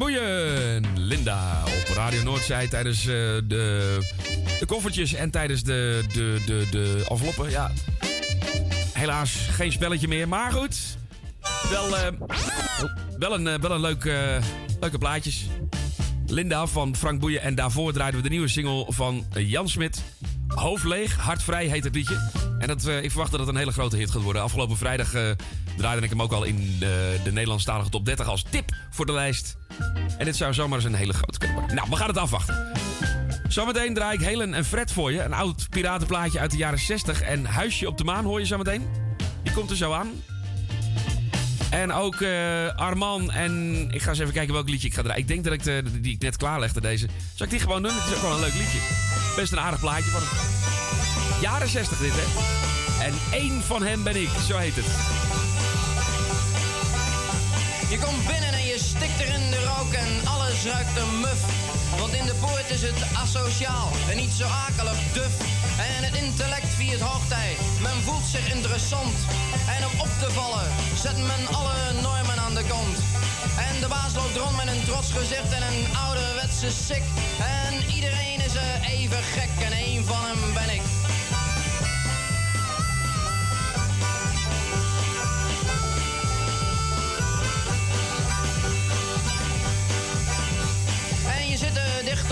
Boeien, 0.00 0.84
Linda 0.94 1.62
op 1.64 1.94
Radio 1.94 2.22
Noordzij 2.22 2.68
tijdens 2.68 2.98
eh, 2.98 3.04
de, 3.04 3.98
de 4.58 4.66
koffertjes 4.66 5.14
en 5.14 5.30
tijdens 5.30 5.62
de, 5.62 6.04
de, 6.12 6.42
de, 6.46 6.66
de 6.70 7.04
enveloppen. 7.08 7.50
Ja, 7.50 7.70
helaas 8.92 9.32
geen 9.50 9.72
spelletje 9.72 10.08
meer, 10.08 10.28
maar 10.28 10.52
goed. 10.52 10.96
Wel, 11.70 11.96
eh, 11.96 12.06
wel 13.18 13.34
een, 13.34 13.46
eh, 13.46 13.58
wel 13.58 13.70
een 13.70 13.80
leuk, 13.80 14.04
leuke 14.80 14.98
plaatjes. 14.98 15.46
Linda 16.26 16.66
van 16.66 16.96
Frank 16.96 17.20
Boeien 17.20 17.42
en 17.42 17.54
daarvoor 17.54 17.92
draaiden 17.92 18.20
we 18.20 18.28
de 18.28 18.32
nieuwe 18.34 18.48
single 18.48 18.86
van 18.88 19.26
Jan 19.34 19.68
Smit. 19.68 20.02
Hoofdleeg, 20.48 21.16
hartvrij 21.16 21.66
heet 21.66 21.84
het 21.84 21.94
liedje. 21.94 22.30
En 22.58 22.66
dat, 22.66 22.86
ik 22.86 23.10
verwacht 23.10 23.30
dat 23.30 23.40
het 23.40 23.48
een 23.48 23.56
hele 23.56 23.72
grote 23.72 23.96
hit 23.96 24.10
gaat 24.10 24.22
worden. 24.22 24.42
Afgelopen 24.42 24.76
vrijdag 24.76 25.10
draaide 25.76 26.04
ik 26.04 26.10
hem 26.10 26.22
ook 26.22 26.32
al 26.32 26.44
in 26.44 26.78
de 26.78 27.30
Nederlandstalige 27.32 27.90
top 27.90 28.04
30 28.04 28.28
als 28.28 28.44
tip 28.50 28.76
voor 28.90 29.06
de 29.06 29.12
lijst. 29.12 29.56
En 30.18 30.24
dit 30.24 30.36
zou 30.36 30.54
zomaar 30.54 30.78
eens 30.78 30.86
een 30.86 30.94
hele 30.94 31.12
grote 31.12 31.38
kunnen 31.38 31.56
worden. 31.56 31.76
Nou, 31.76 31.88
we 31.90 31.96
gaan 31.96 32.08
het 32.08 32.18
afwachten. 32.18 32.72
Zometeen 33.48 33.94
draai 33.94 34.18
ik 34.18 34.24
Helen 34.24 34.54
en 34.54 34.64
Fred 34.64 34.92
voor 34.92 35.12
je. 35.12 35.22
Een 35.22 35.32
oud 35.32 35.68
piratenplaatje 35.70 36.38
uit 36.38 36.50
de 36.50 36.56
jaren 36.56 36.78
60. 36.78 37.22
En 37.22 37.44
Huisje 37.44 37.88
op 37.88 37.98
de 37.98 38.04
Maan 38.04 38.24
hoor 38.24 38.40
je 38.40 38.46
zometeen. 38.46 38.86
Die 39.42 39.52
komt 39.52 39.70
er 39.70 39.76
zo 39.76 39.92
aan. 39.92 40.10
En 41.70 41.92
ook 41.92 42.20
eh, 42.20 42.76
Arman 42.76 43.30
en... 43.30 43.84
Ik 43.90 44.02
ga 44.02 44.10
eens 44.10 44.18
even 44.18 44.32
kijken 44.32 44.54
welk 44.54 44.68
liedje 44.68 44.88
ik 44.88 44.94
ga 44.94 45.02
draaien. 45.02 45.20
Ik 45.20 45.28
denk 45.28 45.44
dat 45.44 45.52
ik 45.52 45.62
de, 45.62 45.82
die 46.00 46.14
ik 46.14 46.22
net 46.22 46.36
klaarlegde, 46.36 46.80
deze... 46.80 47.06
Zal 47.34 47.46
ik 47.46 47.52
die 47.52 47.60
gewoon 47.60 47.82
doen? 47.82 47.92
Het 47.94 48.10
is 48.10 48.16
ook 48.16 48.22
wel 48.22 48.32
een 48.32 48.40
leuk 48.40 48.54
liedje. 48.54 48.78
Best 49.36 49.52
een 49.52 49.60
aardig 49.60 49.80
plaatje 49.80 50.10
van 50.10 50.20
hem. 50.24 51.40
Jaren 51.40 51.68
60 51.68 51.98
dit, 51.98 52.12
hè? 52.14 52.26
En 53.04 53.12
één 53.32 53.62
van 53.62 53.82
hen 53.82 54.02
ben 54.02 54.22
ik, 54.22 54.28
zo 54.48 54.56
heet 54.56 54.76
het. 54.76 54.84
Je 57.90 57.98
komt 57.98 58.26
binnen 58.26 58.52
en 58.52 58.66
je 58.66 58.78
stikt 58.78 59.20
er 59.20 59.32
de 59.32 59.49
en 59.92 60.26
alles 60.26 60.64
ruikt 60.64 60.96
een 60.96 61.20
muf. 61.20 61.40
Want 61.98 62.12
in 62.12 62.26
de 62.26 62.34
poort 62.34 62.70
is 62.70 62.82
het 62.82 63.00
asociaal 63.24 63.88
en 64.10 64.16
niet 64.16 64.32
zo 64.40 64.46
akelig 64.66 64.98
duf. 65.12 65.34
En 65.78 66.04
het 66.04 66.14
intellect 66.14 66.72
viert 66.80 67.00
hoogtij, 67.00 67.56
men 67.82 67.96
voelt 68.06 68.26
zich 68.34 68.54
interessant. 68.54 69.16
En 69.74 69.82
om 69.88 70.00
op 70.00 70.12
te 70.22 70.30
vallen 70.38 70.66
zet 71.02 71.18
men 71.30 71.42
alle 71.58 71.76
normen 72.02 72.38
aan 72.44 72.54
de 72.54 72.64
kant. 72.72 72.96
En 73.68 73.80
de 73.80 73.88
baas 73.88 74.14
loopt 74.14 74.36
rond 74.36 74.56
met 74.56 74.68
een 74.74 74.84
trots 74.84 75.10
gezicht 75.12 75.50
en 75.58 75.62
een 75.70 75.96
ouderwetse 76.04 76.70
sik. 76.86 77.04
En 77.64 77.74
iedereen 77.94 78.40
is 78.46 78.54
er 78.54 78.74
even 78.94 79.22
gek 79.36 79.52
en 79.66 79.72
één 79.72 80.04
van 80.04 80.22
hem 80.28 80.42
ben 80.54 80.74
ik. 80.74 80.99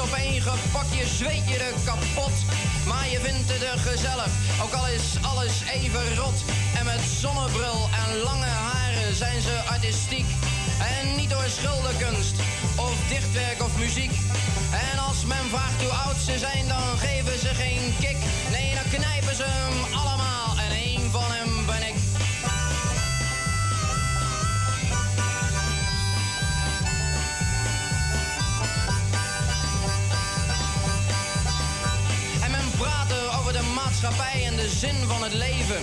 Dicht 0.08 0.20
op 0.20 0.26
één 0.26 0.42
gepakt, 0.42 0.94
je 0.94 1.06
zweet 1.06 1.48
je 1.48 1.58
er 1.58 1.72
kapot. 1.84 2.32
Maar 2.86 3.08
je 3.10 3.20
vindt 3.20 3.52
het 3.52 3.62
er 3.62 3.78
gezellig, 3.78 4.32
ook 4.62 4.72
al 4.72 4.88
is 4.88 5.16
alles 5.22 5.62
even 5.72 6.16
rot. 6.16 6.38
En 6.78 6.84
met 6.84 7.00
zonnebril 7.20 7.88
en 8.02 8.16
lange 8.16 8.52
haren 8.68 9.16
zijn 9.16 9.40
ze 9.40 9.60
artistiek. 9.68 10.26
En 10.78 11.16
niet 11.16 11.30
door 11.30 11.48
schilderkunst, 11.48 12.34
of 12.76 12.96
dichtwerk 13.08 13.62
of 13.62 13.78
muziek. 13.78 14.12
En 14.92 14.98
als 14.98 15.24
men 15.24 15.44
vraagt 15.50 15.82
hoe 15.82 15.92
oud 15.92 16.16
ze 16.16 16.38
zijn, 16.38 16.68
dan 16.68 16.98
geven 16.98 17.38
ze 17.38 17.54
geen 17.54 17.94
kick. 18.00 18.18
Nee, 18.50 18.74
dan 18.74 18.88
knijpen 18.90 19.36
ze 19.36 19.44
hem 19.46 19.94
allemaal 19.94 20.47
maatschappij 34.08 34.46
en 34.46 34.56
de 34.56 34.68
zin 34.68 34.98
van 35.06 35.22
het 35.22 35.34
leven. 35.34 35.80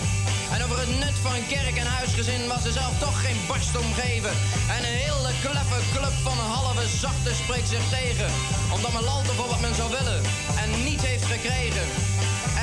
En 0.54 0.64
over 0.64 0.80
het 0.80 1.00
nut 1.00 1.18
van 1.22 1.48
kerk 1.48 1.76
en 1.78 1.86
huisgezin 1.86 2.48
was 2.48 2.62
ze 2.62 2.72
zelf 2.72 3.00
toch 3.00 3.22
geen 3.26 3.40
barst 3.48 3.76
omgeven. 3.78 4.34
En 4.76 4.82
een 4.88 5.00
hele 5.06 5.32
kleffe 5.44 5.80
club 5.96 6.16
van 6.28 6.38
halve 6.38 6.88
zachte 6.88 7.34
spreekt 7.44 7.70
zich 7.70 7.86
tegen. 7.90 8.30
Omdat 8.76 8.94
men 8.94 9.04
lalt 9.04 9.28
voor 9.38 9.48
wat 9.48 9.62
men 9.62 9.76
zou 9.76 9.90
willen 9.98 10.22
en 10.64 10.70
niet 10.84 11.02
heeft 11.02 11.26
gekregen. 11.26 11.88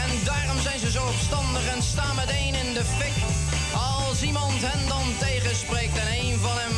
En 0.02 0.10
daarom 0.24 0.58
zijn 0.66 0.78
ze 0.78 0.90
zo 0.90 1.02
opstandig 1.06 1.64
en 1.74 1.82
staan 1.82 2.16
meteen 2.16 2.54
in 2.62 2.70
de 2.78 2.84
fik. 2.98 3.16
Als 3.90 4.22
iemand 4.22 4.60
hen 4.68 4.82
dan 4.88 5.06
tegenspreekt 5.18 5.96
en 6.02 6.08
één 6.20 6.38
van 6.46 6.56
hem 6.62 6.76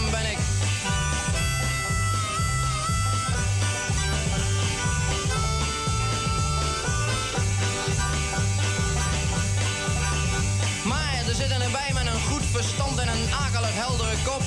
akelig 13.45 13.75
heldere 13.83 14.17
kop. 14.25 14.43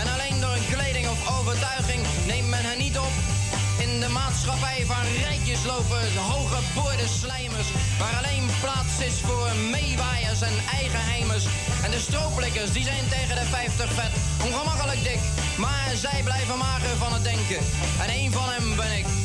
En 0.00 0.06
alleen 0.14 0.40
door 0.40 0.54
een 0.54 0.68
kleding 0.74 1.06
of 1.08 1.20
overtuiging 1.38 2.02
neemt 2.26 2.48
men 2.48 2.64
hen 2.68 2.78
niet 2.78 2.98
op. 2.98 3.14
In 3.84 4.00
de 4.00 4.08
maatschappij 4.08 4.80
van 4.86 5.04
rijtjes 5.22 5.64
lopen 5.64 6.16
hoge 6.32 6.60
boorde 6.74 7.08
slijmers. 7.20 7.68
Waar 7.98 8.16
alleen 8.20 8.46
plaats 8.60 8.96
is 9.08 9.16
voor 9.26 9.50
meewaaiers 9.70 10.40
en 10.40 10.56
eigenheimers. 10.80 11.44
En 11.84 11.90
de 11.90 12.00
strooplikkers 12.06 12.72
die 12.72 12.84
zijn 12.90 13.08
tegen 13.08 13.36
de 13.40 13.46
50 13.50 13.92
vet. 13.98 14.12
Ongemakkelijk 14.46 15.02
dik, 15.02 15.22
maar 15.56 15.90
zij 16.04 16.20
blijven 16.22 16.58
mager 16.58 16.96
van 16.96 17.12
het 17.12 17.24
denken. 17.24 17.60
En 18.02 18.08
één 18.08 18.32
van 18.32 18.48
hem 18.54 18.76
ben 18.76 18.92
ik. 18.98 19.23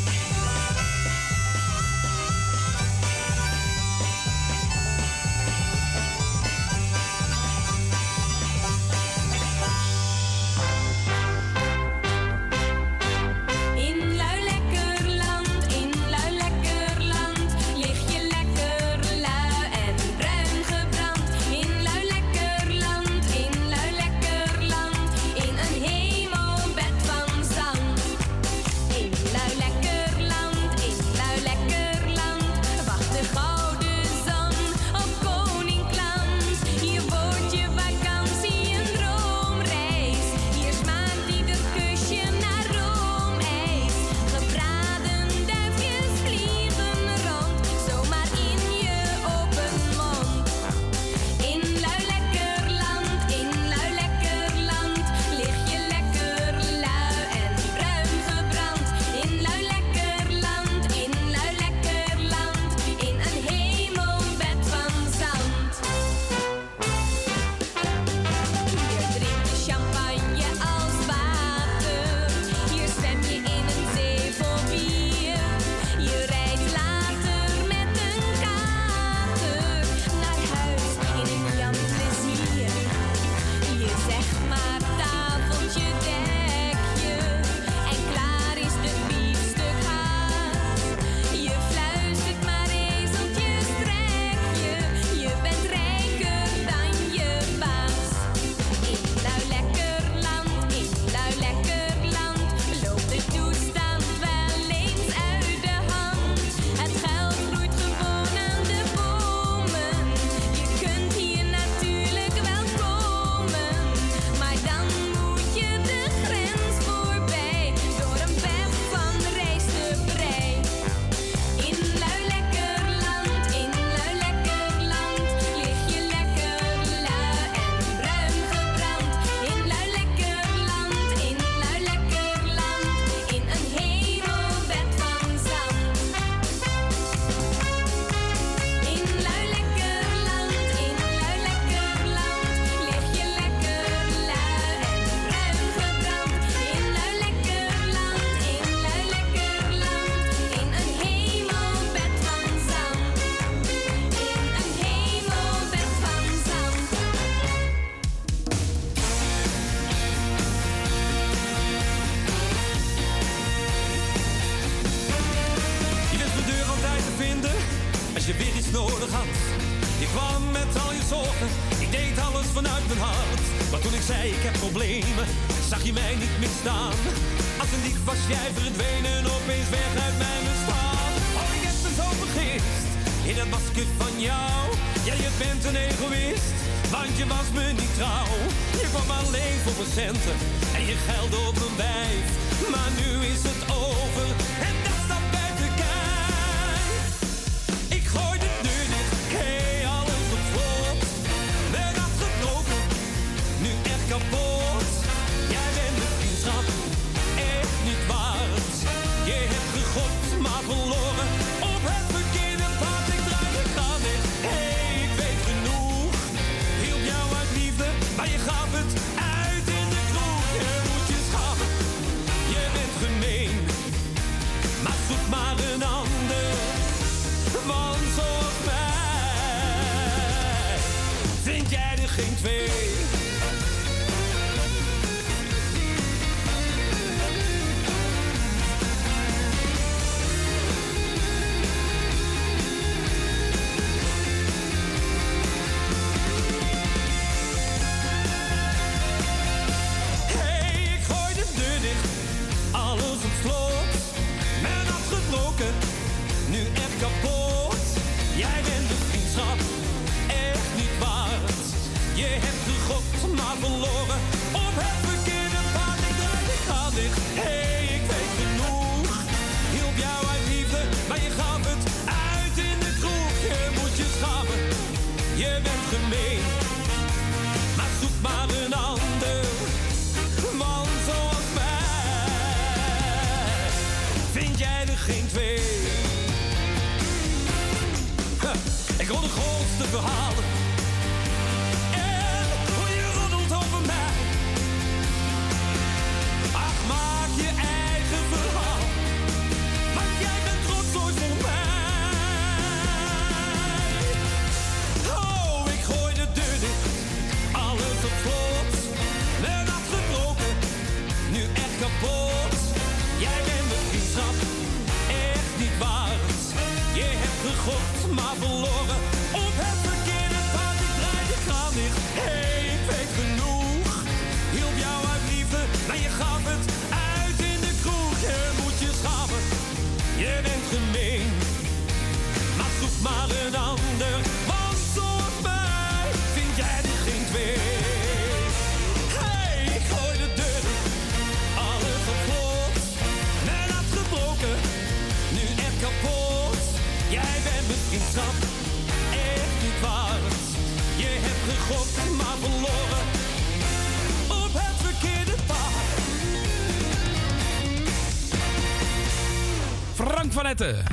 zetten. 360.59 360.83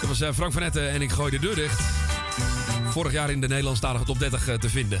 Dat 0.00 0.08
was 0.08 0.20
eh, 0.20 0.32
Frank 0.32 0.52
van 0.52 0.62
Etten 0.62 0.90
en 0.90 1.02
ik 1.02 1.10
gooi 1.10 1.30
de 1.30 1.38
deur 1.38 1.54
dicht. 1.54 1.80
Vorig 2.88 3.12
jaar 3.12 3.30
in 3.30 3.40
de 3.40 3.48
Nederlandstalige 3.48 4.04
top 4.04 4.18
30 4.18 4.48
eh, 4.48 4.54
te 4.54 4.68
vinden. 4.68 5.00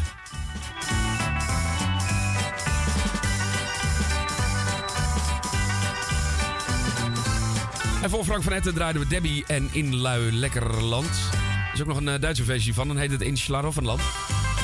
En 8.02 8.10
voor 8.10 8.24
Frank 8.24 8.42
van 8.42 8.52
Etten 8.52 8.74
draaiden 8.74 9.02
we 9.02 9.08
Debbie 9.08 9.44
en 9.46 9.68
Inlui 9.72 10.32
Lekkerland. 10.32 11.06
Er 11.06 11.74
is 11.74 11.80
ook 11.80 11.86
nog 11.86 11.96
een 11.96 12.08
eh, 12.08 12.20
Duitse 12.20 12.44
versie 12.44 12.74
van, 12.74 12.88
dan 12.88 12.96
heet 12.96 13.10
het 13.10 13.22
Inschlaroffenland. 13.22 14.00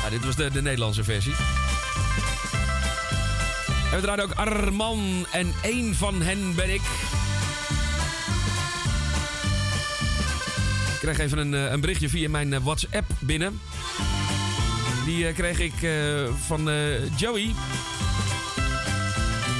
Ja, 0.02 0.10
dit 0.10 0.25
was 0.25 0.36
de, 0.36 0.50
de 0.50 0.62
Nederlandse 0.62 1.05
versie. 1.05 1.34
En 3.90 3.97
we 3.97 4.00
draaien 4.00 4.24
ook 4.24 4.32
Arman 4.32 5.26
en 5.32 5.52
één 5.62 5.94
van 5.94 6.23
hen 6.23 6.55
ben 6.55 6.74
ik. 6.74 6.81
Ik 10.94 11.02
kreeg 11.02 11.18
even 11.18 11.39
een, 11.39 11.55
eh, 11.55 11.70
een 11.73 11.81
berichtje 11.81 12.08
via 12.08 12.28
mijn 12.28 12.52
eh, 12.52 12.60
WhatsApp 12.62 13.10
binnen. 13.18 13.60
Die 15.05 15.26
eh, 15.26 15.34
kreeg 15.34 15.58
ik 15.58 15.74
van 16.47 16.70
Joey. 17.16 17.55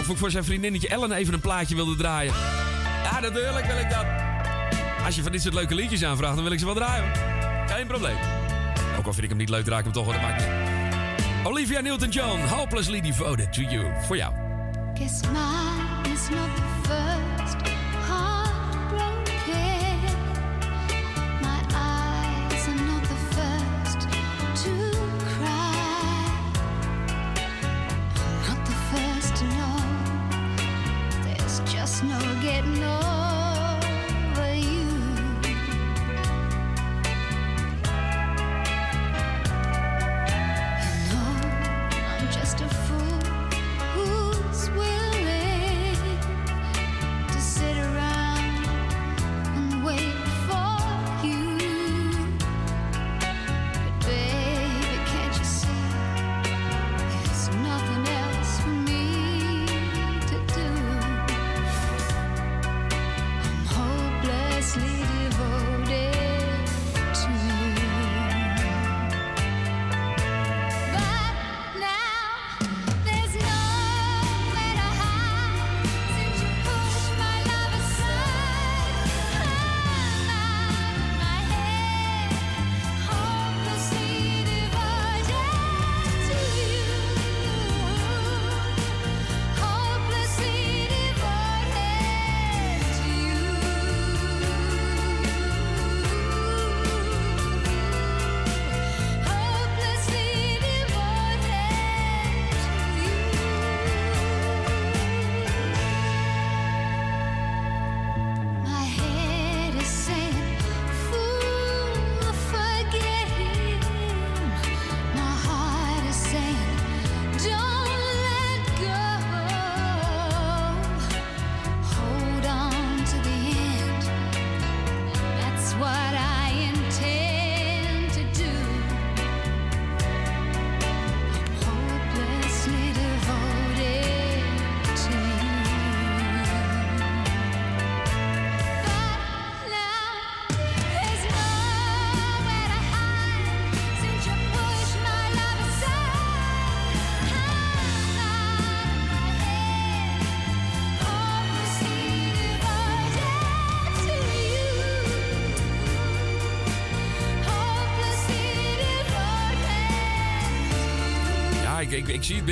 Of 0.01 0.09
ik 0.09 0.17
voor 0.17 0.31
zijn 0.31 0.45
vriendinnetje 0.45 0.89
Ellen 0.89 1.13
even 1.13 1.35
een 1.35 1.41
plaatje 1.41 1.75
wilde 1.75 1.97
draaien. 1.97 2.35
Ja, 3.05 3.21
natuurlijk 3.21 3.67
wil 3.67 3.79
ik 3.79 3.91
dat. 3.91 4.07
Als 5.05 5.17
je 5.17 5.23
van 5.23 5.33
dit 5.33 5.43
soort 5.43 5.55
leuke 5.55 5.75
liedjes 5.75 6.05
aanvraagt, 6.05 6.35
dan 6.35 6.45
wil 6.45 6.53
ik 6.53 6.59
ze 6.59 6.65
wel 6.65 6.75
draaien. 6.75 7.13
Geen 7.67 7.87
probleem. 7.87 8.17
Ook 8.99 9.07
al 9.07 9.13
vind 9.13 9.23
ik 9.23 9.29
hem 9.29 9.39
niet 9.39 9.49
leuk, 9.49 9.65
draai 9.65 9.79
ik 9.79 9.85
hem 9.85 9.95
toch 9.95 10.05
wel. 10.05 10.15
Dat 10.15 10.23
maakt 10.23 10.76
Olivia 11.47 11.81
Newton-John, 11.81 12.41
Hopelessly 12.41 13.01
Devoted 13.01 13.53
to 13.53 13.63
You. 13.63 13.93
Voor 14.07 14.17
jou. 14.17 14.33
Guess 14.95 15.21
mine 15.23 16.13
is 16.13 16.29
not 16.29 16.57
the 16.57 16.89
first. 16.89 17.36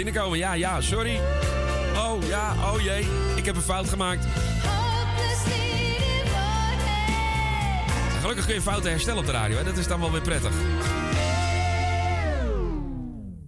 Binnenkomen. 0.04 0.38
Ja, 0.38 0.52
ja, 0.52 0.80
sorry. 0.80 1.20
Oh, 1.96 2.26
ja, 2.28 2.54
oh 2.72 2.80
jee. 2.80 3.06
Ik 3.36 3.44
heb 3.44 3.56
een 3.56 3.62
fout 3.62 3.88
gemaakt. 3.88 4.26
Gelukkig 8.20 8.46
kun 8.46 8.54
je 8.54 8.62
fouten 8.62 8.90
herstellen 8.90 9.18
op 9.18 9.26
de 9.26 9.32
radio. 9.32 9.56
Hè? 9.56 9.64
Dat 9.64 9.76
is 9.76 9.86
dan 9.86 10.00
wel 10.00 10.12
weer 10.12 10.20
prettig. 10.20 10.52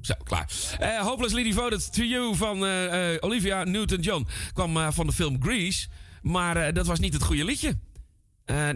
Zo, 0.00 0.14
klaar. 0.24 0.48
Eh 0.78 0.98
Hopelessly 0.98 1.42
Devoted 1.42 1.92
to 1.92 2.02
You 2.02 2.36
van 2.36 2.66
eh, 2.66 3.14
eh, 3.14 3.18
Olivia 3.20 3.64
Newton-John 3.64 4.26
kwam 4.52 4.92
van 4.92 5.06
de 5.06 5.12
film 5.12 5.42
Grease. 5.42 5.88
Maar 6.22 6.72
dat 6.72 6.86
was 6.86 6.98
niet 6.98 7.12
het 7.12 7.22
goede 7.22 7.44
liedje. 7.44 7.78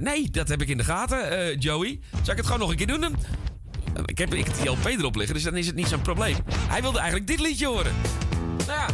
Nee, 0.01 0.31
dat 0.31 0.49
heb 0.49 0.63
ik 0.63 0.69
in 0.69 0.77
de 0.77 0.85
gaten, 0.85 1.59
Joey. 1.59 2.01
Zal 2.11 2.33
ik 2.33 2.37
het 2.37 2.47
gewoon 2.47 2.61
nog 2.61 2.71
een 2.71 2.77
keer 2.77 2.87
doen? 2.87 3.17
Dan? 4.17 4.27
Ik 4.27 4.31
heb, 4.31 4.35
ik 4.35 4.57
die 4.57 4.71
LP 4.71 4.87
erop 4.87 5.17
liggen, 5.17 5.35
dus 5.35 5.45
dan 5.45 5.57
is 5.57 5.67
het 5.67 5.75
niet 5.75 5.89
zo'n 5.89 6.03
probleem. 6.03 6.37
Hij 6.69 6.83
wilde 6.83 6.99
eigenlijk 6.99 7.27
dit 7.27 7.41
liedje 7.41 7.67
horen. 7.67 7.93
Nou 8.67 8.79
ja, 8.79 8.87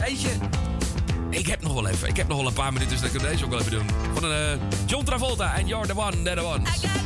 weet 0.00 0.22
je. 0.22 0.30
Ik 1.30 1.46
heb 1.46 1.62
nog 1.62 1.74
wel 1.74 1.88
even. 1.88 2.08
Ik 2.08 2.16
heb 2.16 2.28
nog 2.28 2.36
wel 2.36 2.46
een 2.46 2.52
paar 2.52 2.72
minuten, 2.72 2.92
dus 2.92 3.00
dat 3.00 3.22
ik 3.22 3.28
deze 3.28 3.44
ook 3.44 3.50
wel 3.50 3.60
even 3.60 3.70
doen. 3.70 3.86
Van 4.14 4.24
eh, 4.24 4.52
John 4.86 5.04
Travolta 5.04 5.54
en 5.54 5.66
You're 5.66 5.86
the 5.86 5.96
One, 5.96 6.22
That 6.22 6.36
the 6.36 6.44
Ones. 6.44 7.03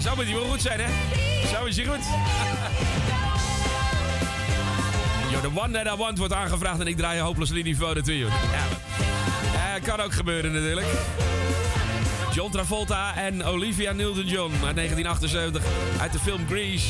Zou 0.00 0.16
met 0.16 0.26
die 0.26 0.34
wel 0.34 0.44
goed 0.44 0.62
zijn, 0.62 0.80
hè? 0.80 0.86
Zou 1.46 1.68
is 1.68 1.74
die 1.74 1.86
goed? 1.86 1.98
Yo, 5.30 5.40
the 5.40 5.50
one 5.54 5.70
that 5.70 5.94
I 5.94 5.96
want 5.96 6.18
wordt 6.18 6.32
aangevraagd 6.32 6.80
en 6.80 6.86
ik 6.86 6.96
draai 6.96 7.20
Hopelessly 7.20 7.62
Devoted 7.62 8.04
to 8.04 8.12
you. 8.12 8.30
Ja, 8.30 8.64
eh, 9.54 9.82
kan 9.82 10.00
ook 10.00 10.12
gebeuren 10.12 10.52
natuurlijk. 10.52 10.86
John 12.32 12.50
Travolta 12.50 13.14
en 13.16 13.44
Olivia 13.44 13.92
Newton-John 13.92 14.52
uit 14.64 14.74
1978 14.74 15.62
uit 16.00 16.12
de 16.12 16.18
film 16.18 16.46
Grease. 16.46 16.86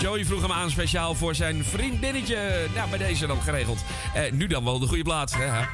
Joey 0.00 0.24
vroeg 0.24 0.42
hem 0.42 0.52
aan 0.52 0.70
speciaal 0.70 1.14
voor 1.14 1.34
zijn 1.34 1.64
vriendinnetje. 1.64 2.66
Nou, 2.74 2.88
bij 2.90 2.98
deze 2.98 3.26
dan 3.26 3.42
geregeld. 3.42 3.78
Eh, 4.14 4.32
nu 4.32 4.46
dan 4.46 4.64
wel 4.64 4.78
de 4.78 4.86
goede 4.86 5.02
plaats. 5.02 5.34
Hè? 5.36 5.46
Nou. 5.46 5.66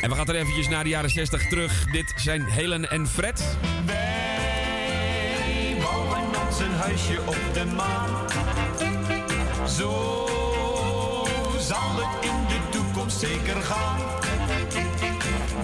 En 0.00 0.10
we 0.10 0.16
gaan 0.16 0.26
er 0.26 0.34
eventjes 0.34 0.68
naar 0.68 0.82
de 0.82 0.88
jaren 0.90 1.10
60 1.10 1.48
terug. 1.48 1.84
Dit 1.84 2.12
zijn 2.16 2.44
Helen 2.44 2.90
en 2.90 3.06
Fred. 3.06 3.56
Wij 3.86 5.76
bouwen 5.80 6.20
ons 6.46 6.60
een 6.60 6.74
huisje 6.74 7.18
op 7.24 7.38
de 7.52 7.64
maan. 7.64 8.10
Zo 9.68 10.26
zal 11.58 11.94
het 11.94 12.24
in 12.24 12.46
de 12.48 12.58
toekomst 12.70 13.18
zeker 13.18 13.62
gaan. 13.62 14.00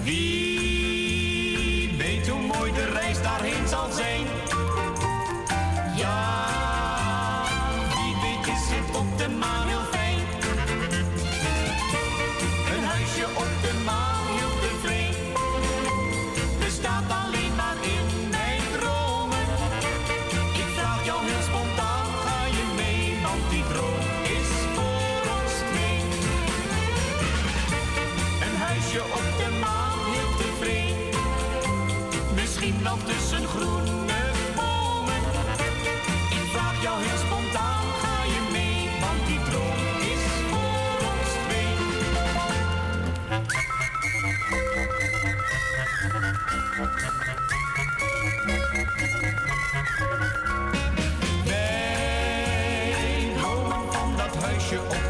Wie 0.03 1.93
weet 1.97 2.27
hoe 2.27 2.41
mooi 2.41 2.71
de 2.73 2.85
reis 2.85 3.21
daarheen 3.21 3.67
zal 3.67 3.91
zijn. 3.91 4.42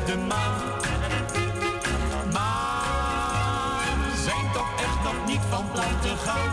De 0.05 0.17
maan. 0.17 0.61
Maar 2.33 3.83
zijn 4.23 4.51
toch 4.53 4.71
echt 4.77 5.03
nog 5.03 5.25
niet 5.25 5.41
van 5.49 5.71
plan 5.71 5.99
te 6.01 6.15
gaan. 6.25 6.51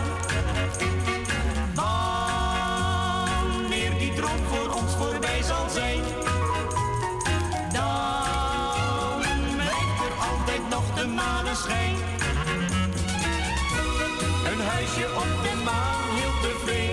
Wanneer 3.61 3.97
die 3.97 4.13
droom 4.13 4.45
voor 4.51 4.73
ons 4.81 4.95
voorbij 4.95 5.41
zal 5.43 5.69
zijn. 5.69 6.01
Dan 7.73 9.19
blijft 9.55 9.99
er 10.07 10.13
altijd 10.31 10.69
nog 10.69 10.93
de 10.95 11.07
maneschijn. 11.07 11.95
Een 14.51 14.61
huisje 14.65 15.05
op 15.15 15.43
de 15.43 15.61
maan, 15.63 16.09
heel 16.09 16.33
tevreden. 16.41 16.90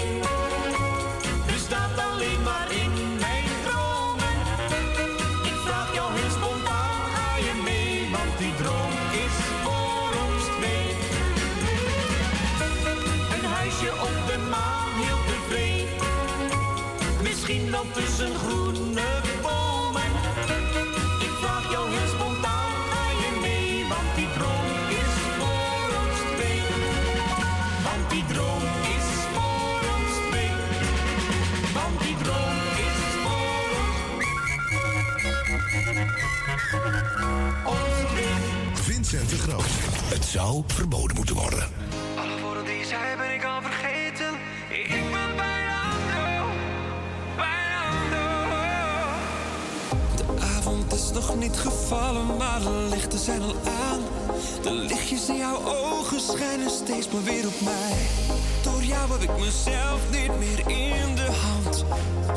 Tussen 18.19 18.37
groene 18.39 19.07
bomen. 19.43 20.11
Ik 21.21 21.33
vraag 21.41 21.71
jou 21.71 21.89
heel 21.91 22.09
spontaan, 22.09 22.73
ga 22.91 23.11
je 23.21 23.39
mee? 23.41 23.89
Want 23.89 24.15
die 24.17 24.29
droom 24.37 24.67
is 25.03 25.15
voor 25.39 25.89
ons 26.03 26.19
twee. 26.35 26.63
Want 27.87 28.11
die 28.11 28.25
droom 28.33 28.63
is 28.97 29.09
voor 29.35 29.81
ons 29.97 30.13
twee. 30.31 30.53
Want 31.75 32.01
die 32.01 32.17
droom 32.23 32.59
is 32.89 32.99
voor 33.25 33.69
ons. 33.85 34.27
Twee. 38.13 38.35
Vincent 38.75 39.29
de 39.31 39.39
Groot. 39.39 39.73
Het 40.15 40.25
zou 40.25 40.63
verboden 40.67 41.17
moeten 41.17 41.35
worden. 41.35 41.88
Gevallen, 51.57 52.37
maar 52.37 52.61
de 52.61 52.87
lichten 52.91 53.19
zijn 53.19 53.43
al 53.43 53.55
aan. 53.65 54.01
De 54.63 54.73
lichtjes 54.73 55.29
in 55.29 55.37
jouw 55.37 55.59
ogen 55.65 56.21
schijnen 56.21 56.71
steeds 56.71 57.09
maar 57.09 57.23
weer 57.23 57.47
op 57.47 57.61
mij. 57.61 57.97
Door 58.63 58.83
jou 58.83 59.13
heb 59.13 59.31
ik 59.31 59.39
mezelf 59.39 60.01
niet 60.11 60.39
meer 60.39 60.59
in 60.59 61.15
de 61.15 61.31
hand. 61.47 61.85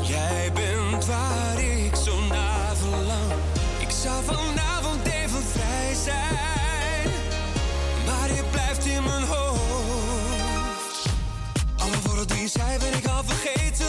Jij 0.08 0.52
bent 0.54 1.06
waar 1.06 1.60
ik 1.60 1.94
zo 1.96 2.20
naar 2.28 2.76
verlang. 2.76 3.32
Ik 3.78 3.90
zou 3.90 4.24
vanavond 4.24 5.06
even 5.06 5.42
vrij 5.42 5.94
zijn, 6.04 7.10
maar 8.06 8.28
je 8.28 8.42
blijft 8.50 8.86
in 8.86 9.04
mijn 9.04 9.24
hoofd. 9.24 11.06
Alle 11.76 11.96
woorden 12.06 12.26
die 12.28 12.40
je 12.40 12.48
zei 12.48 12.78
ben 12.78 12.98
ik 12.98 13.06
al 13.06 13.22
vergeten, 13.24 13.86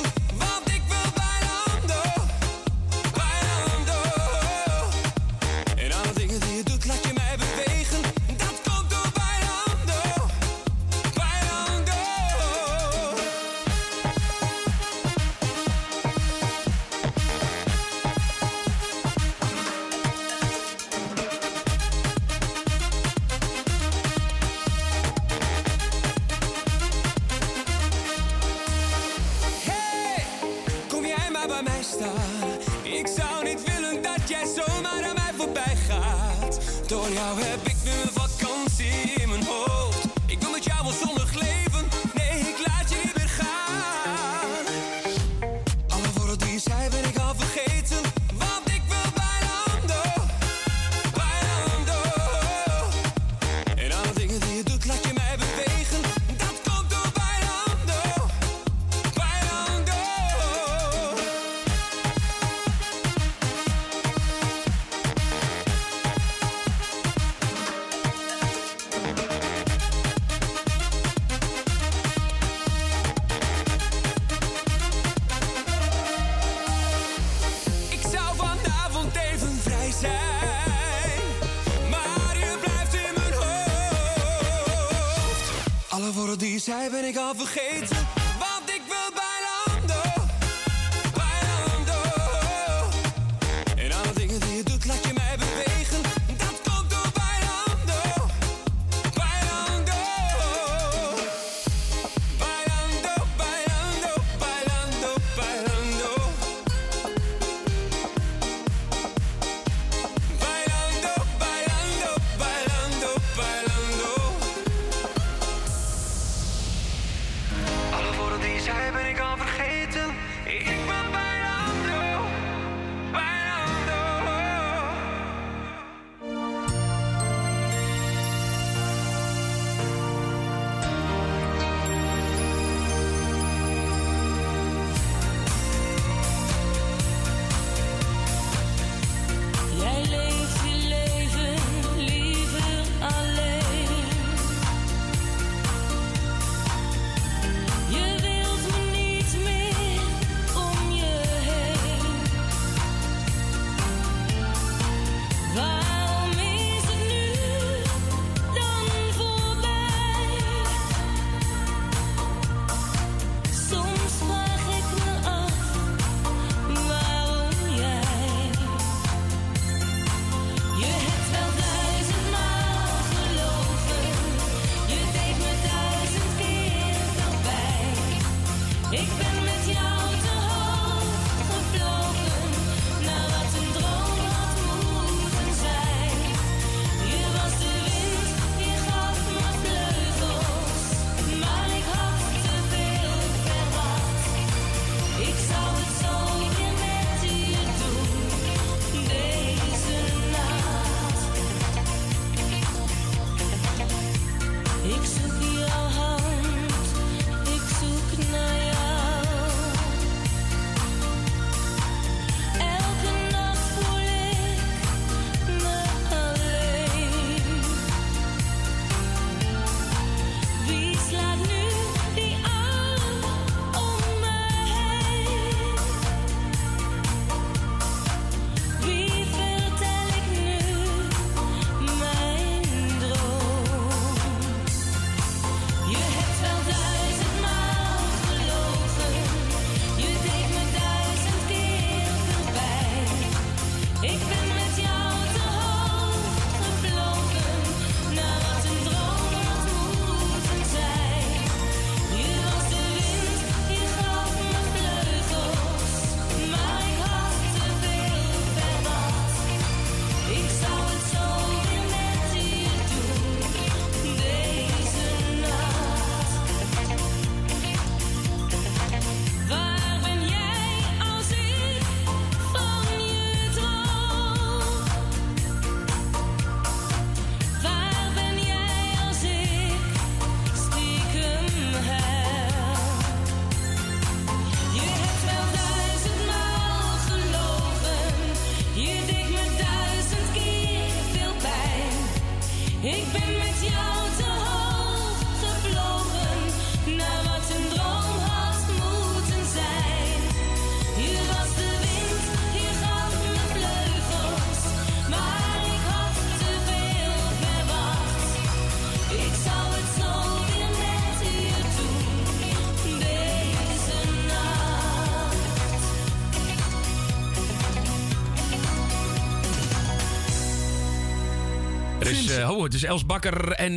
oh, 322.50 322.64
het 322.64 322.74
is 322.74 322.84
Els 322.84 323.06
Bakker 323.06 323.52
en 323.52 323.74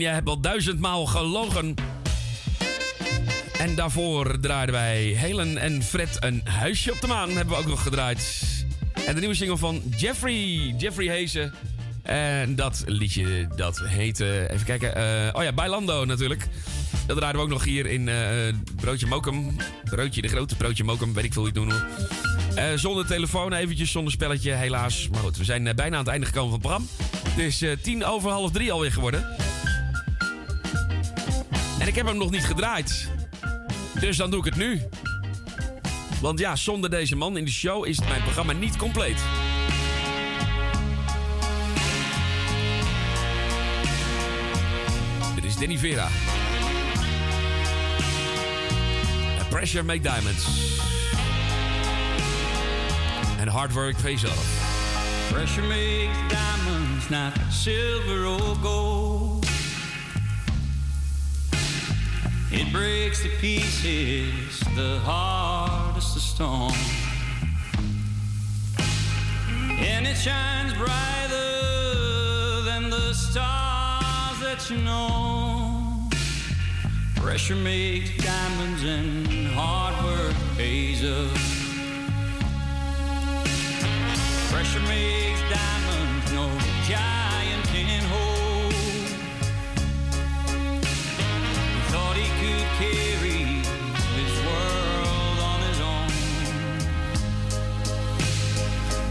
je 0.00 0.06
hebt 0.06 0.28
al 0.28 0.40
duizendmaal 0.40 1.06
gelogen. 1.06 1.74
En 3.58 3.74
daarvoor 3.74 4.40
draaiden 4.40 4.74
wij 4.74 5.02
Helen 5.02 5.58
en 5.58 5.82
Fred 5.82 6.16
een 6.20 6.40
huisje 6.44 6.92
op 6.92 7.00
de 7.00 7.06
maan. 7.06 7.30
Hebben 7.30 7.54
we 7.54 7.60
ook 7.60 7.68
nog 7.68 7.82
gedraaid. 7.82 8.42
En 9.06 9.14
de 9.14 9.20
nieuwe 9.20 9.34
single 9.34 9.56
van 9.56 9.82
Jeffrey, 9.96 10.74
Jeffrey 10.78 11.06
Hezen. 11.06 11.52
En 12.02 12.56
dat 12.56 12.82
liedje, 12.86 13.48
dat 13.56 13.80
heette, 13.84 14.50
even 14.50 14.66
kijken, 14.66 14.94
eh, 14.96 15.28
oh 15.32 15.42
ja, 15.42 15.52
Bailando 15.52 16.04
natuurlijk. 16.04 16.48
Dat 17.06 17.16
draaiden 17.16 17.40
we 17.40 17.46
ook 17.46 17.52
nog 17.52 17.64
hier 17.64 17.86
in 17.86 18.08
eh, 18.08 18.16
Broodje 18.76 19.06
Mokum. 19.06 19.56
Broodje 19.84 20.22
de 20.22 20.28
Grote, 20.28 20.56
Broodje 20.56 20.84
Mokum, 20.84 21.14
weet 21.14 21.24
ik 21.24 21.32
veel 21.32 21.42
hoe 21.42 21.52
je 21.54 21.60
het. 21.60 21.84
Eh, 22.54 22.64
zonder 22.74 23.06
telefoon, 23.06 23.52
eventjes 23.52 23.90
zonder 23.90 24.12
spelletje, 24.12 24.52
helaas. 24.52 25.08
Maar 25.08 25.20
goed, 25.20 25.36
we 25.36 25.44
zijn 25.44 25.66
eh, 25.66 25.74
bijna 25.74 25.96
aan 25.96 26.02
het 26.02 26.10
einde 26.10 26.26
gekomen 26.26 26.50
van 26.50 26.60
het 26.60 26.62
programma. 26.62 26.86
Het 27.34 27.42
is 27.42 27.62
eh, 27.62 27.76
tien 27.82 28.04
over 28.04 28.30
half 28.30 28.50
drie 28.50 28.72
alweer 28.72 28.92
geworden. 28.92 29.26
En 31.78 31.86
ik 31.86 31.94
heb 31.94 32.06
hem 32.06 32.16
nog 32.16 32.30
niet 32.30 32.44
gedraaid. 32.44 33.10
Dus 34.00 34.16
dan 34.16 34.30
doe 34.30 34.38
ik 34.38 34.44
het 34.44 34.56
nu. 34.56 34.80
Want 36.20 36.38
ja, 36.38 36.56
zonder 36.56 36.90
deze 36.90 37.16
man 37.16 37.36
in 37.36 37.44
de 37.44 37.50
show 37.50 37.86
is 37.86 38.00
mijn 38.00 38.22
programma 38.22 38.52
niet 38.52 38.76
compleet. 38.76 39.18
Dit 45.34 45.44
is 45.44 45.56
Danny 45.56 45.78
Vera. 45.78 46.08
Pressure 49.48 49.82
Make 49.82 50.00
Diamonds. 50.00 50.46
And 53.40 53.48
Hard 53.48 53.72
Work 53.72 53.96
Pays 54.02 54.24
Off. 54.24 54.72
Pressure 55.30 55.66
makes 55.66 56.16
diamonds, 56.28 56.93
not 57.10 57.38
silver 57.50 58.24
or 58.24 58.56
gold. 58.62 59.46
It 62.50 62.72
breaks 62.72 63.22
to 63.22 63.28
pieces 63.40 64.60
the 64.76 65.00
hardest 65.00 66.16
of 66.16 66.22
stone. 66.22 66.72
And 69.78 70.06
it 70.06 70.16
shines 70.16 70.72
brighter 70.74 72.62
than 72.64 72.90
the 72.90 73.12
stars 73.12 74.40
that 74.40 74.70
you 74.70 74.78
know. 74.78 76.08
Pressure 77.16 77.56
makes 77.56 78.16
diamonds 78.24 78.82
and 78.84 79.48
hard 79.48 79.94
work 80.04 80.34
pays 80.56 81.04
up. 81.04 81.36
Pressure 84.50 84.80
makes 84.80 85.40
diamonds, 85.50 85.73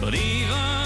But 0.04 0.16
even 0.16 0.83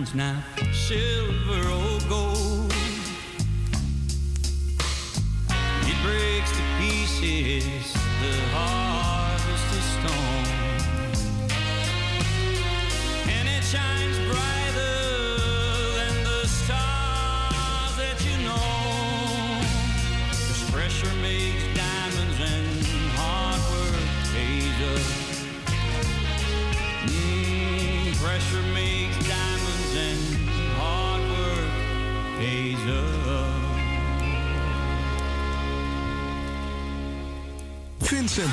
diamonds, 0.00 0.14
not 0.14 0.49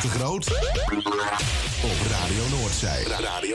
De 0.02 0.08
Groot. 0.08 0.48
Op 1.82 2.08
Radio. 2.10 2.38
Radio 3.20 3.47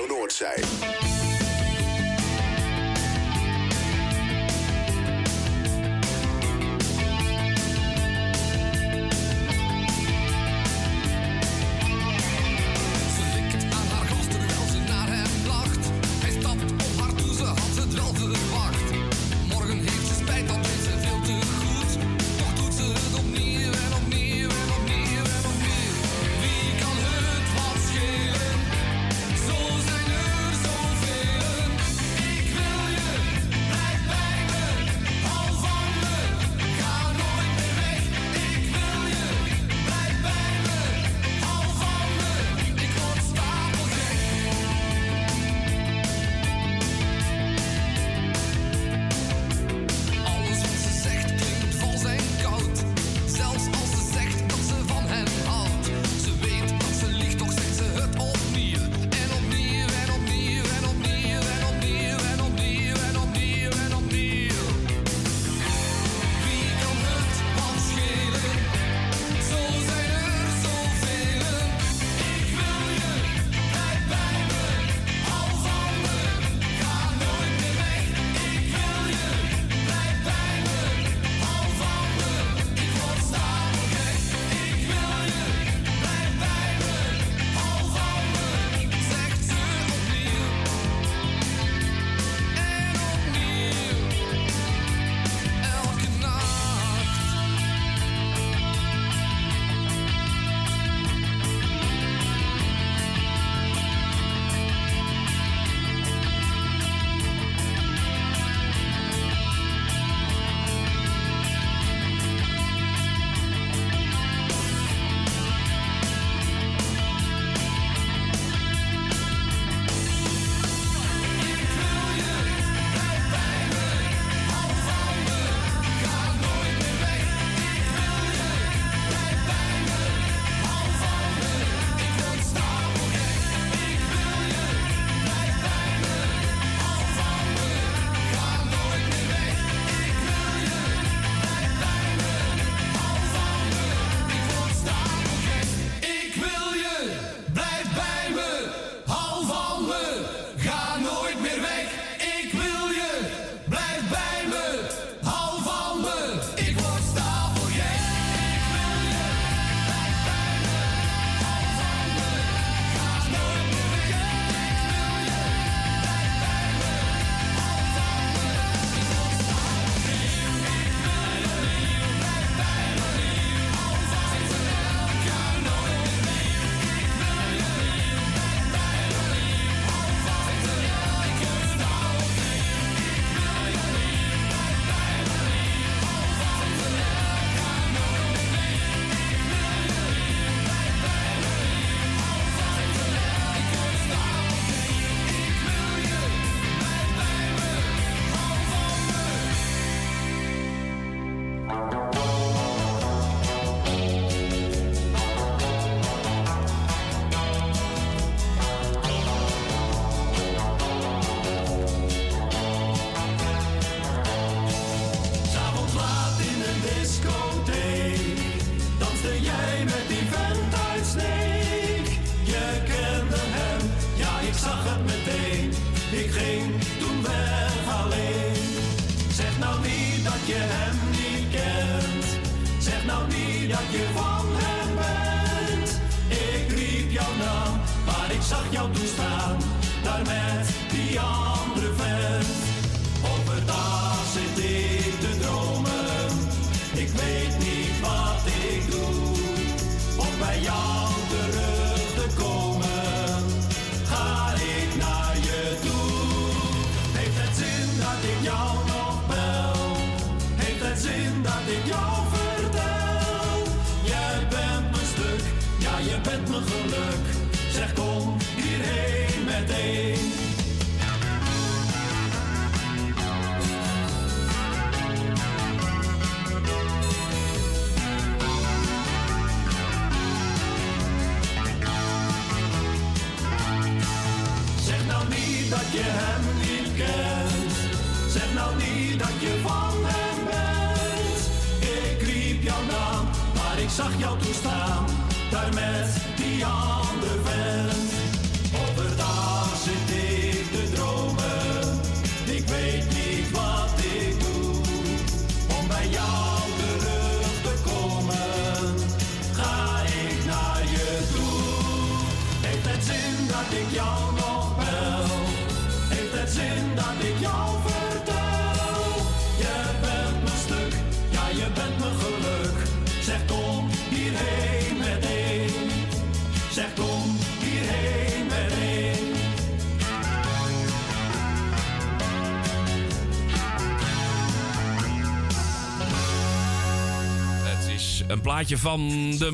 plaatje 338.67 338.89
van 338.89 339.31
de 339.39 339.51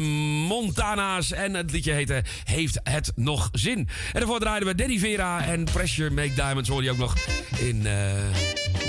Montana's. 0.49 1.33
En 1.33 1.55
het 1.55 1.70
liedje 1.70 1.93
heette 1.93 2.23
Heeft 2.45 2.81
het 2.83 3.12
nog 3.15 3.49
zin? 3.53 3.78
En 3.78 3.89
daarvoor 4.12 4.41
draaiden 4.41 4.69
we 4.69 4.75
Danny 4.75 4.99
Vera 4.99 5.45
en 5.45 5.65
Pressure 5.65 6.11
Make 6.11 6.35
Diamonds. 6.35 6.69
Hoor 6.69 6.83
je 6.83 6.91
ook 6.91 6.99
nog 6.99 7.17
in 7.59 7.87
eh, 7.87 7.93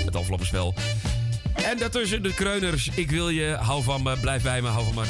het 0.04 0.16
afloppenspel. 0.16 0.74
En 1.54 1.78
daartussen 1.78 2.22
de 2.22 2.34
kreuners. 2.34 2.88
Ik 2.94 3.10
wil 3.10 3.28
je, 3.28 3.56
hou 3.60 3.82
van 3.82 4.02
me, 4.02 4.16
blijf 4.20 4.42
bij 4.42 4.62
me, 4.62 4.68
hou 4.68 4.84
van 4.84 4.94
me. 4.94 5.04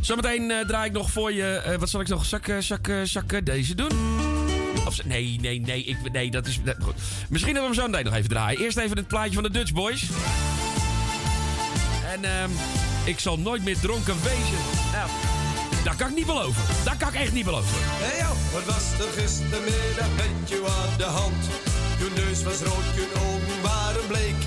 Zometeen 0.00 0.50
eh, 0.50 0.66
draai 0.66 0.88
ik 0.88 0.92
nog 0.92 1.10
voor 1.10 1.32
je. 1.32 1.44
eh, 1.44 1.76
wat 1.78 1.90
zal 1.90 2.00
ik 2.00 2.08
nog? 2.08 2.24
Zakken, 2.24 2.62
zakken, 2.62 3.08
zakken. 3.08 3.44
Deze 3.44 3.74
doen. 3.74 3.90
Of, 4.86 5.04
nee, 5.04 5.38
nee, 5.40 5.60
nee. 5.60 5.84
Ik, 5.84 5.96
nee, 6.12 6.30
dat 6.30 6.46
is. 6.46 6.60
goed. 6.80 6.94
Misschien 7.28 7.54
dat 7.54 7.62
we 7.62 7.68
hem 7.68 7.78
zo 7.78 7.86
meteen 7.88 8.04
nog 8.04 8.14
even 8.14 8.28
draaien. 8.28 8.60
Eerst 8.60 8.76
even 8.76 8.96
het 8.96 9.08
plaatje 9.08 9.34
van 9.34 9.42
de 9.42 9.50
Dutch 9.50 9.72
Boys. 9.72 10.06
En 12.12 12.24
ehm, 12.24 12.50
ik 13.04 13.18
zal 13.18 13.38
nooit 13.38 13.64
meer 13.64 13.78
dronken 13.78 14.22
wezen. 14.22 14.62
Nou, 14.92 15.08
dat 15.84 15.96
kan 15.96 16.08
ik 16.08 16.14
niet 16.14 16.26
beloven. 16.26 16.62
Dat 16.84 16.96
kan 16.96 17.08
ik 17.08 17.14
echt 17.14 17.32
niet 17.32 17.44
beloven. 17.44 17.74
Hey 18.04 18.18
jou, 18.22 18.34
wat 18.52 18.64
was 18.72 18.86
er 19.04 19.12
gistermiddag 19.18 20.10
met 20.22 20.48
je 20.50 20.58
aan 20.78 20.96
de 20.96 21.10
hand? 21.20 21.42
Je 22.00 22.08
neus 22.20 22.42
was 22.42 22.60
rood, 22.68 22.88
je 22.98 23.06
ogen 23.26 23.58
waren 23.62 24.06
bleek. 24.12 24.40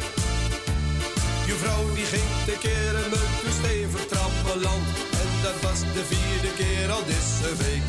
Je 1.49 1.55
vrouw 1.63 1.85
die 1.97 2.07
ging 2.13 2.29
te 2.49 2.55
keren 2.65 3.09
met 3.15 3.31
een 3.45 3.55
stevig 3.59 4.05
trappenland. 4.11 4.87
En 5.21 5.29
dat 5.45 5.57
was 5.65 5.79
de 5.97 6.03
vierde 6.11 6.51
keer 6.59 6.91
al 6.95 7.05
deze 7.13 7.51
week. 7.63 7.87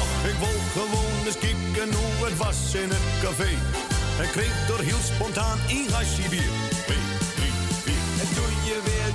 Och, 0.00 0.12
ik 0.30 0.38
wou 0.42 0.56
gewoon 0.76 1.20
eens 1.26 1.40
kijken 1.46 1.90
hoe 1.98 2.26
het 2.26 2.36
was 2.44 2.74
in 2.82 2.90
het 2.96 3.06
café. 3.24 3.52
En 4.22 4.30
kreeg 4.34 4.54
door 4.68 4.82
heel 4.90 5.02
spontaan 5.12 5.58
een 5.68 5.86
glasje 5.88 6.28
bier. 6.28 6.69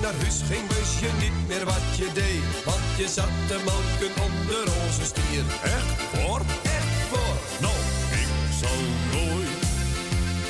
Naar 0.05 0.21
huis 0.21 0.41
ging, 0.49 0.67
wist 0.67 0.99
je 0.99 1.11
niet 1.19 1.47
meer 1.47 1.65
wat 1.65 1.87
je 1.97 2.09
deed. 2.13 2.63
Want 2.65 2.85
je 2.97 3.07
zat 3.07 3.33
te 3.47 3.57
melken 3.69 4.13
onder 4.27 4.65
onze 4.83 5.05
stier. 5.11 5.45
Echt 5.63 5.99
voor? 6.11 6.41
Echt 6.63 6.97
voor. 7.11 7.35
Nou, 7.61 7.77
ik 8.23 8.31
zal 8.61 8.81
nooit 9.15 9.63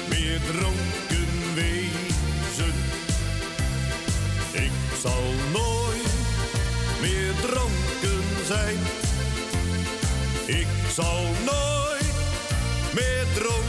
meer 0.09 0.39
dronken 0.51 1.31
wezen. 1.55 2.73
Ik 4.51 4.75
zal 5.01 5.25
nooit 5.51 6.15
meer 7.01 7.33
dronken 7.41 8.45
zijn. 8.45 8.79
Ik 10.45 10.67
zal 10.93 11.23
nooit 11.45 12.13
meer 12.93 13.25
dronken 13.33 13.64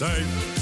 zijn. 0.00 0.59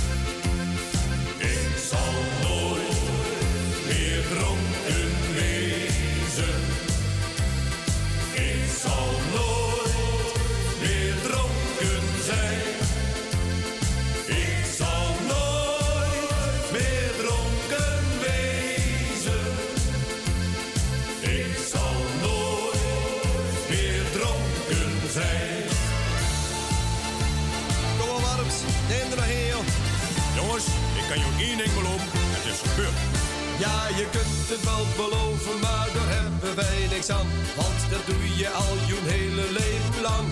Je 33.98 34.06
kunt 34.10 34.48
het 34.52 34.64
wel 34.70 34.84
beloven, 35.02 35.56
maar 35.60 35.88
daar 35.96 36.10
hebben 36.18 36.54
wij 36.54 36.78
niks 36.94 37.10
aan. 37.10 37.28
Want 37.60 37.80
dat 37.92 38.04
doe 38.08 38.24
je 38.42 38.48
al 38.62 38.74
je 38.90 38.98
hele 39.12 39.46
leven 39.60 40.00
lang. 40.08 40.26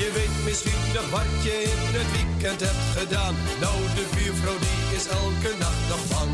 Je 0.00 0.08
weet 0.18 0.36
misschien 0.48 0.84
nog 0.96 1.08
wat 1.16 1.30
je 1.46 1.54
in 1.72 1.82
het 1.98 2.10
weekend 2.16 2.60
hebt 2.68 2.88
gedaan. 2.98 3.34
Nou, 3.64 3.76
de 3.98 4.06
buurvrouw 4.14 4.58
die 4.66 4.80
is 4.98 5.06
elke 5.22 5.52
nacht 5.64 5.84
nog 5.92 6.02
bang. 6.12 6.32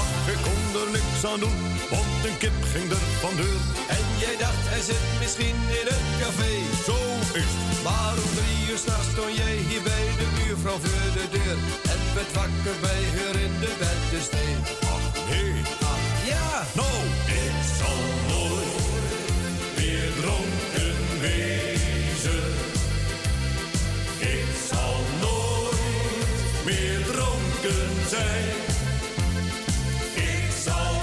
Ach, 0.00 0.14
ik 0.34 0.40
kon 0.46 0.62
er 0.82 0.90
niks 0.96 1.20
aan 1.30 1.40
doen, 1.44 1.60
want 1.92 2.20
een 2.28 2.38
kip 2.42 2.58
ging 2.72 2.88
er 2.96 3.04
van 3.22 3.34
deur. 3.40 3.60
En 3.96 4.04
jij 4.22 4.36
dacht, 4.44 4.64
hij 4.72 4.82
zit 4.90 5.04
misschien 5.22 5.58
in 5.80 5.86
het 5.92 6.06
café. 6.20 6.52
Zo 6.88 7.13
het. 7.36 7.82
Maar 7.84 8.14
drie 8.38 8.70
uur 8.70 8.78
s'nachts 8.78 9.10
stond 9.12 9.36
jij 9.36 9.56
hier 9.68 9.82
bij 9.82 10.06
de 10.20 10.28
buurvrouw 10.36 10.78
voor 10.84 11.12
de 11.18 11.26
deur. 11.36 11.56
En 11.92 12.00
werd 12.14 12.32
wakker 12.38 12.76
bij 12.80 13.02
haar 13.16 13.36
in 13.46 13.54
de 13.62 13.72
beddensteed. 13.82 14.64
Ach, 14.94 15.06
nee. 15.30 15.62
Ach, 15.92 16.06
ja. 16.32 16.66
Nou, 16.80 16.96
ik 17.44 17.58
zal 17.78 18.00
nooit 18.32 18.84
meer 19.78 20.10
dronken 20.20 20.96
wezen. 21.20 22.46
Ik 24.34 24.50
zal 24.70 24.96
nooit 25.24 26.64
meer 26.64 27.00
dronken 27.12 27.90
zijn. 28.14 28.56
Ik 30.14 30.46
zal 30.64 30.94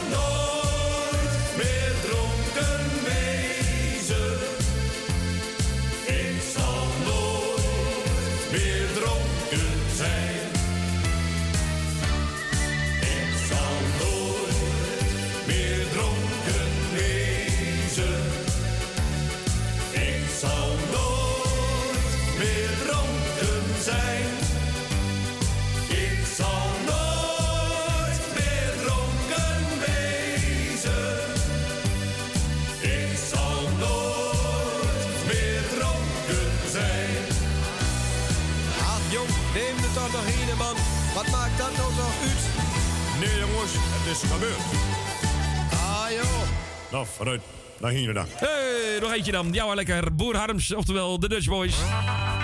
ging 47.89 48.05
je 48.05 48.13
dan. 48.13 48.25
Hey, 48.35 48.99
nog 49.01 49.13
eentje 49.13 49.31
dan. 49.31 49.57
Hoor, 49.57 49.75
lekker. 49.75 50.15
Boer 50.15 50.35
Harms, 50.35 50.73
oftewel 50.73 51.19
de 51.19 51.29
Dutch 51.29 51.47
Boys. 51.47 51.75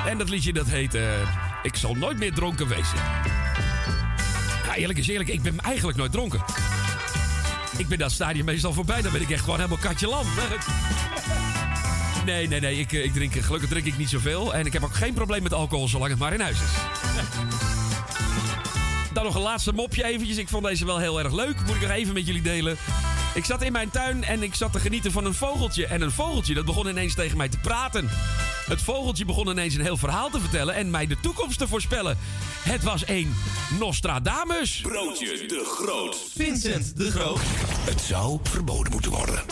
En 0.05 0.17
dat 0.17 0.29
liedje 0.29 0.53
dat 0.53 0.67
heet... 0.67 0.95
eh, 0.95 1.03
ik 1.63 1.75
zal 1.75 1.93
nooit 1.93 2.17
meer 2.17 2.33
dronken 2.33 2.67
wezen. 2.67 2.97
Ja, 4.65 4.75
eerlijk 4.75 4.99
is 4.99 5.07
eerlijk, 5.07 5.29
ik 5.29 5.41
ben 5.41 5.59
eigenlijk 5.59 5.97
nooit 5.97 6.11
dronken. 6.11 6.43
Ik 7.77 7.87
ben 7.87 7.97
dat 7.97 8.11
stadium 8.11 8.45
meestal 8.45 8.73
voorbij. 8.73 9.01
Dan 9.01 9.11
ben 9.11 9.21
ik 9.21 9.29
echt 9.29 9.43
gewoon 9.43 9.55
helemaal 9.59 9.77
katje 9.77 10.07
lam. 10.07 10.25
Nee, 12.25 12.47
nee, 12.47 12.59
nee. 12.59 12.79
Ik, 12.79 12.93
eh, 12.93 13.03
ik 13.03 13.13
drink, 13.13 13.33
gelukkig 13.33 13.69
drink 13.69 13.85
ik 13.85 13.97
niet 13.97 14.09
zoveel. 14.09 14.53
En 14.53 14.65
ik 14.65 14.73
heb 14.73 14.83
ook 14.83 14.95
geen 14.95 15.13
probleem 15.13 15.43
met 15.43 15.53
alcohol, 15.53 15.87
zolang 15.87 16.09
het 16.09 16.19
maar 16.19 16.33
in 16.33 16.39
huis 16.39 16.57
is. 16.57 16.69
Dan 19.13 19.23
nog 19.23 19.35
een 19.35 19.41
laatste 19.41 19.73
mopje 19.73 20.03
eventjes. 20.03 20.37
Ik 20.37 20.47
vond 20.47 20.63
deze 20.65 20.85
wel 20.85 20.97
heel 20.97 21.19
erg 21.19 21.33
leuk. 21.33 21.55
Moet 21.65 21.75
ik 21.75 21.81
nog 21.81 21.91
even 21.91 22.13
met 22.13 22.25
jullie 22.25 22.41
delen. 22.41 22.77
Ik 23.37 23.45
zat 23.45 23.61
in 23.61 23.71
mijn 23.71 23.89
tuin 23.89 24.23
en 24.23 24.43
ik 24.43 24.55
zat 24.55 24.71
te 24.71 24.79
genieten 24.79 25.11
van 25.11 25.25
een 25.25 25.33
vogeltje. 25.33 25.85
En 25.85 26.01
een 26.01 26.11
vogeltje 26.11 26.53
dat 26.53 26.65
begon 26.65 26.87
ineens 26.87 27.15
tegen 27.15 27.37
mij 27.37 27.49
te 27.49 27.57
praten. 27.57 28.09
Het 28.67 28.81
vogeltje 28.81 29.25
begon 29.25 29.47
ineens 29.47 29.75
een 29.75 29.81
heel 29.81 29.97
verhaal 29.97 30.29
te 30.29 30.39
vertellen 30.39 30.75
en 30.75 30.89
mij 30.89 31.07
de 31.07 31.19
toekomst 31.19 31.57
te 31.57 31.67
voorspellen. 31.67 32.17
Het 32.63 32.83
was 32.83 33.07
een 33.07 33.35
Nostradamus. 33.79 34.81
Broodje 34.81 35.45
de 35.47 35.63
Groot. 35.65 36.17
Vincent 36.35 36.97
de 36.97 37.11
Groot. 37.11 37.39
Het 37.85 38.01
zou 38.01 38.39
verboden 38.43 38.91
moeten 38.91 39.11
worden. 39.11 39.43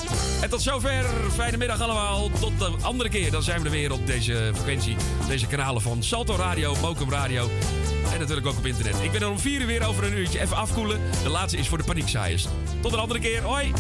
En 0.42 0.50
tot 0.50 0.62
zover. 0.62 1.06
Fijne 1.34 1.58
middag 1.58 1.82
allemaal. 1.82 2.30
Tot 2.40 2.60
de 2.60 2.72
andere 2.82 3.10
keer. 3.10 3.32
Dan 3.32 3.44
zijn 3.44 3.60
we 3.60 3.66
er 3.66 3.72
weer 3.72 3.92
op 3.92 4.08
deze 4.08 4.52
frequentie. 4.54 4.96
Deze 5.28 5.48
kanalen 5.48 5.82
van 5.82 6.04
Salto 6.04 6.36
Radio, 6.36 6.76
Mokum 6.82 7.10
Radio. 7.10 7.50
En 8.16 8.22
natuurlijk 8.22 8.48
ook 8.48 8.58
op 8.58 8.66
internet. 8.66 8.96
Ik 9.02 9.12
ben 9.12 9.22
er 9.22 9.30
om 9.30 9.40
vier 9.40 9.62
uur 9.62 9.68
weer 9.68 9.88
over 9.88 10.04
een 10.04 10.18
uurtje. 10.18 10.40
Even 10.40 10.56
afkoelen. 10.56 11.02
De 11.24 11.30
laatste 11.30 11.58
is 11.58 11.68
voor 11.68 11.78
de 11.78 11.84
paniekzaaiers. 11.84 12.48
Tot 12.82 12.94
een 12.94 13.00
andere 13.00 13.20
keer. 13.20 13.42
Hoi. 13.42 13.74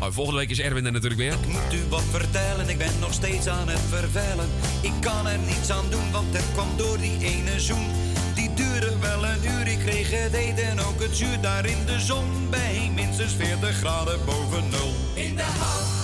Oh, 0.00 0.08
volgende 0.10 0.38
week 0.38 0.50
is 0.50 0.60
Erwin 0.60 0.86
er 0.86 0.92
natuurlijk 0.92 1.20
weer. 1.20 1.34
moet 1.46 1.72
u 1.72 1.88
wat 1.88 2.02
vertellen, 2.10 2.68
ik 2.68 2.78
ben 2.78 2.98
nog 3.00 3.12
steeds 3.12 3.46
aan 3.46 3.68
het 3.68 3.80
vervelen. 3.88 4.48
Ik 4.80 4.92
kan 5.00 5.26
er 5.26 5.38
niets 5.38 5.70
aan 5.70 5.90
doen, 5.90 6.10
want 6.12 6.36
het 6.36 6.44
kwam 6.52 6.68
door 6.76 6.98
die 6.98 7.18
ene 7.20 7.60
zoen. 7.60 7.86
Die 8.34 8.54
duurde 8.54 8.98
wel 8.98 9.24
een 9.24 9.44
uur, 9.44 9.66
ik 9.66 9.78
kreeg 9.78 10.10
het 10.10 10.32
eten 10.32 10.64
en 10.64 10.80
ook 10.80 11.02
het 11.02 11.16
zuur 11.16 11.40
daar 11.40 11.66
in 11.66 11.86
de 11.86 12.00
zon. 12.00 12.50
Bij 12.50 12.90
minstens 12.94 13.34
40 13.34 13.76
graden 13.76 14.24
boven 14.24 14.68
nul. 14.70 14.94
In 15.14 15.34
de 15.36 15.42
houtgreep, 15.42 15.97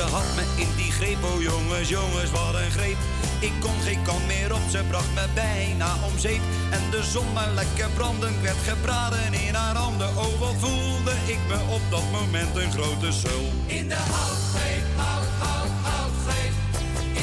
Ze 0.00 0.06
had 0.06 0.34
me 0.34 0.44
in 0.56 0.68
die 0.76 0.92
greep, 0.92 1.24
oh 1.24 1.42
jongens, 1.42 1.88
jongens, 1.88 2.30
wat 2.30 2.54
een 2.54 2.70
greep. 2.70 2.96
Ik 3.40 3.52
kon 3.60 3.80
geen 3.84 4.02
kant 4.02 4.26
meer 4.26 4.54
op, 4.54 4.60
ze 4.70 4.82
bracht 4.88 5.14
me 5.14 5.24
bijna 5.34 5.94
om 6.04 6.18
zeep. 6.18 6.40
En 6.70 6.90
de 6.90 7.02
zon 7.02 7.32
maar 7.32 7.50
lekker 7.50 7.88
brandend 7.94 8.40
werd 8.40 8.56
gebraden 8.68 9.32
in 9.32 9.54
haar 9.54 9.76
handen. 9.76 10.08
Oh, 10.08 10.38
wat 10.38 10.54
voelde 10.58 11.14
ik 11.26 11.38
me 11.48 11.58
op 11.70 11.80
dat 11.90 12.10
moment 12.10 12.56
een 12.56 12.72
grote 12.72 13.12
sul. 13.12 13.52
In 13.66 13.88
de 13.88 14.02
houtgreep, 14.14 14.86
hout, 14.96 15.32
hout, 15.38 15.74
houtgreep. 15.82 16.54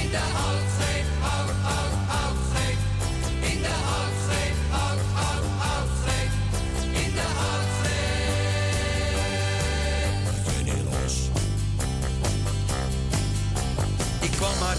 In 0.02 0.10
de 0.10 0.24
houtgreep, 0.38 1.08
hout, 1.22 1.47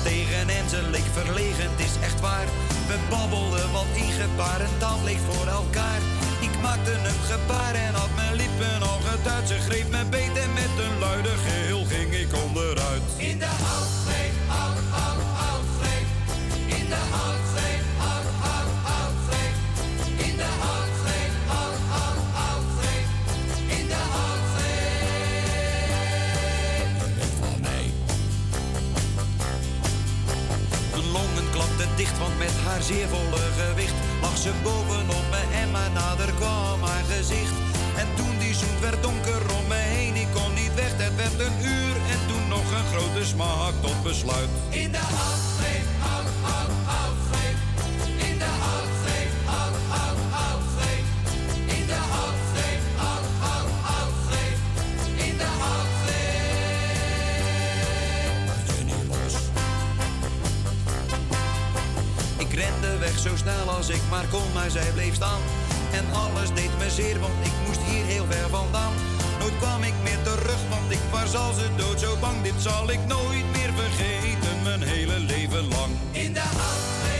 Tegen 0.02 0.48
en 0.48 0.68
ze 0.68 0.82
leek 0.90 1.08
verlegen, 1.12 1.70
is 1.76 1.94
echt 2.02 2.20
waar. 2.20 2.46
We 2.86 2.96
babbelden 3.10 3.72
wat 3.72 3.90
in 3.94 4.12
gebarentaal 4.22 4.98
bleek 5.02 5.18
voor 5.28 5.46
elkaar. 5.46 6.00
Ik 6.40 6.54
maakte 6.62 6.92
een 6.92 7.22
gebaar 7.32 7.74
en 7.74 7.94
had 7.94 8.14
mijn 8.16 8.34
lippen 8.34 8.82
al 8.82 9.00
geduid. 9.08 9.48
Ze 9.48 9.54
greep 9.54 9.90
me 9.90 10.04
beet 10.10 10.36
en 10.44 10.52
met 10.52 10.74
een 10.84 10.98
luide 10.98 11.34
geheel 11.46 11.84
ging 11.84 12.12
ik 12.14 12.30
onderuit. 12.46 13.02
In 13.16 13.38
de 13.38 13.52
want 32.18 32.38
met 32.38 32.56
haar 32.64 32.82
zeer 32.82 33.08
volle 33.08 33.44
gewicht 33.60 33.94
lag 34.20 34.36
ze 34.36 34.52
bovenop 34.62 35.26
me 35.30 35.42
en 35.62 35.70
maar 35.70 35.90
nader 35.90 36.32
kwam 36.34 36.82
haar 36.82 37.04
gezicht. 37.04 37.56
En 37.96 38.08
toen 38.16 38.38
die 38.38 38.54
zoet 38.54 38.80
werd 38.80 39.02
donker 39.02 39.42
om 39.58 39.66
me 39.68 39.74
heen, 39.74 40.14
ik 40.14 40.28
kon 40.34 40.54
niet 40.54 40.74
weg, 40.74 40.92
het 40.96 41.16
werd 41.16 41.38
een 41.38 41.58
uur 41.76 41.94
en 42.12 42.20
toen 42.28 42.48
nog 42.48 42.70
een 42.72 42.86
grote 42.92 43.24
smaak 43.26 43.74
tot 43.80 44.02
besluit. 44.02 44.48
In 44.68 44.90
de 44.92 45.04
zo 63.18 63.36
snel 63.36 63.70
als 63.70 63.88
ik 63.88 64.02
maar 64.10 64.26
kon, 64.30 64.52
maar 64.54 64.70
zij 64.70 64.90
bleef 64.94 65.14
staan. 65.14 65.40
En 65.92 66.04
alles 66.12 66.52
deed 66.54 66.78
me 66.78 66.90
zeer, 66.90 67.20
want 67.20 67.46
ik 67.46 67.52
moest 67.66 67.80
hier 67.80 68.04
heel 68.04 68.26
ver 68.30 68.48
vandaan. 68.48 68.92
Nooit 69.38 69.58
kwam 69.58 69.82
ik 69.82 69.94
meer 70.02 70.22
terug, 70.22 70.60
want 70.68 70.90
ik 70.90 71.04
was 71.10 71.36
als 71.36 71.56
de 71.56 71.68
dood 71.76 72.00
zo 72.00 72.16
bang. 72.20 72.42
Dit 72.42 72.54
zal 72.58 72.90
ik 72.90 72.98
nooit 73.06 73.44
meer 73.52 73.72
vergeten, 73.74 74.62
mijn 74.62 74.82
hele 74.82 75.18
leven 75.18 75.68
lang. 75.68 75.92
In 76.10 76.32
de 76.32 76.40
houtgreep, 76.40 77.17